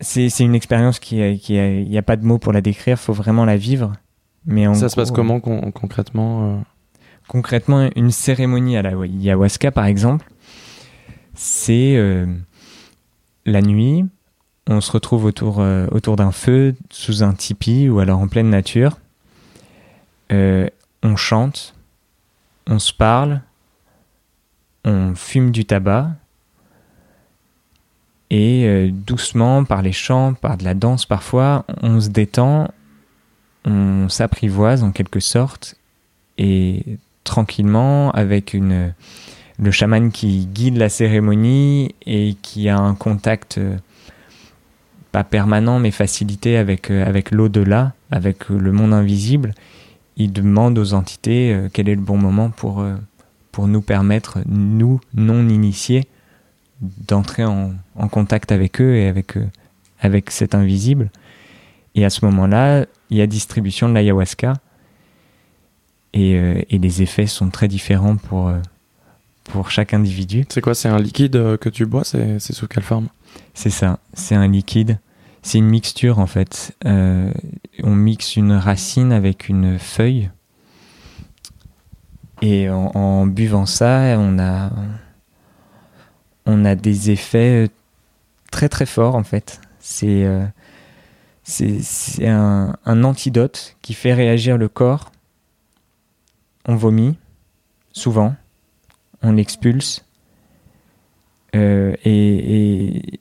Euh, 0.00 0.28
c'est 0.28 0.44
une 0.44 0.54
expérience 0.54 0.98
qui, 0.98 1.18
il 1.18 1.88
n'y 1.88 1.98
a, 1.98 2.02
pas 2.02 2.16
de 2.16 2.24
mots 2.24 2.38
pour 2.38 2.52
la 2.52 2.60
décrire, 2.60 2.98
faut 2.98 3.12
vraiment 3.12 3.44
la 3.44 3.56
vivre. 3.56 3.92
Mais 4.46 4.72
ça 4.74 4.88
se 4.88 4.96
passe 4.96 5.10
comment 5.10 5.40
concrètement 5.40 6.54
euh 6.54 6.58
Concrètement, 7.26 7.90
une 7.94 8.10
cérémonie 8.10 8.78
à 8.78 8.82
la 8.82 8.94
ayahuasca, 8.98 9.70
par 9.70 9.84
exemple, 9.84 10.26
c'est 11.34 11.94
euh, 11.96 12.24
la 13.44 13.60
nuit, 13.60 14.06
on 14.66 14.80
se 14.80 14.90
retrouve 14.90 15.26
autour, 15.26 15.60
euh, 15.60 15.86
autour 15.90 16.16
d'un 16.16 16.32
feu, 16.32 16.74
sous 16.88 17.22
un 17.22 17.34
tipi 17.34 17.90
ou 17.90 17.98
alors 17.98 18.18
en 18.18 18.28
pleine 18.28 18.48
nature. 18.48 18.96
on 20.30 21.16
chante, 21.16 21.74
on 22.66 22.78
se 22.78 22.94
parle, 22.94 23.42
on 24.86 25.14
fume 25.14 25.50
du 25.50 25.66
tabac, 25.66 26.12
et 28.30 28.64
euh, 28.66 28.90
doucement, 28.92 29.64
par 29.64 29.82
les 29.82 29.92
chants, 29.92 30.34
par 30.34 30.58
de 30.58 30.64
la 30.64 30.74
danse 30.74 31.06
parfois, 31.06 31.64
on 31.82 32.00
se 32.00 32.08
détend, 32.08 32.68
on 33.64 34.08
s'apprivoise 34.08 34.82
en 34.82 34.92
quelque 34.92 35.20
sorte, 35.20 35.76
et 36.36 36.84
tranquillement, 37.24 38.10
avec 38.12 38.52
une, 38.52 38.92
le 39.58 39.70
chaman 39.70 40.12
qui 40.12 40.46
guide 40.46 40.76
la 40.76 40.88
cérémonie 40.88 41.94
et 42.06 42.36
qui 42.42 42.68
a 42.68 42.78
un 42.78 42.94
contact 42.94 43.58
euh, 43.58 43.76
pas 45.10 45.24
permanent 45.24 45.78
mais 45.78 45.90
facilité 45.90 46.58
avec, 46.58 46.90
euh, 46.90 47.06
avec 47.06 47.30
l'au-delà, 47.30 47.94
avec 48.10 48.50
le 48.50 48.72
monde 48.72 48.92
invisible, 48.92 49.54
il 50.18 50.32
demande 50.32 50.78
aux 50.78 50.94
entités 50.94 51.56
quel 51.72 51.88
est 51.88 51.94
le 51.94 52.00
bon 52.00 52.18
moment 52.18 52.50
pour, 52.50 52.84
pour 53.52 53.68
nous 53.68 53.80
permettre, 53.80 54.38
nous, 54.46 55.00
non 55.14 55.48
initiés, 55.48 56.08
d'entrer 56.80 57.44
en, 57.44 57.74
contact 58.10 58.52
avec 58.52 58.80
eux 58.80 58.94
et 58.94 59.08
avec, 59.08 59.36
eux, 59.36 59.48
avec 60.00 60.30
cet 60.30 60.54
invisible. 60.54 61.10
Et 61.94 62.04
à 62.04 62.10
ce 62.10 62.24
moment-là, 62.26 62.86
il 63.10 63.16
y 63.16 63.22
a 63.22 63.26
distribution 63.26 63.88
de 63.88 63.94
l'ayahuasca. 63.94 64.54
Et, 66.14 66.36
euh, 66.36 66.62
et, 66.70 66.78
les 66.78 67.02
effets 67.02 67.26
sont 67.26 67.50
très 67.50 67.68
différents 67.68 68.16
pour, 68.16 68.48
euh, 68.48 68.58
pour 69.44 69.70
chaque 69.70 69.92
individu. 69.92 70.46
C'est 70.48 70.60
quoi? 70.60 70.74
C'est 70.74 70.88
un 70.88 70.98
liquide 70.98 71.36
euh, 71.36 71.56
que 71.56 71.68
tu 71.68 71.84
bois? 71.84 72.02
C'est 72.04 72.40
sous 72.40 72.66
quelle 72.66 72.82
forme? 72.82 73.08
C'est 73.52 73.70
ça, 73.70 73.98
c'est 74.14 74.34
un 74.34 74.48
liquide. 74.48 74.98
C'est 75.42 75.58
une 75.58 75.68
mixture 75.68 76.18
en 76.18 76.26
fait. 76.26 76.76
on 76.84 77.94
mixe 77.94 78.36
une 78.36 78.52
racine 78.52 79.12
avec 79.12 79.48
une 79.48 79.78
feuille. 79.78 80.30
Et 82.40 82.70
en, 82.70 82.90
en 82.94 83.26
buvant 83.26 83.66
ça, 83.66 84.16
on 84.18 84.38
a, 84.38 84.70
on 86.48 86.64
a 86.64 86.74
des 86.74 87.10
effets 87.10 87.66
euh, 87.66 87.68
très 88.50 88.68
très 88.68 88.86
forts 88.86 89.14
en 89.14 89.22
fait. 89.22 89.60
C'est 89.78 90.24
euh, 90.24 90.44
c'est 91.44 92.26
un, 92.26 92.74
antidote 92.84 93.76
qui 93.80 93.94
fait 93.94 94.12
réagir 94.12 94.58
le 94.58 94.68
corps. 94.68 95.12
On 96.66 96.76
vomit, 96.76 97.16
souvent, 97.92 98.36
on 99.22 99.32
l'expulse, 99.32 100.04
euh, 101.56 101.96
et, 102.04 103.20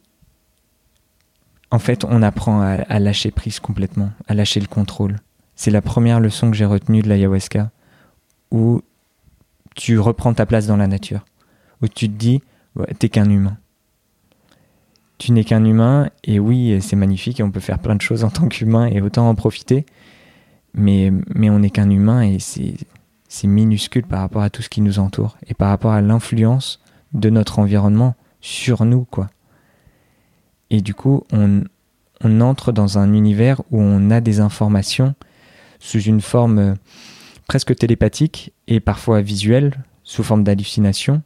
en 1.72 1.80
fait, 1.80 2.04
on 2.04 2.22
apprend 2.22 2.60
à, 2.60 2.74
à, 2.74 3.00
lâcher 3.00 3.32
prise 3.32 3.62
complètement, 3.62 4.12
à 4.28 4.34
lâcher 4.34 4.60
le 4.60 4.68
contrôle. 4.68 5.16
C'est 5.56 5.72
la 5.72 5.82
première 5.82 6.20
leçon 6.20 6.52
que 6.52 6.58
j'ai 6.58 6.66
retenue 6.66 7.02
de 7.02 7.08
l'ayahuasca, 7.08 7.72
où 8.52 8.82
tu 9.74 10.00
reprends 10.00 10.34
ta 10.34 10.46
place 10.46 10.68
dans 10.68 10.76
la 10.76 10.88
nature, 10.88 11.24
où 11.82 11.88
tu 11.88 12.10
te 12.10 12.14
dis, 12.14 12.42
t'es 13.00 13.10
qu'un 13.10 13.30
humain. 13.30 13.58
Tu 15.18 15.32
n'es 15.32 15.44
qu'un 15.44 15.66
humain, 15.66 16.10
et 16.24 16.40
oui, 16.40 16.78
c'est 16.82 16.96
magnifique, 16.96 17.40
et 17.40 17.44
on 17.44 17.52
peut 17.52 17.60
faire 17.60 17.80
plein 17.80 17.96
de 17.96 18.02
choses 18.02 18.24
en 18.24 18.30
tant 18.30 18.48
qu'humain, 18.48 18.86
et 18.88 19.02
autant 19.02 19.28
en 19.28 19.36
profiter, 19.36 19.86
mais, 20.74 21.12
on 21.36 21.60
n'est 21.60 21.72
qu'un 21.72 21.90
humain, 21.90 22.22
et 22.22 22.38
c'est 22.40 23.48
minuscule 23.48 24.06
par 24.06 24.20
rapport 24.20 24.44
à 24.44 24.50
tout 24.50 24.62
ce 24.62 24.70
qui 24.70 24.82
nous 24.82 25.00
entoure, 25.00 25.38
et 25.48 25.54
par 25.54 25.70
rapport 25.70 25.92
à 25.92 26.02
l'influence 26.02 26.80
de 27.14 27.30
notre 27.30 27.60
environnement 27.60 28.16
sur 28.42 28.86
nous, 28.86 29.06
quoi. 29.06 29.30
Et 30.70 30.82
du 30.82 30.94
coup, 30.94 31.24
on, 31.32 31.64
on 32.22 32.42
entre 32.42 32.72
dans 32.72 32.98
un 32.98 33.14
univers 33.14 33.62
où 33.72 33.82
on 33.82 34.12
a 34.12 34.22
des 34.22 34.40
informations 34.40 35.16
sous 35.80 36.02
une 36.02 36.22
forme 36.22 36.60
euh, 36.60 36.74
presque 37.48 37.76
télépathique 37.76 38.54
et 38.68 38.80
parfois 38.80 39.22
visuelle, 39.22 39.74
sous 40.04 40.24
forme 40.24 40.44
d'hallucination, 40.44 41.22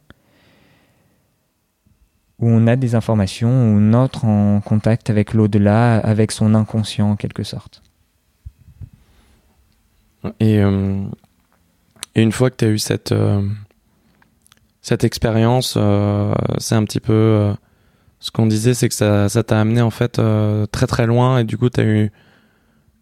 où 2.42 2.48
on 2.48 2.66
a 2.66 2.74
des 2.74 2.96
informations, 2.96 3.48
où 3.48 3.78
on 3.78 3.94
entre 3.94 4.24
en 4.24 4.60
contact 4.60 5.08
avec 5.10 5.32
l'au-delà, 5.32 5.98
avec 5.98 6.32
son 6.32 6.54
inconscient 6.54 7.12
en 7.12 7.16
quelque 7.16 7.44
sorte. 7.44 7.82
Et, 10.40 10.58
euh, 10.58 11.04
une 12.16 12.32
fois 12.32 12.50
que 12.50 12.56
tu 12.56 12.64
as 12.64 12.68
eu 12.68 12.78
cette, 12.78 13.12
euh, 13.12 13.42
expérience, 15.02 15.74
euh, 15.76 16.34
c'est 16.58 16.74
un 16.74 16.84
petit 16.84 17.00
peu 17.00 17.54
ce 18.18 18.32
qu'on 18.32 18.46
disait, 18.46 18.74
c'est 18.74 18.88
que 18.88 18.94
ça 18.94 19.28
t'a 19.44 19.60
amené 19.60 19.80
en 19.80 19.90
fait 19.90 20.20
très 20.72 20.86
très 20.86 21.06
loin 21.06 21.38
et 21.38 21.44
du 21.44 21.56
coup 21.56 21.70
tu 21.70 21.80
as 21.80 21.84
eu 21.84 22.10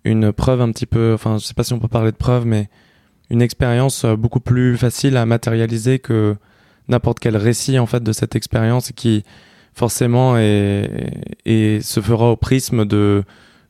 une 0.05 0.33
preuve 0.33 0.61
un 0.61 0.71
petit 0.71 0.87
peu, 0.87 1.13
enfin 1.15 1.39
je 1.39 1.45
sais 1.47 1.55
pas 1.55 1.65
si 1.65 1.73
on 1.73 1.79
peut 1.79 1.89
parler 1.89 2.13
de 2.13 2.17
preuve, 2.17 2.47
mais 2.47 2.69
une 3.31 3.43
expérience 3.43 4.05
beaucoup 4.05 4.41
plus 4.41 4.77
facile 4.77 5.17
à 5.17 5.27
matérialiser 5.27 5.99
que 5.99 6.37
n'importe 6.91 7.19
quel 7.21 7.37
récit 7.37 7.79
en 7.79 7.87
fait 7.87 8.03
de 8.03 8.13
cette 8.13 8.37
expérience 8.37 8.93
qui 8.93 9.25
forcément 9.73 10.37
et 10.37 11.79
se 11.81 12.01
fera 12.01 12.31
au 12.33 12.37
prisme 12.37 12.85
de 12.85 13.25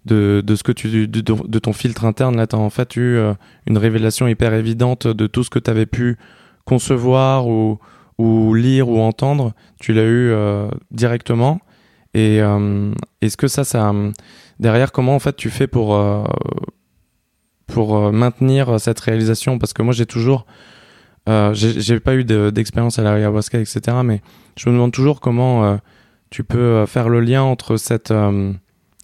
de, 0.06 0.42
de 0.44 0.54
ce 0.54 0.62
que 0.62 0.72
tu 0.72 1.08
de, 1.08 1.20
de, 1.20 1.58
ton 1.58 1.72
filtre 1.72 2.04
interne. 2.04 2.36
Là 2.36 2.46
as 2.50 2.56
en 2.56 2.70
fait 2.70 2.96
eu 2.96 3.16
euh, 3.16 3.34
une 3.66 3.78
révélation 3.78 4.26
hyper 4.28 4.54
évidente 4.54 5.06
de 5.06 5.26
tout 5.26 5.44
ce 5.44 5.50
que 5.50 5.58
tu 5.58 5.70
avais 5.70 5.86
pu 5.86 6.16
concevoir 6.64 7.46
ou, 7.48 7.78
ou 8.18 8.54
lire 8.54 8.88
ou 8.88 9.00
entendre. 9.00 9.52
Tu 9.78 9.92
l'as 9.92 10.04
eu 10.04 10.30
euh, 10.30 10.68
directement. 10.90 11.60
Et 12.14 12.40
euh, 12.40 12.92
est-ce 13.20 13.36
que 13.36 13.48
ça 13.48 13.64
ça 13.64 13.92
derrière 14.58 14.90
comment 14.92 15.14
en 15.14 15.20
fait 15.20 15.36
tu 15.36 15.48
fais 15.48 15.68
pour 15.68 15.96
pour 17.66 18.12
maintenir 18.12 18.80
cette 18.80 18.98
réalisation? 18.98 19.58
Parce 19.58 19.72
que 19.72 19.82
moi 19.82 19.92
j'ai 19.92 20.06
toujours 20.06 20.44
euh, 21.30 21.54
j'ai 21.54 22.00
pas 22.00 22.14
eu 22.14 22.24
d'expérience 22.24 22.98
à 22.98 23.02
la 23.02 23.12
ayahuasca, 23.12 23.60
etc. 23.60 23.80
Mais 24.04 24.20
je 24.56 24.68
me 24.68 24.74
demande 24.74 24.92
toujours 24.92 25.20
comment 25.20 25.64
euh, 25.64 25.76
tu 26.30 26.42
peux 26.42 26.58
euh, 26.58 26.86
faire 26.86 27.08
le 27.08 27.20
lien 27.20 27.42
entre 27.42 27.76
cette 27.76 28.12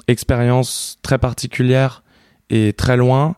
expérience 0.08 0.98
très 1.02 1.18
particulière 1.18 2.02
et 2.50 2.72
très 2.72 2.96
loin 2.96 3.36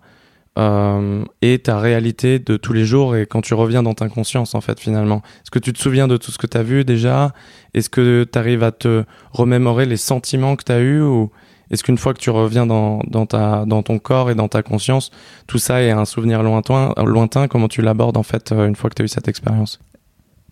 et 1.40 1.60
ta 1.60 1.78
réalité 1.78 2.40
de 2.40 2.56
tous 2.56 2.72
les 2.72 2.84
jours 2.84 3.14
et 3.14 3.26
quand 3.26 3.42
tu 3.42 3.54
reviens 3.54 3.84
dans 3.84 3.94
ta 3.94 4.08
conscience 4.08 4.56
en 4.56 4.60
fait 4.60 4.80
finalement. 4.80 5.22
Est-ce 5.42 5.52
que 5.52 5.60
tu 5.60 5.72
te 5.72 5.78
souviens 5.78 6.08
de 6.08 6.16
tout 6.16 6.32
ce 6.32 6.38
que 6.38 6.48
tu 6.48 6.56
as 6.56 6.64
vu 6.64 6.84
déjà? 6.84 7.32
Est-ce 7.74 7.88
que 7.88 8.24
tu 8.24 8.36
arrives 8.36 8.64
à 8.64 8.72
te 8.72 9.04
remémorer 9.30 9.86
les 9.86 9.96
sentiments 9.96 10.56
que 10.56 10.64
tu 10.64 10.72
as 10.72 10.80
eus 10.80 11.00
ou 11.00 11.30
est-ce 11.70 11.84
qu'une 11.84 11.98
fois 11.98 12.14
que 12.14 12.20
tu 12.20 12.30
reviens 12.30 12.66
dans, 12.66 13.00
dans, 13.06 13.26
ta, 13.26 13.64
dans 13.66 13.82
ton 13.82 13.98
corps 13.98 14.30
et 14.30 14.34
dans 14.34 14.48
ta 14.48 14.62
conscience, 14.62 15.10
tout 15.46 15.58
ça 15.58 15.82
est 15.82 15.90
un 15.90 16.04
souvenir 16.04 16.42
lointain, 16.42 16.94
lointain? 16.96 17.48
Comment 17.48 17.68
tu 17.68 17.82
l'abordes 17.82 18.16
en 18.16 18.22
fait 18.22 18.52
euh, 18.52 18.66
une 18.66 18.76
fois 18.76 18.88
que 18.90 18.94
tu 18.94 19.02
as 19.02 19.04
eu 19.04 19.08
cette 19.08 19.28
expérience? 19.28 19.78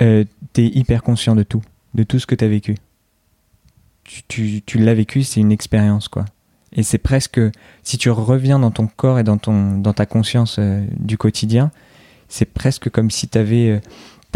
Euh, 0.02 0.24
Tu 0.52 0.62
es 0.62 0.66
hyper 0.66 1.02
conscient 1.02 1.34
de 1.34 1.42
tout, 1.42 1.62
de 1.94 2.02
tout 2.02 2.18
ce 2.18 2.26
que 2.26 2.34
tu 2.34 2.44
as 2.44 2.48
vécu. 2.48 2.76
Tu, 4.04 4.22
tu, 4.28 4.62
tu 4.62 4.78
l'as 4.78 4.94
vécu, 4.94 5.22
c'est 5.22 5.40
une 5.40 5.52
expérience 5.52 6.08
quoi. 6.08 6.24
Et 6.72 6.82
c'est 6.82 6.98
presque, 6.98 7.40
si 7.82 7.96
tu 7.96 8.10
reviens 8.10 8.58
dans 8.58 8.70
ton 8.70 8.86
corps 8.86 9.18
et 9.18 9.24
dans, 9.24 9.38
ton, 9.38 9.78
dans 9.78 9.94
ta 9.94 10.04
conscience 10.04 10.56
euh, 10.58 10.84
du 10.98 11.16
quotidien, 11.16 11.70
c'est 12.28 12.44
presque 12.44 12.90
comme 12.90 13.10
si 13.10 13.28
tu 13.28 13.38
avais 13.38 13.80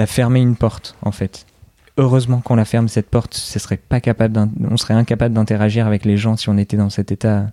euh, 0.00 0.06
fermé 0.06 0.40
une 0.40 0.56
porte 0.56 0.96
en 1.02 1.12
fait 1.12 1.44
heureusement 1.96 2.40
qu'on 2.40 2.56
la 2.56 2.64
ferme 2.64 2.88
cette 2.88 3.08
porte, 3.08 3.34
on 3.34 3.58
serait 3.58 4.94
incapable 4.94 5.34
d'interagir 5.34 5.86
avec 5.86 6.04
les 6.04 6.16
gens 6.16 6.36
si 6.36 6.48
on 6.48 6.56
était 6.58 6.76
dans 6.76 6.90
cet 6.90 7.12
état 7.12 7.50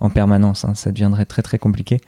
en 0.00 0.10
permanence. 0.10 0.64
Hein. 0.64 0.74
Ça 0.74 0.92
deviendrait 0.92 1.26
très 1.26 1.42
très 1.42 1.58
compliqué. 1.58 2.00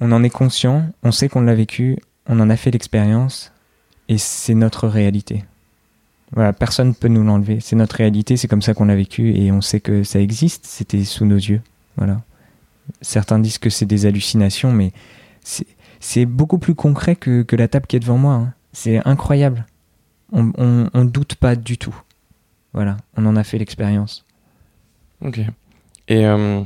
On 0.00 0.12
en 0.12 0.22
est 0.22 0.30
conscient, 0.30 0.86
on 1.02 1.12
sait 1.12 1.28
qu'on 1.28 1.42
l'a 1.42 1.54
vécu, 1.54 1.98
on 2.26 2.40
en 2.40 2.48
a 2.48 2.56
fait 2.56 2.70
l'expérience, 2.70 3.52
et 4.08 4.18
c'est 4.18 4.54
notre 4.54 4.88
réalité. 4.88 5.44
Personne 6.58 6.88
ne 6.88 6.92
peut 6.92 7.08
nous 7.08 7.24
l'enlever. 7.24 7.58
C'est 7.60 7.76
notre 7.76 7.96
réalité, 7.96 8.36
c'est 8.36 8.48
comme 8.48 8.62
ça 8.62 8.72
qu'on 8.72 8.84
l'a 8.84 8.96
vécu, 8.96 9.34
et 9.34 9.50
on 9.52 9.60
sait 9.60 9.80
que 9.80 10.04
ça 10.04 10.20
existe. 10.20 10.64
C'était 10.64 11.04
sous 11.04 11.26
nos 11.26 11.36
yeux. 11.36 11.60
Voilà. 11.96 12.22
Certains 13.02 13.38
disent 13.38 13.58
que 13.58 13.68
c'est 13.68 13.86
des 13.86 14.06
hallucinations, 14.06 14.72
mais 14.72 14.92
c'est 16.00 16.26
beaucoup 16.26 16.58
plus 16.58 16.74
concret 16.74 17.16
que, 17.16 17.44
la 17.50 17.68
table 17.68 17.86
qui 17.86 17.96
est 17.96 18.00
devant 18.00 18.18
moi. 18.18 18.34
Hein. 18.34 18.54
C'est 18.72 19.06
incroyable. 19.06 19.66
On, 20.32 20.52
on, 20.94 21.04
doute 21.04 21.34
pas 21.34 21.56
du 21.56 21.76
tout. 21.76 21.94
Voilà, 22.72 22.98
on 23.16 23.26
en 23.26 23.34
a 23.34 23.42
fait 23.42 23.58
l'expérience. 23.58 24.24
Ok. 25.22 25.40
Et 26.06 26.26
euh, 26.26 26.62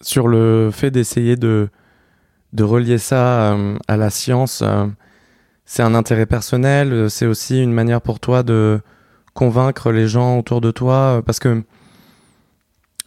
sur 0.00 0.28
le 0.28 0.70
fait 0.72 0.90
d'essayer 0.90 1.36
de, 1.36 1.68
relier 2.58 2.98
ça 2.98 3.54
euh, 3.54 3.78
à 3.88 3.96
la 3.96 4.10
science, 4.10 4.62
euh, 4.62 4.86
c'est 5.64 5.82
un 5.82 5.94
intérêt 5.94 6.26
personnel, 6.26 7.10
c'est 7.10 7.26
aussi 7.26 7.62
une 7.62 7.72
manière 7.72 8.02
pour 8.02 8.20
toi 8.20 8.42
de 8.42 8.80
convaincre 9.32 9.92
les 9.92 10.08
gens 10.08 10.38
autour 10.38 10.60
de 10.60 10.70
toi, 10.70 11.22
parce 11.24 11.38
que 11.38 11.62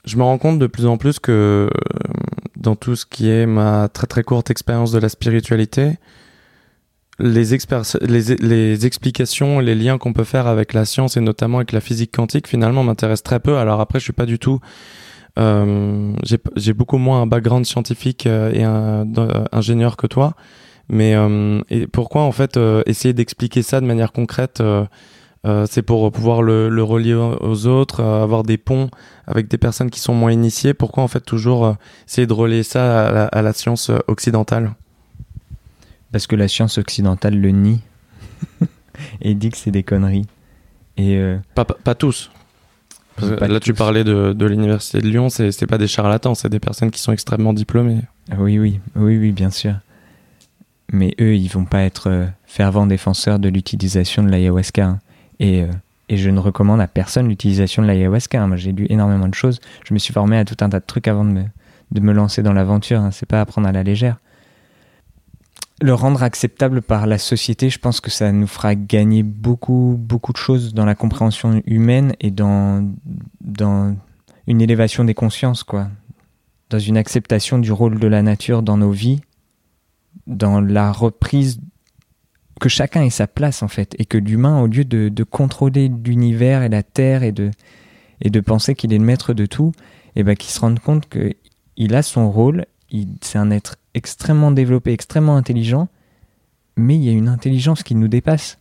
je 0.06 0.18
me 0.18 0.24
rends 0.24 0.38
compte 0.38 0.60
de 0.60 0.68
plus 0.68 0.86
en 0.86 0.98
plus 0.98 1.20
que 1.20 1.70
dans 2.56 2.76
tout 2.76 2.96
ce 2.96 3.06
qui 3.06 3.30
est 3.30 3.46
ma 3.46 3.90
très 3.90 4.08
très 4.08 4.24
courte 4.24 4.50
expérience 4.52 4.92
de 4.92 5.00
la 5.00 5.10
spiritualité, 5.10 5.98
les, 7.20 7.56
les, 8.02 8.36
les 8.36 8.86
explications, 8.86 9.60
les 9.60 9.76
liens 9.76 9.98
qu'on 9.98 10.14
peut 10.14 10.24
faire 10.24 10.48
avec 10.48 10.74
la 10.74 10.86
science 10.86 11.18
et 11.18 11.22
notamment 11.22 11.58
avec 11.58 11.72
la 11.72 11.82
physique 11.82 12.16
quantique 12.16 12.48
finalement 12.48 12.84
m'intéressent 12.84 13.24
très 13.24 13.40
peu. 13.40 13.58
Alors 13.58 13.82
après, 13.82 14.00
je 14.00 14.06
suis 14.06 14.14
pas 14.14 14.26
du 14.26 14.40
tout 14.40 14.60
euh, 15.38 16.14
j'ai 16.56 16.74
beaucoup 16.74 16.98
moins 16.98 17.22
un 17.22 17.28
background 17.28 17.66
scientifique 17.66 18.26
euh, 18.26 18.52
et 18.52 18.64
un, 18.64 19.06
ingénieur 19.52 19.98
que 19.98 20.08
toi. 20.08 20.34
Mais 20.90 21.16
euh, 21.16 21.62
pourquoi 21.94 22.24
en 22.24 22.32
fait 22.32 22.60
essayer 22.86 23.14
d'expliquer 23.14 23.62
ça 23.62 23.80
de 23.80 23.86
manière 23.86 24.12
concrète 24.12 24.62
C'est 25.46 25.84
pour 25.84 26.12
pouvoir 26.12 26.42
le, 26.42 26.68
le, 26.70 26.84
relier 26.84 27.14
aux 27.14 27.68
autres, 27.68 28.04
avoir 28.04 28.44
des 28.44 28.58
ponts 28.58 28.90
avec 29.28 29.48
des 29.48 29.60
personnes 29.60 29.92
qui 29.92 30.00
sont 30.00 30.16
moins 30.16 30.32
initiées. 30.32 30.74
Pourquoi 30.74 31.04
en 31.04 31.08
fait 31.08 31.22
toujours 31.22 31.76
essayer 32.08 32.26
de 32.26 32.34
relier 32.34 32.64
ça 32.64 33.28
à 33.28 33.42
la 33.42 33.54
science 33.54 33.92
occidentale? 34.08 34.74
Parce 36.12 36.28
que 36.28 36.36
la 36.36 36.48
science 36.48 36.78
occidentale 36.78 37.40
le 37.40 37.50
nie 37.50 37.82
et 39.22 39.36
dit 39.36 39.50
que 39.50 39.58
c'est 39.58 39.72
des 39.72 39.84
conneries. 39.84 40.28
Et 40.98 41.22
pas, 41.56 41.66
pas, 41.66 41.76
pas 41.76 41.96
tous 41.96 42.30
là, 43.22 43.60
tu 43.60 43.74
parlais 43.74 44.04
de, 44.04 44.34
de 44.34 44.46
l'université 44.46 45.00
de 45.00 45.08
Lyon, 45.08 45.30
c'est 45.30 45.68
pas 45.68 45.78
des 45.78 45.88
charlatans, 45.88 46.36
c'est 46.36 46.50
des 46.50 46.60
personnes 46.60 46.92
qui 46.92 47.00
sont 47.00 47.12
extrêmement 47.12 47.54
diplômées. 47.54 48.02
Ah 48.32 48.36
oui, 48.40 48.60
oui, 48.60 48.80
oui, 48.96 49.18
oui, 49.18 49.32
bien 49.32 49.50
sûr. 49.50 49.76
Mais 50.92 51.14
eux, 51.20 51.36
ils 51.36 51.50
vont 51.50 51.66
pas 51.66 51.82
être 51.82 52.10
euh, 52.10 52.26
fervents 52.46 52.88
défenseurs 52.88 53.40
de 53.40 53.50
l'utilisation 53.50 54.24
de 54.24 54.30
l'ayahuasca. 54.30 54.86
Hein. 54.86 55.00
Et, 55.40 55.64
euh, 55.64 55.68
et, 56.10 56.18
je 56.18 56.30
ne 56.30 56.40
recommande 56.40 56.82
à 56.82 56.88
personne 56.88 57.28
l'utilisation 57.28 57.84
de 57.84 57.88
l'ayahuasca. 57.88 58.42
Hein. 58.42 58.48
Moi, 58.48 58.58
j'ai 58.58 58.72
lu 58.72 58.88
énormément 58.90 59.28
de 59.28 59.36
choses. 59.36 59.60
Je 59.86 59.94
me 59.94 60.00
suis 60.00 60.14
formé 60.14 60.38
à 60.38 60.46
tout 60.46 60.58
un 60.62 60.70
tas 60.70 60.80
de 60.80 60.86
trucs 60.86 61.08
avant 61.08 61.26
de 61.26 61.30
me, 61.30 61.44
de 61.92 62.00
me 62.00 62.12
lancer 62.12 62.42
dans 62.42 62.54
l'aventure. 62.54 63.02
Hein. 63.02 63.12
C'est 63.12 63.28
pas 63.28 63.40
à 63.40 63.46
prendre 63.46 63.68
à 63.68 63.72
la 63.72 63.84
légère 63.84 64.18
le 65.82 65.94
rendre 65.94 66.24
acceptable 66.24 66.82
par 66.82 67.08
la 67.08 67.18
société, 67.18 67.70
je 67.70 67.80
pense 67.80 68.02
que 68.02 68.12
ça 68.12 68.32
nous 68.32 68.48
fera 68.48 68.76
gagner 68.76 69.24
beaucoup, 69.24 69.96
beaucoup 69.98 70.34
de 70.34 70.38
choses 70.38 70.74
dans 70.74 70.86
la 70.86 70.96
compréhension 70.96 71.62
humaine 71.66 72.14
et 72.20 72.32
dans, 72.32 72.90
dans 73.42 73.96
une 74.48 74.62
élévation 74.62 75.06
des 75.06 75.14
consciences, 75.14 75.64
quoi. 75.64 75.90
Dans 76.70 76.80
une 76.80 76.98
acceptation 76.98 77.58
du 77.58 77.72
rôle 77.72 78.00
de 78.00 78.08
la 78.08 78.22
nature 78.22 78.62
dans 78.62 78.78
nos 78.78 78.92
vies, 78.92 79.22
dans 80.28 80.62
la 80.62 80.92
reprise 80.92 81.60
que 82.60 82.70
chacun 82.70 83.04
ait 83.04 83.10
sa 83.10 83.26
place, 83.26 83.64
en 83.64 83.68
fait, 83.68 83.96
et 84.00 84.06
que 84.06 84.18
l'humain, 84.18 84.62
au 84.62 84.68
lieu 84.68 84.84
de, 84.84 85.24
contrôler 85.24 85.90
l'univers 86.04 86.62
et 86.62 86.70
la 86.70 86.84
terre 86.84 87.24
et 87.24 87.32
de, 87.32 87.52
et 88.22 88.30
de 88.30 88.40
penser 88.42 88.76
qu'il 88.76 88.94
est 88.94 88.98
le 88.98 89.04
maître 89.04 89.34
de 89.34 89.46
tout, 89.46 89.72
et 90.16 90.22
eh 90.22 90.24
ben, 90.24 90.36
qu'il 90.36 90.52
se 90.52 90.60
rende 90.60 90.80
compte 90.80 91.08
qu'il 91.08 91.96
a 91.96 92.04
son 92.04 92.30
rôle, 92.30 92.66
c'est 93.22 93.38
un 93.38 93.52
être 93.52 93.78
extrêmement 93.94 94.52
développé, 94.52 94.92
extrêmement 94.94 95.36
intelligent, 95.36 95.88
mais 96.76 96.96
il 96.96 97.04
y 97.04 97.10
a 97.10 97.14
une 97.14 97.28
intelligence 97.28 97.84
qui 97.84 97.96
nous 97.96 98.08
dépasse. 98.08 98.58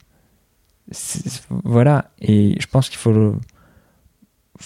Voilà, 1.64 2.10
et 2.20 2.56
je 2.60 2.66
pense 2.66 2.88
qu'il 2.88 2.98
faut, 2.98 3.38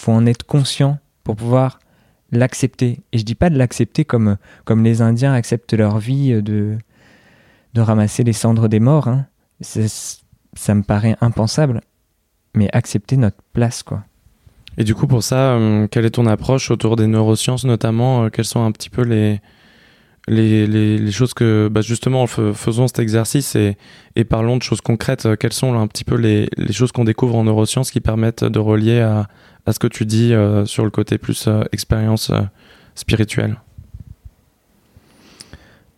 en 0.06 0.26
être 0.26 0.44
conscient 0.44 0.98
pour 1.24 1.36
pouvoir 1.36 1.78
l'accepter. 2.30 3.00
Et 3.12 3.18
je 3.18 3.24
dis 3.24 3.34
pas 3.34 3.50
de 3.50 3.58
l'accepter 3.58 4.04
comme, 4.04 4.36
comme 4.64 4.84
les 4.84 5.02
Indiens 5.02 5.34
acceptent 5.34 5.74
leur 5.74 5.98
vie 5.98 6.42
de, 6.42 6.78
de 7.74 7.80
ramasser 7.80 8.24
les 8.24 8.32
cendres 8.32 8.68
des 8.68 8.80
morts. 8.80 9.08
Hein. 9.08 9.26
Ça 9.60 10.74
me 10.74 10.82
paraît 10.82 11.16
impensable, 11.20 11.80
mais 12.54 12.68
accepter 12.72 13.16
notre 13.16 13.42
place, 13.52 13.82
quoi. 13.82 14.04
Et 14.78 14.84
du 14.84 14.94
coup, 14.94 15.06
pour 15.06 15.22
ça, 15.22 15.52
euh, 15.52 15.86
quelle 15.86 16.04
est 16.04 16.10
ton 16.10 16.26
approche 16.26 16.70
autour 16.70 16.96
des 16.96 17.06
neurosciences 17.06 17.64
notamment 17.64 18.24
euh, 18.24 18.28
Quelles 18.30 18.46
sont 18.46 18.64
un 18.64 18.72
petit 18.72 18.88
peu 18.88 19.02
les, 19.02 19.40
les, 20.28 20.66
les, 20.66 21.12
choses 21.12 21.34
que 21.34 21.68
bah 21.70 21.82
justement 21.82 22.26
faisons 22.26 22.86
cet 22.86 22.98
exercice 22.98 23.54
et, 23.56 23.76
parlons 24.24 24.56
de 24.56 24.62
choses 24.62 24.80
concrètes. 24.80 25.26
Euh, 25.26 25.36
quelles 25.36 25.52
sont 25.52 25.74
un 25.74 25.86
petit 25.86 26.04
peu 26.04 26.16
les, 26.16 26.48
les 26.56 26.72
choses 26.72 26.92
qu'on 26.92 27.04
découvre 27.04 27.36
en 27.36 27.44
neurosciences 27.44 27.90
qui 27.90 28.00
permettent 28.00 28.44
de 28.44 28.58
relier 28.58 29.00
à, 29.00 29.28
à 29.66 29.72
ce 29.72 29.78
que 29.78 29.88
tu 29.88 30.06
dis 30.06 30.32
sur 30.64 30.84
le 30.84 30.90
côté 30.90 31.18
plus 31.18 31.48
expérience 31.72 32.32
spirituelle? 32.94 33.56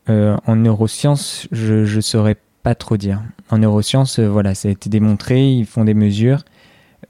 En 0.06 0.56
neurosciences, 0.56 1.48
je 1.50 1.96
ne 1.96 2.00
saurais 2.02 2.36
pas 2.62 2.74
trop 2.74 2.98
dire. 2.98 3.22
En 3.50 3.56
neurosciences, 3.56 4.20
voilà, 4.20 4.54
ça 4.54 4.68
a 4.68 4.70
été 4.70 4.90
démontré, 4.90 5.48
ils 5.48 5.64
font 5.64 5.84
des 5.84 5.94
mesures. 5.94 6.40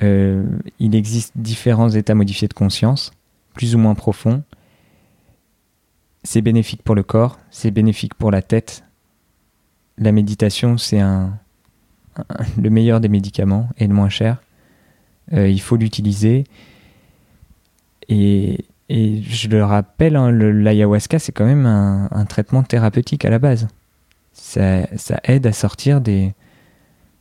Il 0.00 0.94
existe 0.94 1.32
différents 1.36 1.90
états 1.90 2.14
modifiés 2.14 2.48
de 2.48 2.54
conscience, 2.54 3.12
plus 3.54 3.74
ou 3.74 3.78
moins 3.78 3.94
profonds 3.94 4.42
c'est 6.24 6.40
bénéfique 6.40 6.82
pour 6.82 6.94
le 6.94 7.02
corps, 7.02 7.38
c'est 7.50 7.70
bénéfique 7.70 8.14
pour 8.14 8.30
la 8.30 8.42
tête. 8.42 8.82
La 9.98 10.10
méditation, 10.10 10.78
c'est 10.78 11.00
le 11.00 12.70
meilleur 12.70 13.00
des 13.00 13.08
médicaments 13.08 13.68
et 13.76 13.86
le 13.86 13.94
moins 13.94 14.08
cher. 14.08 14.38
Euh, 15.32 15.48
il 15.48 15.60
faut 15.60 15.76
l'utiliser. 15.76 16.44
Et, 18.08 18.64
et, 18.88 19.22
je 19.22 19.48
le 19.48 19.64
rappelle, 19.64 20.16
hein, 20.16 20.30
l'ayahuasca, 20.32 21.18
c'est 21.18 21.32
quand 21.32 21.46
même 21.46 21.66
un, 21.66 22.24
traitement 22.24 22.62
thérapeutique 22.62 23.24
à 23.24 23.30
la 23.30 23.38
base. 23.38 23.68
Ça, 24.32 24.86
ça 24.96 25.20
aide 25.24 25.46
à 25.46 25.52
sortir 25.52 26.00
des, 26.00 26.34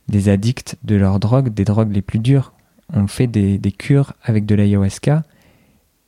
des 0.08 0.28
addicts 0.28 0.76
de 0.82 0.96
leurs 0.96 1.20
drogues, 1.20 1.50
des 1.50 1.64
drogues 1.64 1.92
les 1.92 2.02
plus 2.02 2.18
dures. 2.18 2.52
On 2.92 3.06
fait 3.06 3.26
des, 3.26 3.58
des 3.58 3.72
cures 3.72 4.12
avec 4.22 4.46
de 4.46 4.54
l'ayahuasca 4.54 5.22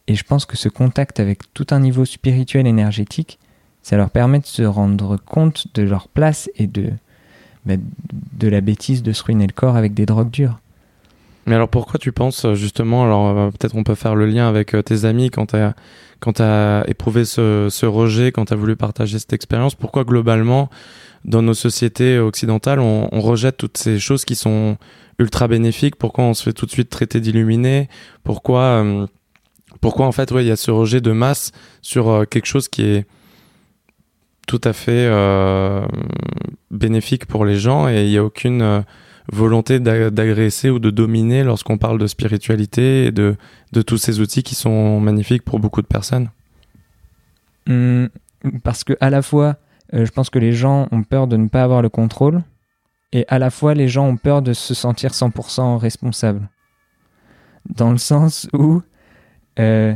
et 0.07 0.15
je 0.15 0.25
pense 0.25 0.47
que 0.47 0.57
ce 0.57 0.69
contact 0.69 1.21
avec 1.21 1.53
tout 1.53 1.67
un 1.71 1.81
niveau 1.81 2.05
spirituel 2.05 2.67
énergétique, 2.67 3.39
ça 3.83 3.97
leur 3.97 4.11
permet 4.11 4.39
de 4.39 4.47
se 4.47 4.63
rendre 4.63 5.17
compte 5.17 5.67
de 5.75 5.83
leur 5.83 6.09
place 6.09 6.51
et 6.57 6.67
de, 6.67 6.91
bah, 7.65 7.75
de 8.33 8.49
la 8.49 8.61
bêtise 8.61 9.03
de 9.03 9.13
se 9.13 9.25
ruiner 9.25 9.47
le 9.47 9.53
corps 9.53 9.77
avec 9.77 9.95
des 9.95 10.07
drogues 10.07 10.31
dures. 10.31 10.61
Mais 11.47 11.55
alors 11.55 11.69
pourquoi 11.69 11.99
tu 11.99 12.11
penses 12.11 12.45
euh, 12.45 12.55
justement, 12.55 13.05
alors 13.05 13.39
euh, 13.39 13.51
peut-être 13.51 13.77
on 13.77 13.85
peut 13.85 13.95
faire 13.95 14.17
le 14.17 14.27
lien 14.27 14.49
avec 14.49 14.75
euh, 14.75 14.83
tes 14.83 15.05
amis 15.05 15.31
quand 15.31 15.47
tu 15.47 16.43
as, 16.43 16.85
éprouvé 16.89 17.25
ce, 17.25 17.69
ce 17.71 17.87
rejet, 17.87 18.33
quand 18.33 18.47
tu 18.47 18.53
as 18.53 18.57
voulu 18.57 18.75
partager 18.75 19.21
cette 19.21 19.33
expérience, 19.33 19.77
pourquoi 19.77 20.03
globalement 20.03 20.69
dans 21.25 21.43
nos 21.43 21.55
sociétés 21.55 22.19
occidentales 22.19 22.81
on, 22.81 23.21
rejette 23.21 23.57
toutes 23.57 23.77
ces 23.79 23.99
choses 23.99 24.25
qui 24.25 24.35
sont 24.35 24.77
ultra 25.19 25.49
bénéfiques 25.49 25.97
Pourquoi 25.97 26.25
on 26.25 26.35
se 26.35 26.43
fait 26.43 26.53
tout 26.53 26.67
de 26.67 26.71
suite 26.71 26.91
traiter 26.91 27.21
d'illuminé? 27.21 27.89
Pourquoi 28.25 29.07
pourquoi 29.81 30.07
en 30.07 30.13
fait 30.13 30.31
ouais 30.33 30.45
il 30.45 30.49
y 30.49 30.53
a 30.53 30.57
ce 30.57 30.71
rejet 30.71 31.01
de 31.01 31.13
masse 31.13 31.53
sur 31.83 32.09
euh, 32.09 32.25
quelque 32.25 32.47
chose 32.47 32.69
qui 32.69 32.83
est 32.83 33.07
tout 34.47 34.61
à 34.65 34.73
fait 34.73 35.07
euh, 35.07 35.87
bénéfique 36.71 37.27
pour 37.27 37.45
les 37.45 37.57
gens 37.57 37.89
et 37.89 38.05
il 38.05 38.11
n'y 38.11 38.17
a 38.17 38.25
aucune 38.25 38.63
euh, 38.63 38.81
volonté 39.33 39.81
d'agresser 39.81 40.71
ou 40.71 40.79
de 40.79 40.91
dominer 40.91 41.43
lorsqu'on 41.43 41.79
parle 41.79 41.99
de 41.99 42.07
spiritualité 42.07 43.07
et 43.07 43.11
de, 43.11 43.37
de 43.73 43.83
tous 43.83 43.99
ces 43.99 44.21
outils 44.21 44.45
qui 44.45 44.55
sont 44.55 45.01
magnifiques 45.01 45.43
pour 45.43 45.59
beaucoup 45.59 45.83
de 45.83 45.87
personnes. 45.89 46.31
Mmh, 47.67 48.07
Parce 48.63 48.85
que 48.85 48.93
à 49.01 49.11
la 49.11 49.23
fois, 49.23 49.57
je 49.93 50.09
pense 50.13 50.31
que 50.31 50.39
les 50.39 50.53
gens 50.53 50.87
ont 50.93 51.03
peur 51.03 51.27
de 51.27 51.37
ne 51.37 51.49
pas 51.49 51.65
avoir 51.65 51.83
le 51.83 51.89
contrôle 51.89 52.45
et 53.13 53.25
à 53.29 53.39
la 53.39 53.51
fois 53.51 53.75
les 53.75 53.89
gens 53.89 54.09
ont 54.09 54.17
peur 54.17 54.43
de 54.43 54.53
se 54.53 54.75
sentir 54.75 55.13
100% 55.13 55.77
responsables. 55.79 56.49
Dans 57.69 57.91
le 57.91 57.99
sens 57.99 58.49
où 58.53 58.83
euh, 59.59 59.95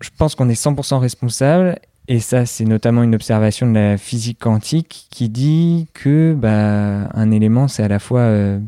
je 0.00 0.10
pense 0.16 0.34
qu'on 0.34 0.48
est 0.48 0.60
100% 0.60 0.98
responsable, 0.98 1.78
et 2.08 2.20
ça, 2.20 2.46
c'est 2.46 2.64
notamment 2.64 3.02
une 3.02 3.14
observation 3.14 3.66
de 3.68 3.74
la 3.74 3.98
physique 3.98 4.38
quantique 4.38 5.08
qui 5.10 5.28
dit 5.28 5.88
que 5.92 6.34
bah, 6.34 7.08
un 7.12 7.30
élément, 7.32 7.66
c'est 7.66 7.82
à 7.82 7.88
la 7.88 7.98
fois 7.98 8.20
euh, 8.20 8.60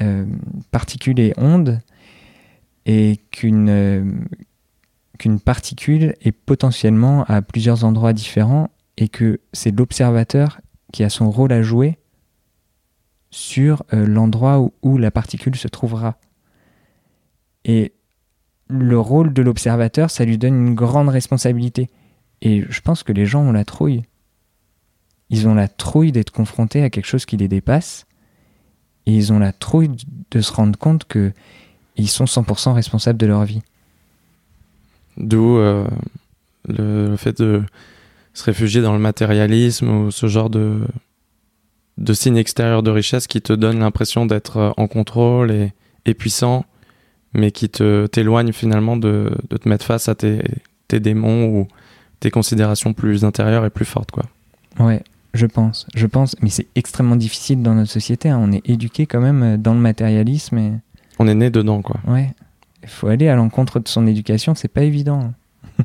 euh, 0.00 0.26
particule 0.72 1.20
et 1.20 1.32
onde, 1.36 1.80
et 2.86 3.20
qu'une 3.30 4.26
qu'une 5.18 5.38
particule 5.38 6.16
est 6.20 6.32
potentiellement 6.32 7.24
à 7.28 7.42
plusieurs 7.42 7.84
endroits 7.84 8.12
différents, 8.12 8.70
et 8.96 9.08
que 9.08 9.40
c'est 9.52 9.70
l'observateur 9.70 10.60
qui 10.92 11.02
a 11.04 11.10
son 11.10 11.30
rôle 11.30 11.52
à 11.52 11.62
jouer 11.62 11.98
sur 13.30 13.82
l'endroit 13.92 14.60
où, 14.60 14.72
où, 14.82 14.98
la 14.98 15.10
particule 15.10 15.56
se 15.56 15.68
trouvera. 15.68 16.18
Et 17.64 17.92
le 18.68 18.98
rôle 18.98 19.32
de 19.32 19.42
l'observateur, 19.42 20.10
ça 20.10 20.24
lui 20.24 20.38
donne 20.38 20.68
une 20.68 20.74
grande 20.74 21.08
responsabilité. 21.08 21.88
Et 22.42 22.64
je 22.68 22.80
pense 22.80 23.02
que 23.02 23.12
les 23.12 23.26
gens 23.26 23.42
ont 23.42 23.52
la 23.52 23.64
trouille. 23.64 24.02
Ils 25.30 25.48
ont 25.48 25.54
la 25.54 25.68
trouille 25.68 26.12
d'être 26.12 26.30
confrontés 26.30 26.82
à 26.82 26.90
quelque 26.90 27.06
chose 27.06 27.24
qui 27.24 27.36
les 27.36 27.48
dépasse. 27.48 28.06
Et 29.06 29.14
ils 29.14 29.32
ont 29.32 29.38
la 29.38 29.52
trouille 29.52 29.90
de 30.30 30.40
se 30.40 30.52
rendre 30.52 30.78
compte 30.78 31.04
que 31.04 31.32
ils 31.96 32.08
sont 32.08 32.24
100% 32.24 32.72
responsables 32.72 33.18
de 33.18 33.26
leur 33.26 33.44
vie. 33.44 33.62
D'où 35.16 35.56
euh, 35.56 35.86
le, 36.66 37.16
fait 37.16 37.38
de 37.38 37.62
se 38.34 38.44
réfugier 38.44 38.82
dans 38.82 38.92
le 38.92 38.98
matérialisme 38.98 39.88
ou 39.88 40.10
ce 40.10 40.26
genre 40.26 40.50
de, 40.50 40.80
de 41.98 42.12
signes 42.12 42.36
extérieurs 42.36 42.82
de 42.82 42.90
richesse 42.90 43.26
qui 43.26 43.42
te 43.42 43.52
donnent 43.52 43.80
l'impression 43.80 44.26
d'être 44.26 44.74
en 44.76 44.86
contrôle 44.86 45.50
et, 45.50 45.72
et, 46.06 46.14
puissant, 46.14 46.64
mais 47.34 47.50
qui 47.50 47.68
te 47.68 48.06
t'éloignent 48.06 48.52
finalement 48.52 48.96
de, 48.96 49.32
de, 49.50 49.56
te 49.56 49.68
mettre 49.68 49.84
face 49.84 50.08
à 50.08 50.14
tes, 50.14 50.42
tes 50.88 51.00
démons 51.00 51.46
ou 51.46 51.68
tes 52.20 52.30
considérations 52.30 52.92
plus 52.92 53.24
intérieures 53.24 53.64
et 53.64 53.70
plus 53.70 53.84
fortes, 53.84 54.10
quoi. 54.10 54.24
Ouais, 54.78 55.02
je 55.34 55.46
pense, 55.46 55.86
je 55.94 56.06
pense, 56.06 56.36
mais 56.40 56.48
c'est 56.48 56.66
extrêmement 56.74 57.16
difficile 57.16 57.62
dans 57.62 57.74
notre 57.74 57.90
société. 57.90 58.30
Hein. 58.30 58.38
On 58.40 58.52
est 58.52 58.66
éduqué 58.68 59.06
quand 59.06 59.20
même 59.20 59.56
dans 59.58 59.74
le 59.74 59.80
matérialisme 59.80 60.58
et 60.58 60.72
on 61.18 61.28
est 61.28 61.34
né 61.34 61.50
dedans, 61.50 61.82
quoi. 61.82 62.00
Ouais, 62.06 62.34
il 62.82 62.88
faut 62.88 63.08
aller 63.08 63.28
à 63.28 63.36
l'encontre 63.36 63.80
de 63.80 63.88
son 63.88 64.06
éducation, 64.06 64.54
c'est 64.54 64.68
pas 64.68 64.82
évident. 64.82 65.32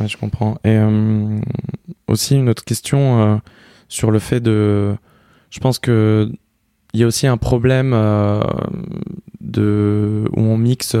ouais, 0.00 0.08
je 0.08 0.16
comprends. 0.16 0.54
Et 0.64 0.76
euh, 0.76 1.38
aussi 2.08 2.34
une 2.36 2.48
autre 2.48 2.64
question 2.64 3.20
euh, 3.20 3.36
sur 3.88 4.10
le 4.10 4.18
fait 4.18 4.40
de, 4.40 4.96
je 5.50 5.60
pense 5.60 5.78
que 5.78 6.30
il 6.94 7.00
y 7.00 7.04
a 7.04 7.06
aussi 7.06 7.26
un 7.26 7.38
problème 7.38 7.92
euh, 7.94 8.42
de 9.40 10.24
où 10.36 10.40
on 10.40 10.58
mixe 10.58 10.94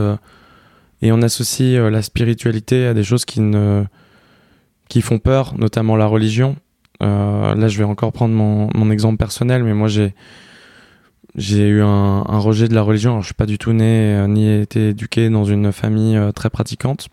et 1.02 1.12
on 1.12 1.20
associe 1.20 1.78
la 1.78 2.00
spiritualité 2.00 2.86
à 2.86 2.94
des 2.94 3.04
choses 3.04 3.24
qui 3.26 3.40
ne 3.40 3.84
qui 4.88 5.02
font 5.02 5.18
peur, 5.18 5.54
notamment 5.58 5.96
la 5.96 6.06
religion. 6.06 6.56
là, 7.00 7.68
je 7.68 7.78
vais 7.78 7.84
encore 7.84 8.12
prendre 8.12 8.34
mon, 8.34 8.68
mon 8.74 8.90
exemple 8.90 9.18
personnel, 9.18 9.64
mais 9.64 9.74
moi 9.74 9.88
j'ai 9.88 10.14
j'ai 11.34 11.66
eu 11.66 11.82
un, 11.82 12.38
rejet 12.38 12.68
de 12.68 12.74
la 12.74 12.82
religion. 12.82 13.12
Alors, 13.12 13.22
je 13.22 13.26
suis 13.26 13.34
pas 13.34 13.46
du 13.46 13.58
tout 13.58 13.72
né 13.72 14.26
ni 14.28 14.50
été 14.50 14.90
éduqué 14.90 15.30
dans 15.30 15.44
une 15.44 15.72
famille 15.72 16.18
très 16.34 16.50
pratiquante, 16.50 17.08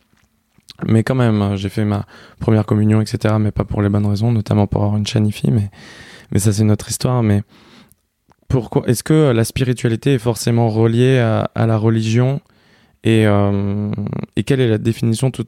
mais 0.88 1.04
quand 1.04 1.16
même, 1.16 1.42
euh, 1.42 1.56
j'ai 1.56 1.70
fait 1.70 1.86
ma 1.86 2.06
première 2.40 2.66
communion, 2.66 3.02
etc. 3.02 3.36
Mais 3.40 3.52
pas 3.52 3.64
pour 3.64 3.82
les 3.82 3.90
bonnes 3.90 4.06
raisons, 4.06 4.32
notamment 4.32 4.68
pour 4.68 4.84
avoir 4.84 4.98
une 4.98 5.08
chanifie. 5.08 5.52
Mais 5.52 5.70
mais 6.32 6.40
ça 6.40 6.54
c'est 6.54 6.64
notre 6.64 6.90
histoire. 6.90 7.24
Mais 7.24 7.44
pourquoi 8.48 8.84
Est-ce 8.88 9.04
que 9.04 9.32
la 9.32 9.44
spiritualité 9.44 10.14
est 10.16 10.20
forcément 10.20 10.70
reliée 10.70 11.20
à, 11.20 11.66
la 11.68 11.78
religion 11.78 12.42
et, 13.04 13.26
euh, 13.26 13.92
et 14.36 14.44
quelle 14.44 14.60
est 14.60 14.68
la 14.68 14.78
définition 14.78 15.32
tout, 15.32 15.46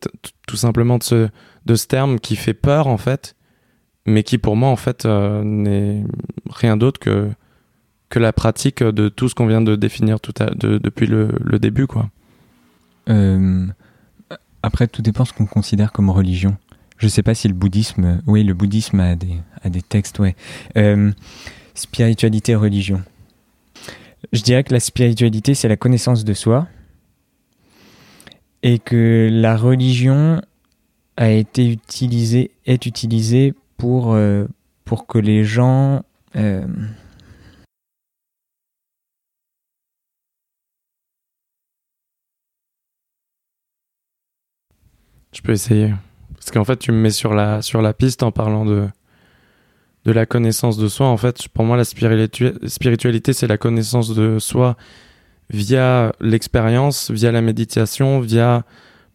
tout, 0.47 0.55
simplement 0.55 0.97
de 0.97 1.03
ce, 1.03 1.27
de 1.65 1.75
ce 1.75 1.87
terme 1.87 2.19
qui 2.19 2.37
fait 2.37 2.53
peur 2.53 2.87
en 2.87 2.97
fait, 2.97 3.35
mais 4.05 4.23
qui 4.23 4.37
pour 4.37 4.55
moi 4.55 4.69
en 4.69 4.77
fait 4.77 5.05
n'est 5.05 6.03
rien 6.49 6.77
d'autre 6.77 6.99
que 6.99 7.29
que 8.11 8.19
la 8.19 8.33
pratique 8.33 8.83
de 8.83 9.09
tout 9.09 9.29
ce 9.29 9.33
qu'on 9.33 9.47
vient 9.47 9.61
de 9.61 9.75
définir 9.75 10.19
tout 10.19 10.33
de, 10.33 10.77
depuis 10.77 11.07
le, 11.07 11.29
le, 11.43 11.57
début, 11.57 11.87
quoi. 11.87 12.09
Euh, 13.09 13.65
après, 14.63 14.87
tout 14.87 15.01
dépend 15.01 15.25
ce 15.25 15.33
qu'on 15.33 15.45
considère 15.45 15.91
comme 15.91 16.09
religion. 16.09 16.57
Je 16.97 17.07
sais 17.07 17.23
pas 17.23 17.33
si 17.33 17.47
le 17.47 17.53
bouddhisme, 17.53 18.21
oui, 18.27 18.43
le 18.43 18.53
bouddhisme 18.53 18.99
a 18.99 19.15
des, 19.15 19.37
a 19.63 19.69
des 19.69 19.81
textes, 19.81 20.19
ouais. 20.19 20.35
Euh, 20.77 21.11
spiritualité, 21.73 22.53
religion. 22.55 23.01
Je 24.31 24.41
dirais 24.41 24.63
que 24.63 24.73
la 24.73 24.79
spiritualité, 24.79 25.55
c'est 25.55 25.67
la 25.67 25.77
connaissance 25.77 26.23
de 26.23 26.33
soi, 26.33 26.67
et 28.63 28.77
que 28.77 29.29
la 29.31 29.57
religion 29.57 30.41
a 31.17 31.31
été 31.31 31.67
utilisée, 31.67 32.51
est 32.65 32.85
utilisée 32.85 33.53
pour, 33.77 34.13
euh, 34.13 34.45
pour 34.85 35.07
que 35.07 35.17
les 35.17 35.43
gens 35.43 36.03
euh, 36.35 36.65
Je 45.33 45.41
peux 45.41 45.51
essayer. 45.51 45.93
Parce 46.35 46.51
qu'en 46.51 46.65
fait, 46.65 46.77
tu 46.77 46.91
me 46.91 46.97
mets 46.97 47.11
sur 47.11 47.33
la, 47.33 47.61
sur 47.61 47.81
la 47.81 47.93
piste 47.93 48.23
en 48.23 48.31
parlant 48.31 48.65
de, 48.65 48.87
de 50.05 50.11
la 50.11 50.25
connaissance 50.25 50.77
de 50.77 50.87
soi. 50.87 51.07
En 51.07 51.17
fait, 51.17 51.47
pour 51.49 51.65
moi, 51.65 51.77
la 51.77 51.85
spiritualité, 51.85 53.33
c'est 53.33 53.47
la 53.47 53.57
connaissance 53.57 54.13
de 54.13 54.39
soi 54.39 54.75
via 55.51 56.13
l'expérience, 56.19 57.11
via 57.11 57.31
la 57.31 57.41
méditation, 57.41 58.19
via 58.19 58.63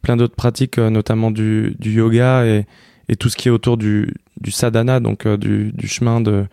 plein 0.03 0.17
d'autres 0.17 0.37
pratiques, 0.37 0.79
euh, 0.79 0.91
notamment 0.91 1.31
du, 1.31 1.75
du 1.79 1.93
yoga 1.93 2.45
et, 2.47 2.67
et, 3.09 3.17
tout 3.17 3.29
ce 3.29 3.37
qui 3.37 3.49
est 3.49 3.51
autour 3.51 3.77
du, 3.77 4.15
du 4.41 4.51
sadhana, 4.51 5.01
donc 5.01 5.27
euh, 5.27 5.37
du, 5.37 5.73
du, 5.73 5.89
chemin 5.89 6.21
de, 6.21 6.47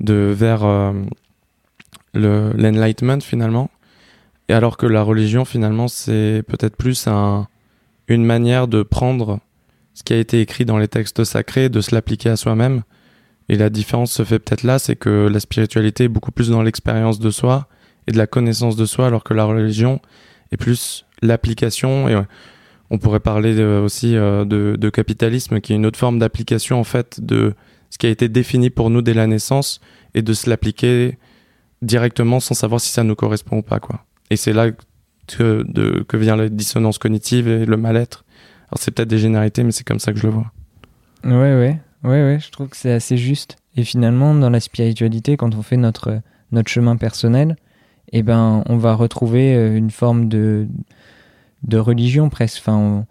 de 0.00 0.14
vers 0.14 0.64
euh, 0.64 0.92
l'enlightenment 2.14 3.20
finalement. 3.20 3.70
Et 4.48 4.54
alors 4.54 4.78
que 4.78 4.86
la 4.86 5.02
religion, 5.02 5.44
finalement, 5.44 5.88
c'est 5.88 6.42
peut-être 6.46 6.76
plus 6.76 7.06
un, 7.06 7.48
une 8.08 8.24
manière 8.24 8.68
de 8.68 8.82
prendre 8.82 9.40
ce 9.94 10.02
qui 10.02 10.12
a 10.12 10.18
été 10.18 10.40
écrit 10.40 10.64
dans 10.64 10.78
les 10.78 10.88
textes 10.88 11.24
sacrés, 11.24 11.68
de 11.68 11.80
se 11.80 11.94
l'appliquer 11.94 12.30
à 12.30 12.36
soi-même. 12.36 12.82
Et 13.48 13.56
la 13.56 13.70
différence 13.70 14.12
se 14.12 14.24
fait 14.24 14.38
peut-être 14.38 14.62
là, 14.62 14.78
c'est 14.78 14.96
que 14.96 15.28
la 15.30 15.40
spiritualité 15.40 16.04
est 16.04 16.08
beaucoup 16.08 16.32
plus 16.32 16.50
dans 16.50 16.62
l'expérience 16.62 17.18
de 17.18 17.30
soi 17.30 17.66
et 18.06 18.12
de 18.12 18.18
la 18.18 18.26
connaissance 18.26 18.76
de 18.76 18.86
soi, 18.86 19.06
alors 19.06 19.24
que 19.24 19.34
la 19.34 19.44
religion 19.44 20.00
est 20.52 20.56
plus 20.56 21.06
l'application. 21.22 22.08
Et 22.08 22.20
on 22.90 22.98
pourrait 22.98 23.20
parler 23.20 23.62
aussi 23.62 24.16
euh, 24.16 24.44
de, 24.44 24.76
de, 24.78 24.90
capitalisme, 24.90 25.60
qui 25.60 25.72
est 25.72 25.76
une 25.76 25.86
autre 25.86 25.98
forme 25.98 26.18
d'application 26.18 26.78
en 26.78 26.84
fait 26.84 27.20
de 27.20 27.54
ce 27.90 27.98
qui 27.98 28.06
a 28.06 28.10
été 28.10 28.28
défini 28.28 28.70
pour 28.70 28.90
nous 28.90 29.02
dès 29.02 29.14
la 29.14 29.26
naissance 29.26 29.80
et 30.14 30.22
de 30.22 30.32
se 30.32 30.48
l'appliquer 30.48 31.18
directement 31.82 32.40
sans 32.40 32.54
savoir 32.54 32.80
si 32.80 32.90
ça 32.90 33.02
nous 33.02 33.14
correspond 33.14 33.58
ou 33.58 33.62
pas, 33.62 33.80
quoi. 33.80 34.04
Et 34.30 34.36
c'est 34.36 34.52
là 34.52 34.70
que, 35.36 36.16
vient 36.16 36.36
la 36.36 36.48
dissonance 36.48 36.98
cognitive 36.98 37.48
et 37.48 37.64
le 37.64 37.76
mal-être. 37.76 38.24
Alors 38.68 38.78
c'est 38.78 38.90
peut-être 38.90 39.08
des 39.08 39.18
généralités, 39.18 39.64
mais 39.64 39.72
c'est 39.72 39.84
comme 39.84 39.98
ça 39.98 40.12
que 40.12 40.18
je 40.18 40.26
le 40.26 40.32
vois. 40.32 40.52
Ouais, 41.24 41.32
ouais, 41.32 41.80
ouais, 42.04 42.22
ouais, 42.22 42.38
je 42.40 42.50
trouve 42.50 42.68
que 42.68 42.76
c'est 42.76 42.92
assez 42.92 43.16
juste. 43.16 43.56
Et 43.76 43.84
finalement, 43.84 44.34
dans 44.34 44.50
la 44.50 44.60
spiritualité, 44.60 45.36
quand 45.36 45.54
on 45.54 45.62
fait 45.62 45.76
notre, 45.76 46.20
notre 46.52 46.68
chemin 46.68 46.96
personnel, 46.96 47.56
eh 48.12 48.22
ben, 48.22 48.62
on 48.66 48.76
va 48.76 48.94
retrouver 48.94 49.54
euh, 49.54 49.76
une 49.76 49.90
forme 49.90 50.28
de, 50.28 50.66
de 51.62 51.78
religion 51.78 52.28
presque. 52.28 52.58
Enfin, 52.60 53.06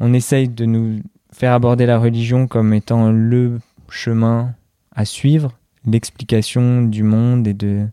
on 0.00 0.12
essaye 0.12 0.48
de 0.48 0.64
nous 0.64 1.00
faire 1.32 1.52
aborder 1.52 1.86
la 1.86 1.98
religion 1.98 2.46
comme 2.46 2.72
étant 2.74 3.10
le 3.10 3.60
chemin 3.88 4.54
à 4.94 5.04
suivre, 5.04 5.52
l'explication 5.86 6.82
du 6.82 7.02
monde 7.02 7.46
et 7.46 7.54
de, 7.54 7.86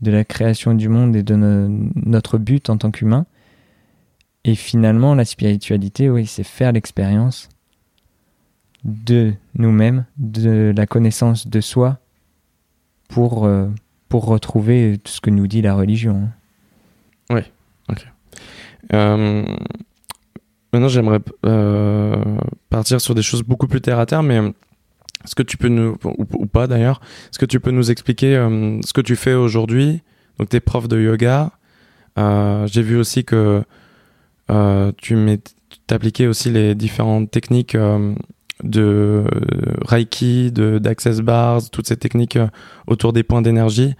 de 0.00 0.10
la 0.10 0.24
création 0.24 0.74
du 0.74 0.88
monde 0.88 1.16
et 1.16 1.22
de 1.22 1.34
notre 1.34 2.38
but 2.38 2.70
en 2.70 2.76
tant 2.76 2.90
qu'humain. 2.90 3.26
Et 4.44 4.54
finalement, 4.54 5.14
la 5.14 5.24
spiritualité, 5.24 6.08
oui, 6.08 6.26
c'est 6.26 6.44
faire 6.44 6.72
l'expérience 6.72 7.48
de 8.84 9.34
nous-mêmes, 9.54 10.06
de 10.16 10.72
la 10.74 10.86
connaissance 10.86 11.48
de 11.48 11.60
soi 11.60 11.98
pour, 13.08 13.44
euh, 13.44 13.68
pour 14.08 14.26
retrouver 14.26 14.98
tout 15.02 15.12
ce 15.12 15.20
que 15.20 15.30
nous 15.30 15.46
dit 15.46 15.62
la 15.62 15.74
religion. 15.74 16.28
Oui, 17.30 17.40
ok. 17.88 18.06
Euh, 18.94 19.44
maintenant, 20.72 20.88
j'aimerais 20.88 21.20
euh, 21.44 22.38
partir 22.70 23.00
sur 23.00 23.14
des 23.14 23.22
choses 23.22 23.42
beaucoup 23.42 23.66
plus 23.66 23.80
terre 23.80 23.98
à 23.98 24.06
terre, 24.06 24.22
mais 24.22 24.40
est-ce 25.28 25.34
que 25.34 25.42
tu 25.42 25.58
peux 25.58 25.68
nous, 25.68 25.98
ou, 26.04 26.46
pas 26.46 26.66
d'ailleurs, 26.66 27.02
est-ce 27.28 27.38
que 27.38 27.44
tu 27.44 27.60
peux 27.60 27.70
nous 27.70 27.90
expliquer 27.90 28.34
euh, 28.34 28.80
ce 28.82 28.94
que 28.94 29.02
tu 29.02 29.14
fais 29.14 29.34
aujourd'hui? 29.34 30.00
Donc, 30.38 30.48
tu 30.48 30.56
es 30.56 30.60
prof 30.60 30.88
de 30.88 30.98
yoga. 30.98 31.52
Euh, 32.18 32.66
j'ai 32.66 32.80
vu 32.80 32.96
aussi 32.96 33.24
que 33.24 33.62
euh, 34.50 34.92
tu 34.96 35.38
appliquais 35.90 36.26
aussi 36.26 36.50
les 36.50 36.74
différentes 36.74 37.30
techniques 37.30 37.76
de 38.64 39.24
Reiki, 39.84 40.50
d'Access 40.50 41.20
Bars, 41.20 41.68
toutes 41.70 41.88
ces 41.88 41.98
techniques 41.98 42.38
autour 42.86 43.12
des 43.12 43.22
points 43.22 43.42
d'énergie. 43.42 43.94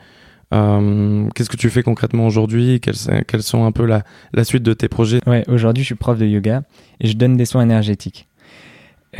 Qu'est-ce 0.50 1.50
que 1.50 1.58
tu 1.58 1.68
fais 1.68 1.82
concrètement 1.82 2.26
aujourd'hui? 2.26 2.80
Quelles, 2.80 3.24
quelles, 3.26 3.42
sont 3.42 3.66
un 3.66 3.72
peu 3.72 3.84
la, 3.84 4.02
la 4.32 4.44
suite 4.44 4.62
de 4.62 4.72
tes 4.72 4.88
projets? 4.88 5.20
Ouais, 5.26 5.44
aujourd'hui, 5.46 5.82
je 5.82 5.88
suis 5.88 5.94
prof 5.94 6.18
de 6.18 6.24
yoga 6.24 6.62
et 7.00 7.06
je 7.06 7.16
donne 7.18 7.36
des 7.36 7.44
soins 7.44 7.62
énergétiques. 7.62 8.28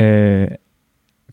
Euh, 0.01 0.47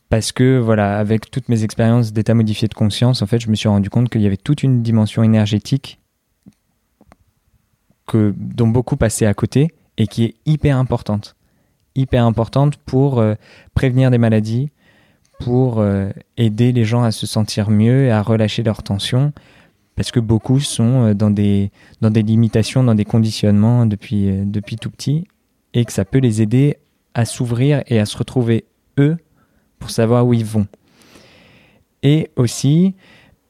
parce 0.09 0.33
que 0.33 0.59
voilà, 0.59 0.99
avec 0.99 1.31
toutes 1.31 1.49
mes 1.49 1.65
expériences 1.65 2.13
d'état 2.13 2.35
modifié 2.35 2.69
de 2.69 2.75
conscience, 2.75 3.23
en 3.23 3.27
fait, 3.27 3.41
je 3.41 3.51
me 3.51 3.55
suis 3.55 3.69
rendu 3.69 3.91
compte 3.91 4.09
qu'il 4.09 4.23
y 4.23 4.27
avait 4.27 4.37
toute 4.37 4.63
une 4.63 4.83
dimension 4.83 5.23
énergétique 5.23 6.01
que, 8.07 8.33
dont 8.37 8.69
beaucoup 8.69 8.97
passaient 8.97 9.27
à 9.27 9.35
côté 9.35 9.75
et 9.97 10.07
qui 10.07 10.25
est 10.25 10.35
hyper 10.47 10.77
importante. 10.77 11.35
Hyper 11.97 12.25
importante 12.25 12.77
pour 12.77 13.19
euh, 13.19 13.35
prévenir 13.75 14.11
des 14.11 14.19
maladies, 14.19 14.71
pour 15.41 15.81
euh, 15.81 16.11
aider 16.37 16.71
les 16.71 16.85
gens 16.85 17.03
à 17.03 17.11
se 17.11 17.27
sentir 17.27 17.71
mieux 17.71 18.13
à 18.13 18.23
relâcher 18.23 18.63
leur 18.63 18.83
tension, 18.85 19.33
parce 19.97 20.13
que 20.13 20.21
beaucoup 20.21 20.61
sont 20.61 21.07
euh, 21.07 21.15
dans 21.15 21.31
des, 21.31 21.73
dans 22.01 22.11
des 22.11 22.23
limitations, 22.23 22.85
dans 22.85 22.95
des 22.95 23.05
conditionnements 23.05 23.87
depuis, 23.87 24.31
depuis 24.45 24.77
tout 24.77 24.91
petit, 24.91 25.27
et 25.75 25.85
que 25.85 25.93
ça 25.93 26.05
peut 26.05 26.19
les 26.19 26.43
aider 26.43 26.77
à 27.15 27.25
s'ouvrir 27.25 27.83
et 27.89 27.99
à 27.99 28.07
se 28.07 28.17
retrouver 28.17 28.67
eux 28.99 29.17
pour 29.79 29.91
savoir 29.91 30.27
où 30.27 30.35
ils 30.35 30.45
vont. 30.45 30.67
Et 32.03 32.31
aussi, 32.37 32.95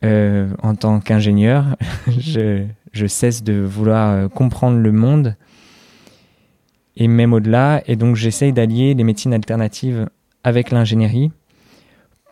euh, 0.04 0.48
en 0.62 0.74
tant 0.74 1.00
qu'ingénieur, 1.00 1.76
je, 2.08 2.66
cesse 3.06 3.42
de 3.42 3.60
vouloir 3.60 4.10
euh, 4.10 4.28
comprendre 4.28 4.78
le 4.78 4.92
monde 4.92 5.36
et 6.96 7.08
même 7.08 7.32
au-delà. 7.32 7.82
Et 7.86 7.96
donc, 7.96 8.16
j'essaye 8.16 8.52
d'allier 8.52 8.94
les 8.94 9.04
médecines 9.04 9.34
alternatives 9.34 10.08
avec 10.44 10.70
l'ingénierie 10.70 11.32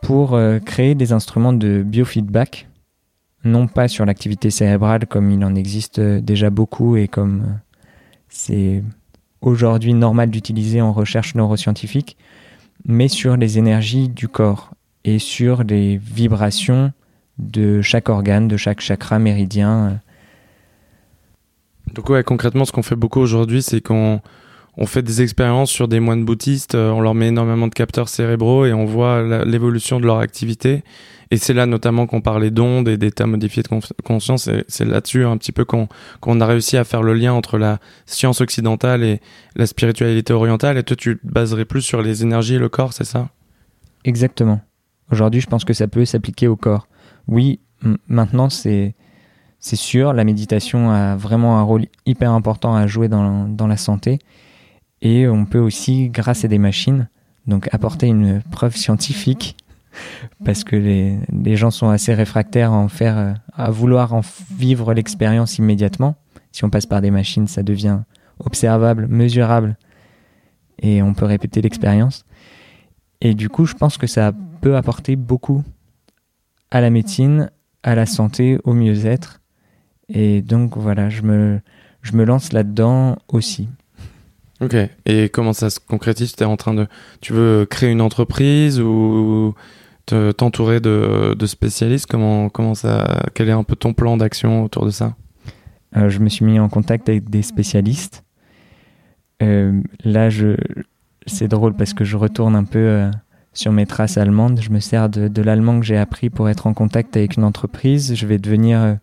pour 0.03 0.39
créer 0.67 0.95
des 0.95 1.13
instruments 1.15 1.55
de 1.55 1.83
biofeedback, 1.83 2.69
non 3.43 3.67
pas 3.67 3.89
sur 3.89 4.05
l'activité 4.05 4.51
cérébrale 4.51 5.07
comme 5.07 5.31
il 5.31 5.43
en 5.43 5.55
existe 5.55 5.99
déjà 5.99 6.51
beaucoup 6.51 6.97
et 6.97 7.09
comme 7.09 7.59
c'est 8.29 8.83
aujourd'hui 9.41 9.95
normal 9.95 10.31
d'utiliser 10.31 10.81
en 10.81 10.93
recherche 10.93 11.35
neuroscientifique, 11.35 12.17
mais 12.87 13.09
sur 13.09 13.37
les 13.37 13.59
énergies 13.59 14.09
du 14.09 14.29
corps 14.29 14.71
et 15.05 15.19
sur 15.19 15.65
les 15.65 15.97
vibrations 15.97 16.93
de 17.39 17.83
chaque 17.83 18.09
organe, 18.09 18.49
de 18.49 18.57
chaque 18.57 18.81
chakra 18.81 19.19
méridien. 19.19 20.01
Donc 21.93 22.09
ouais, 22.09 22.23
concrètement, 22.23 22.65
ce 22.65 22.73
qu'on 22.73 22.83
fait 22.83 22.97
beaucoup 22.97 23.21
aujourd'hui, 23.21 23.63
c'est 23.63 23.81
qu'on 23.81 24.21
on 24.77 24.87
fait 24.87 25.03
des 25.03 25.23
expériences 25.23 25.71
sur 25.71 25.89
des 25.89 26.01
moines 26.01 26.25
bouddhistes, 26.25 26.75
on 26.75 27.01
leur 27.01 27.15
met 27.15 27.29
énormément 27.29 27.69
de 27.69 27.75
capteurs 27.75 28.09
cérébraux 28.09 28.67
et 28.67 28.73
on 28.73 28.85
voit 28.85 29.45
l'évolution 29.45 30.01
de 30.01 30.07
leur 30.07 30.19
activité. 30.19 30.83
Et 31.31 31.37
c'est 31.37 31.55
là 31.55 31.67
notamment 31.67 32.07
qu'on 32.07 32.21
parlait 32.21 32.51
d'ondes 32.51 32.89
et 32.89 32.97
d'états 32.97 33.27
modifiés 33.27 33.63
de 33.63 33.69
conscience. 34.05 34.49
C'est 34.69 34.85
là-dessus 34.85 35.25
un 35.25 35.37
petit 35.37 35.53
peu 35.53 35.65
qu'on 35.65 36.41
a 36.41 36.47
réussi 36.47 36.77
à 36.77 36.85
faire 36.85 37.03
le 37.03 37.15
lien 37.15 37.33
entre 37.33 37.59
la 37.59 37.79
science 38.07 38.41
occidentale 38.41 39.03
et 39.03 39.21
la 39.57 39.67
spiritualité 39.67 40.33
orientale. 40.33 40.77
Et 40.79 40.83
toi, 40.83 40.97
tu 40.97 41.19
te 41.19 41.27
baserais 41.27 41.65
plus 41.65 41.83
sur 41.83 42.03
les 42.03 42.23
énergies 42.23 42.55
et 42.55 42.59
le 42.59 42.69
corps, 42.69 42.93
c'est 42.93 43.05
ça? 43.05 43.29
Exactement. 44.05 44.61
Aujourd'hui, 45.11 45.41
je 45.41 45.47
pense 45.47 45.65
que 45.65 45.73
ça 45.73 45.89
peut 45.89 46.05
s'appliquer 46.05 46.47
au 46.47 46.57
corps. 46.57 46.89
Oui, 47.27 47.61
maintenant, 48.09 48.51
c'est 48.51 48.95
c'est 49.59 49.77
sûr, 49.77 50.13
la 50.13 50.25
méditation 50.25 50.91
a 50.91 51.17
vraiment 51.17 51.59
un 51.59 51.63
rôle 51.63 51.87
hyper 52.05 52.33
important 52.33 52.77
à 52.77 52.87
jouer 52.87 53.09
dans, 53.09 53.49
dans 53.49 53.67
la 53.67 53.79
santé. 53.79 54.19
Et 55.05 55.29
on 55.29 55.45
peut 55.45 55.59
aussi, 55.59 56.09
grâce 56.09 56.45
à 56.45 56.49
des 56.49 56.59
machines, 56.59 57.09
donc 57.47 57.69
apporter 57.73 58.07
une 58.07 58.43
preuve 58.51 58.75
scientifique 58.75 59.57
parce 60.45 60.65
que 60.65 60.75
les, 60.75 61.57
gens 61.57 61.71
sont 61.71 61.91
assez 61.91 62.15
réfractaires 62.15 62.73
euh, 62.73 63.35
à 63.53 63.71
vouloir 63.71 64.15
en 64.15 64.23
vivre 64.51 64.95
l'expérience 64.95 65.59
immédiatement. 65.59 66.17
Si 66.53 66.65
on 66.65 66.71
passe 66.71 66.87
par 66.87 67.03
des 67.03 67.11
machines, 67.11 67.47
ça 67.47 67.63
devient 67.63 68.01
observable, 68.41 69.07
mesurable, 69.07 69.77
et 70.81 71.03
on 71.03 71.15
peut 71.15 71.27
répéter 71.27 71.61
l'expérience. 71.61 72.25
Et 73.21 73.35
du 73.35 73.49
coup, 73.49 73.67
je 73.67 73.75
pense 73.75 73.99
que 73.99 74.07
ça 74.07 74.33
peut 74.63 74.77
apporter 74.77 75.17
beaucoup 75.17 75.63
à 76.71 76.81
la 76.81 76.91
médecine, 76.91 77.51
à 77.83 77.95
la 77.95 78.07
santé, 78.07 78.59
au 78.65 78.73
mieux-être. 78.73 79.43
Et 80.09 80.43
donc 80.43 80.77
voilà, 80.77 81.11
je 81.11 81.23
me 81.23 81.61
lance 82.25 82.53
là-dedans 82.53 83.17
aussi. 83.29 83.69
Ok. 84.61 84.77
Et 85.07 85.29
comment 85.29 85.53
ça 85.53 85.71
se 85.71 85.81
concrétise? 85.81 86.35
Es 86.39 86.45
en 86.45 86.57
train 86.57 86.75
de, 86.75 86.87
tu 87.21 87.33
veux 87.33 87.67
créer 87.69 87.91
une 87.91 88.01
entreprise 88.01 88.81
ou 88.81 89.55
t'entourer 90.07 90.81
de, 90.81 91.35
de, 91.37 91.47
spécialistes? 91.47 92.07
Comment, 92.07 92.49
comment 92.49 92.75
ça, 92.75 93.23
quel 93.35 93.49
est 93.49 93.53
un 93.53 93.65
peu 93.65 93.77
ton 93.77 93.95
plan 93.95 94.17
d'action 94.17 94.65
autour 94.65 94.87
de 94.87 94.91
ça? 94.91 95.17
Euh, 95.97 96.09
Je 96.09 96.19
me 96.21 96.29
suis 96.29 96.45
mis 96.45 96.61
en 96.61 96.69
contact 96.69 97.09
avec 97.09 97.31
des 97.31 97.43
spécialistes. 97.43 98.25
Euh, 99.43 99.81
là, 100.05 100.31
je, 100.31 100.57
c'est 101.27 101.49
drôle 101.49 101.75
parce 101.75 101.93
que 101.93 102.05
je 102.05 102.17
retourne 102.17 102.55
un 102.55 102.65
peu 102.65 102.79
euh, 102.79 103.11
sur 103.53 103.73
mes 103.73 103.87
traces 103.87 104.19
allemandes. 104.19 104.61
Je 104.61 104.71
me 104.71 104.79
sers 104.79 105.09
de, 105.09 105.27
de 105.29 105.43
l'allemand 105.43 105.81
que 105.81 105.87
j'ai 105.87 105.99
appris 105.99 106.31
pour 106.31 106.49
être 106.49 106.67
en 106.67 106.75
contact 106.75 107.17
avec 107.17 107.37
une 107.37 107.45
entreprise. 107.45 108.15
Je 108.15 108.27
vais 108.27 108.39
devenir 108.39 108.99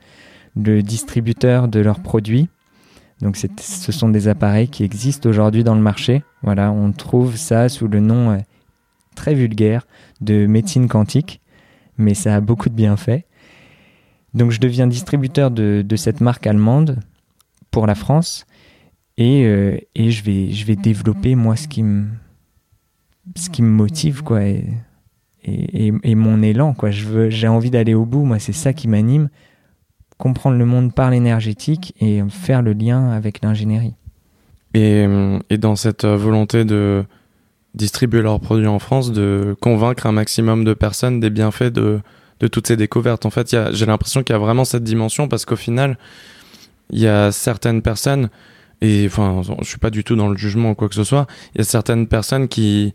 le 0.56 0.82
distributeur 0.82 1.68
de 1.68 1.80
leurs 1.80 2.00
produits. 2.00 2.48
Donc 3.22 3.38
ce 3.38 3.92
sont 3.92 4.10
des 4.10 4.28
appareils 4.28 4.68
qui 4.68 4.84
existent 4.84 5.30
aujourd'hui 5.30 5.64
dans 5.64 5.76
le 5.76 5.82
marché. 5.82 6.24
Voilà, 6.42 6.72
on 6.72 6.92
trouve 6.92 7.36
ça 7.36 7.70
sous 7.70 7.88
le 7.88 8.00
nom 8.00 8.42
très 9.16 9.36
vulgaire 9.36 9.86
de 10.22 10.48
médecine 10.48 10.88
quantique, 10.88 11.42
mais 11.98 12.14
ça 12.14 12.36
a 12.36 12.42
beaucoup 12.42 12.70
de 12.70 12.74
bienfaits. 12.74 13.24
Donc 14.34 14.52
je 14.52 14.60
deviens 14.60 14.88
distributeur 14.88 15.52
de, 15.52 15.96
cette 15.96 16.22
marque 16.22 16.48
allemande 16.48 17.00
pour 17.70 17.86
la 17.86 17.96
France 17.96 18.46
et, 19.18 19.46
euh, 19.46 19.78
je, 19.96 20.66
vais, 20.66 20.76
développer 20.76 21.36
moi 21.36 21.56
ce 21.56 21.68
qui 21.68 21.84
me, 21.84 22.08
motive 23.60 24.24
quoi, 24.24 24.42
et 25.44 26.16
mon 26.16 26.42
élan. 26.42 26.74
Quoi. 26.74 26.90
J'ai 26.92 27.48
envie 27.48 27.72
d'aller 27.72 27.94
au 27.94 28.06
bout, 28.06 28.24
moi 28.24 28.40
c'est 28.40 28.54
ça 28.54 28.74
qui 28.74 28.88
m'anime, 28.88 29.30
comprendre 30.22 30.58
le 30.58 30.66
monde 30.66 30.94
par 30.94 31.10
l'énergétique 31.10 31.94
et 32.00 32.22
faire 32.30 32.62
le 32.62 32.72
lien 32.72 33.10
avec 33.12 33.42
l'ingénierie. 33.42 33.96
Et, 34.74 35.06
et 35.50 35.58
dans 35.58 35.76
cette 35.76 36.06
volonté 36.06 36.64
de, 36.64 37.04
distribuer 37.74 38.22
leurs 38.22 38.40
produits 38.40 38.68
en 38.68 38.80
France, 38.80 39.12
de 39.12 39.56
convaincre 39.62 40.06
un 40.06 40.12
maximum 40.12 40.64
de 40.64 40.74
personnes 40.74 41.20
des 41.20 41.30
bienfaits 41.30 41.72
de, 41.72 42.02
de 42.40 42.48
toutes 42.48 42.68
ces 42.68 42.78
découvertes. 42.78 43.26
En 43.26 43.30
fait, 43.30 43.56
j'ai 43.72 43.86
l'impression 43.86 44.24
qu'il 44.24 44.34
y 44.34 44.36
a 44.36 44.40
vraiment 44.40 44.66
cette 44.66 44.84
dimension 44.84 45.28
parce 45.28 45.46
qu'au 45.46 45.56
final, 45.56 45.98
il 46.90 47.00
y 47.00 47.08
a 47.08 47.32
certaines 47.32 47.82
personnes, 47.82 48.30
et 48.82 49.06
enfin, 49.06 49.42
je 49.62 49.68
suis 49.68 49.78
pas 49.78 49.90
du 49.90 50.04
tout 50.04 50.16
dans 50.16 50.28
le 50.28 50.38
jugement 50.38 50.72
ou 50.72 50.76
quoi 50.76 50.90
que 50.90 50.96
ce 50.96 51.04
soit, 51.04 51.28
il 51.56 51.60
y 51.60 51.62
a 51.62 51.64
certaines 51.64 52.08
personnes 52.08 52.48
qui 52.48 52.94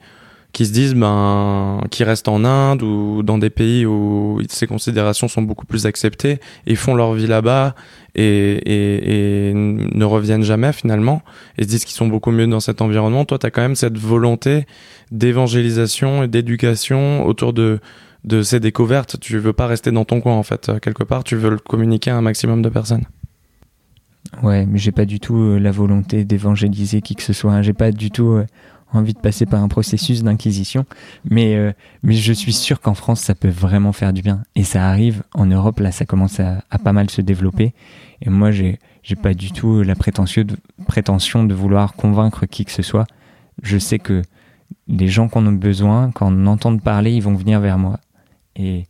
qui 0.57 0.65
se 0.65 0.73
disent 0.73 0.95
ben 0.95 1.83
qui 1.91 2.03
restent 2.03 2.29
en 2.29 2.43
Inde 2.43 2.83
ou 2.83 3.23
dans 3.23 3.37
des 3.37 3.51
pays 3.51 3.85
où 3.85 4.41
ces 4.49 4.67
considérations 4.67 5.29
sont 5.29 5.43
beaucoup 5.43 5.67
plus 5.67 5.85
acceptées 5.85 6.41
et 6.67 6.77
font 6.77 6.95
leur 6.95 7.13
vie 7.13 7.27
là-bas 7.27 7.75
et, 8.15 9.53
ne 9.55 10.05
reviennent 10.07 10.45
jamais 10.45 10.73
finalement 10.73 11.21
et 11.59 11.65
se 11.65 11.69
disent 11.69 11.85
qu'ils 11.85 11.95
sont 11.95 12.09
beaucoup 12.09 12.31
mieux 12.31 12.47
dans 12.47 12.61
cet 12.61 12.81
environnement. 12.81 13.27
Toi, 13.27 13.39
tu 13.39 13.45
as 13.45 13.51
quand 13.51 13.61
même 13.61 13.75
cette 13.75 13.99
volonté 13.99 14.65
d'évangélisation 15.11 16.23
et 16.23 16.29
d'éducation 16.29 17.27
autour 17.27 17.53
de 17.53 17.79
ces 18.43 18.59
découvertes. 18.59 19.21
Tu 19.21 19.37
veux 19.37 19.53
pas 19.53 19.67
rester 19.67 19.91
dans 19.91 20.07
ton 20.07 20.23
coin 20.23 20.37
en 20.37 20.43
fait 20.43 20.73
quelque 20.81 21.05
part. 21.05 21.23
Tu 21.23 21.37
veux 21.37 21.51
le 21.51 21.59
communiquer 21.59 22.13
à 22.13 22.17
un 22.17 22.23
maximum 22.23 22.63
de 22.63 22.71
personnes. 22.71 23.05
Ouais, 24.43 24.67
mais 24.67 24.79
j'ai 24.79 24.93
pas 24.93 25.05
du 25.05 25.21
tout 25.21 25.37
euh, 25.37 25.59
la 25.59 25.71
volonté 25.71 26.25
d'évangéliser 26.25 27.01
qui 27.01 27.15
que 27.15 27.23
ce 27.23 27.33
soit. 27.33 27.63
J'ai 27.63 27.73
pas 27.73 27.93
du 27.93 28.11
tout 28.11 28.33
euh, 28.33 28.47
envie 28.93 29.15
de 29.15 29.19
passer 29.19 29.47
par 29.47 29.63
un 29.63 29.69
processus 29.69 30.23
d'inquisition. 30.23 30.87
Mais, 31.29 31.57
euh, 31.57 31.73
mais 32.03 32.15
je 32.15 32.33
suis 32.33 32.53
sûr 32.53 32.81
qu'en 32.81 32.95
France, 32.95 33.21
ça 33.21 33.35
peut 33.35 33.49
vraiment 33.49 33.93
faire 33.93 34.13
du 34.13 34.23
bien. 34.23 34.43
Et 34.55 34.65
ça 34.65 34.89
arrive 34.89 35.23
en 35.35 35.47
Europe, 35.47 35.81
là, 35.81 35.93
ça 35.93 36.05
commence 36.05 36.41
à, 36.41 36.63
pas 36.83 36.93
mal 36.93 37.11
se 37.11 37.21
développer. 37.21 37.75
Et 38.23 38.31
moi, 38.31 38.51
j'ai, 38.51 38.79
j'ai 39.03 39.17
pas 39.17 39.35
du 39.35 39.53
tout 39.53 39.83
la 39.83 39.95
prétention 39.95 40.43
de, 40.43 40.57
prétention 40.87 41.45
de 41.45 41.55
vouloir 41.55 41.95
convaincre 41.95 42.47
qui 42.47 42.65
que 42.65 42.73
ce 42.73 42.83
soit. 42.83 43.07
Je 43.63 43.79
sais 43.79 43.99
que 43.99 44.23
les 44.89 45.09
gens 45.09 45.29
qu'on 45.29 45.47
a 45.47 45.53
besoin, 45.53 46.11
quand 46.13 46.33
on 46.33 46.47
entend 46.47 46.77
parler, 46.79 47.13
ils 47.13 47.23
vont 47.23 47.35
venir 47.35 47.61
vers 47.61 47.79
moi. 47.79 47.99
Et 48.57 48.87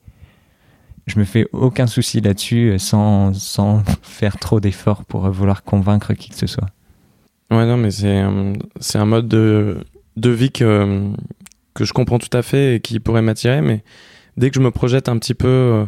je 1.06 1.18
me 1.18 1.24
fais 1.24 1.46
aucun 1.52 1.86
souci 1.86 2.20
là-dessus 2.20 2.70
euh, 2.70 2.78
sans, 2.78 3.32
sans 3.34 3.82
faire 4.02 4.38
trop 4.38 4.60
d'efforts 4.60 5.04
pour 5.04 5.28
vouloir 5.30 5.62
convaincre 5.62 6.14
qui 6.14 6.30
que 6.30 6.36
ce 6.36 6.46
soit. 6.46 6.68
Ouais, 7.50 7.64
non, 7.64 7.76
mais 7.76 7.90
c'est 7.90 8.22
c'est 8.80 8.98
un 8.98 9.04
mode 9.04 9.28
de, 9.28 9.78
de 10.16 10.30
vie 10.30 10.50
que, 10.50 11.10
que 11.74 11.84
je 11.84 11.92
comprends 11.92 12.18
tout 12.18 12.34
à 12.36 12.42
fait 12.42 12.76
et 12.76 12.80
qui 12.80 12.98
pourrait 13.00 13.22
m'attirer, 13.22 13.60
mais 13.60 13.84
dès 14.36 14.50
que 14.50 14.56
je 14.56 14.60
me 14.60 14.70
projette 14.70 15.08
un 15.08 15.18
petit 15.18 15.34
peu. 15.34 15.48
Euh, 15.48 15.84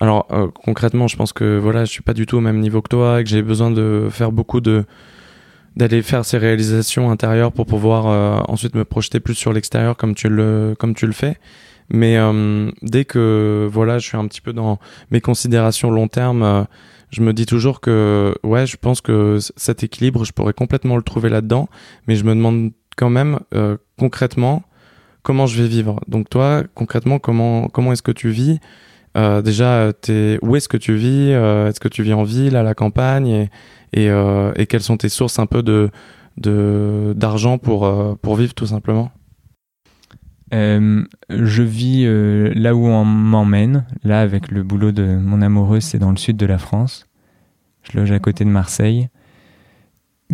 alors, 0.00 0.26
euh, 0.32 0.48
concrètement, 0.64 1.06
je 1.08 1.16
pense 1.16 1.32
que 1.32 1.58
voilà, 1.58 1.84
je 1.84 1.90
suis 1.90 2.02
pas 2.02 2.14
du 2.14 2.26
tout 2.26 2.36
au 2.36 2.40
même 2.40 2.58
niveau 2.58 2.82
que 2.82 2.88
toi 2.88 3.20
et 3.20 3.24
que 3.24 3.30
j'ai 3.30 3.42
besoin 3.42 3.70
de 3.70 4.08
faire 4.10 4.32
beaucoup 4.32 4.60
de 4.60 4.84
d'aller 5.76 6.02
faire 6.02 6.24
ces 6.26 6.36
réalisations 6.36 7.10
intérieures 7.10 7.50
pour 7.52 7.64
pouvoir 7.64 8.06
euh, 8.06 8.40
ensuite 8.48 8.74
me 8.74 8.84
projeter 8.84 9.20
plus 9.20 9.34
sur 9.34 9.54
l'extérieur 9.54 9.96
comme 9.96 10.14
tu 10.14 10.28
le 10.28 10.74
comme 10.78 10.94
tu 10.94 11.06
le 11.06 11.12
fais. 11.12 11.38
Mais 11.88 12.16
dès 12.80 13.04
que 13.04 13.68
voilà, 13.70 13.98
je 13.98 14.06
suis 14.06 14.16
un 14.16 14.26
petit 14.26 14.40
peu 14.40 14.54
dans 14.54 14.78
mes 15.10 15.20
considérations 15.20 15.90
long 15.90 16.08
terme 16.08 16.66
je 17.12 17.20
me 17.20 17.32
dis 17.32 17.46
toujours 17.46 17.80
que 17.80 18.34
ouais, 18.42 18.66
je 18.66 18.76
pense 18.76 19.00
que 19.00 19.38
cet 19.56 19.84
équilibre, 19.84 20.24
je 20.24 20.32
pourrais 20.32 20.54
complètement 20.54 20.96
le 20.96 21.02
trouver 21.02 21.28
là-dedans, 21.28 21.68
mais 22.08 22.16
je 22.16 22.24
me 22.24 22.34
demande 22.34 22.72
quand 22.96 23.10
même 23.10 23.40
euh, 23.54 23.76
concrètement 23.98 24.62
comment 25.22 25.46
je 25.46 25.62
vais 25.62 25.68
vivre. 25.68 26.00
Donc 26.08 26.30
toi, 26.30 26.62
concrètement, 26.74 27.18
comment 27.18 27.68
comment 27.68 27.92
est-ce 27.92 28.02
que 28.02 28.12
tu 28.12 28.30
vis? 28.30 28.58
Euh, 29.16 29.42
Déjà, 29.42 29.92
es, 30.08 30.38
où 30.42 30.56
est-ce 30.56 30.68
que 30.68 30.78
tu 30.78 30.94
vis? 30.94 31.32
Euh, 31.32 31.68
Est-ce 31.68 31.80
que 31.80 31.88
tu 31.88 32.02
vis 32.02 32.14
en 32.14 32.24
ville, 32.24 32.56
à 32.56 32.62
la 32.62 32.74
campagne? 32.74 33.48
Euh, 33.96 34.52
et, 34.56 34.66
quelles 34.66 34.82
sont 34.82 34.96
tes 34.96 35.10
sources 35.10 35.38
un 35.38 35.46
peu 35.46 35.62
de 35.62 35.90
d'argent 37.14 37.58
pour 37.58 38.18
pour 38.22 38.36
vivre 38.36 38.54
tout 38.54 38.66
simplement? 38.66 39.12
Je 40.52 41.62
vis 41.62 42.04
là 42.54 42.74
où 42.74 42.86
on 42.86 43.04
m'emmène. 43.04 43.86
Là, 44.04 44.20
avec 44.20 44.50
le 44.50 44.62
boulot 44.62 44.92
de 44.92 45.16
mon 45.16 45.40
amoureuse, 45.42 45.84
c'est 45.84 45.98
dans 45.98 46.10
le 46.10 46.16
sud 46.16 46.36
de 46.36 46.46
la 46.46 46.58
France. 46.58 47.06
Je 47.82 47.98
loge 47.98 48.12
à 48.12 48.18
côté 48.18 48.44
de 48.44 48.50
Marseille. 48.50 49.08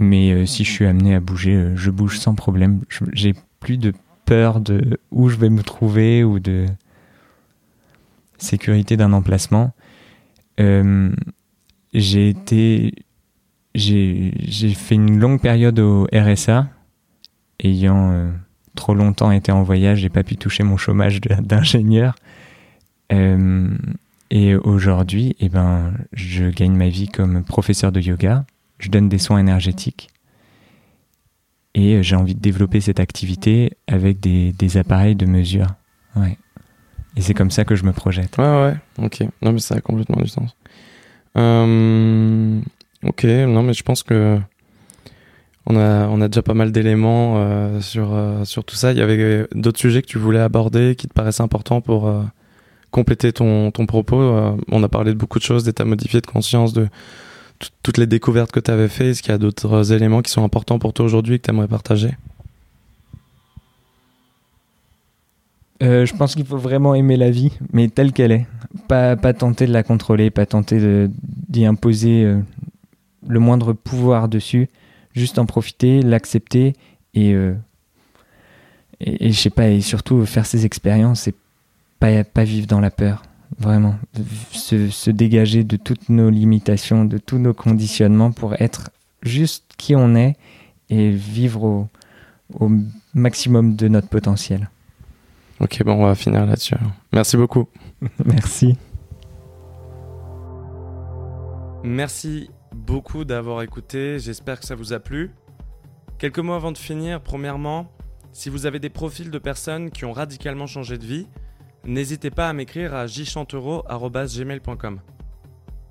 Mais 0.01 0.31
euh, 0.31 0.47
si 0.47 0.63
je 0.63 0.71
suis 0.71 0.87
amené 0.87 1.15
à 1.17 1.21
bouger, 1.21 1.55
euh, 1.55 1.77
je 1.77 1.91
bouge 1.91 2.19
sans 2.19 2.37
problème. 2.37 2.83
J'ai 3.13 3.35
plus 3.59 3.79
de 3.79 3.93
peur 4.27 4.61
de 4.61 5.01
où 5.11 5.29
je 5.29 5.37
vais 5.37 5.51
me 5.51 5.63
trouver 5.63 6.23
ou 6.23 6.39
de 6.39 6.67
sécurité 8.39 8.97
d'un 8.97 9.13
emplacement. 9.13 9.73
Euh, 10.61 11.11
j'ai 11.95 12.29
été, 12.29 12.95
j'ai 13.75 14.33
fait 14.77 14.95
une 14.95 15.19
longue 15.19 15.41
période 15.41 15.81
au 15.81 16.07
RSA, 16.13 16.69
ayant 17.59 18.31
trop 18.79 18.95
longtemps 18.95 19.31
été 19.31 19.53
en 19.53 19.63
voyage, 19.63 19.99
j'ai 19.99 20.09
pas 20.09 20.23
pu 20.23 20.37
toucher 20.37 20.63
mon 20.63 20.77
chômage 20.77 21.21
d'ingénieur. 21.21 22.15
Euh, 23.13 23.69
et 24.31 24.55
aujourd'hui, 24.55 25.37
eh 25.41 25.49
ben, 25.49 25.93
je 26.13 26.47
gagne 26.47 26.75
ma 26.75 26.89
vie 26.89 27.09
comme 27.09 27.43
professeur 27.45 27.93
de 27.93 28.01
yoga. 28.01 28.45
Je 28.79 28.89
donne 28.89 29.09
des 29.09 29.19
soins 29.19 29.39
énergétiques. 29.39 30.09
Et 31.75 32.03
j'ai 32.03 32.17
envie 32.17 32.35
de 32.35 32.41
développer 32.41 32.81
cette 32.81 33.01
activité 33.01 33.73
avec 33.87 34.21
des, 34.21 34.53
des 34.53 34.77
appareils 34.77 35.17
de 35.17 35.27
mesure. 35.27 35.67
Ouais. 36.17 36.39
Et 37.17 37.21
c'est 37.21 37.35
comme 37.35 37.51
ça 37.51 37.65
que 37.65 37.75
je 37.75 37.85
me 37.85 37.93
projette. 37.93 38.39
Ouais, 38.39 38.45
ouais, 38.45 38.77
ok. 38.99 39.25
Non, 39.43 39.53
mais 39.53 39.59
ça 39.59 39.75
a 39.75 39.81
complètement 39.81 40.23
du 40.23 40.29
sens. 40.29 40.55
Euh, 41.37 42.61
ok, 43.03 43.25
non, 43.25 43.63
mais 43.63 43.75
je 43.75 43.83
pense 43.83 44.03
que 44.03 44.39
on 45.69 46.21
a, 46.21 46.29
déjà 46.29 46.43
pas 46.43 46.55
mal 46.55 46.73
d'éléments 46.73 47.35
euh, 47.37 47.81
sur, 47.81 48.15
euh, 48.15 48.45
sur 48.45 48.65
tout 48.65 48.75
ça. 48.75 48.93
Il 48.93 48.99
y 48.99 49.03
avait 49.03 49.47
d'autres 49.55 49.79
sujets 49.79 50.01
que 50.03 50.07
tu 50.07 50.19
voulais 50.19 50.41
aborder 50.41 50.95
qui 50.97 51.09
te 51.09 51.13
paraissaient 51.13 51.43
importants 51.43 51.81
pour 51.81 52.09
euh, 52.09 52.23
compléter 52.91 53.33
ton, 53.33 53.71
propos. 53.71 54.17
On 54.71 54.83
a 54.83 54.89
parlé 54.89 55.13
de 55.13 55.19
beaucoup 55.19 55.39
de 55.39 55.45
choses, 55.45 55.65
d'état 55.65 55.85
modifié 55.85 56.21
de 56.21 56.27
conscience, 56.27 56.73
de 56.73 56.89
toutes 57.83 57.99
les 57.99 58.07
découvertes 58.07 58.51
que 58.51 58.61
tu 58.61 58.71
avais 58.71 58.89
fait. 58.89 59.11
Est-ce 59.11 59.23
qu'il 59.23 59.33
y 59.33 59.35
a 59.35 59.39
d'autres 59.39 59.93
éléments 59.93 60.23
qui 60.23 60.31
sont 60.31 60.43
importants 60.43 60.79
pour 60.79 60.95
toi 60.95 61.05
aujourd'hui 61.05 61.35
et 61.35 61.39
que 61.39 61.45
tu 61.45 61.51
aimerais 61.51 61.69
partager 61.69 62.11
je 65.81 66.13
pense 66.17 66.35
qu'il 66.35 66.45
faut 66.45 66.59
vraiment 66.59 66.97
aimer 66.97 67.17
la 67.17 67.31
vie, 67.31 67.53
mais 67.73 67.87
telle 67.87 68.13
qu'elle 68.13 68.33
est. 68.33 68.49
Pas, 68.89 69.15
tenter 69.17 69.65
de 69.69 69.73
la 69.73 69.85
contrôler, 69.85 70.29
pas 70.29 70.45
tenter 70.45 71.07
d'y 71.49 71.67
imposer 71.67 72.35
le 73.29 73.39
moindre 73.39 73.75
pouvoir 73.75 74.29
dessus. 74.29 74.69
Juste 75.19 75.39
en 75.39 75.47
profiter, 75.47 76.03
l'accepter 76.03 76.75
et, 77.15 77.33
euh, 77.33 77.55
et, 79.01 79.27
et, 79.27 79.33
je 79.33 79.39
sais 79.39 79.51
pas, 79.51 79.69
et 79.69 79.81
surtout 79.81 80.25
faire 80.27 80.47
ses 80.47 80.65
expériences 80.65 81.27
et 81.27 81.35
pas, 81.99 82.23
pas 82.25 82.45
vivre 82.45 82.67
dans 82.67 82.81
la 82.81 82.91
peur. 82.91 83.23
Vraiment. 83.59 83.97
Se, 84.53 84.89
se 84.91 85.11
dégager 85.11 85.65
de 85.65 85.77
toutes 85.77 86.09
nos 86.09 86.31
limitations, 86.31 87.05
de 87.05 87.19
tous 87.19 87.39
nos 87.39 87.55
conditionnements 87.55 88.31
pour 88.31 88.55
être 88.61 88.91
juste 89.23 89.65
qui 89.77 89.97
on 89.97 90.15
est 90.15 90.37
et 90.91 91.11
vivre 91.11 91.65
au, 91.65 91.89
au 92.61 92.71
maximum 93.15 93.75
de 93.75 93.89
notre 93.89 94.09
potentiel. 94.09 94.71
Ok, 95.61 95.83
bon, 95.85 95.95
on 95.95 96.07
va 96.07 96.15
finir 96.15 96.47
là-dessus. 96.47 96.77
Merci 97.13 97.37
beaucoup. 97.37 97.69
Merci. 98.25 98.77
Merci 101.83 102.51
beaucoup 102.89 103.25
d'avoir 103.27 103.61
écouté. 103.61 104.19
J'espère 104.19 104.59
que 104.59 104.67
ça 104.67 104.75
vous 104.75 104.95
a 104.95 104.99
plu. 104.99 105.31
Quelques 106.19 106.39
mots 106.39 106.55
avant 106.55 106.73
de 106.73 106.79
finir. 106.79 107.21
Premièrement, 107.21 107.93
si 108.33 108.49
vous 108.49 108.65
avez 108.65 108.79
des 108.79 108.89
profils 108.89 109.31
de 109.31 109.39
personnes 109.39 109.91
qui 109.91 110.07
ont 110.07 110.13
radicalement 110.13 110.67
changé 110.67 110.97
de 110.97 111.05
vie, 111.05 111.27
n'hésitez 111.85 112.31
pas 112.31 112.49
à 112.49 112.55
m'écrire 112.55 112.95
à 112.95 113.07
jchantero.gmail.com. 113.07 115.01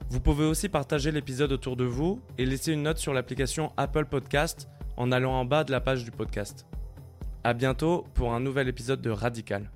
Vous 0.10 0.20
pouvez 0.20 0.46
aussi 0.46 0.68
partager 0.68 1.12
l'épisode 1.12 1.52
autour 1.52 1.76
de 1.76 1.84
vous 1.84 2.20
et 2.40 2.48
laisser 2.48 2.74
une 2.74 2.82
note 2.82 2.98
sur 2.98 3.14
l'application 3.14 3.72
Apple 3.78 4.06
Podcast 4.06 4.68
en 4.98 5.12
allant 5.12 5.34
en 5.34 5.46
bas 5.46 5.64
de 5.64 5.72
la 5.72 5.80
page 5.80 6.04
du 6.04 6.10
podcast. 6.10 6.66
À 7.44 7.54
bientôt 7.54 8.08
pour 8.16 8.34
un 8.34 8.40
nouvel 8.40 8.68
épisode 8.68 9.02
de 9.02 9.12
Radical. 9.12 9.70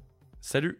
Salut 0.44 0.78